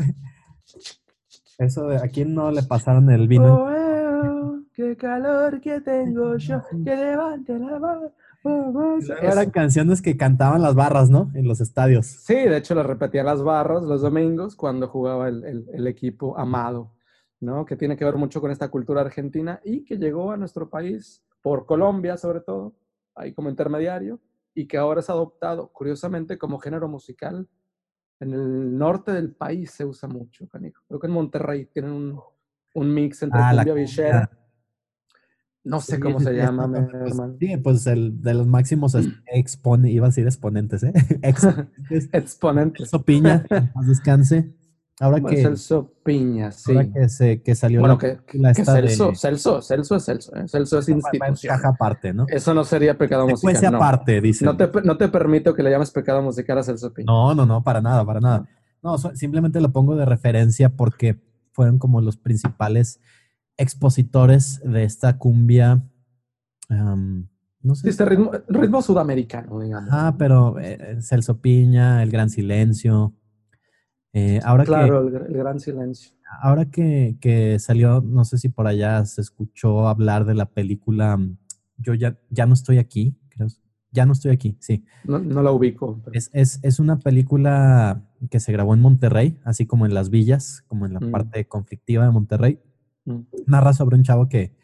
Eso 1.57 1.87
de, 1.87 1.97
¿a 1.97 2.07
quién 2.09 2.33
no 2.33 2.51
le 2.51 2.63
pasaron 2.63 3.09
el 3.09 3.27
vino? 3.27 3.55
Oh, 3.55 3.69
oh, 3.69 4.59
qué 4.73 4.95
calor 4.97 5.61
que 5.61 5.79
tengo 5.81 6.35
yo, 6.37 6.61
que 6.83 6.95
levante 6.95 7.57
la 7.57 7.79
mano. 7.79 8.11
vamos 8.43 9.09
a-". 9.09 9.19
Eran 9.19 9.49
canciones 9.51 10.01
que 10.01 10.17
cantaban 10.17 10.61
las 10.61 10.75
barras, 10.75 11.09
¿no? 11.09 11.31
En 11.33 11.47
los 11.47 11.61
estadios. 11.61 12.05
Sí, 12.07 12.35
de 12.35 12.57
hecho 12.57 12.75
lo 12.75 12.83
repetía 12.83 13.23
las 13.23 13.41
barras 13.41 13.83
los 13.83 14.01
domingos 14.01 14.55
cuando 14.55 14.87
jugaba 14.87 15.29
el, 15.29 15.43
el- 15.45 15.65
el 15.73 15.87
equipo 15.87 16.37
amado, 16.37 16.91
¿no? 17.39 17.65
Que 17.65 17.75
tiene 17.77 17.95
que 17.95 18.05
ver 18.05 18.15
mucho 18.15 18.41
con 18.41 18.51
esta 18.51 18.69
cultura 18.69 19.01
argentina 19.01 19.61
y 19.63 19.83
que 19.85 19.97
llegó 19.97 20.31
a 20.31 20.37
nuestro 20.37 20.69
país 20.69 21.23
por 21.41 21.65
Colombia, 21.65 22.17
sobre 22.17 22.41
todo, 22.41 22.73
ahí 23.15 23.33
como 23.33 23.49
intermediario, 23.49 24.19
y 24.53 24.67
que 24.67 24.77
ahora 24.77 24.99
es 25.01 25.09
adoptado, 25.09 25.69
curiosamente, 25.71 26.37
como 26.37 26.59
género 26.59 26.87
musical. 26.89 27.47
En 28.19 28.33
el 28.33 28.77
norte 28.77 29.11
del 29.11 29.31
país 29.33 29.71
se 29.71 29.85
usa 29.85 30.07
mucho, 30.07 30.47
canijo. 30.47 30.81
Creo 30.87 30.99
que 30.99 31.07
en 31.07 31.13
Monterrey 31.13 31.65
tienen 31.65 31.91
un, 31.91 32.19
un 32.73 32.93
mix 32.93 33.21
entre 33.23 33.39
Ah, 33.41 33.51
cumbia 33.55 33.73
villera. 33.73 34.29
No 35.63 35.81
sé 35.81 35.95
Sí, 35.95 35.99
cómo 36.01 36.19
se 36.19 36.33
llama, 36.33 36.71
pues, 36.71 36.93
hermano. 36.93 37.37
Sí, 37.39 37.57
pues 37.57 37.87
el 37.87 38.21
de 38.21 38.35
los 38.35 38.47
máximos 38.47 38.93
es- 38.95 39.09
expone, 39.27 39.91
iba 39.91 40.05
a 40.05 40.09
decir 40.09 40.25
exponentes, 40.25 40.83
¿eh? 40.83 40.93
Exponentes. 41.23 42.09
Exponentes. 42.13 42.77
Celso 42.89 43.03
Piña, 43.03 43.45
descanse. 43.85 44.53
Ahora 44.99 45.19
que, 45.19 45.41
Celso 45.41 45.91
Piña, 46.03 46.51
sí. 46.53 46.71
ahora 46.71 46.87
que, 46.89 47.09
se, 47.09 47.41
que 47.41 47.53
salió 47.53 47.81
Bueno, 47.81 47.95
la 47.95 47.99
que, 47.99 48.07
película 48.15 48.53
que 48.53 48.61
esta 48.61 48.73
de- 48.75 48.81
Celso, 48.87 49.13
Celso, 49.13 49.61
Celso 49.61 49.95
es 49.97 50.05
Celso, 50.05 50.35
¿eh? 50.37 50.47
Celso 50.47 50.79
es 50.79 50.87
institución. 50.87 51.53
caja 51.55 51.69
aparte, 51.69 52.13
¿no? 52.13 52.25
Eso 52.29 52.53
no 52.53 52.63
sería 52.63 52.97
pecado 52.97 53.27
musical. 53.27 53.71
No. 53.71 53.77
aparte, 53.77 54.21
dice. 54.21 54.45
No, 54.45 54.55
te, 54.55 54.69
no 54.85 54.95
te 54.97 55.09
permito 55.09 55.53
que 55.53 55.63
le 55.63 55.71
llames 55.71 55.91
pecado 55.91 56.21
musical 56.21 56.57
a 56.59 56.63
Celso 56.63 56.93
Piña. 56.93 57.07
No, 57.07 57.35
no, 57.35 57.45
no, 57.45 57.61
para 57.61 57.81
nada, 57.81 58.05
para 58.05 58.21
nada. 58.21 58.47
No, 58.81 58.97
simplemente 58.97 59.59
lo 59.59 59.73
pongo 59.73 59.97
de 59.97 60.05
referencia 60.05 60.69
porque 60.69 61.19
fueron 61.51 61.77
como 61.77 61.99
los 61.99 62.15
principales 62.15 63.01
expositores 63.57 64.61
de 64.63 64.83
esta 64.85 65.17
cumbia. 65.17 65.83
no 66.69 67.75
sé. 67.75 67.89
Este 67.89 68.05
ritmo, 68.05 68.31
ritmo 68.47 68.81
sudamericano, 68.81 69.59
digamos. 69.59 69.89
Ah, 69.91 70.15
pero 70.17 70.57
eh, 70.59 70.97
Celso 71.01 71.41
Piña, 71.41 72.01
El 72.03 72.11
Gran 72.11 72.29
Silencio. 72.29 73.13
Eh, 74.17 74.39
ahora 74.45 74.63
claro, 74.63 75.05
el, 75.07 75.13
gr- 75.13 75.25
el 75.27 75.33
gran 75.37 75.59
silencio. 75.59 76.11
que, 76.11 76.17
ahora 76.41 76.65
que, 76.65 77.17
que 77.19 77.59
salió, 77.59 77.99
no 78.01 78.23
sé 78.23 78.37
si 78.37 78.47
por 78.47 78.65
allá 78.65 79.03
se 79.05 79.19
escuchó 79.19 79.87
hablar 79.89 80.23
de 80.25 80.35
la 80.35 80.45
película 80.45 81.19
Yo 81.77 81.93
ya, 81.93 82.17
ya 82.29 82.45
no 82.45 82.53
estoy 82.53 82.77
aquí, 82.77 83.17
creo. 83.29 83.47
Ya 83.91 84.05
no 84.05 84.13
estoy 84.13 84.31
aquí, 84.31 84.57
sí. 84.59 84.85
No, 85.03 85.19
no 85.19 85.41
la 85.41 85.51
ubico. 85.51 85.99
pero- 86.03 86.17
Es, 86.17 86.29
es, 86.33 86.59
es 86.63 86.79
una 86.79 86.99
película 86.99 88.03
que 88.29 88.39
se 88.39 88.51
grabó 88.53 88.73
en 88.73 88.81
Monterrey, 88.81 89.37
así 89.43 89.65
como 89.65 89.85
en 89.85 89.93
las 89.93 90.09
villas, 90.09 90.63
como 90.67 90.85
en 90.85 90.93
la 90.93 90.99
Mm. 91.01 91.11
parte 91.11 91.45
conflictiva 91.47 92.05
de 92.05 92.11
Monterrey. 92.11 92.59
Mm. 93.05 93.19
Narra 93.47 93.73
sobre 93.73 93.95
un 93.97 94.03
chavo 94.03 94.27
que, 94.29 94.55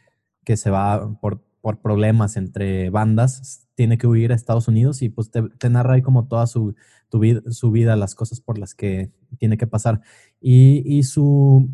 que 0.45 0.55
se 0.57 0.69
va 0.69 1.17
por, 1.21 1.43
por 1.61 1.79
problemas 1.81 2.37
entre 2.37 2.89
bandas, 2.89 3.67
tiene 3.75 3.97
que 3.97 4.07
huir 4.07 4.31
a 4.31 4.35
Estados 4.35 4.67
Unidos 4.67 5.01
y 5.01 5.09
pues 5.09 5.29
te, 5.31 5.43
te 5.43 5.69
narra 5.69 5.93
ahí 5.95 6.01
como 6.01 6.27
toda 6.27 6.47
su, 6.47 6.75
tu 7.11 7.19
vida, 7.19 7.41
su 7.51 7.69
vida, 7.69 7.95
las 7.95 8.15
cosas 8.15 8.39
por 8.41 8.57
las 8.57 8.73
que 8.73 9.11
tiene 9.37 9.57
que 9.57 9.67
pasar. 9.67 10.01
Y, 10.39 10.81
y 10.85 11.03
su, 11.03 11.69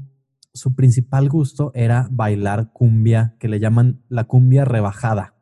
su 0.54 0.74
principal 0.76 1.30
gusto 1.30 1.72
era 1.76 2.10
bailar 2.12 2.72
cumbia, 2.74 3.36
que 3.40 3.48
le 3.48 3.60
llaman 3.62 4.02
la 4.10 4.26
cumbia 4.26 4.66
rebajada. 4.66 5.36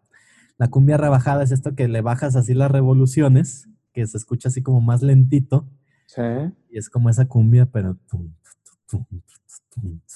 La 0.57 0.67
cumbia 0.69 0.97
rebajada 0.97 1.43
es 1.43 1.51
esto 1.51 1.73
que 1.75 1.87
le 1.87 2.01
bajas 2.01 2.35
así 2.35 2.53
las 2.53 2.69
revoluciones, 2.69 3.67
que 3.93 4.05
se 4.05 4.17
escucha 4.17 4.49
así 4.49 4.61
como 4.61 4.81
más 4.81 5.01
lentito, 5.01 5.67
Sí. 6.07 6.21
y 6.69 6.77
es 6.77 6.89
como 6.89 7.09
esa 7.09 7.25
cumbia, 7.27 7.65
pero... 7.65 7.97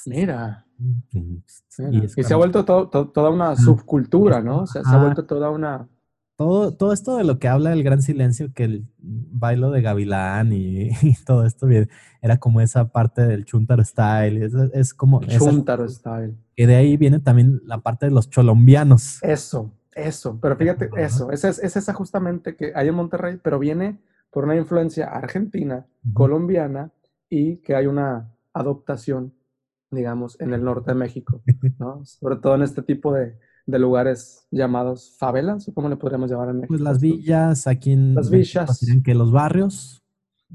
Mira. 0.05 0.65
Y, 1.11 1.41
mira. 1.77 2.05
es 2.05 2.17
Y 2.17 2.23
se 2.23 2.33
ha 2.33 2.37
vuelto 2.37 2.63
to- 2.65 2.87
to- 2.89 3.09
toda 3.09 3.29
una 3.29 3.55
subcultura, 3.55 4.41
¿no? 4.41 4.65
Se 4.67 4.79
ha 4.83 4.97
vuelto 4.97 5.25
toda 5.25 5.49
una... 5.49 5.87
todo, 6.39 6.73
todo 6.73 6.93
esto 6.93 7.17
de 7.17 7.25
lo 7.25 7.37
que 7.37 7.49
habla 7.49 7.73
el 7.73 7.83
gran 7.83 8.01
silencio, 8.01 8.53
que 8.53 8.63
el 8.63 8.87
bailo 8.97 9.71
de 9.71 9.81
gavilán 9.81 10.53
y, 10.53 10.89
y 11.01 11.15
todo 11.25 11.45
esto 11.45 11.67
bien, 11.67 11.89
era 12.21 12.37
como 12.37 12.61
esa 12.61 12.87
parte 12.93 13.23
del 13.27 13.43
chuntar 13.43 13.83
style, 13.85 14.41
es, 14.41 14.53
es 14.73 14.93
como... 14.93 15.19
esa- 15.21 15.37
Chuntaro 15.37 15.87
style. 15.89 16.37
que 16.55 16.65
de 16.65 16.77
ahí 16.77 16.95
viene 16.95 17.19
también 17.19 17.59
la 17.65 17.79
parte 17.79 18.05
de 18.05 18.13
los 18.13 18.29
cholombianos. 18.29 19.21
Eso, 19.21 19.73
eso. 19.93 20.39
Pero 20.41 20.55
fíjate, 20.55 20.89
eso. 20.95 21.29
Es, 21.29 21.43
es 21.43 21.75
esa 21.75 21.93
justamente 21.93 22.55
que 22.55 22.71
hay 22.73 22.87
en 22.87 22.95
Monterrey, 22.95 23.37
pero 23.43 23.59
viene 23.59 23.99
por 24.31 24.45
una 24.45 24.55
influencia 24.55 25.07
argentina, 25.07 25.87
colombiana 26.13 26.91
y 27.29 27.57
que 27.57 27.75
hay 27.75 27.85
una 27.87 28.33
adoptación, 28.53 29.33
digamos, 29.91 30.39
en 30.39 30.53
el 30.53 30.63
norte 30.63 30.91
de 30.91 30.95
México, 30.95 31.41
¿no? 31.79 32.05
Sobre 32.05 32.37
todo 32.37 32.55
en 32.55 32.61
este 32.61 32.81
tipo 32.81 33.13
de, 33.13 33.37
de 33.69 33.79
lugares 33.79 34.47
llamados 34.51 35.15
favelas, 35.17 35.67
o 35.67 35.73
cómo 35.73 35.89
le 35.89 35.95
podríamos 35.95 36.29
llamar 36.29 36.49
en 36.49 36.55
México. 36.57 36.69
Pues 36.69 36.81
las 36.81 36.99
villas, 36.99 37.67
aquí 37.67 37.91
en 37.91 38.15
Las 38.15 38.29
villas. 38.29 38.85
que 39.03 39.15
los 39.15 39.31
barrios, 39.31 40.03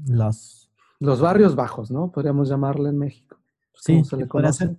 los... 0.05 0.69
Los 0.99 1.19
barrios 1.21 1.55
bajos, 1.55 1.91
¿no? 1.91 2.11
Podríamos 2.11 2.49
llamarle 2.49 2.89
en 2.89 2.97
México. 2.97 3.37
Pues, 3.71 4.07
Sí. 4.53 4.77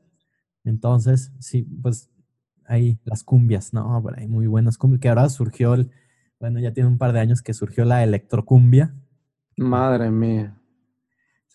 Entonces, 0.64 1.32
sí, 1.38 1.62
pues 1.62 2.10
ahí 2.64 2.98
las 3.04 3.22
cumbias, 3.22 3.72
¿no? 3.72 4.02
Por 4.02 4.18
ahí 4.18 4.26
muy 4.26 4.46
buenas 4.46 4.78
cumbias, 4.78 5.00
que 5.00 5.08
ahora 5.08 5.28
surgió 5.28 5.74
el, 5.74 5.90
bueno, 6.40 6.58
ya 6.58 6.72
tiene 6.72 6.88
un 6.88 6.98
par 6.98 7.12
de 7.12 7.20
años 7.20 7.42
que 7.42 7.54
surgió 7.54 7.84
la 7.84 8.02
electrocumbia. 8.02 8.94
Madre 9.56 10.10
mía. 10.10 10.58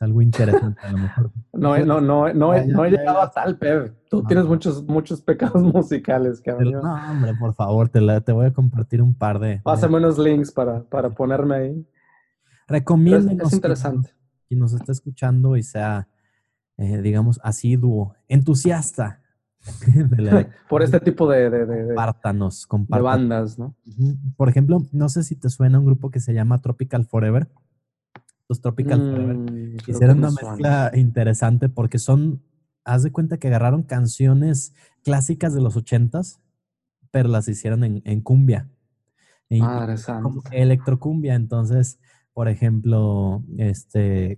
Es 0.02 0.06
algo 0.06 0.22
interesante 0.24 0.80
a 0.82 0.92
lo 0.92 0.98
mejor. 0.98 1.32
No, 1.54 1.78
no, 1.86 2.02
no, 2.02 2.34
no, 2.34 2.54
he- 2.56 2.66
no 2.66 2.86
he 2.86 2.90
llegado 2.90 3.22
a 3.22 3.30
tal, 3.30 3.56
Pepe. 3.58 3.92
Tú 4.10 4.22
No. 4.22 4.28
tienes 4.28 4.46
muchos, 4.46 4.84
muchos 4.88 5.22
pecados 5.22 5.62
musicales, 5.74 6.42
cabrón. 6.42 6.74
no, 6.74 7.12
hombre, 7.12 7.34
por 7.40 7.54
favor, 7.54 7.88
te, 7.90 8.02
la- 8.02 8.22
te 8.22 8.32
voy 8.32 8.48
a 8.48 8.54
compartir 8.54 9.02
un 9.02 9.14
par 9.14 9.38
de... 9.40 9.60
Pásame 9.64 9.98
unos 9.98 10.18
links 10.18 10.52
para, 10.52 10.82
para 10.84 11.10
ponerme 11.12 11.56
ahí. 11.56 11.88
Pero 12.68 12.80
es, 13.46 13.54
interesante. 13.54 14.10
quien 14.48 14.60
nos 14.60 14.74
está 14.74 14.92
escuchando 14.92 15.56
y 15.58 15.62
sea 15.64 16.08
eh, 16.78 17.00
digamos, 17.02 17.40
asiduo, 17.44 18.16
entusiasta. 18.28 19.20
de 19.86 20.22
la- 20.24 20.50
Por 20.68 20.82
este 20.82 21.00
tipo 21.00 21.30
de, 21.30 21.50
de, 21.52 21.66
de- 21.68 21.76
de- 21.84 21.88
compártanos, 21.90 22.62
de 22.64 22.68
compártanos. 22.70 23.04
bandas, 23.20 23.60
¿no? 23.60 23.76
Por 24.36 24.50
ejemplo, 24.50 24.82
no 24.94 25.10
sé 25.10 25.22
si 25.24 25.36
te 25.36 25.50
suena 25.50 25.78
un 25.80 25.86
grupo 25.86 26.10
que 26.10 26.20
se 26.20 26.34
llama 26.34 26.60
Tropical 26.62 27.06
Forever. 27.06 27.50
Los 28.52 28.60
Tropical 28.60 29.00
Mm, 29.38 29.78
hicieron 29.88 30.18
una 30.18 30.30
suena. 30.30 30.50
mezcla 30.52 30.92
interesante 30.94 31.70
porque 31.70 32.00
son, 32.00 32.44
haz 32.84 33.02
de 33.04 33.10
cuenta 33.14 33.38
que 33.38 33.48
agarraron 33.48 33.84
canciones 33.84 34.74
clásicas 35.06 35.54
de 35.54 35.62
los 35.62 35.78
ochentas, 35.78 36.42
pero 37.12 37.30
las 37.30 37.48
hicieron 37.48 37.86
en, 37.86 38.02
en 38.04 38.20
cumbia. 38.20 38.68
Madre 39.50 39.96
como 40.22 40.42
santa. 40.42 40.50
electroccumbia. 40.54 41.36
Entonces, 41.36 41.98
por 42.34 42.50
ejemplo, 42.50 43.42
este, 43.58 44.38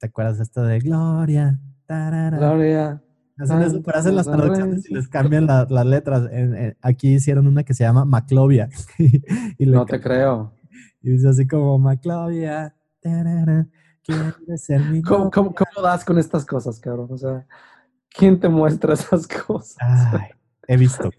¿te 0.00 0.06
acuerdas 0.08 0.40
esta 0.40 0.62
de 0.62 0.80
Gloria? 0.80 1.60
Tarara. 1.86 2.36
Gloria. 2.36 3.00
Hacen 3.38 3.62
eso, 3.62 3.80
pero 3.80 3.96
hacen 3.98 4.16
las 4.16 4.26
traducciones 4.26 4.90
y 4.90 4.94
les 4.94 5.06
cambian 5.06 5.46
la- 5.46 5.68
las 5.70 5.86
letras. 5.86 6.28
En- 6.32 6.54
en- 6.56 6.76
aquí 6.82 7.14
hicieron 7.14 7.46
una 7.46 7.62
que 7.62 7.74
se 7.74 7.84
llama 7.84 8.04
Maclovia. 8.04 8.68
y, 9.58 9.66
No 9.66 9.86
te 9.86 10.00
creo. 10.00 10.52
y 11.00 11.10
dice 11.10 11.28
así 11.28 11.46
como 11.46 11.78
Maclovia. 11.78 12.74
Tarara, 13.04 13.66
quiere 14.02 14.56
ser 14.56 14.80
mi 14.80 15.02
¿Cómo, 15.02 15.18
novia". 15.24 15.30
cómo, 15.32 15.54
cómo 15.54 15.86
das 15.86 16.04
con 16.04 16.18
estas 16.18 16.44
cosas, 16.46 16.80
cabrón? 16.80 17.08
O 17.10 17.18
sea, 17.18 17.46
¿quién 18.08 18.40
te 18.40 18.48
muestra 18.48 18.94
esas 18.94 19.28
cosas? 19.28 19.76
Ay, 19.80 20.30
he 20.66 20.76
visto, 20.76 21.10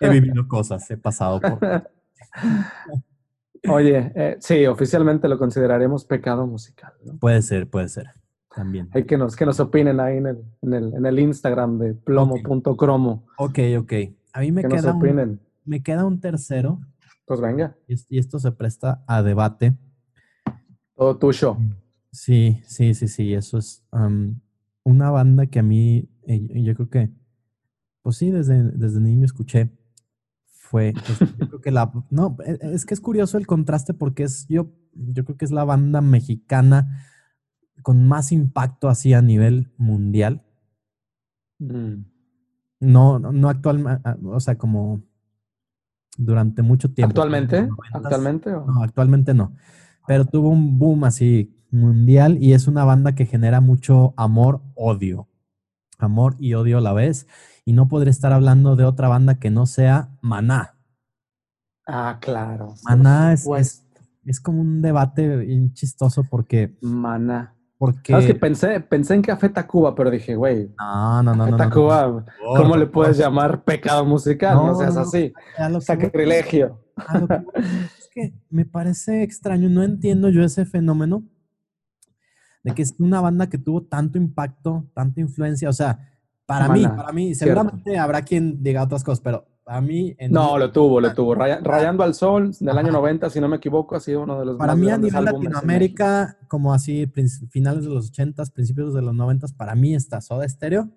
he 0.00 0.08
vivido 0.10 0.46
cosas, 0.48 0.90
he 0.90 0.96
pasado 0.96 1.40
por. 1.40 1.58
Oye, 3.68 4.12
eh, 4.16 4.36
sí, 4.40 4.66
oficialmente 4.66 5.28
lo 5.28 5.38
consideraremos 5.38 6.04
pecado 6.04 6.46
musical, 6.46 6.92
¿no? 7.04 7.16
Puede 7.18 7.42
ser, 7.42 7.70
puede 7.70 7.88
ser. 7.88 8.10
También. 8.54 8.90
Hay 8.92 9.04
que 9.04 9.16
nos, 9.16 9.36
que 9.36 9.46
nos 9.46 9.60
opinen 9.60 10.00
ahí 10.00 10.18
en 10.18 10.26
el, 10.26 10.44
en 10.62 10.74
el, 10.74 10.94
en 10.94 11.06
el 11.06 11.18
Instagram 11.20 11.78
de 11.78 11.94
plomo.cromo. 11.94 13.24
Ok, 13.38 13.58
ok. 13.78 13.92
A 14.32 14.40
mí 14.40 14.50
me 14.50 14.62
Que 14.62 14.68
nos 14.68 14.82
queda, 14.82 14.92
un, 14.94 15.40
me 15.64 15.82
queda 15.82 16.04
un 16.04 16.20
tercero 16.20 16.80
Pues 17.24 17.40
venga, 17.40 17.76
y 17.86 18.18
esto 18.18 18.38
se 18.40 18.50
presta 18.50 19.04
a 19.06 19.22
debate. 19.22 19.74
Todo 21.02 21.16
tuyo. 21.18 21.56
Sí, 22.12 22.62
sí, 22.66 22.94
sí, 22.94 23.08
sí, 23.08 23.34
eso 23.34 23.58
es 23.58 23.84
una 24.84 25.10
banda 25.10 25.46
que 25.46 25.58
a 25.58 25.62
mí, 25.64 26.08
eh, 26.28 26.62
yo 26.62 26.74
creo 26.76 26.90
que, 26.90 27.10
pues 28.02 28.16
sí, 28.18 28.30
desde, 28.30 28.62
desde 28.72 29.00
niño 29.00 29.24
escuché, 29.24 29.70
fue, 30.46 30.92
yo 31.38 31.48
creo 31.48 31.60
que 31.60 31.70
la, 31.72 31.92
no, 32.10 32.36
e- 32.46 32.58
es 32.74 32.84
que 32.86 32.94
es 32.94 33.00
curioso 33.00 33.36
el 33.36 33.46
contraste 33.48 33.94
porque 33.94 34.22
es, 34.24 34.46
yo, 34.48 34.70
yo 34.94 35.24
creo 35.24 35.36
que 35.36 35.44
es 35.44 35.50
la 35.50 35.64
banda 35.64 36.00
mexicana 36.00 37.04
con 37.82 38.06
más 38.06 38.30
impacto 38.30 38.88
así 38.88 39.12
a 39.14 39.22
nivel 39.22 39.72
mundial, 39.76 40.44
Mm. 41.58 42.04
no, 42.80 43.18
no, 43.20 43.30
no 43.32 43.48
actual, 43.48 44.00
o 44.24 44.40
sea, 44.40 44.56
como 44.58 45.02
durante 46.18 46.62
mucho 46.62 46.92
tiempo. 46.92 47.10
¿Actualmente? 47.12 47.68
¿Actualmente? 47.92 48.52
o? 48.52 48.66
No, 48.66 48.82
actualmente 48.82 49.32
no. 49.34 49.54
Pero 50.06 50.24
tuvo 50.24 50.48
un 50.48 50.78
boom 50.78 51.04
así 51.04 51.54
mundial 51.72 52.38
y 52.40 52.52
es 52.52 52.68
una 52.68 52.84
banda 52.84 53.14
que 53.14 53.26
genera 53.26 53.60
mucho 53.60 54.14
amor, 54.16 54.60
odio. 54.74 55.28
Amor 55.98 56.36
y 56.38 56.54
odio 56.54 56.78
a 56.78 56.80
la 56.80 56.92
vez. 56.92 57.26
Y 57.64 57.72
no 57.72 57.88
podría 57.88 58.10
estar 58.10 58.32
hablando 58.32 58.76
de 58.76 58.84
otra 58.84 59.08
banda 59.08 59.36
que 59.36 59.50
no 59.50 59.66
sea 59.66 60.10
Maná. 60.20 60.76
Ah, 61.86 62.18
claro. 62.20 62.74
Maná 62.84 63.32
es, 63.32 63.48
es, 64.24 64.40
como 64.40 64.60
un 64.60 64.82
debate 64.82 65.36
bien 65.36 65.72
chistoso 65.72 66.24
porque... 66.28 66.76
Maná. 66.80 67.54
porque 67.78 68.12
¿Sabes 68.12 68.26
que 68.26 68.34
pensé, 68.34 68.80
pensé 68.80 69.14
en 69.14 69.22
Café 69.22 69.48
Tacuba, 69.48 69.94
pero 69.94 70.10
dije, 70.10 70.36
güey, 70.36 70.72
no, 70.78 71.22
no, 71.22 71.34
no, 71.34 71.44
Café 71.44 71.50
no, 71.50 71.56
no, 71.56 71.56
Tacuba, 71.56 72.26
¿cómo 72.56 72.76
le 72.76 72.86
puedes 72.86 73.18
llamar 73.18 73.64
pecado 73.64 74.04
musical? 74.04 74.56
No, 74.56 74.74
seas 74.74 74.96
así. 74.96 75.32
Sacrilegio. 75.80 76.78
a 76.96 77.18
lo 77.18 77.28
que 77.28 77.34
voy 77.38 77.64
es 77.64 77.81
que 78.12 78.32
me 78.50 78.64
parece 78.64 79.22
extraño, 79.22 79.68
no 79.68 79.82
entiendo 79.82 80.28
yo 80.28 80.44
ese 80.44 80.64
fenómeno 80.64 81.24
de 82.62 82.74
que 82.74 82.82
es 82.82 82.94
una 83.00 83.20
banda 83.20 83.48
que 83.48 83.58
tuvo 83.58 83.82
tanto 83.82 84.18
impacto, 84.18 84.88
tanta 84.94 85.20
influencia, 85.20 85.68
o 85.68 85.72
sea, 85.72 85.98
para 86.46 86.68
mí, 86.68 86.82
Maná, 86.82 86.96
para 86.96 87.12
mí, 87.12 87.34
cierto. 87.34 87.54
seguramente 87.60 87.98
habrá 87.98 88.22
quien 88.22 88.62
diga 88.62 88.82
otras 88.84 89.02
cosas, 89.02 89.20
pero 89.20 89.46
a 89.66 89.80
mí, 89.80 90.14
en 90.18 90.30
No, 90.32 90.54
mí- 90.54 90.58
lo 90.60 90.72
tuvo, 90.72 91.00
lo 91.00 91.12
tuvo. 91.14 91.34
Raya- 91.34 91.60
Rayando 91.62 92.02
al 92.04 92.14
Sol, 92.14 92.52
del 92.60 92.76
año 92.78 92.88
Ajá. 92.90 92.98
90, 92.98 93.30
si 93.30 93.40
no 93.40 93.48
me 93.48 93.56
equivoco, 93.56 93.96
ha 93.96 94.00
sido 94.00 94.22
uno 94.22 94.38
de 94.38 94.44
los 94.46 94.58
para 94.58 94.74
más 94.74 94.80
mí 94.80 94.90
a 94.90 94.98
nivel 94.98 95.24
Latinoamérica, 95.24 96.36
como 96.48 96.72
así, 96.74 97.10
finales 97.50 97.84
de 97.84 97.90
los 97.90 98.12
80s, 98.12 98.50
principios 98.52 98.92
de 98.94 99.02
los 99.02 99.14
90s, 99.14 99.52
para 99.56 99.74
mí 99.74 99.94
está 99.94 100.20
Soda 100.20 100.48
Stereo 100.48 100.90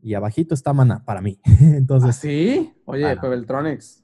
y 0.00 0.14
abajito 0.14 0.54
está 0.54 0.72
Maná, 0.72 1.04
para 1.04 1.20
mí. 1.22 1.38
México. 1.44 1.64
¿Ah, 1.72 1.76
Entonces, 1.76 2.16
sí? 2.16 2.72
Oye. 2.84 3.16
Pebeltronics, 3.16 4.03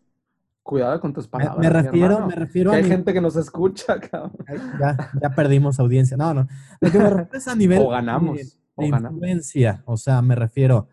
cuidado 0.70 1.00
con 1.00 1.12
tus 1.12 1.26
me, 1.26 1.30
palabras. 1.30 1.58
me 1.58 1.68
refiero, 1.82 2.26
me 2.26 2.34
refiero 2.36 2.70
a 2.72 2.76
hay 2.76 2.84
gente 2.84 3.12
que 3.12 3.20
nos 3.20 3.34
escucha, 3.36 3.98
cabrón. 4.10 4.32
Ya, 4.80 5.10
ya 5.20 5.34
perdimos 5.34 5.80
audiencia. 5.80 6.16
No, 6.16 6.32
no. 6.32 6.46
Lo 6.80 6.90
que 6.92 6.98
me 6.98 7.10
refiero 7.10 7.38
es 7.38 7.48
a 7.48 7.56
nivel 7.56 7.82
O 7.82 7.88
ganamos, 7.88 8.36
de, 8.36 8.44
o 8.76 8.82
de 8.84 8.90
ganamos. 8.90 9.12
influencia. 9.14 9.82
O 9.84 9.96
sea, 9.96 10.22
me 10.22 10.36
refiero, 10.36 10.86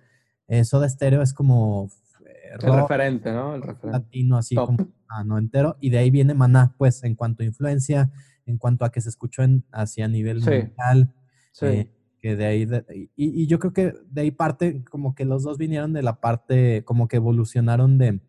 eh, 0.48 0.64
Soda 0.66 0.90
Stereo 0.90 1.22
es 1.22 1.32
como 1.34 1.90
eh, 2.26 2.58
El 2.60 2.74
referente, 2.74 3.32
¿no? 3.32 3.54
El 3.54 3.62
referente. 3.62 3.92
latino, 4.00 4.38
así 4.38 4.56
Top. 4.56 4.66
como 4.66 4.88
ah, 5.10 5.24
no 5.24 5.38
entero. 5.38 5.78
Y 5.80 5.92
de 5.92 6.00
ahí 6.00 6.10
viene 6.10 6.34
Maná, 6.34 6.74
pues, 6.78 7.04
en 7.04 7.14
cuanto 7.16 7.44
a 7.44 7.46
influencia, 7.46 8.10
en 8.48 8.58
cuanto 8.58 8.84
a 8.84 8.92
que 8.92 9.00
se 9.02 9.10
escuchó 9.10 9.44
en, 9.44 9.64
así 9.72 10.02
a 10.02 10.08
nivel 10.08 10.42
Sí. 10.44 10.50
mundial. 10.50 11.14
Sí. 11.52 11.66
eh, 11.68 11.92
que 12.20 12.36
de 12.36 12.46
ahí, 12.48 12.66
de- 12.66 12.84
y, 13.16 13.44
y 13.44 13.46
yo 13.46 13.60
creo 13.60 13.74
que 13.74 13.94
de 14.10 14.22
ahí 14.22 14.32
parte, 14.32 14.84
como 14.90 15.14
que 15.14 15.24
los 15.24 15.44
dos 15.44 15.60
vinieron 15.60 15.94
de 15.94 16.02
la 16.02 16.20
parte, 16.20 16.84
como 16.84 17.08
que 17.08 17.18
evolucionaron 17.18 18.00
de, 18.00 18.20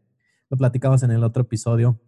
lo 0.51 0.57
platicabas 0.57 1.03
en 1.03 1.11
el 1.11 1.25
otro 1.25 1.43
episodio, 1.43 2.01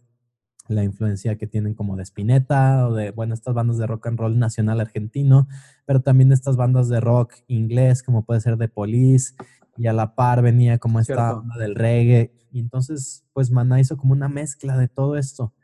la 0.68 0.84
influencia 0.84 1.36
que 1.36 1.46
tienen 1.46 1.74
como 1.74 1.96
de 1.96 2.04
Spinetta 2.04 2.86
o 2.88 2.94
de, 2.94 3.10
bueno, 3.10 3.34
estas 3.34 3.54
bandas 3.54 3.76
de 3.78 3.86
rock 3.86 4.06
and 4.06 4.18
roll 4.18 4.38
nacional 4.38 4.80
argentino, 4.80 5.48
pero 5.84 6.00
también 6.00 6.32
estas 6.32 6.56
bandas 6.56 6.88
de 6.88 7.00
rock 7.00 7.34
inglés, 7.48 8.02
como 8.02 8.24
puede 8.24 8.40
ser 8.40 8.56
The 8.56 8.68
Police, 8.68 9.34
y 9.76 9.86
a 9.88 9.92
la 9.92 10.14
par 10.14 10.42
venía 10.42 10.78
como 10.78 11.00
esta 11.00 11.14
Cierto. 11.14 11.38
onda 11.40 11.56
del 11.58 11.74
reggae, 11.74 12.32
y 12.52 12.60
entonces, 12.60 13.24
pues 13.32 13.50
Maná 13.50 13.80
hizo 13.80 13.96
como 13.96 14.12
una 14.12 14.28
mezcla 14.28 14.76
de 14.76 14.88
todo 14.88 15.16
esto. 15.16 15.54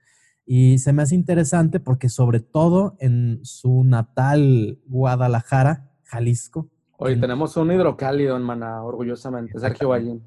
Y 0.44 0.78
se 0.78 0.92
me 0.92 1.02
hace 1.02 1.14
interesante 1.16 1.80
porque 1.80 2.08
sobre 2.08 2.38
todo 2.40 2.96
en 3.00 3.40
su 3.42 3.82
natal 3.84 4.78
Guadalajara, 4.86 5.90
Jalisco, 6.04 6.70
que- 7.04 7.16
tenemos 7.16 7.56
un 7.56 7.72
hidrocálido 7.72 8.36
en 8.36 8.42
Maná, 8.42 8.82
orgullosamente. 8.82 9.58
Sergio 9.58 9.88
Ballín, 9.90 10.22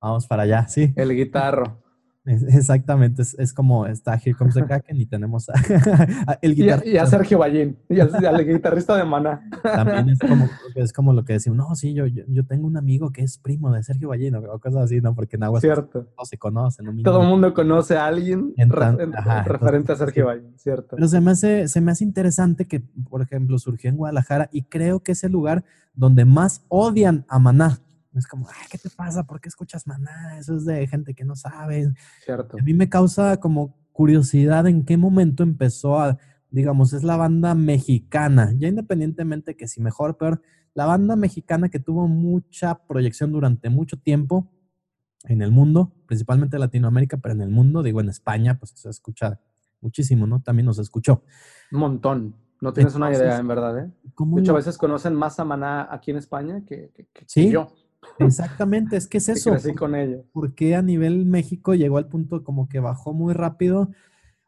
vamos 0.00 0.26
para 0.26 0.42
allá, 0.44 0.66
sí. 0.68 0.92
el 0.96 1.14
guitarro. 1.14 1.82
Exactamente, 2.28 3.22
es, 3.22 3.34
es 3.38 3.52
como 3.52 3.86
está 3.86 4.14
Here 4.14 4.34
Comes 4.34 4.54
the 4.54 4.64
Kraken 4.64 5.00
y 5.00 5.06
tenemos 5.06 5.48
a, 5.48 5.52
a- 6.26 6.38
el 6.42 6.54
guitarrista. 6.54 6.88
y 6.90 6.96
a 6.98 7.06
Sergio 7.06 7.38
Ballín, 7.38 7.78
y 7.88 8.00
al, 8.00 8.14
al 8.26 8.46
guitarrista 8.46 8.96
de 8.96 9.04
Maná. 9.04 9.48
También 9.62 10.10
es 10.10 10.18
como, 10.18 10.46
es 10.74 10.92
como 10.92 11.12
lo 11.12 11.24
que 11.24 11.34
decimos, 11.34 11.56
no, 11.56 11.74
sí, 11.74 11.94
yo, 11.94 12.06
yo, 12.06 12.24
yo 12.28 12.44
tengo 12.44 12.66
un 12.66 12.76
amigo 12.76 13.10
que 13.12 13.22
es 13.22 13.38
primo 13.38 13.72
de 13.72 13.82
Sergio 13.82 14.08
Ballino 14.08 14.40
o 14.40 14.58
cosas 14.58 14.84
así, 14.84 15.00
¿no? 15.00 15.14
Porque 15.14 15.36
en 15.36 15.44
Aguas 15.44 15.62
Cierto. 15.62 16.08
no 16.18 16.24
se 16.24 16.36
conocen. 16.38 16.86
¿no? 16.86 17.02
Todo 17.02 17.22
el 17.22 17.28
mundo 17.28 17.54
conoce 17.54 17.96
a 17.96 18.06
alguien 18.06 18.52
En 18.56 18.70
re- 18.70 18.78
tan- 18.80 19.00
en- 19.00 19.16
ajá, 19.16 19.42
referente 19.44 19.92
a 19.92 19.96
Sergio 19.96 20.24
sí. 20.24 20.26
Ballín, 20.26 20.58
¿cierto? 20.58 20.96
Pero 20.96 21.08
se 21.08 21.20
me, 21.20 21.30
hace, 21.30 21.68
se 21.68 21.80
me 21.80 21.92
hace 21.92 22.04
interesante 22.04 22.66
que, 22.66 22.80
por 23.08 23.22
ejemplo, 23.22 23.58
surgió 23.58 23.90
en 23.90 23.96
Guadalajara 23.96 24.48
y 24.52 24.62
creo 24.62 25.00
que 25.00 25.12
es 25.12 25.24
el 25.24 25.32
lugar 25.32 25.64
donde 25.94 26.24
más 26.24 26.64
odian 26.68 27.24
a 27.28 27.38
Maná. 27.38 27.78
Es 28.14 28.26
como, 28.26 28.48
ay, 28.48 28.66
¿qué 28.70 28.78
te 28.78 28.90
pasa? 28.90 29.24
¿Por 29.24 29.40
qué 29.40 29.48
escuchas 29.48 29.86
Maná? 29.86 30.38
Eso 30.38 30.56
es 30.56 30.64
de 30.64 30.86
gente 30.86 31.14
que 31.14 31.24
no 31.24 31.36
sabe. 31.36 31.92
Cierto. 32.24 32.56
A 32.58 32.62
mí 32.62 32.74
me 32.74 32.88
causa 32.88 33.38
como 33.38 33.76
curiosidad 33.92 34.66
en 34.66 34.84
qué 34.84 34.96
momento 34.96 35.42
empezó 35.42 36.00
a, 36.00 36.18
digamos, 36.50 36.92
es 36.92 37.02
la 37.04 37.16
banda 37.16 37.54
mexicana, 37.54 38.52
ya 38.56 38.68
independientemente 38.68 39.56
que 39.56 39.68
si 39.68 39.80
mejor 39.80 40.10
o 40.10 40.16
peor, 40.18 40.42
la 40.74 40.86
banda 40.86 41.16
mexicana 41.16 41.68
que 41.68 41.80
tuvo 41.80 42.06
mucha 42.08 42.74
proyección 42.86 43.32
durante 43.32 43.68
mucho 43.70 43.98
tiempo 43.98 44.50
en 45.24 45.42
el 45.42 45.50
mundo, 45.50 45.92
principalmente 46.06 46.56
en 46.56 46.60
Latinoamérica, 46.60 47.16
pero 47.18 47.34
en 47.34 47.40
el 47.42 47.50
mundo, 47.50 47.82
digo, 47.82 48.00
en 48.00 48.08
España, 48.08 48.58
pues 48.58 48.72
se 48.76 48.88
escucha 48.88 49.40
muchísimo, 49.80 50.26
¿no? 50.26 50.40
También 50.40 50.66
nos 50.66 50.78
escuchó. 50.78 51.22
Un 51.72 51.80
montón. 51.80 52.34
No 52.60 52.72
tienes 52.72 52.94
una 52.94 53.12
idea, 53.12 53.38
en 53.38 53.46
verdad, 53.46 53.78
¿eh? 53.78 53.90
¿Cómo 54.14 54.36
De 54.36 54.42
hecho, 54.42 54.50
a 54.52 54.54
lo- 54.54 54.56
veces 54.58 54.78
conocen 54.78 55.14
más 55.14 55.38
a 55.38 55.44
Maná 55.44 55.86
aquí 55.90 56.10
en 56.10 56.16
España 56.16 56.62
que, 56.66 56.90
que- 56.94 57.06
que 57.12 57.24
Sí, 57.26 57.50
yo, 57.50 57.68
Exactamente, 58.18 58.96
es 58.96 59.06
que 59.06 59.18
es 59.18 59.28
eso. 59.28 59.50
crecí 59.52 59.74
con 59.74 59.94
ellos. 59.94 60.24
¿Por 60.32 60.54
qué 60.54 60.74
a 60.76 60.82
nivel 60.82 61.26
México 61.26 61.74
llegó 61.74 61.98
al 61.98 62.08
punto 62.08 62.44
como 62.44 62.68
que 62.68 62.80
bajó 62.80 63.12
muy 63.12 63.34
rápido? 63.34 63.90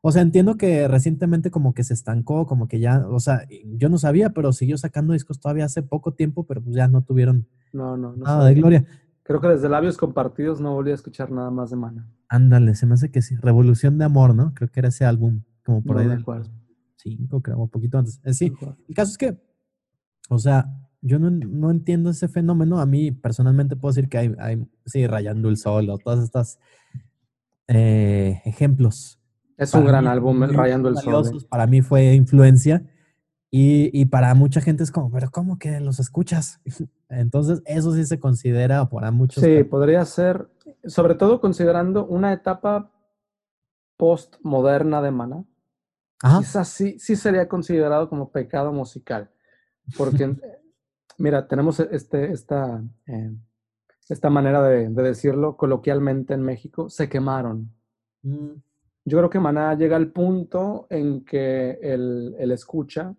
O 0.02 0.12
sea, 0.12 0.22
entiendo 0.22 0.56
que 0.56 0.88
recientemente 0.88 1.50
como 1.50 1.74
que 1.74 1.84
se 1.84 1.92
estancó, 1.92 2.46
como 2.46 2.68
que 2.68 2.80
ya, 2.80 3.06
o 3.06 3.20
sea, 3.20 3.46
yo 3.76 3.88
no 3.90 3.98
sabía, 3.98 4.30
pero 4.30 4.52
siguió 4.52 4.78
sacando 4.78 5.12
discos 5.12 5.40
todavía 5.40 5.66
hace 5.66 5.82
poco 5.82 6.14
tiempo, 6.14 6.46
pero 6.46 6.62
pues 6.62 6.74
ya 6.74 6.88
no 6.88 7.02
tuvieron 7.02 7.46
No, 7.72 7.96
no, 7.98 8.12
no. 8.16 8.24
nada 8.24 8.46
de 8.46 8.54
gloria. 8.54 8.84
Creo 9.22 9.40
que 9.42 9.48
desde 9.48 9.68
labios 9.68 9.98
compartidos 9.98 10.60
no 10.60 10.72
volví 10.74 10.90
a 10.90 10.94
escuchar 10.94 11.30
nada 11.30 11.50
más 11.50 11.70
de 11.70 11.76
Maná. 11.76 12.08
Ándale, 12.28 12.74
se 12.74 12.86
me 12.86 12.94
hace 12.94 13.10
que 13.10 13.20
sí. 13.20 13.36
Revolución 13.36 13.98
de 13.98 14.06
Amor, 14.06 14.34
¿no? 14.34 14.54
Creo 14.54 14.70
que 14.70 14.80
era 14.80 14.88
ese 14.88 15.04
álbum, 15.04 15.42
como 15.64 15.82
por 15.82 15.96
No 15.96 16.02
ahí 16.02 16.08
del 16.08 16.20
acuerdo. 16.20 16.50
5, 16.96 17.40
creo, 17.42 17.58
un 17.58 17.68
poquito 17.68 17.98
antes. 17.98 18.20
Eh, 18.24 18.32
sí, 18.32 18.52
el 18.88 18.94
caso 18.94 19.12
es 19.12 19.18
que, 19.18 19.38
o 20.30 20.38
sea, 20.38 20.66
yo 21.02 21.18
no, 21.18 21.30
no 21.30 21.70
entiendo 21.70 22.10
ese 22.10 22.28
fenómeno. 22.28 22.80
A 22.80 22.86
mí 22.86 23.10
personalmente 23.12 23.76
puedo 23.76 23.92
decir 23.92 24.08
que 24.08 24.18
hay, 24.18 24.34
hay 24.38 24.66
sí, 24.86 25.06
Rayando 25.06 25.48
el 25.48 25.56
Sol 25.56 25.88
o 25.90 25.98
todas 25.98 26.22
estas 26.22 26.58
eh, 27.68 28.40
ejemplos. 28.44 29.18
Es 29.56 29.74
un 29.74 29.84
gran 29.84 30.06
álbum, 30.06 30.42
Rayando 30.42 30.88
el 30.88 30.96
Sol. 30.96 31.26
¿eh? 31.26 31.46
Para 31.48 31.66
mí 31.66 31.82
fue 31.82 32.14
influencia 32.14 32.82
y, 33.50 33.90
y, 33.92 34.06
para 34.06 34.32
mucha 34.34 34.60
gente 34.60 34.84
es 34.84 34.92
como, 34.92 35.10
pero 35.10 35.30
¿cómo 35.30 35.58
que 35.58 35.80
los 35.80 35.98
escuchas? 35.98 36.60
Entonces, 37.08 37.62
eso 37.66 37.92
sí 37.92 38.04
se 38.06 38.20
considera 38.20 38.88
para 38.88 39.10
muchos. 39.10 39.42
Sí, 39.42 39.64
podría 39.64 40.04
ser, 40.04 40.48
sobre 40.84 41.16
todo 41.16 41.40
considerando 41.40 42.06
una 42.06 42.32
etapa 42.32 42.92
postmoderna 43.96 45.02
de 45.02 45.10
Maná. 45.10 45.44
Quizás 46.38 46.68
sí, 46.68 46.98
sí 46.98 47.16
sería 47.16 47.48
considerado 47.48 48.08
como 48.08 48.30
pecado 48.30 48.72
musical. 48.72 49.30
Porque, 49.96 50.36
mira, 51.20 51.46
tenemos 51.46 51.78
este, 51.80 52.32
esta, 52.32 52.82
eh, 53.06 53.30
esta 54.08 54.30
manera 54.30 54.62
de, 54.62 54.88
decirlo 54.88 55.56
coloquialmente 55.56 56.34
en 56.34 56.42
México, 56.42 56.88
se 56.88 57.08
quemaron. 57.08 57.70
Mm. 58.22 58.54
Yo 59.04 59.18
creo 59.18 59.30
que 59.30 59.40
Maná 59.40 59.74
llega 59.74 59.96
al 59.96 60.12
punto 60.12 60.86
en 60.90 61.24
que 61.24 61.78
el, 61.82 62.34
el 62.38 62.52
escucha, 62.52 63.14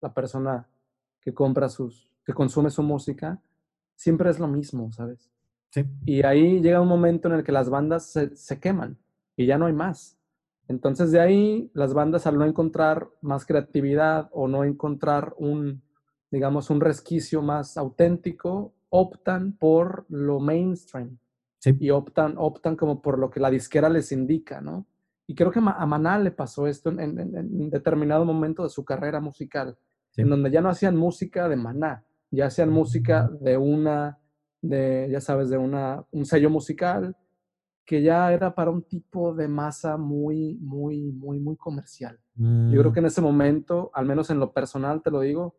la 0.00 0.12
persona 0.12 0.66
que 1.20 1.32
compra 1.34 1.68
sus, 1.68 2.10
que 2.24 2.32
consume 2.32 2.70
su 2.70 2.82
música, 2.82 3.40
siempre 3.94 4.30
es 4.30 4.38
lo 4.38 4.48
mismo, 4.48 4.90
¿sabes? 4.92 5.30
Sí. 5.70 5.84
Y 6.04 6.22
ahí 6.24 6.60
llega 6.60 6.80
un 6.80 6.88
momento 6.88 7.28
en 7.28 7.34
el 7.34 7.44
que 7.44 7.52
las 7.52 7.70
bandas 7.70 8.06
se, 8.06 8.34
se 8.34 8.58
queman 8.58 8.98
y 9.36 9.46
ya 9.46 9.58
no 9.58 9.66
hay 9.66 9.72
más. 9.72 10.18
Entonces 10.68 11.12
de 11.12 11.20
ahí 11.20 11.70
las 11.74 11.94
bandas 11.94 12.26
al 12.26 12.38
no 12.38 12.44
encontrar 12.44 13.08
más 13.20 13.44
creatividad 13.44 14.28
o 14.32 14.48
no 14.48 14.64
encontrar 14.64 15.34
un, 15.36 15.82
digamos, 16.30 16.70
un 16.70 16.80
resquicio 16.80 17.42
más 17.42 17.76
auténtico, 17.76 18.74
optan 18.88 19.52
por 19.52 20.06
lo 20.08 20.40
mainstream. 20.40 21.18
Y 21.78 21.90
optan, 21.90 22.36
optan 22.38 22.74
como 22.74 23.02
por 23.02 23.18
lo 23.18 23.30
que 23.30 23.38
la 23.38 23.50
disquera 23.50 23.90
les 23.90 24.12
indica, 24.12 24.62
¿no? 24.62 24.86
Y 25.26 25.34
creo 25.34 25.50
que 25.50 25.58
a 25.58 25.86
Maná 25.86 26.18
le 26.18 26.30
pasó 26.30 26.66
esto 26.66 26.88
en, 26.90 27.18
en, 27.18 27.70
determinado 27.70 28.24
momento 28.24 28.62
de 28.62 28.70
su 28.70 28.84
carrera 28.84 29.20
musical, 29.20 29.76
en 30.16 30.28
donde 30.28 30.50
ya 30.50 30.60
no 30.60 30.70
hacían 30.70 30.96
música 30.96 31.48
de 31.48 31.56
Maná, 31.56 32.04
ya 32.30 32.46
hacían 32.46 32.70
música 32.70 33.30
de 33.40 33.56
una, 33.56 34.18
de, 34.62 35.08
ya 35.10 35.20
sabes, 35.20 35.50
de 35.50 35.58
una, 35.58 36.04
un 36.10 36.24
sello 36.24 36.50
musical, 36.50 37.14
que 37.84 38.02
ya 38.02 38.32
era 38.32 38.54
para 38.54 38.70
un 38.70 38.82
tipo 38.82 39.34
de 39.34 39.46
masa 39.46 39.96
muy, 39.96 40.56
muy, 40.60 41.12
muy, 41.12 41.38
muy 41.40 41.56
comercial. 41.56 42.18
Yo 42.34 42.80
creo 42.80 42.90
mm. 42.90 42.94
que 42.94 43.00
en 43.00 43.06
ese 43.06 43.20
momento, 43.20 43.90
al 43.92 44.06
menos 44.06 44.30
en 44.30 44.38
lo 44.38 44.52
personal, 44.52 45.02
te 45.02 45.10
lo 45.10 45.20
digo, 45.20 45.56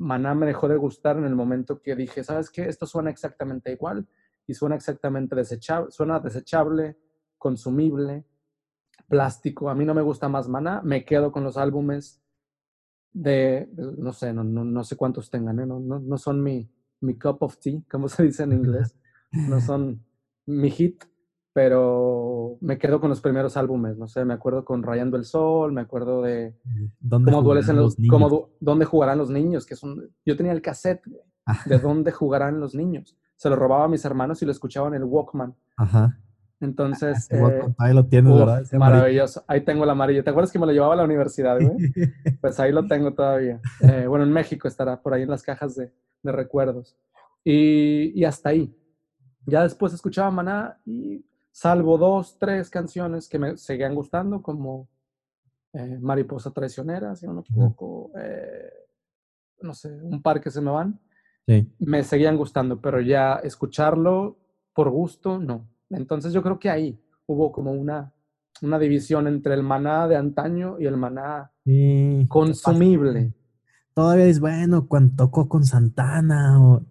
Maná 0.00 0.34
me 0.34 0.46
dejó 0.46 0.66
de 0.66 0.76
gustar 0.76 1.18
en 1.18 1.24
el 1.24 1.34
momento 1.34 1.82
que 1.82 1.94
dije, 1.94 2.24
¿sabes 2.24 2.50
qué? 2.50 2.64
Esto 2.66 2.86
suena 2.86 3.10
exactamente 3.10 3.70
igual 3.70 4.08
y 4.46 4.54
suena 4.54 4.74
exactamente 4.74 5.36
desechable, 5.36 5.90
suena 5.90 6.18
desechable, 6.20 6.96
consumible, 7.36 8.24
plástico. 9.08 9.68
A 9.68 9.74
mí 9.74 9.84
no 9.84 9.92
me 9.92 10.00
gusta 10.00 10.28
más 10.28 10.48
Maná, 10.48 10.80
me 10.82 11.04
quedo 11.04 11.30
con 11.30 11.44
los 11.44 11.58
álbumes 11.58 12.22
de, 13.12 13.68
no 13.76 14.12
sé, 14.14 14.32
no, 14.32 14.42
no, 14.42 14.64
no 14.64 14.84
sé 14.84 14.96
cuántos 14.96 15.28
tengan, 15.28 15.60
¿eh? 15.60 15.66
no, 15.66 15.80
no, 15.80 16.00
no 16.00 16.16
son 16.16 16.42
mi, 16.42 16.70
mi 17.00 17.18
cup 17.18 17.42
of 17.42 17.58
tea, 17.58 17.80
como 17.90 18.08
se 18.08 18.22
dice 18.22 18.44
en 18.44 18.52
inglés, 18.52 18.96
no 19.32 19.60
son 19.60 20.02
mi 20.46 20.70
hit, 20.70 21.04
pero 21.52 22.29
me 22.60 22.78
quedo 22.78 23.00
con 23.00 23.10
los 23.10 23.20
primeros 23.20 23.56
álbumes, 23.56 23.96
no 23.96 24.08
sé, 24.08 24.24
me 24.24 24.34
acuerdo 24.34 24.64
con 24.64 24.82
Rayando 24.82 25.16
el 25.16 25.24
Sol, 25.24 25.72
me 25.72 25.80
acuerdo 25.80 26.22
de 26.22 26.54
¿Dónde 27.00 27.32
cómo 27.32 27.54
los, 27.54 27.68
los 27.68 27.96
cómo, 28.08 28.50
dónde 28.60 28.84
jugarán 28.84 29.18
los 29.18 29.30
niños, 29.30 29.66
que 29.66 29.76
son, 29.76 30.10
yo 30.24 30.36
tenía 30.36 30.52
el 30.52 30.62
cassette 30.62 31.02
de 31.66 31.78
dónde 31.78 32.12
jugarán 32.12 32.60
los 32.60 32.74
niños, 32.74 33.16
se 33.36 33.48
lo 33.48 33.56
robaba 33.56 33.84
a 33.84 33.88
mis 33.88 34.04
hermanos 34.04 34.42
y 34.42 34.46
lo 34.46 34.52
escuchaba 34.52 34.88
en 34.88 34.94
el 34.94 35.04
Walkman. 35.04 35.54
Ajá. 35.76 36.18
Entonces, 36.60 37.26
eh, 37.30 37.62
ahí 37.78 37.94
lo 37.94 38.04
tienes, 38.04 38.34
¿verdad? 38.34 38.62
maravilloso. 38.72 39.42
Ahí 39.48 39.62
tengo 39.62 39.84
el 39.84 39.90
amarillo. 39.90 40.22
¿Te 40.22 40.28
acuerdas 40.28 40.52
que 40.52 40.58
me 40.58 40.66
lo 40.66 40.72
llevaba 40.72 40.92
a 40.92 40.96
la 40.96 41.04
universidad, 41.04 41.58
güey? 41.58 41.90
pues 42.40 42.60
ahí 42.60 42.70
lo 42.70 42.86
tengo 42.86 43.14
todavía. 43.14 43.60
Eh, 43.80 44.06
bueno, 44.06 44.26
en 44.26 44.32
México 44.32 44.68
estará 44.68 45.00
por 45.00 45.14
ahí 45.14 45.22
en 45.22 45.30
las 45.30 45.42
cajas 45.42 45.74
de, 45.74 45.90
de 46.22 46.32
recuerdos. 46.32 46.98
Y, 47.42 48.12
y, 48.14 48.24
hasta 48.24 48.50
ahí. 48.50 48.76
Ya 49.46 49.62
después 49.62 49.94
escuchaba 49.94 50.30
Maná 50.30 50.78
y 50.84 51.24
salvo 51.60 51.98
dos, 51.98 52.38
tres 52.38 52.70
canciones 52.70 53.28
que 53.28 53.38
me 53.38 53.58
seguían 53.58 53.94
gustando, 53.94 54.40
como 54.40 54.88
eh, 55.74 55.98
Mariposa 56.00 56.52
Traicionera, 56.52 57.14
si 57.14 57.26
no 57.26 57.34
me 57.34 57.40
equivoco, 57.42 58.12
eh, 58.16 58.72
no 59.60 59.74
sé, 59.74 59.90
un 59.90 60.22
par 60.22 60.40
que 60.40 60.50
se 60.50 60.62
me 60.62 60.70
van, 60.70 60.98
me 61.78 62.02
seguían 62.02 62.38
gustando, 62.38 62.80
pero 62.80 63.02
ya 63.02 63.34
escucharlo 63.44 64.38
por 64.72 64.88
gusto, 64.88 65.38
no. 65.38 65.68
Entonces 65.90 66.32
yo 66.32 66.42
creo 66.42 66.58
que 66.58 66.70
ahí 66.70 66.98
hubo 67.26 67.52
como 67.52 67.72
una, 67.72 68.10
una 68.62 68.78
división 68.78 69.28
entre 69.28 69.52
el 69.52 69.62
maná 69.62 70.08
de 70.08 70.16
antaño 70.16 70.80
y 70.80 70.86
el 70.86 70.96
maná 70.96 71.52
consumible. 72.28 73.34
Todavía 73.92 74.24
es 74.24 74.40
bueno 74.40 74.88
cuando 74.88 75.14
tocó 75.14 75.46
con 75.46 75.64
Santana 75.64 76.58
o 76.58 76.86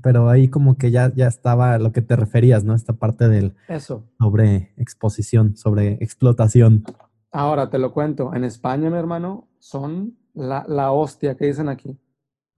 pero 0.00 0.28
ahí 0.28 0.48
como 0.48 0.76
que 0.76 0.90
ya, 0.90 1.12
ya 1.14 1.26
estaba 1.26 1.78
lo 1.78 1.92
que 1.92 2.02
te 2.02 2.16
referías, 2.16 2.64
¿no? 2.64 2.74
Esta 2.74 2.92
parte 2.92 3.28
del... 3.28 3.54
Eso. 3.68 4.08
Sobre 4.18 4.72
exposición, 4.76 5.56
sobre 5.56 5.94
explotación. 6.00 6.84
Ahora 7.30 7.70
te 7.70 7.78
lo 7.78 7.92
cuento. 7.92 8.34
En 8.34 8.44
España, 8.44 8.90
mi 8.90 8.96
hermano, 8.96 9.48
son 9.58 10.16
la, 10.34 10.64
la 10.68 10.92
hostia 10.92 11.36
que 11.36 11.46
dicen 11.46 11.68
aquí. 11.68 11.98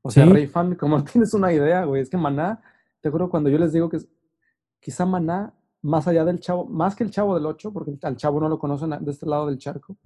O 0.02 0.10
sea, 0.10 0.26
Rey 0.26 0.46
Fan, 0.46 0.74
como 0.74 1.02
tienes 1.12 1.32
una 1.32 1.52
idea, 1.52 1.84
güey. 1.84 2.02
Es 2.02 2.10
que 2.10 2.18
Maná, 2.18 2.60
te 3.00 3.10
juro, 3.10 3.30
cuando 3.30 3.48
yo 3.48 3.58
les 3.58 3.72
digo 3.72 3.88
que 3.88 3.98
quizá 4.80 5.06
Maná, 5.06 5.54
más 5.80 6.06
allá 6.08 6.24
del 6.24 6.40
chavo, 6.40 6.66
más 6.66 6.94
que 6.94 7.04
el 7.04 7.10
chavo 7.10 7.34
del 7.34 7.46
8, 7.46 7.72
porque 7.72 7.96
al 8.02 8.16
chavo 8.16 8.40
no 8.40 8.48
lo 8.48 8.58
conocen 8.58 8.90
de 9.00 9.10
este 9.10 9.26
lado 9.26 9.46
del 9.46 9.58
charco, 9.58 9.96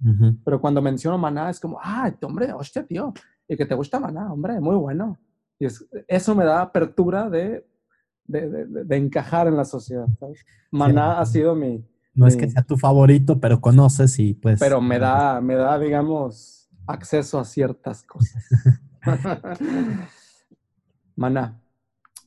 pero 0.43 0.59
cuando 0.59 0.81
menciono 0.81 1.17
Maná 1.17 1.49
es 1.49 1.59
como, 1.59 1.79
ah, 1.81 2.11
hombre, 2.21 2.51
hostia, 2.53 2.85
tío, 2.85 3.13
y 3.47 3.55
que 3.55 3.65
te 3.65 3.75
gusta 3.75 3.99
Maná, 3.99 4.31
hombre, 4.31 4.59
muy 4.59 4.75
bueno. 4.75 5.17
Y 5.59 5.67
eso 6.07 6.35
me 6.35 6.45
da 6.45 6.61
apertura 6.61 7.29
de, 7.29 7.67
de, 8.25 8.65
de, 8.65 8.95
encajar 8.95 9.47
en 9.47 9.57
la 9.57 9.65
sociedad. 9.65 10.07
Maná 10.71 11.19
ha 11.19 11.25
sido 11.25 11.53
mi... 11.53 11.85
No 12.13 12.27
es 12.27 12.37
que 12.37 12.49
sea 12.49 12.63
tu 12.63 12.77
favorito, 12.77 13.39
pero 13.39 13.59
conoces 13.59 14.17
y 14.19 14.33
pues... 14.33 14.59
Pero 14.59 14.81
me 14.81 14.99
da, 14.99 15.41
me 15.41 15.55
da, 15.55 15.77
digamos, 15.77 16.69
acceso 16.87 17.39
a 17.39 17.45
ciertas 17.45 18.03
cosas. 18.03 18.43
Maná. 21.15 21.61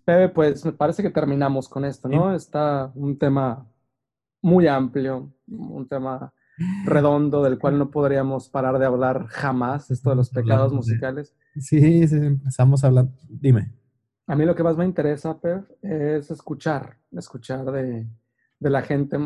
Pepe, 0.04 0.28
pues 0.28 0.64
me 0.64 0.72
parece 0.72 1.02
que 1.02 1.10
terminamos 1.10 1.68
con 1.68 1.84
esto, 1.84 2.08
¿no? 2.08 2.34
Está 2.34 2.92
un 2.94 3.18
tema 3.18 3.66
muy 4.42 4.66
amplio, 4.66 5.32
un 5.46 5.88
tema 5.88 6.32
redondo 6.84 7.42
del 7.42 7.58
cual 7.58 7.78
no 7.78 7.90
podríamos 7.90 8.48
parar 8.48 8.78
de 8.78 8.86
hablar 8.86 9.26
jamás, 9.28 9.90
esto 9.90 10.10
de 10.10 10.16
los 10.16 10.30
pecados 10.30 10.72
musicales. 10.72 11.34
Sí, 11.56 12.06
sí, 12.06 12.16
empezamos 12.16 12.84
hablando. 12.84 13.12
Dime. 13.28 13.72
A 14.26 14.36
mí 14.36 14.44
lo 14.44 14.54
que 14.54 14.62
más 14.62 14.76
me 14.76 14.84
interesa, 14.84 15.38
Per, 15.40 15.64
es 15.82 16.30
escuchar, 16.30 16.98
escuchar 17.10 17.70
de, 17.72 18.06
de 18.58 18.70
la 18.70 18.82
gente 18.82 19.18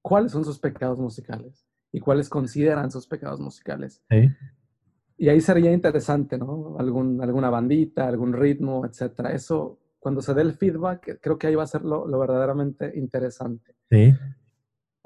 cuáles 0.00 0.32
son 0.32 0.44
sus 0.44 0.58
pecados 0.58 0.98
musicales 0.98 1.66
y 1.92 2.00
cuáles 2.00 2.28
consideran 2.28 2.90
sus 2.90 3.06
pecados 3.06 3.40
musicales. 3.40 4.02
Sí. 4.08 4.30
Y 5.18 5.28
ahí 5.28 5.40
sería 5.40 5.72
interesante, 5.72 6.38
¿no? 6.38 6.76
Algún, 6.78 7.20
alguna 7.20 7.50
bandita, 7.50 8.06
algún 8.06 8.32
ritmo, 8.32 8.86
etcétera. 8.86 9.32
Eso, 9.32 9.80
cuando 9.98 10.22
se 10.22 10.32
dé 10.32 10.42
el 10.42 10.52
feedback, 10.52 11.18
creo 11.20 11.36
que 11.36 11.48
ahí 11.48 11.56
va 11.56 11.64
a 11.64 11.66
ser 11.66 11.82
lo, 11.82 12.06
lo 12.06 12.18
verdaderamente 12.20 12.92
interesante. 12.96 13.74
Sí. 13.90 14.14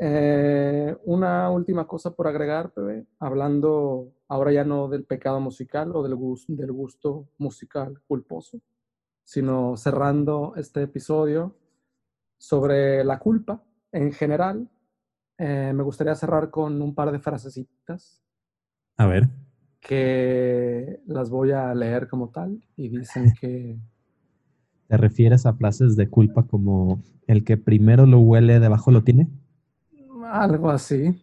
Eh, 0.04 0.96
una 1.04 1.48
última 1.50 1.86
cosa 1.86 2.10
por 2.12 2.26
agregar, 2.26 2.72
Pepe, 2.72 3.06
hablando 3.20 4.12
ahora 4.26 4.50
ya 4.50 4.64
no 4.64 4.88
del 4.88 5.04
pecado 5.04 5.38
musical 5.38 5.94
o 5.94 6.02
del 6.02 6.16
gusto, 6.16 6.52
del 6.52 6.72
gusto 6.72 7.28
musical 7.38 8.00
culposo, 8.08 8.60
sino 9.22 9.76
cerrando 9.76 10.54
este 10.56 10.82
episodio 10.82 11.56
sobre 12.36 13.04
la 13.04 13.20
culpa 13.20 13.62
en 13.92 14.10
general. 14.10 14.68
Eh, 15.38 15.72
me 15.72 15.84
gustaría 15.84 16.16
cerrar 16.16 16.50
con 16.50 16.82
un 16.82 16.96
par 16.96 17.12
de 17.12 17.20
frasecitas. 17.20 18.20
A 18.96 19.06
ver. 19.06 19.28
Que 19.78 21.00
las 21.06 21.30
voy 21.30 21.52
a 21.52 21.72
leer 21.76 22.08
como 22.08 22.30
tal 22.30 22.60
y 22.76 22.88
dicen 22.88 23.32
que... 23.40 23.78
¿Te 24.88 24.96
refieres 24.96 25.46
a 25.46 25.54
frases 25.54 25.94
de 25.94 26.08
culpa 26.08 26.42
como 26.42 27.00
el 27.28 27.44
que 27.44 27.56
primero 27.56 28.04
lo 28.04 28.18
huele 28.18 28.58
debajo 28.58 28.90
lo 28.90 29.04
tiene? 29.04 29.28
Algo 30.32 30.70
así. 30.70 31.14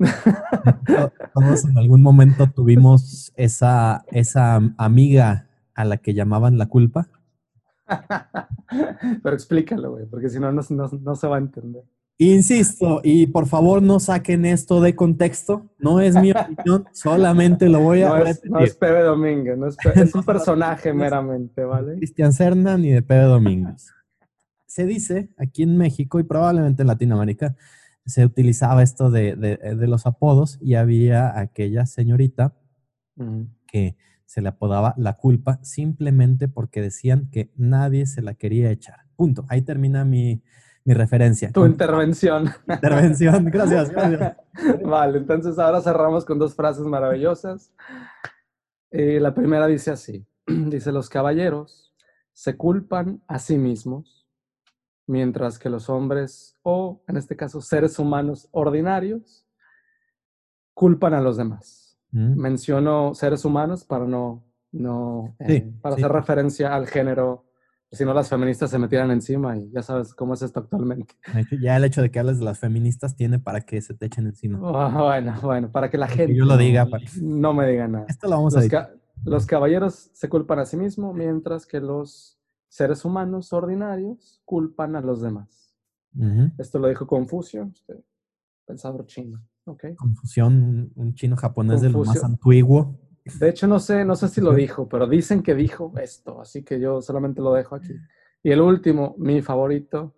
Todos 1.34 1.65
en 1.65 1.77
algún 1.80 2.03
momento 2.03 2.45
tuvimos 2.45 3.34
esa, 3.36 4.06
esa 4.11 4.61
amiga 4.77 5.48
a 5.73 5.84
la 5.84 5.98
que 5.98 6.14
llamaban 6.14 6.60
la 6.60 6.68
culpa. 6.68 7.07
Pero 9.23 9.36
explícalo, 9.36 9.94
güey, 9.94 10.06
porque 10.06 10.30
si 10.30 10.40
no, 10.40 10.52
no, 10.52 10.61
se 11.15 11.27
va 11.27 11.38
a 11.38 11.40
entender. 11.40 11.81
Insisto, 12.19 13.02
y 13.03 13.26
por 13.26 13.48
favor 13.48 13.81
no 13.81 13.99
saquen 13.99 14.45
esto 14.45 14.80
de 14.80 14.95
contexto. 14.95 15.65
No 15.80 16.02
es 16.02 16.14
mi 16.15 16.31
opinión, 16.31 16.86
solamente 16.91 17.68
lo 17.68 17.80
voy 17.80 18.03
a 18.03 18.10
No 18.10 18.18
es, 18.27 18.45
no 18.45 18.60
es 18.60 18.76
Pepe 18.76 19.02
Domínguez, 19.02 19.57
no 19.57 19.68
es, 19.69 19.76
Pe- 19.77 19.99
es 20.03 20.14
un 20.14 20.23
personaje 20.23 20.94
meramente, 20.94 21.64
¿vale? 21.64 21.95
Cristian 21.95 22.31
Cerna 22.31 22.77
ni 22.77 22.91
de 22.91 23.02
Pepe 23.02 23.23
Domínguez. 23.23 23.91
Se 24.68 24.86
dice 24.86 25.30
aquí 25.36 25.64
en 25.64 25.77
México 25.77 26.19
y 26.19 26.23
probablemente 26.23 26.84
en 26.84 26.88
Latinoamérica 26.90 27.56
se 28.10 28.26
utilizaba 28.26 28.84
esto 28.84 29.10
de, 29.11 29.36
de- 29.36 29.57
de 29.76 29.88
los 29.88 30.06
apodos 30.06 30.57
y 30.61 30.76
había 30.76 31.40
aquella 31.40 31.86
señorita 31.86 32.56
que 33.68 33.98
se 34.26 34.41
le 34.41 34.49
apodaba 34.49 34.94
la 34.98 35.18
culpa 35.18 35.60
simplemente 35.64 36.48
porque 36.48 36.81
decían 36.81 37.30
que 37.31 37.52
nadie 37.56 38.06
se 38.06 38.22
la 38.22 38.34
quería 38.36 38.72
echar. 38.72 38.99
Punto. 39.15 39.45
Ahí 39.49 39.61
termina 39.61 40.06
mi, 40.06 40.41
mi 40.86 40.94
referencia. 40.94 41.52
Tu 41.52 41.65
intervención. 41.65 42.49
intervención. 42.69 43.45
Gracias, 43.45 43.90
gracias. 43.91 44.38
Vale, 44.84 45.18
entonces 45.18 45.60
ahora 45.60 45.81
cerramos 45.81 46.23
con 46.26 46.40
dos 46.40 46.56
frases 46.56 46.84
maravillosas. 46.86 47.73
Eh, 48.91 49.19
la 49.19 49.34
primera 49.34 49.68
dice 49.68 49.91
así, 49.91 50.26
dice, 50.48 50.91
los 50.91 51.10
caballeros 51.10 51.94
se 52.34 52.56
culpan 52.56 53.22
a 53.27 53.38
sí 53.40 53.57
mismos, 53.57 54.19
mientras 55.10 55.57
que 55.57 55.69
los 55.69 55.90
hombres, 55.90 56.56
o 56.61 57.02
en 57.07 57.18
este 57.18 57.36
caso 57.36 57.61
seres 57.61 57.98
humanos 57.98 58.48
ordinarios, 58.52 59.44
culpan 60.73 61.14
a 61.14 61.22
los 61.22 61.38
demás. 61.38 61.98
Mm, 62.11 62.40
Menciono 62.40 63.14
seres 63.14 63.44
humanos 63.45 63.84
para 63.84 64.06
no, 64.06 64.45
no 64.72 65.36
Sí, 65.48 65.53
eh, 65.53 65.73
para 65.81 65.95
sí. 65.95 66.02
hacer 66.02 66.11
referencia 66.11 66.76
al 66.76 66.88
género, 66.88 67.45
si 67.91 68.06
no 68.06 68.14
las 68.14 68.30
feministas 68.30 68.69
se 68.69 68.77
metieran 68.77 69.10
encima 69.10 69.57
y 69.57 69.72
ya 69.72 69.81
sabes 69.81 70.14
cómo 70.14 70.36
es 70.36 70.44
esto 70.44 70.60
actualmente. 70.60 71.15
Ya 71.60 71.76
el 71.76 71.86
hecho 71.86 72.03
de 72.03 72.11
que 72.11 72.19
hables 72.19 72.38
de 72.38 72.45
las 72.45 72.60
feministas 72.60 73.15
tiene 73.15 73.40
para 73.40 73.61
que 73.61 73.81
se 73.81 73.95
te 73.95 74.06
echen 74.06 74.27
encima. 74.27 74.60
Ah, 74.64 75.02
Bueno, 75.03 75.36
bueno, 75.41 75.72
para 75.72 75.90
que 75.90 75.98
la 75.98 76.07
que 76.07 76.14
gente 76.18 76.36
yo 76.36 76.45
lo 76.45 76.53
no- 76.53 76.57
diga, 76.60 76.86
para- 76.86 77.03
no 77.22 77.53
me 77.53 77.68
diga 77.68 77.88
nada. 77.88 78.06
Esto 78.07 78.27
lo 78.27 78.36
vamos 78.36 78.53
a 78.53 78.57
Los, 78.57 78.64
editar. 78.65 78.90
ca- 78.90 78.95
los 79.26 79.45
caballeros 79.48 80.11
se 80.14 80.30
culpan 80.30 80.60
a 80.60 80.65
sí 80.65 80.77
mismos, 80.77 81.15
mientras 81.15 81.65
que 81.65 81.80
los 81.80 82.39
seres 82.70 83.04
humanos 83.04 83.52
ordinarios 83.52 84.41
culpan 84.46 84.96
a 84.96 85.02
los 85.02 85.22
demás. 85.22 85.76
Esto 86.58 86.80
lo 86.80 86.88
dijo 86.88 87.06
Confucio, 87.06 87.70
este 87.74 88.04
pensador 88.66 89.06
chino. 89.06 89.41
¿ok? 89.66 89.96
Confusión, 89.96 90.91
un, 90.96 91.14
chino 91.14 91.36
japonés 91.36 91.82
de 91.82 91.90
lo 91.90 92.04
más 92.04 92.24
antiguo. 92.24 92.98
De 93.40 93.50
hecho, 93.50 93.68
no 93.68 93.80
sé, 93.80 94.06
no 94.06 94.16
sé 94.16 94.28
si 94.28 94.41
lo 94.41 94.54
dijo, 94.54 94.88
pero 94.90 95.08
dicen 95.08 95.44
que 95.44 95.54
dijo 95.54 95.94
esto, 96.02 96.41
así 96.41 96.64
que 96.64 96.80
yo 96.80 97.02
solamente 97.02 97.41
lo 97.41 97.54
dejo 97.54 97.76
aquí. 97.76 97.94
Y 98.41 98.52
el 98.52 98.62
último, 98.62 99.16
mi 99.18 99.41
favorito, 99.41 100.16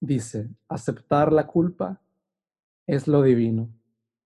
dice, 0.00 0.50
aceptar 0.68 1.32
la 1.32 1.46
culpa 1.46 2.00
es 2.86 3.06
lo 3.06 3.22
divino, 3.22 3.68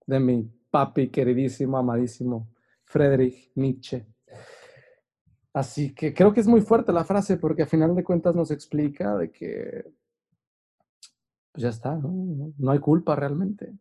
de 0.06 0.20
mi 0.20 0.50
papi 0.70 1.08
queridísimo, 1.08 1.76
amadísimo 1.76 2.48
Friedrich 2.84 3.50
Nietzsche. 3.54 4.06
Así 5.56 5.94
que 5.94 6.12
creo 6.12 6.34
que 6.34 6.40
es 6.40 6.46
muy 6.46 6.60
fuerte 6.60 6.92
la 6.92 7.02
frase 7.02 7.38
porque 7.38 7.62
a 7.62 7.66
final 7.66 7.94
de 7.96 8.04
cuentas 8.04 8.34
nos 8.36 8.50
explica 8.50 9.16
de 9.16 9.30
que 9.30 9.86
pues 11.50 11.62
ya 11.62 11.70
está, 11.70 11.96
¿no? 11.96 12.52
No- 12.58 12.70
hay 12.70 12.78
culpa 12.78 13.16
realmente. 13.16 13.72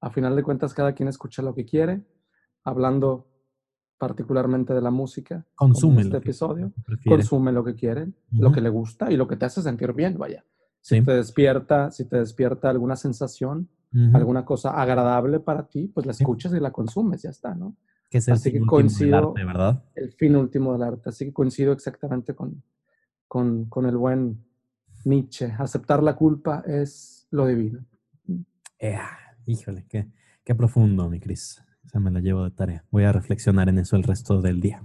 A 0.00 0.10
final 0.10 0.34
de 0.34 0.42
cuentas, 0.42 0.74
cada 0.74 0.92
quien 0.92 1.08
escucha 1.08 1.40
lo 1.40 1.54
que 1.54 1.64
quiere, 1.64 2.02
hablando 2.64 3.28
particularmente 3.96 4.74
de 4.74 4.80
la 4.80 4.90
música. 4.90 5.46
Consume 5.54 6.00
Este 6.02 6.14
lo 6.14 6.20
que 6.20 6.26
episodio. 6.30 6.72
prefiere. 6.84 7.16
Consume 7.18 7.52
lo 7.52 7.62
que 7.62 7.76
quiere, 7.76 8.08
lo 8.32 8.50
que 8.50 8.60
le 8.60 8.68
gusta 8.68 9.12
y 9.12 9.16
lo 9.16 9.28
que 9.28 9.36
te 9.36 9.44
hace 9.44 9.62
sentir 9.62 9.92
bien, 9.92 10.18
vaya. 10.18 10.44
Sí. 10.80 10.96
Si 10.98 11.04
te 11.04 11.12
despierta, 11.12 11.92
si 11.92 12.06
te 12.08 12.16
despierta 12.18 12.68
alguna 12.70 12.96
sensación, 12.96 13.68
alguna 14.14 14.44
cosa 14.44 14.70
agradable 14.70 15.38
para 15.38 15.68
ti, 15.68 15.86
pues 15.86 16.06
la 16.06 16.12
escuchas 16.12 16.52
y 16.54 16.58
la 16.58 16.72
consumes, 16.72 17.22
ya 17.22 17.30
está, 17.30 17.54
¿no? 17.54 17.76
Que 18.12 18.18
es 18.18 18.28
el 18.28 18.34
así 18.34 18.50
que 18.52 18.58
fin 18.58 18.62
último 18.64 18.76
del 18.76 18.84
coincido- 18.84 19.28
arte, 19.30 19.44
¿verdad? 19.44 19.84
El 19.94 20.12
fin 20.12 20.36
último 20.36 20.72
del 20.74 20.82
arte. 20.82 21.08
Así 21.08 21.24
que 21.24 21.32
coincido 21.32 21.72
exactamente 21.72 22.34
con, 22.34 22.62
con, 23.26 23.64
con 23.70 23.86
el 23.86 23.96
buen 23.96 24.44
Nietzsche. 25.06 25.46
Aceptar 25.58 26.02
la 26.02 26.14
culpa 26.14 26.62
es 26.66 27.26
lo 27.30 27.46
divino. 27.46 27.80
Ea, 28.78 29.08
híjole, 29.46 29.86
qué, 29.88 30.08
qué 30.44 30.54
profundo, 30.54 31.08
mi 31.08 31.20
Cris. 31.20 31.62
Esa 31.86 32.00
me 32.00 32.10
la 32.10 32.20
llevo 32.20 32.44
de 32.44 32.50
tarea. 32.50 32.84
Voy 32.90 33.04
a 33.04 33.12
reflexionar 33.12 33.70
en 33.70 33.78
eso 33.78 33.96
el 33.96 34.02
resto 34.02 34.42
del 34.42 34.60
día. 34.60 34.82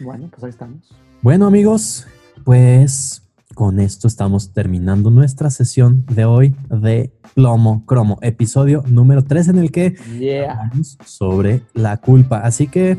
Bueno, 0.00 0.28
pues 0.30 0.44
ahí 0.44 0.50
estamos. 0.50 0.94
Bueno, 1.22 1.46
amigos, 1.48 2.06
pues 2.44 3.23
con 3.54 3.78
esto 3.78 4.08
estamos 4.08 4.52
terminando 4.52 5.10
nuestra 5.10 5.48
sesión 5.50 6.04
de 6.06 6.24
hoy 6.24 6.56
de 6.70 7.12
Plomo 7.34 7.84
Cromo, 7.86 8.18
episodio 8.22 8.82
número 8.88 9.22
3 9.22 9.48
en 9.48 9.58
el 9.58 9.70
que 9.70 9.94
Yeah. 10.18 10.52
hablamos 10.52 10.98
sobre 11.04 11.62
la 11.72 11.98
culpa. 11.98 12.38
Así 12.40 12.66
que 12.66 12.98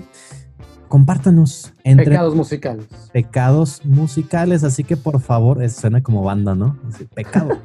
compártanos 0.87 1.73
entre 1.83 2.05
Pecados 2.05 2.35
musicales. 2.35 2.85
pecados 3.11 3.85
musicales, 3.85 4.63
así 4.63 4.83
que 4.85 4.95
por 4.95 5.19
favor, 5.19 5.61
eso 5.61 5.81
suena 5.81 6.01
como 6.01 6.23
banda, 6.23 6.55
¿no? 6.55 6.77
Así, 6.87 7.03
pecado. 7.05 7.49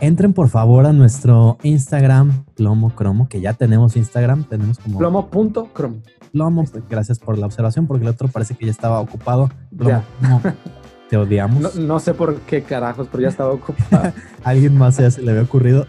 Entren 0.00 0.32
por 0.32 0.48
favor 0.48 0.86
a 0.86 0.92
nuestro 0.92 1.58
Instagram, 1.64 2.44
Plomo 2.54 2.90
Cromo, 2.94 3.28
que 3.28 3.40
ya 3.40 3.52
tenemos 3.54 3.96
Instagram, 3.96 4.44
tenemos 4.44 4.78
como 4.78 4.98
Plomo.crom. 4.98 5.96
Plomo. 6.30 6.64
Gracias 6.88 7.18
por 7.18 7.36
la 7.36 7.46
observación, 7.46 7.86
porque 7.88 8.04
el 8.04 8.10
otro 8.10 8.28
parece 8.28 8.54
que 8.54 8.64
ya 8.66 8.70
estaba 8.70 9.00
ocupado. 9.00 9.50
Plomo. 9.76 10.02
Te 11.08 11.16
odiamos. 11.16 11.74
No, 11.76 11.82
no 11.82 12.00
sé 12.00 12.14
por 12.14 12.40
qué 12.40 12.62
carajos, 12.62 13.08
pero 13.10 13.22
ya 13.22 13.28
estaba 13.28 13.52
ocupado. 13.52 14.12
Alguien 14.44 14.76
más 14.76 14.98
ya 14.98 15.10
se 15.10 15.22
le 15.22 15.30
había 15.30 15.42
ocurrido. 15.42 15.86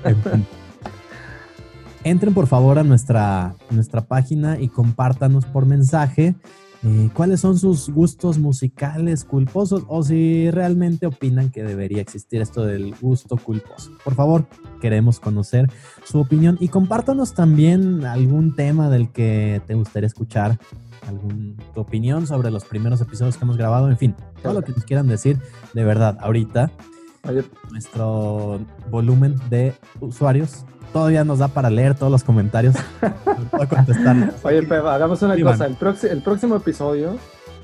Entren 2.03 2.33
por 2.33 2.47
favor 2.47 2.79
a 2.79 2.83
nuestra, 2.83 3.55
nuestra 3.69 4.01
página 4.01 4.59
y 4.59 4.69
compártanos 4.69 5.45
por 5.45 5.65
mensaje 5.65 6.35
eh, 6.83 7.09
cuáles 7.13 7.41
son 7.41 7.57
sus 7.57 7.89
gustos 7.89 8.37
musicales 8.37 9.25
culposos 9.25 9.83
o 9.87 10.01
si 10.01 10.49
realmente 10.49 11.07
opinan 11.07 11.51
que 11.51 11.63
debería 11.63 12.01
existir 12.01 12.41
esto 12.41 12.65
del 12.65 12.95
gusto 13.01 13.35
culposo. 13.35 13.91
Por 14.03 14.15
favor, 14.15 14.47
queremos 14.79 15.19
conocer 15.19 15.69
su 16.05 16.19
opinión 16.19 16.57
y 16.61 16.69
compártanos 16.69 17.33
también 17.33 18.05
algún 18.05 18.55
tema 18.55 18.89
del 18.89 19.11
que 19.11 19.61
te 19.67 19.73
gustaría 19.73 20.07
escuchar, 20.07 20.57
algún, 21.05 21.57
tu 21.73 21.81
opinión 21.81 22.27
sobre 22.27 22.49
los 22.49 22.63
primeros 22.63 23.01
episodios 23.01 23.35
que 23.35 23.43
hemos 23.43 23.57
grabado, 23.57 23.89
en 23.89 23.97
fin, 23.97 24.15
todo 24.41 24.53
lo 24.53 24.61
que 24.61 24.71
nos 24.71 24.85
quieran 24.85 25.07
decir, 25.07 25.37
de 25.73 25.83
verdad, 25.83 26.17
ahorita 26.21 26.71
nuestro 27.71 28.59
volumen 28.89 29.35
de 29.49 29.73
usuarios 29.99 30.65
todavía 30.93 31.23
nos 31.23 31.39
da 31.39 31.47
para 31.47 31.69
leer 31.69 31.95
todos 31.95 32.11
los 32.11 32.23
comentarios 32.23 32.75
para 33.51 33.65
contestarlos. 33.67 34.35
oye 34.43 34.61
Pepe, 34.63 34.75
hagamos 34.87 35.21
una 35.21 35.37
Iván. 35.37 35.53
cosa. 35.53 35.65
El, 36.07 36.11
el 36.11 36.21
próximo 36.23 36.55
episodio, 36.55 37.15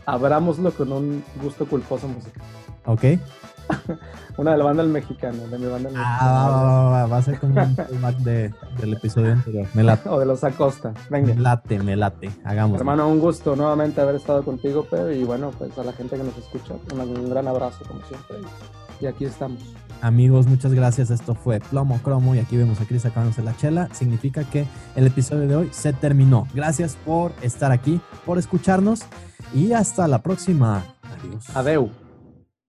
abrámoslo 0.06 0.72
con 0.72 0.92
un 0.92 1.24
gusto 1.42 1.66
culposo 1.66 2.08
musical. 2.08 2.44
¿Ok? 2.86 3.04
Una 4.38 4.52
de 4.52 4.58
la 4.58 4.66
banda 4.66 4.84
El 4.84 4.90
Mexicano, 4.90 5.48
de 5.48 5.58
mi 5.58 5.66
banda 5.66 5.90
El 5.90 5.96
Ah, 5.98 6.20
va, 6.22 6.50
va, 6.50 6.62
va, 6.84 6.90
va, 6.92 7.06
va 7.08 7.18
a 7.18 7.22
ser 7.22 7.40
como 7.40 7.60
un 7.60 7.74
callback 7.76 8.18
de, 8.18 8.54
del 8.80 8.94
episodio 8.94 9.32
anterior. 9.32 9.66
Me 9.74 9.82
late, 9.82 10.08
O 10.10 10.20
de 10.20 10.26
los 10.26 10.44
Acosta. 10.44 10.94
me 11.10 11.22
Venga. 11.22 11.42
late, 11.42 11.80
me 11.80 11.96
late. 11.96 12.30
Hagamos. 12.44 12.78
Hermano, 12.78 13.08
un 13.08 13.20
gusto 13.20 13.56
nuevamente 13.56 14.02
haber 14.02 14.16
estado 14.16 14.44
contigo, 14.44 14.84
Pepe. 14.84 15.16
Y 15.16 15.24
bueno, 15.24 15.52
pues 15.58 15.76
a 15.80 15.84
la 15.84 15.94
gente 15.94 16.18
que 16.18 16.24
nos 16.24 16.38
escucha, 16.38 16.76
un 16.94 17.30
gran 17.30 17.48
abrazo, 17.48 17.86
como 17.88 18.02
siempre. 18.06 18.38
Y 19.00 19.08
aquí 19.08 19.26
estamos. 19.26 19.60
Amigos, 20.02 20.48
muchas 20.48 20.74
gracias. 20.74 21.10
Esto 21.10 21.36
fue 21.36 21.60
Plomo 21.60 22.00
Cromo 22.00 22.36
y 22.36 22.40
aquí 22.40 22.58
vemos 22.58 22.80
a 22.82 22.86
Chris 22.86 23.06
acabándose 23.06 23.42
la 23.42 23.56
chela. 23.58 23.90
Significa 23.94 24.44
que 24.44 24.66
el 24.96 25.08
episodio 25.08 25.48
de 25.48 25.56
hoy 25.56 25.70
se 25.72 25.94
terminó. 25.94 26.48
Gracias 26.54 26.98
por 27.06 27.34
estar 27.42 27.72
aquí, 27.72 28.00
por 28.26 28.38
escucharnos 28.38 29.02
y 29.54 29.74
hasta 29.74 30.08
la 30.08 30.22
próxima. 30.22 30.84
Adiós. 31.04 31.56
Adeu. 31.56 32.05